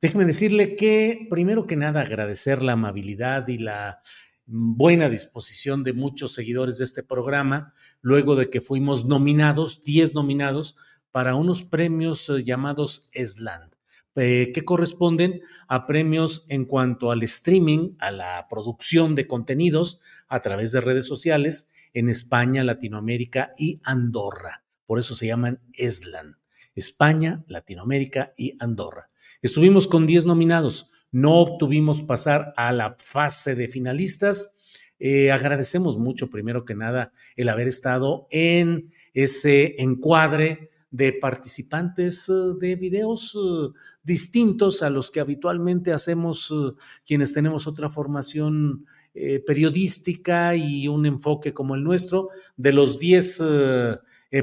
déjeme 0.00 0.24
decirle 0.24 0.74
que 0.74 1.26
primero 1.28 1.66
que 1.66 1.76
nada 1.76 2.00
agradecer 2.00 2.62
la 2.62 2.72
amabilidad 2.72 3.46
y 3.48 3.58
la 3.58 4.00
buena 4.48 5.10
disposición 5.10 5.84
de 5.84 5.92
muchos 5.92 6.32
seguidores 6.32 6.78
de 6.78 6.84
este 6.84 7.02
programa, 7.02 7.74
luego 8.00 8.34
de 8.34 8.48
que 8.48 8.62
fuimos 8.62 9.04
nominados, 9.04 9.84
10 9.84 10.14
nominados, 10.14 10.76
para 11.12 11.34
unos 11.34 11.64
premios 11.64 12.28
eh, 12.30 12.42
llamados 12.42 13.10
ESLAND, 13.12 13.74
eh, 14.16 14.50
que 14.52 14.64
corresponden 14.64 15.42
a 15.68 15.86
premios 15.86 16.46
en 16.48 16.64
cuanto 16.64 17.10
al 17.10 17.22
streaming, 17.22 17.96
a 17.98 18.10
la 18.10 18.46
producción 18.48 19.14
de 19.14 19.26
contenidos 19.26 20.00
a 20.28 20.40
través 20.40 20.72
de 20.72 20.80
redes 20.80 21.06
sociales 21.06 21.70
en 21.92 22.08
España, 22.08 22.64
Latinoamérica 22.64 23.52
y 23.58 23.80
Andorra. 23.84 24.64
Por 24.86 24.98
eso 24.98 25.14
se 25.14 25.26
llaman 25.26 25.60
ESLAND. 25.74 26.36
España, 26.74 27.44
Latinoamérica 27.48 28.32
y 28.36 28.56
Andorra. 28.60 29.10
Estuvimos 29.42 29.88
con 29.88 30.06
10 30.06 30.26
nominados 30.26 30.90
no 31.10 31.36
obtuvimos 31.36 32.02
pasar 32.02 32.52
a 32.56 32.72
la 32.72 32.96
fase 32.98 33.54
de 33.54 33.68
finalistas. 33.68 34.56
Eh, 34.98 35.30
agradecemos 35.30 35.96
mucho, 35.96 36.28
primero 36.28 36.64
que 36.64 36.74
nada, 36.74 37.12
el 37.36 37.48
haber 37.48 37.68
estado 37.68 38.26
en 38.30 38.90
ese 39.14 39.76
encuadre 39.78 40.70
de 40.90 41.12
participantes 41.12 42.28
eh, 42.28 42.32
de 42.58 42.76
videos 42.76 43.36
eh, 43.36 43.68
distintos 44.02 44.82
a 44.82 44.90
los 44.90 45.10
que 45.10 45.20
habitualmente 45.20 45.92
hacemos 45.92 46.52
quienes 47.06 47.32
tenemos 47.32 47.66
otra 47.66 47.90
formación 47.90 48.86
periodística 49.46 50.54
y 50.54 50.86
un 50.86 51.04
enfoque 51.04 51.52
como 51.52 51.74
el 51.74 51.82
nuestro. 51.82 52.28
De 52.56 52.72
los 52.72 53.00
10 53.00 53.42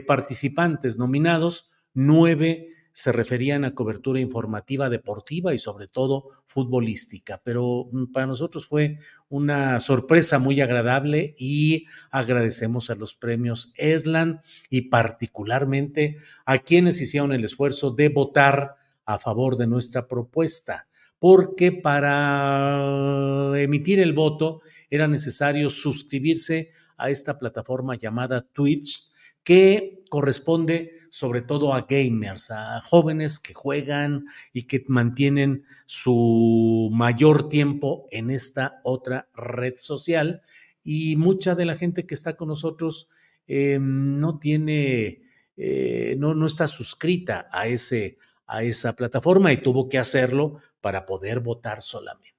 participantes 0.05 0.97
nominados, 0.97 1.71
nueve 1.93 2.74
se 2.95 3.11
referían 3.11 3.65
a 3.65 3.76
cobertura 3.76 4.22
informativa 4.22 4.89
deportiva 4.89 5.53
y 5.53 5.59
sobre 5.59 5.88
todo 5.88 6.30
futbolística, 6.45 7.41
pero 7.43 7.89
mm, 7.91 8.13
para 8.13 8.26
nosotros 8.26 8.67
fue 8.67 8.99
una 9.27 9.81
sorpresa 9.81 10.39
muy 10.39 10.61
agradable 10.61 11.35
y 11.38 11.88
agradecemos 12.09 12.89
a 12.89 12.95
los 12.95 13.13
premios 13.13 13.73
ESLAN 13.76 14.39
y 14.69 14.84
particularmente 14.84 16.19
a 16.45 16.59
quienes 16.59 17.01
hicieron 17.01 17.34
el 17.34 17.43
esfuerzo 17.43 17.91
de 17.91 18.07
votar 18.07 18.77
a 19.03 19.19
favor 19.19 19.57
de 19.57 19.67
nuestra 19.67 20.07
propuesta, 20.07 20.88
porque 21.19 21.73
para 21.73 23.51
emitir 23.61 23.99
el 23.99 24.13
voto 24.13 24.61
era 24.89 25.09
necesario 25.09 25.69
suscribirse 25.69 26.72
a 26.95 27.09
esta 27.09 27.38
plataforma 27.38 27.95
llamada 27.95 28.41
Twitch, 28.41 29.14
que 29.45 30.03
corresponde 30.09 30.91
sobre 31.09 31.41
todo 31.41 31.73
a 31.73 31.85
gamers, 31.88 32.51
a 32.51 32.81
jóvenes 32.81 33.39
que 33.39 33.53
juegan 33.53 34.26
y 34.51 34.63
que 34.63 34.84
mantienen 34.89 35.63
su 35.85 36.89
mayor 36.91 37.47
tiempo 37.47 38.09
en 38.11 38.30
esta 38.30 38.81
otra 38.84 39.30
red 39.34 39.76
social. 39.77 40.41
Y 40.84 41.15
mucha 41.15 41.55
de 41.55 41.65
la 41.65 41.77
gente 41.77 42.05
que 42.05 42.15
está 42.15 42.35
con 42.35 42.49
nosotros 42.49 43.07
eh, 43.47 43.77
no 43.80 44.39
tiene, 44.39 45.22
eh, 45.55 46.17
no, 46.19 46.35
no 46.35 46.47
está 46.47 46.67
suscrita 46.67 47.47
a, 47.49 47.67
ese, 47.67 48.17
a 48.45 48.63
esa 48.63 48.93
plataforma 48.93 49.53
y 49.53 49.57
tuvo 49.57 49.88
que 49.88 49.97
hacerlo 49.97 50.57
para 50.81 51.05
poder 51.05 51.39
votar 51.39 51.81
solamente 51.81 52.35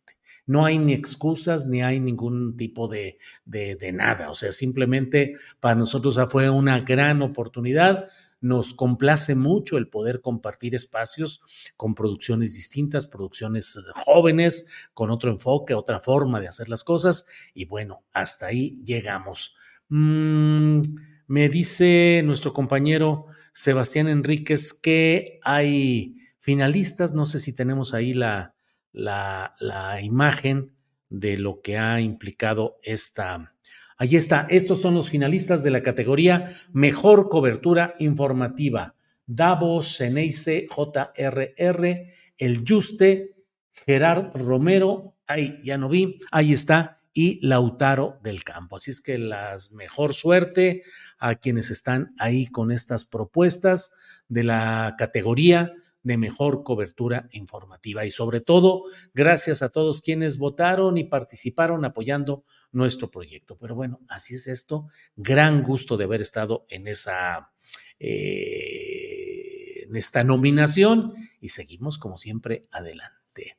no 0.46 0.64
hay 0.64 0.78
ni 0.78 0.92
excusas 0.92 1.66
ni 1.66 1.82
hay 1.82 2.00
ningún 2.00 2.56
tipo 2.56 2.88
de, 2.88 3.18
de, 3.44 3.92
nada. 3.92 4.30
O 4.30 4.34
sea, 4.34 4.52
simplemente 4.52 5.34
para 5.60 5.74
nosotros 5.74 6.18
fue 6.30 6.48
una 6.48 6.80
gran 6.80 7.20
oportunidad. 7.20 8.06
Nos 8.40 8.72
complace 8.72 9.34
mucho 9.34 9.76
el 9.76 9.88
poder 9.88 10.20
compartir 10.20 10.74
espacios 10.74 11.42
con 11.76 11.94
producciones 11.94 12.54
distintas, 12.54 13.08
producciones 13.08 13.80
jóvenes, 13.94 14.68
con 14.94 15.10
otro 15.10 15.32
enfoque, 15.32 15.74
otra 15.74 16.00
forma 16.00 16.40
de 16.40 16.48
hacer 16.48 16.68
las 16.68 16.84
cosas. 16.84 17.26
Y 17.52 17.64
bueno, 17.64 18.04
hasta 18.12 18.46
ahí 18.46 18.80
llegamos. 18.84 19.56
Mm, 19.88 20.80
me 21.26 21.48
dice 21.48 22.22
nuestro 22.24 22.52
compañero 22.52 23.26
Sebastián 23.52 24.08
Enríquez 24.08 24.74
que 24.74 25.40
hay 25.42 26.18
finalistas. 26.38 27.14
No 27.14 27.26
sé 27.26 27.40
si 27.40 27.52
tenemos 27.52 27.94
ahí 27.94 28.14
la, 28.14 28.55
la, 28.96 29.98
imagen 30.02 30.72
de 31.08 31.38
lo 31.38 31.60
que 31.60 31.78
ha 31.78 32.00
implicado 32.00 32.78
esta. 32.82 33.54
Ahí 33.98 34.16
está, 34.16 34.46
estos 34.50 34.80
son 34.80 34.94
los 34.94 35.10
finalistas 35.10 35.62
de 35.62 35.70
la 35.70 35.82
categoría 35.82 36.50
Mejor 36.72 37.28
Cobertura 37.28 37.94
Informativa. 37.98 38.94
Davos, 39.26 39.96
Ceneice, 39.96 40.66
JRR, 40.68 42.06
El 42.38 42.64
Juste, 42.66 43.36
Gerard 43.72 44.32
Romero, 44.34 45.16
ahí 45.26 45.60
ya 45.62 45.78
no 45.78 45.88
vi, 45.88 46.20
ahí 46.30 46.52
está, 46.52 47.00
y 47.12 47.44
Lautaro 47.46 48.18
del 48.22 48.44
Campo. 48.44 48.76
Así 48.76 48.90
es 48.90 49.00
que 49.00 49.18
las 49.18 49.72
mejor 49.72 50.14
suerte 50.14 50.82
a 51.18 51.34
quienes 51.36 51.70
están 51.70 52.14
ahí 52.18 52.46
con 52.46 52.70
estas 52.70 53.04
propuestas 53.04 53.92
de 54.28 54.44
la 54.44 54.94
categoría 54.98 55.72
de 56.06 56.16
mejor 56.18 56.62
cobertura 56.62 57.28
informativa. 57.32 58.04
Y 58.04 58.10
sobre 58.12 58.40
todo, 58.40 58.84
gracias 59.12 59.60
a 59.62 59.70
todos 59.70 60.02
quienes 60.02 60.38
votaron 60.38 60.98
y 60.98 61.04
participaron 61.04 61.84
apoyando 61.84 62.44
nuestro 62.70 63.10
proyecto. 63.10 63.58
Pero 63.58 63.74
bueno, 63.74 63.98
así 64.08 64.36
es 64.36 64.46
esto. 64.46 64.86
Gran 65.16 65.64
gusto 65.64 65.96
de 65.96 66.04
haber 66.04 66.22
estado 66.22 66.64
en 66.68 66.86
esa... 66.86 67.50
Eh, 67.98 69.84
en 69.88 69.96
esta 69.96 70.24
nominación 70.24 71.12
y 71.40 71.48
seguimos 71.48 71.98
como 71.98 72.16
siempre 72.16 72.66
adelante. 72.72 73.58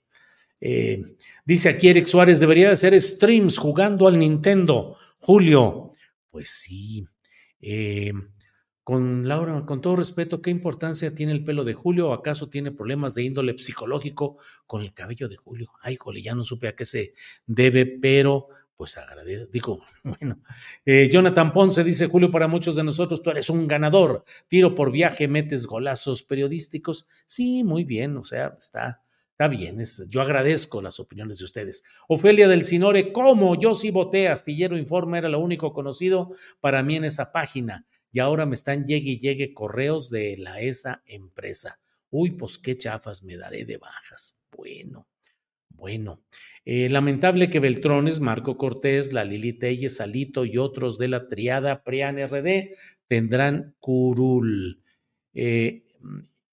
Eh, 0.60 1.16
dice 1.46 1.70
aquí 1.70 1.88
Eric 1.88 2.06
Suárez, 2.06 2.40
debería 2.40 2.68
de 2.68 2.74
hacer 2.74 3.00
streams 3.02 3.58
jugando 3.58 4.08
al 4.08 4.20
Nintendo. 4.20 4.98
Julio, 5.20 5.92
pues 6.30 6.50
sí. 6.50 7.08
Eh, 7.62 8.12
con 8.88 9.28
Laura, 9.28 9.66
con 9.66 9.82
todo 9.82 9.98
respeto, 9.98 10.42
¿qué 10.42 10.50
importancia 10.50 11.14
tiene 11.14 11.34
el 11.34 11.44
pelo 11.44 11.66
de 11.66 11.74
Julio? 11.74 12.08
¿O 12.08 12.14
acaso 12.14 12.48
tiene 12.48 12.72
problemas 12.72 13.16
de 13.16 13.24
índole 13.24 13.58
psicológico 13.58 14.38
con 14.66 14.82
el 14.82 14.94
cabello 14.94 15.28
de 15.28 15.36
Julio? 15.36 15.74
Ay, 15.82 15.98
jole, 15.98 16.22
ya 16.22 16.34
no 16.34 16.46
supe 16.46 16.70
a 16.70 16.74
qué 16.74 16.86
se 16.86 17.14
debe, 17.46 17.86
pero 17.86 18.48
pues 18.78 18.98
agradezco. 18.98 19.50
Digo, 19.52 19.82
bueno, 20.06 20.40
eh, 20.86 21.10
Jonathan 21.12 21.52
Ponce 21.52 21.84
dice, 21.84 22.08
Julio, 22.08 22.32
para 22.32 22.48
muchos 22.48 22.76
de 22.76 22.86
nosotros 22.86 23.22
tú 23.22 23.30
eres 23.30 23.50
un 23.50 23.68
ganador. 23.68 24.24
Tiro 24.48 24.74
por 24.74 24.90
viaje, 24.94 25.28
metes 25.28 25.68
golazos 25.68 26.24
periodísticos. 26.24 27.10
Sí, 27.26 27.66
muy 27.66 27.84
bien, 27.84 28.16
o 28.16 28.24
sea, 28.24 28.56
está, 28.58 29.02
Está 29.32 29.50
bien, 29.50 29.84
yo 30.08 30.22
agradezco 30.22 30.82
las 30.82 31.02
opiniones 31.02 31.40
de 31.40 31.46
ustedes. 31.46 31.84
Ofelia 32.08 32.48
del 32.48 32.64
Sinore, 32.64 33.12
¿cómo? 33.12 33.60
Yo 33.60 33.76
sí 33.76 33.92
voté, 33.92 34.30
Astillero 34.30 34.78
Informa 34.78 35.18
era 35.18 35.28
lo 35.28 35.40
único 35.40 35.74
conocido 35.74 36.32
para 36.62 36.82
mí 36.84 36.96
en 36.96 37.04
esa 37.04 37.34
página 37.34 37.86
y 38.12 38.20
ahora 38.20 38.46
me 38.46 38.56
están 38.56 38.86
llegue 38.86 39.12
y 39.12 39.20
llegue 39.20 39.54
correos 39.54 40.10
de 40.10 40.38
la 40.38 40.62
esa 40.62 41.04
empresa. 41.06 41.80
Uy, 42.10 42.32
pues 42.32 42.58
qué 42.58 42.78
chafas 42.78 43.24
me 43.24 43.38
daré 43.38 43.66
de 43.66 43.78
bajas. 43.78 44.40
Bueno, 44.56 45.08
bueno. 45.70 46.24
Eh, 46.66 46.90
lamentable 46.90 47.50
que 47.50 47.60
Beltrones, 47.60 48.20
Marco 48.20 48.58
Cortés, 48.58 49.14
la 49.14 49.24
Lili 49.24 49.54
Telles, 49.54 49.98
Salito 49.98 50.46
y 50.46 50.58
otros 50.58 50.98
de 50.98 51.08
la 51.08 51.28
triada 51.28 51.84
Prian 51.84 52.18
RD 52.18 52.76
tendrán 53.08 53.76
curul. 53.80 54.84
Eh, 55.34 55.84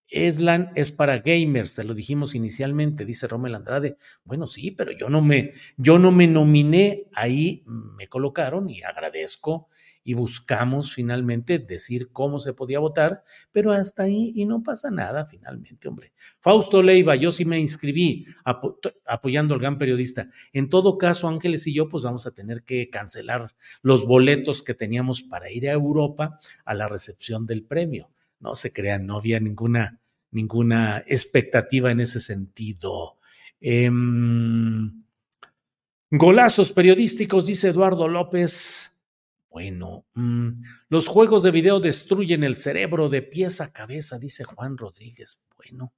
Eslan 0.09 0.71
es 0.77 0.93
para 0.93 1.19
gamers, 1.19 1.75
te 1.75 1.83
lo 1.83 1.93
dijimos 1.93 2.37
inicialmente, 2.37 3.05
dice 3.05 3.27
Romel 3.27 3.55
Andrade. 3.55 3.97
Bueno, 4.23 4.47
sí, 4.47 4.71
pero 4.71 4.93
yo 4.93 5.09
no 5.09 5.21
me, 5.23 5.53
yo 5.77 5.99
no 5.99 6.13
me 6.13 6.29
nominé, 6.29 7.09
ahí 7.13 7.65
me 7.67 8.07
colocaron 8.07 8.71
y 8.71 8.83
agradezco 8.83 9.69
y 10.05 10.13
buscamos 10.13 10.93
finalmente 10.93 11.59
decir 11.59 12.11
cómo 12.13 12.39
se 12.39 12.53
podía 12.53 12.79
votar, 12.79 13.25
pero 13.51 13.73
hasta 13.73 14.05
ahí 14.05 14.33
y 14.37 14.45
no 14.45 14.63
pasa 14.63 14.91
nada 14.91 15.25
finalmente, 15.25 15.89
hombre. 15.89 16.13
Fausto 16.41 16.83
Leiva, 16.83 17.17
yo 17.17 17.33
sí 17.33 17.47
me 17.47 17.59
inscribí 17.59 18.27
apoyando 19.07 19.55
al 19.55 19.61
gran 19.61 19.79
periodista. 19.79 20.29
En 20.53 20.69
todo 20.69 20.99
caso, 20.99 21.27
Ángeles 21.27 21.67
y 21.67 21.73
yo, 21.73 21.89
pues 21.89 22.05
vamos 22.05 22.27
a 22.27 22.33
tener 22.33 22.65
que 22.65 22.91
cancelar 22.91 23.47
los 23.81 24.05
boletos 24.05 24.63
que 24.63 24.75
teníamos 24.75 25.23
para 25.23 25.51
ir 25.51 25.69
a 25.69 25.73
Europa 25.73 26.39
a 26.67 26.75
la 26.75 26.87
recepción 26.87 27.47
del 27.47 27.65
premio. 27.65 28.11
No 28.41 28.55
se 28.55 28.75
crean, 28.75 29.07
no 29.07 29.17
había 29.17 29.41
ninguna, 29.41 30.01
ninguna 30.31 31.03
expectativa 31.07 31.91
en 31.91 32.01
ese 32.01 32.21
sentido. 32.21 33.17
Em, 33.59 35.03
golazos 36.11 36.73
periodísticos, 36.73 37.47
dice 37.47 37.69
Eduardo 37.69 38.07
López. 38.07 38.94
Bueno, 39.55 40.05
mm, 40.15 40.49
los 40.89 41.07
juegos 41.07 41.45
de 41.45 41.53
video 41.53 41.79
destruyen 41.79 42.43
el 42.43 42.57
cerebro 42.57 43.09
de 43.09 43.23
pies 43.23 43.61
a 43.61 43.73
cabeza, 43.73 44.19
dice 44.19 44.43
Juan 44.43 44.77
Rodríguez. 44.77 45.45
Bueno, 45.57 45.95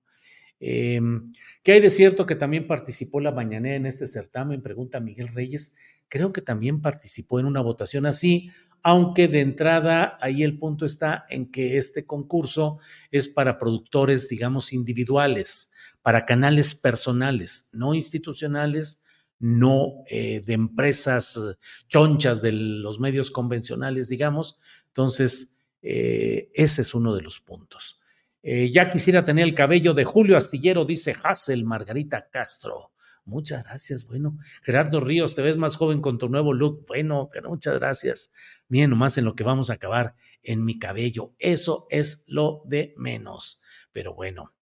em, 0.61 1.33
¿qué 1.63 1.73
hay 1.73 1.81
de 1.81 1.89
cierto 1.89 2.27
que 2.27 2.35
también 2.35 2.67
participó 2.67 3.19
la 3.19 3.33
mañanera 3.33 3.77
en 3.77 3.87
este 3.87 4.07
certamen? 4.07 4.61
Pregunta 4.61 5.01
Miguel 5.01 5.29
Reyes. 5.29 5.75
Creo 6.09 6.35
que 6.35 6.43
también 6.43 6.83
participó 6.83 7.41
en 7.41 7.47
una 7.47 7.63
votación 7.63 8.05
así, 8.05 8.51
aunque 8.83 9.27
de 9.27 9.41
entrada 9.41 10.19
ahí 10.21 10.43
el 10.43 10.59
punto 10.59 10.85
está 10.85 11.25
en 11.31 11.51
que 11.51 11.79
este 11.79 12.05
concurso 12.05 12.77
es 13.11 13.27
para 13.27 13.57
productores, 13.57 14.29
digamos, 14.29 14.75
individuales, 14.75 15.73
para 16.03 16.27
canales 16.27 16.75
personales, 16.75 17.71
no 17.73 17.95
institucionales, 17.95 19.03
no 19.39 20.05
eh, 20.09 20.41
de 20.41 20.55
empresas 20.55 21.37
eh, 21.37 21.57
chonchas 21.89 22.43
de 22.43 22.53
los 22.53 23.01
medios 23.01 23.31
convencionales, 23.31 24.09
digamos. 24.09 24.59
Entonces, 24.89 25.59
eh, 25.83 26.51
ese 26.55 26.83
es 26.83 26.95
uno 26.95 27.15
de 27.15 27.23
los 27.23 27.41
puntos. 27.41 28.01
ya 28.43 28.91
quisiera 28.91 29.25
tener 29.25 29.45
el 29.45 29.55
cabello 29.55 29.93
de 29.93 30.05
Julio 30.05 30.37
Astillero, 30.37 30.85
dice 30.85 31.17
Hassel 31.21 31.65
Margarita 31.65 32.29
Castro. 32.31 32.93
Muchas 33.25 33.65
gracias. 33.65 34.07
Bueno, 34.07 34.39
Gerardo 34.63 35.01
Ríos, 35.01 35.35
te 35.35 35.43
ves 35.43 35.57
más 35.57 35.75
joven 35.77 36.01
con 36.01 36.17
tu 36.17 36.29
nuevo 36.29 36.53
look. 36.55 36.87
Bueno, 36.87 37.29
muchas 37.49 37.75
gracias. 37.75 38.33
Miren 38.69 38.91
nomás 38.91 39.19
en 39.19 39.25
lo 39.25 39.35
que 39.35 39.43
vamos 39.43 39.69
a 39.69 39.75
acabar 39.75 40.15
en 40.45 40.65
mi 40.65 40.79
cabello. 40.79 41.35
Eso 41.41 41.89
es 41.91 42.25
lo 42.29 42.63
de 42.67 42.95
menos. 42.97 43.63
Pero 43.91 44.15
bueno. 44.15 44.55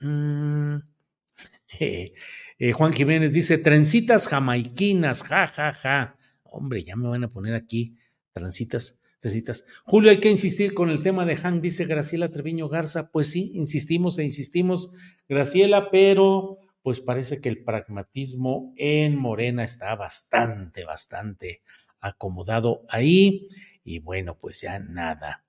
Mm, 0.00 0.76
Eh, 2.58 2.72
Juan 2.72 2.94
Jiménez 2.94 3.34
dice, 3.34 3.58
trencitas 3.58 4.28
jamaiquinas, 4.28 5.22
ja, 5.24 5.46
ja, 5.46 5.74
ja. 5.74 6.16
Hombre, 6.42 6.82
ya 6.82 6.96
me 6.96 7.06
van 7.06 7.24
a 7.24 7.30
poner 7.30 7.54
aquí 7.54 7.98
trencitas, 8.32 9.02
trencitas. 9.18 9.66
Julio, 9.84 10.10
hay 10.10 10.20
que 10.20 10.30
insistir 10.30 10.72
con 10.72 10.88
el 10.88 11.02
tema 11.02 11.26
de 11.26 11.38
Han, 11.42 11.60
dice 11.60 11.84
Graciela 11.84 12.30
Treviño 12.30 12.70
Garza. 12.70 13.10
Pues 13.10 13.30
sí, 13.30 13.52
insistimos 13.56 14.18
e 14.18 14.24
insistimos, 14.24 14.90
Graciela, 15.28 15.90
pero 15.90 16.58
pues 16.80 17.00
parece 17.00 17.40
que 17.40 17.48
el 17.48 17.64
pragmatismo 17.64 18.72
en 18.76 19.16
Morena 19.16 19.64
está 19.64 19.96
bastante, 19.96 20.84
bastante 20.84 21.62
acomodado 22.00 22.84
ahí. 22.88 23.48
Y 23.84 23.98
bueno, 23.98 24.38
pues 24.38 24.60
ya 24.60 24.78
nada. 24.78 25.44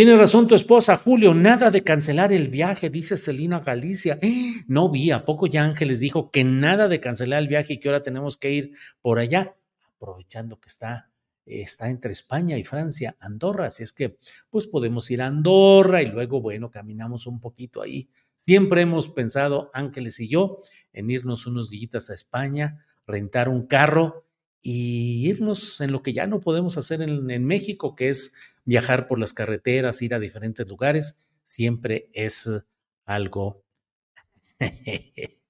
Tiene 0.00 0.16
razón 0.16 0.48
tu 0.48 0.54
esposa, 0.54 0.96
Julio, 0.96 1.34
nada 1.34 1.70
de 1.70 1.84
cancelar 1.84 2.32
el 2.32 2.48
viaje, 2.48 2.88
dice 2.88 3.18
Celina 3.18 3.60
Galicia. 3.60 4.18
No 4.66 4.88
vi, 4.88 5.10
¿a 5.10 5.26
poco 5.26 5.46
ya 5.46 5.62
Ángeles 5.62 6.00
dijo 6.00 6.30
que 6.30 6.42
nada 6.42 6.88
de 6.88 7.00
cancelar 7.00 7.42
el 7.42 7.48
viaje 7.48 7.74
y 7.74 7.80
que 7.80 7.90
ahora 7.90 8.02
tenemos 8.02 8.38
que 8.38 8.50
ir 8.50 8.72
por 9.02 9.18
allá? 9.18 9.54
Aprovechando 9.96 10.58
que 10.58 10.68
está, 10.68 11.10
está 11.44 11.90
entre 11.90 12.12
España 12.12 12.56
y 12.56 12.64
Francia, 12.64 13.14
Andorra, 13.20 13.66
así 13.66 13.82
es 13.82 13.92
que 13.92 14.16
pues 14.48 14.66
podemos 14.66 15.10
ir 15.10 15.20
a 15.20 15.26
Andorra 15.26 16.00
y 16.00 16.06
luego, 16.06 16.40
bueno, 16.40 16.70
caminamos 16.70 17.26
un 17.26 17.38
poquito 17.38 17.82
ahí. 17.82 18.08
Siempre 18.36 18.80
hemos 18.80 19.10
pensado, 19.10 19.70
Ángeles 19.74 20.18
y 20.20 20.28
yo, 20.28 20.62
en 20.94 21.10
irnos 21.10 21.44
unos 21.44 21.68
días 21.68 22.08
a 22.08 22.14
España, 22.14 22.86
rentar 23.06 23.50
un 23.50 23.66
carro 23.66 24.29
y 24.62 25.28
irnos 25.28 25.80
en 25.80 25.92
lo 25.92 26.02
que 26.02 26.12
ya 26.12 26.26
no 26.26 26.40
podemos 26.40 26.76
hacer 26.76 27.02
en, 27.02 27.30
en, 27.30 27.44
México, 27.44 27.94
que 27.94 28.08
es 28.08 28.34
viajar 28.64 29.06
por 29.06 29.18
las 29.18 29.32
carreteras, 29.32 30.02
ir 30.02 30.14
a 30.14 30.18
diferentes 30.18 30.68
lugares, 30.68 31.24
siempre 31.42 32.10
es 32.12 32.48
algo. 33.04 33.64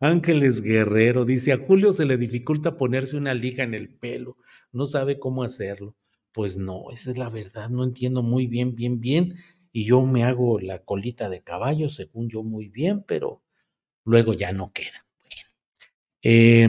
Ángeles 0.00 0.62
Guerrero 0.62 1.24
dice, 1.24 1.52
a 1.52 1.58
Julio 1.58 1.92
se 1.92 2.06
le 2.06 2.16
dificulta 2.16 2.76
ponerse 2.76 3.16
una 3.16 3.34
liga 3.34 3.64
en 3.64 3.74
el 3.74 3.90
pelo, 3.90 4.38
no 4.72 4.86
sabe 4.86 5.18
cómo 5.18 5.42
hacerlo. 5.44 5.96
Pues 6.32 6.56
no, 6.56 6.90
esa 6.92 7.10
es 7.10 7.18
la 7.18 7.28
verdad, 7.28 7.70
no 7.70 7.84
entiendo 7.84 8.22
muy 8.22 8.46
bien, 8.46 8.76
bien, 8.76 9.00
bien, 9.00 9.34
y 9.72 9.84
yo 9.84 10.02
me 10.06 10.24
hago 10.24 10.60
la 10.60 10.78
colita 10.84 11.28
de 11.28 11.42
caballo, 11.42 11.90
según 11.90 12.28
yo 12.28 12.42
muy 12.42 12.68
bien, 12.68 13.04
pero 13.06 13.42
luego 14.04 14.32
ya 14.32 14.52
no 14.52 14.72
queda. 14.72 15.06
Bueno. 15.18 15.42
Eh, 16.22 16.68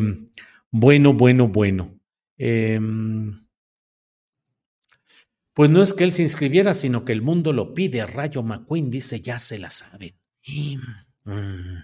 bueno, 0.72 1.14
bueno, 1.14 1.48
bueno. 1.48 1.99
Eh, 2.38 2.80
pues 5.53 5.69
no 5.69 5.84
es 5.84 5.93
que 5.93 6.06
él 6.06 6.11
se 6.11 6.22
inscribiera, 6.22 6.73
sino 6.73 7.03
que 7.03 7.11
el 7.11 7.22
mundo 7.22 7.53
lo 7.53 7.73
pide. 7.73 8.06
Rayo 8.06 8.41
McQueen 8.41 8.89
dice, 8.89 9.22
ya 9.22 9.38
se 9.38 9.57
la 9.57 9.69
sabe. 9.69 10.15
Mm, 11.26 11.77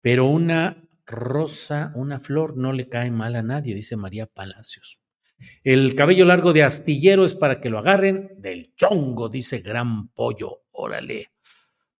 pero 0.00 0.26
una 0.26 0.82
rosa, 1.06 1.92
una 1.94 2.18
flor 2.18 2.56
no 2.56 2.72
le 2.72 2.88
cae 2.88 3.10
mal 3.10 3.36
a 3.36 3.42
nadie, 3.42 3.74
dice 3.74 3.96
María 3.96 4.26
Palacios. 4.26 5.00
El 5.62 5.94
cabello 5.94 6.24
largo 6.24 6.52
de 6.52 6.62
astillero 6.62 7.24
es 7.24 7.34
para 7.34 7.60
que 7.60 7.68
lo 7.68 7.78
agarren 7.78 8.30
del 8.38 8.74
chongo, 8.74 9.28
dice 9.28 9.58
Gran 9.58 10.08
Pollo. 10.08 10.64
Órale. 10.72 11.32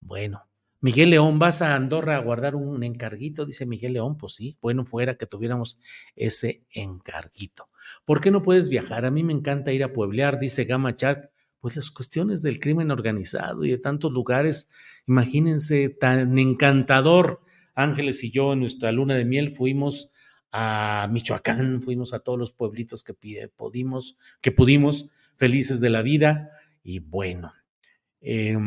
Bueno, 0.01 0.49
Miguel 0.85 1.09
León, 1.09 1.39
¿vas 1.39 1.63
a 1.63 1.77
Andorra 1.77 2.15
a 2.15 2.21
guardar 2.21 2.55
un 2.55 2.83
encarguito? 2.83 3.47
Dice 3.47 3.65
Miguel 3.65 3.95
León, 3.95 4.19
pues 4.19 4.35
sí, 4.35 4.59
bueno 4.61 4.85
fuera 4.85 5.17
que 5.17 5.25
tuviéramos 5.25 5.79
ese 6.15 6.67
encarguito. 6.71 7.71
¿Por 8.05 8.21
qué 8.21 8.31
no 8.31 8.43
puedes 8.43 8.69
viajar? 8.69 9.07
A 9.07 9.11
mí 9.11 9.25
me 9.25 9.33
encanta 9.33 9.73
ir 9.73 9.83
a 9.83 9.95
pueblear, 9.95 10.39
dice 10.39 10.65
Gama 10.65 10.91
Shark. 10.95 11.31
Pues 11.59 11.77
las 11.77 11.91
cuestiones 11.91 12.43
del 12.43 12.61
crimen 12.61 12.91
organizado 12.91 13.65
y 13.65 13.71
de 13.71 13.79
tantos 13.79 14.13
lugares, 14.13 14.73
imagínense, 15.07 15.89
tan 15.89 16.39
encantador. 16.39 17.41
Ángeles 17.75 18.23
y 18.23 18.31
yo 18.31 18.53
en 18.53 18.61
nuestra 18.61 18.93
luna 18.93 19.15
de 19.15 19.25
miel 19.25 19.57
fuimos 19.57 20.13
a 20.53 21.09
Michoacán, 21.11 21.81
fuimos 21.81 22.13
a 22.13 22.19
todos 22.19 22.39
los 22.39 22.53
pueblitos 22.53 23.03
que 23.03 23.15
pudimos, 23.15 24.19
felices 25.39 25.81
de 25.81 25.89
la 25.89 26.03
vida. 26.03 26.51
Y 26.83 26.99
bueno, 26.99 27.55
eh, 28.21 28.59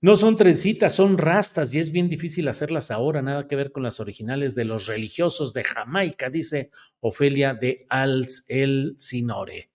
no 0.00 0.16
son 0.16 0.36
trencitas, 0.36 0.94
son 0.94 1.16
rastas 1.16 1.74
y 1.74 1.78
es 1.78 1.90
bien 1.90 2.08
difícil 2.08 2.48
hacerlas 2.48 2.90
ahora, 2.90 3.22
nada 3.22 3.48
que 3.48 3.56
ver 3.56 3.72
con 3.72 3.82
las 3.82 3.98
originales 3.98 4.54
de 4.54 4.64
los 4.64 4.86
religiosos 4.86 5.52
de 5.52 5.64
Jamaica, 5.64 6.28
dice 6.28 6.70
Ofelia 7.00 7.54
de 7.54 7.86
Als 7.88 8.44
el 8.48 8.94
Sinore. 8.98 9.70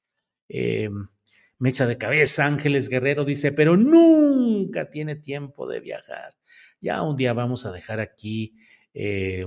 Mecha 1.61 1.85
de 1.85 1.99
cabeza, 1.99 2.48
Ángeles 2.48 2.89
Guerrero 2.89 3.23
dice, 3.23 3.52
pero 3.52 3.77
nunca 3.77 4.89
tiene 4.89 5.15
tiempo 5.15 5.68
de 5.68 5.80
viajar. 5.80 6.34
Ya 6.80 7.03
un 7.03 7.15
día 7.15 7.34
vamos 7.34 7.68
a 7.68 7.72
dejar 7.72 7.99
aquí 7.99 8.56
eh, 8.95 9.45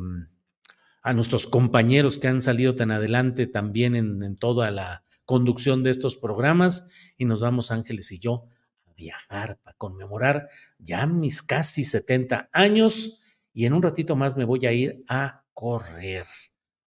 a 1.02 1.12
nuestros 1.12 1.48
compañeros 1.48 2.18
que 2.18 2.28
han 2.28 2.40
salido 2.40 2.76
tan 2.76 2.92
adelante 2.92 3.48
también 3.48 3.96
en, 3.96 4.22
en 4.22 4.36
toda 4.36 4.70
la 4.70 5.04
conducción 5.24 5.82
de 5.82 5.90
estos 5.90 6.16
programas 6.16 6.88
y 7.16 7.24
nos 7.24 7.40
vamos 7.40 7.72
Ángeles 7.72 8.12
y 8.12 8.20
yo 8.20 8.48
viajar, 8.96 9.58
para 9.62 9.76
conmemorar 9.76 10.48
ya 10.78 11.06
mis 11.06 11.42
casi 11.42 11.84
70 11.84 12.50
años 12.52 13.20
y 13.52 13.66
en 13.66 13.72
un 13.72 13.82
ratito 13.82 14.16
más 14.16 14.36
me 14.36 14.44
voy 14.44 14.66
a 14.66 14.72
ir 14.72 15.04
a 15.08 15.44
correr. 15.52 16.26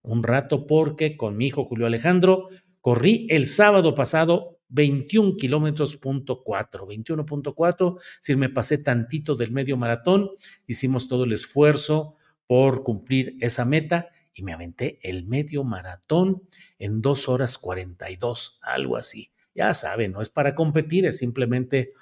Un 0.02 0.24
rato 0.24 0.68
porque 0.68 1.18
con 1.18 1.38
mi 1.38 1.48
hijo 1.48 1.66
Julio 1.66 1.88
Alejandro 1.88 2.50
corrí 2.82 3.28
el 3.30 3.46
sábado 3.46 3.96
pasado 3.96 4.60
21 4.70 5.38
kilómetros 5.38 5.96
punto 5.98 6.44
4, 6.44 6.88
21.4, 6.88 8.02
si 8.20 8.36
me 8.36 8.50
pasé 8.50 8.78
tantito 8.78 9.36
del 9.36 9.52
medio 9.52 9.78
maratón, 9.78 10.30
hicimos 10.66 11.08
todo 11.08 11.24
el 11.24 11.34
esfuerzo 11.34 12.16
por 12.48 12.84
cumplir 12.84 13.38
esa 13.40 13.66
meta 13.66 14.10
y 14.34 14.44
me 14.44 14.54
aventé 14.54 15.00
el 15.02 15.26
medio 15.26 15.64
maratón 15.64 16.44
en 16.80 17.02
dos 17.02 17.28
horas 17.28 17.58
42, 17.58 18.60
algo 18.62 18.98
así. 18.98 19.32
Ya 19.58 19.74
saben, 19.74 20.12
no 20.12 20.22
es 20.22 20.30
para 20.30 20.54
competir, 20.54 21.08
es 21.08 21.18
simplemente 21.18 21.94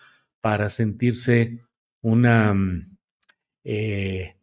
para 0.41 0.69
sentirse 0.69 1.61
una, 2.01 2.53
mm, 2.53 2.97
eh, 3.63 4.35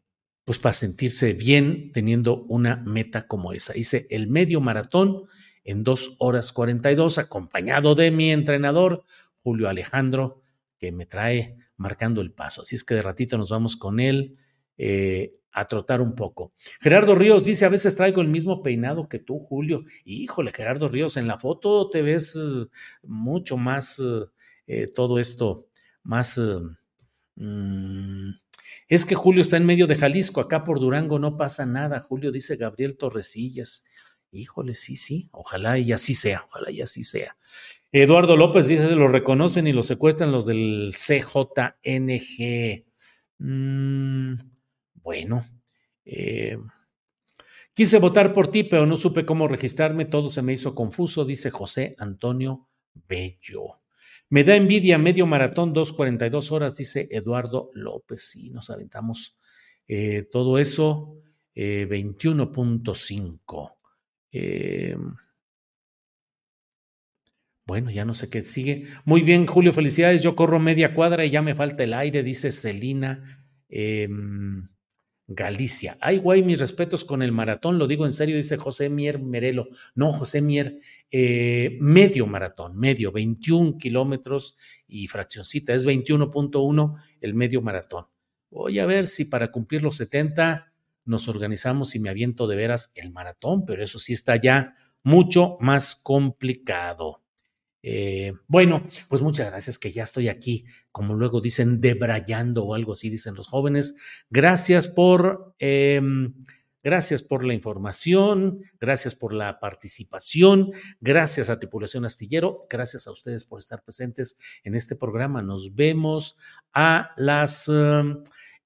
pues 0.45 0.59
para 0.59 0.73
sentirse 0.73 1.35
bien 1.35 1.93
teniendo 1.93 2.45
una 2.45 2.77
meta 2.77 3.27
como 3.27 3.53
esa. 3.53 3.77
Hice 3.77 4.07
el 4.09 4.31
medio 4.31 4.63
maratón 4.63 5.25
en 5.63 5.85
dos 5.85 6.17
horas 6.21 6.53
42, 6.53 7.19
acompañado 7.19 7.95
de 7.95 8.11
mi 8.11 8.31
entrenador, 8.31 9.05
Julio 9.43 9.69
Alejandro, 9.69 10.41
que 10.79 10.91
me 10.91 11.05
trae 11.05 11.59
marcando 11.77 12.23
el 12.23 12.33
paso. 12.33 12.63
Así 12.63 12.77
es 12.77 12.83
que 12.83 12.95
de 12.95 13.03
ratito 13.03 13.37
nos 13.37 13.51
vamos 13.51 13.77
con 13.77 14.01
él 14.01 14.39
eh, 14.79 15.35
a 15.53 15.67
trotar 15.67 16.01
un 16.01 16.15
poco. 16.15 16.53
Gerardo 16.81 17.15
Ríos 17.15 17.45
dice, 17.45 17.65
a 17.65 17.69
veces 17.69 17.95
traigo 17.95 18.23
el 18.23 18.29
mismo 18.29 18.63
peinado 18.63 19.09
que 19.09 19.19
tú, 19.19 19.39
Julio. 19.39 19.85
Híjole, 20.05 20.53
Gerardo 20.53 20.89
Ríos, 20.89 21.17
en 21.17 21.27
la 21.27 21.39
foto 21.39 21.89
te 21.91 22.03
ves 22.03 22.37
eh, 22.37 22.67
mucho 23.03 23.57
más 23.57 24.01
eh, 24.67 24.89
todo 24.95 25.19
esto, 25.19 25.69
más... 26.03 26.41
Mm, 27.37 28.31
es 28.89 29.07
que 29.07 29.15
Julio 29.15 29.41
está 29.41 29.57
en 29.57 29.65
medio 29.65 29.87
de 29.87 29.97
Jalisco, 29.97 30.41
acá 30.41 30.65
por 30.65 30.79
Durango 30.79 31.19
no 31.19 31.37
pasa 31.39 31.65
nada, 31.65 32.01
Julio 32.01 32.31
dice 32.31 32.57
Gabriel 32.57 32.97
Torresillas. 32.97 33.85
Híjole, 34.31 34.75
sí, 34.75 34.97
sí, 34.97 35.29
ojalá 35.33 35.79
y 35.79 35.93
así 35.93 36.15
sea, 36.15 36.43
ojalá 36.47 36.71
y 36.71 36.81
así 36.83 37.05
sea. 37.05 37.37
Eduardo 37.91 38.37
López 38.37 38.69
dice, 38.69 38.95
lo 38.95 39.09
reconocen 39.09 39.67
y 39.67 39.73
lo 39.73 39.83
secuestran 39.83 40.33
los 40.33 40.47
del 40.47 40.93
CJNG. 40.93 42.85
Mm, 43.39 44.35
bueno, 45.03 45.47
eh, 46.05 46.59
quise 47.75 47.99
votar 47.99 48.35
por 48.35 48.49
ti, 48.49 48.65
pero 48.65 48.87
no 48.87 48.97
supe 48.97 49.25
cómo 49.25 49.49
registrarme, 49.49 50.05
todo 50.05 50.29
se 50.29 50.43
me 50.43 50.53
hizo 50.53 50.75
confuso, 50.75 51.25
dice 51.25 51.51
José 51.51 51.95
Antonio 51.99 52.69
Bello. 53.09 53.81
Me 54.29 54.45
da 54.45 54.57
envidia 54.57 54.99
medio 54.99 55.27
maratón, 55.27 55.75
2.42 55.75 56.53
horas, 56.53 56.77
dice 56.77 57.09
Eduardo 57.11 57.71
López. 57.75 58.31
Sí, 58.31 58.51
nos 58.51 58.71
aventamos 58.71 59.39
eh, 59.87 60.25
todo 60.31 60.59
eso, 60.59 61.19
21.5. 61.55 63.77
Eh, 64.33 64.97
bueno, 67.67 67.91
ya 67.91 68.05
no 68.05 68.15
sé 68.15 68.31
qué 68.31 68.45
sigue. 68.45 68.87
Muy 69.05 69.23
bien, 69.23 69.47
Julio, 69.47 69.73
felicidades. 69.73 70.23
Yo 70.23 70.35
corro 70.35 70.59
media 70.59 70.95
cuadra 70.95 71.25
y 71.25 71.31
ya 71.31 71.43
me 71.43 71.55
falta 71.55 71.85
el 71.85 71.95
aire, 71.95 72.23
dice 72.23 72.53
Celina. 72.53 73.23
Galicia. 75.29 75.97
Ay, 76.01 76.19
güey, 76.19 76.43
mis 76.43 76.61
respetos 76.61 77.05
con 77.05 77.23
el 77.23 77.33
maratón, 77.33 77.79
lo 77.79 77.87
digo 77.87 78.05
en 78.05 78.13
serio, 78.13 78.37
dice 78.37 78.57
José 78.57 78.91
Mier 78.91 79.21
Merelo. 79.21 79.69
No, 79.95 80.13
José 80.13 80.43
Mier, 80.43 80.79
eh, 81.11 81.79
medio 81.81 82.27
maratón, 82.27 82.77
medio, 82.77 83.13
21 83.13 83.79
kilómetros 83.79 84.57
y 84.87 85.09
fraccioncita, 85.09 85.75
es 85.75 85.87
21.1 85.87 86.97
el 87.21 87.35
medio 87.35 87.63
maratón. 87.63 88.07
Voy 88.51 88.79
a 88.79 88.87
ver 88.87 89.07
si 89.07 89.25
para 89.25 89.51
cumplir 89.51 89.83
los 89.83 89.97
70 89.97 90.73
nos 91.05 91.29
organizamos 91.29 91.95
y 91.95 92.01
me 92.01 92.11
aviento 92.11 92.47
de 92.47 92.57
veras 92.57 92.93
el 92.97 93.11
maratón, 93.11 93.65
pero 93.65 93.83
eso 93.83 93.99
sí 93.99 94.13
está 94.13 94.37
ya 94.37 94.73
mucho 95.03 95.57
más 95.61 95.95
complicado. 95.95 97.23
Eh, 97.83 98.33
bueno, 98.47 98.87
pues 99.09 99.23
muchas 99.23 99.51
gracias 99.51 99.79
que 99.79 99.91
ya 99.91 100.05
estoy 100.05 100.29
aquí, 100.29 100.65
como 100.91 101.15
luego 101.15 101.41
dicen, 101.41 101.81
debrayando 101.81 102.65
o 102.65 102.75
algo 102.75 102.93
así, 102.93 103.11
dicen 103.11 103.35
los 103.35 103.49
jóvenes. 103.49 104.25
Gracias 104.31 104.87
por, 104.87 105.55
eh, 105.59 106.01
gracias 106.83 107.23
por 107.23 107.45
la 107.45 107.55
información, 107.55 108.61
gracias 108.81 109.15
por 109.15 109.33
la 109.33 109.59
participación, 109.59 110.71
gracias 111.01 111.51
a 111.51 111.59
Tripulación 111.59 112.05
Astillero, 112.05 112.67
gracias 112.71 113.07
a 113.07 113.13
ustedes 113.13 113.45
por 113.45 113.59
estar 113.59 113.83
presentes 113.83 114.39
en 114.63 114.75
este 114.75 114.95
programa. 114.97 115.43
Nos 115.43 115.75
vemos 115.75 116.37
a 116.73 117.11
las... 117.17 117.69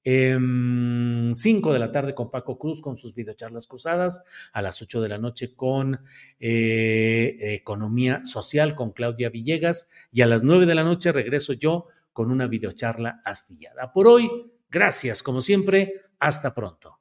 5 0.06 0.08
em, 0.08 1.32
de 1.72 1.78
la 1.80 1.90
tarde 1.90 2.14
con 2.14 2.30
Paco 2.30 2.58
Cruz 2.58 2.80
con 2.80 2.96
sus 2.96 3.12
videocharlas 3.12 3.66
cruzadas, 3.66 4.24
a 4.52 4.62
las 4.62 4.80
8 4.80 5.00
de 5.00 5.08
la 5.08 5.18
noche 5.18 5.54
con 5.56 6.00
eh, 6.38 7.36
Economía 7.40 8.24
Social 8.24 8.76
con 8.76 8.92
Claudia 8.92 9.30
Villegas 9.30 9.90
y 10.12 10.22
a 10.22 10.26
las 10.26 10.44
9 10.44 10.66
de 10.66 10.74
la 10.76 10.84
noche 10.84 11.10
regreso 11.10 11.54
yo 11.54 11.86
con 12.12 12.30
una 12.30 12.46
videocharla 12.46 13.20
astillada. 13.24 13.92
Por 13.92 14.06
hoy, 14.06 14.30
gracias 14.70 15.24
como 15.24 15.40
siempre, 15.40 16.02
hasta 16.20 16.54
pronto. 16.54 17.00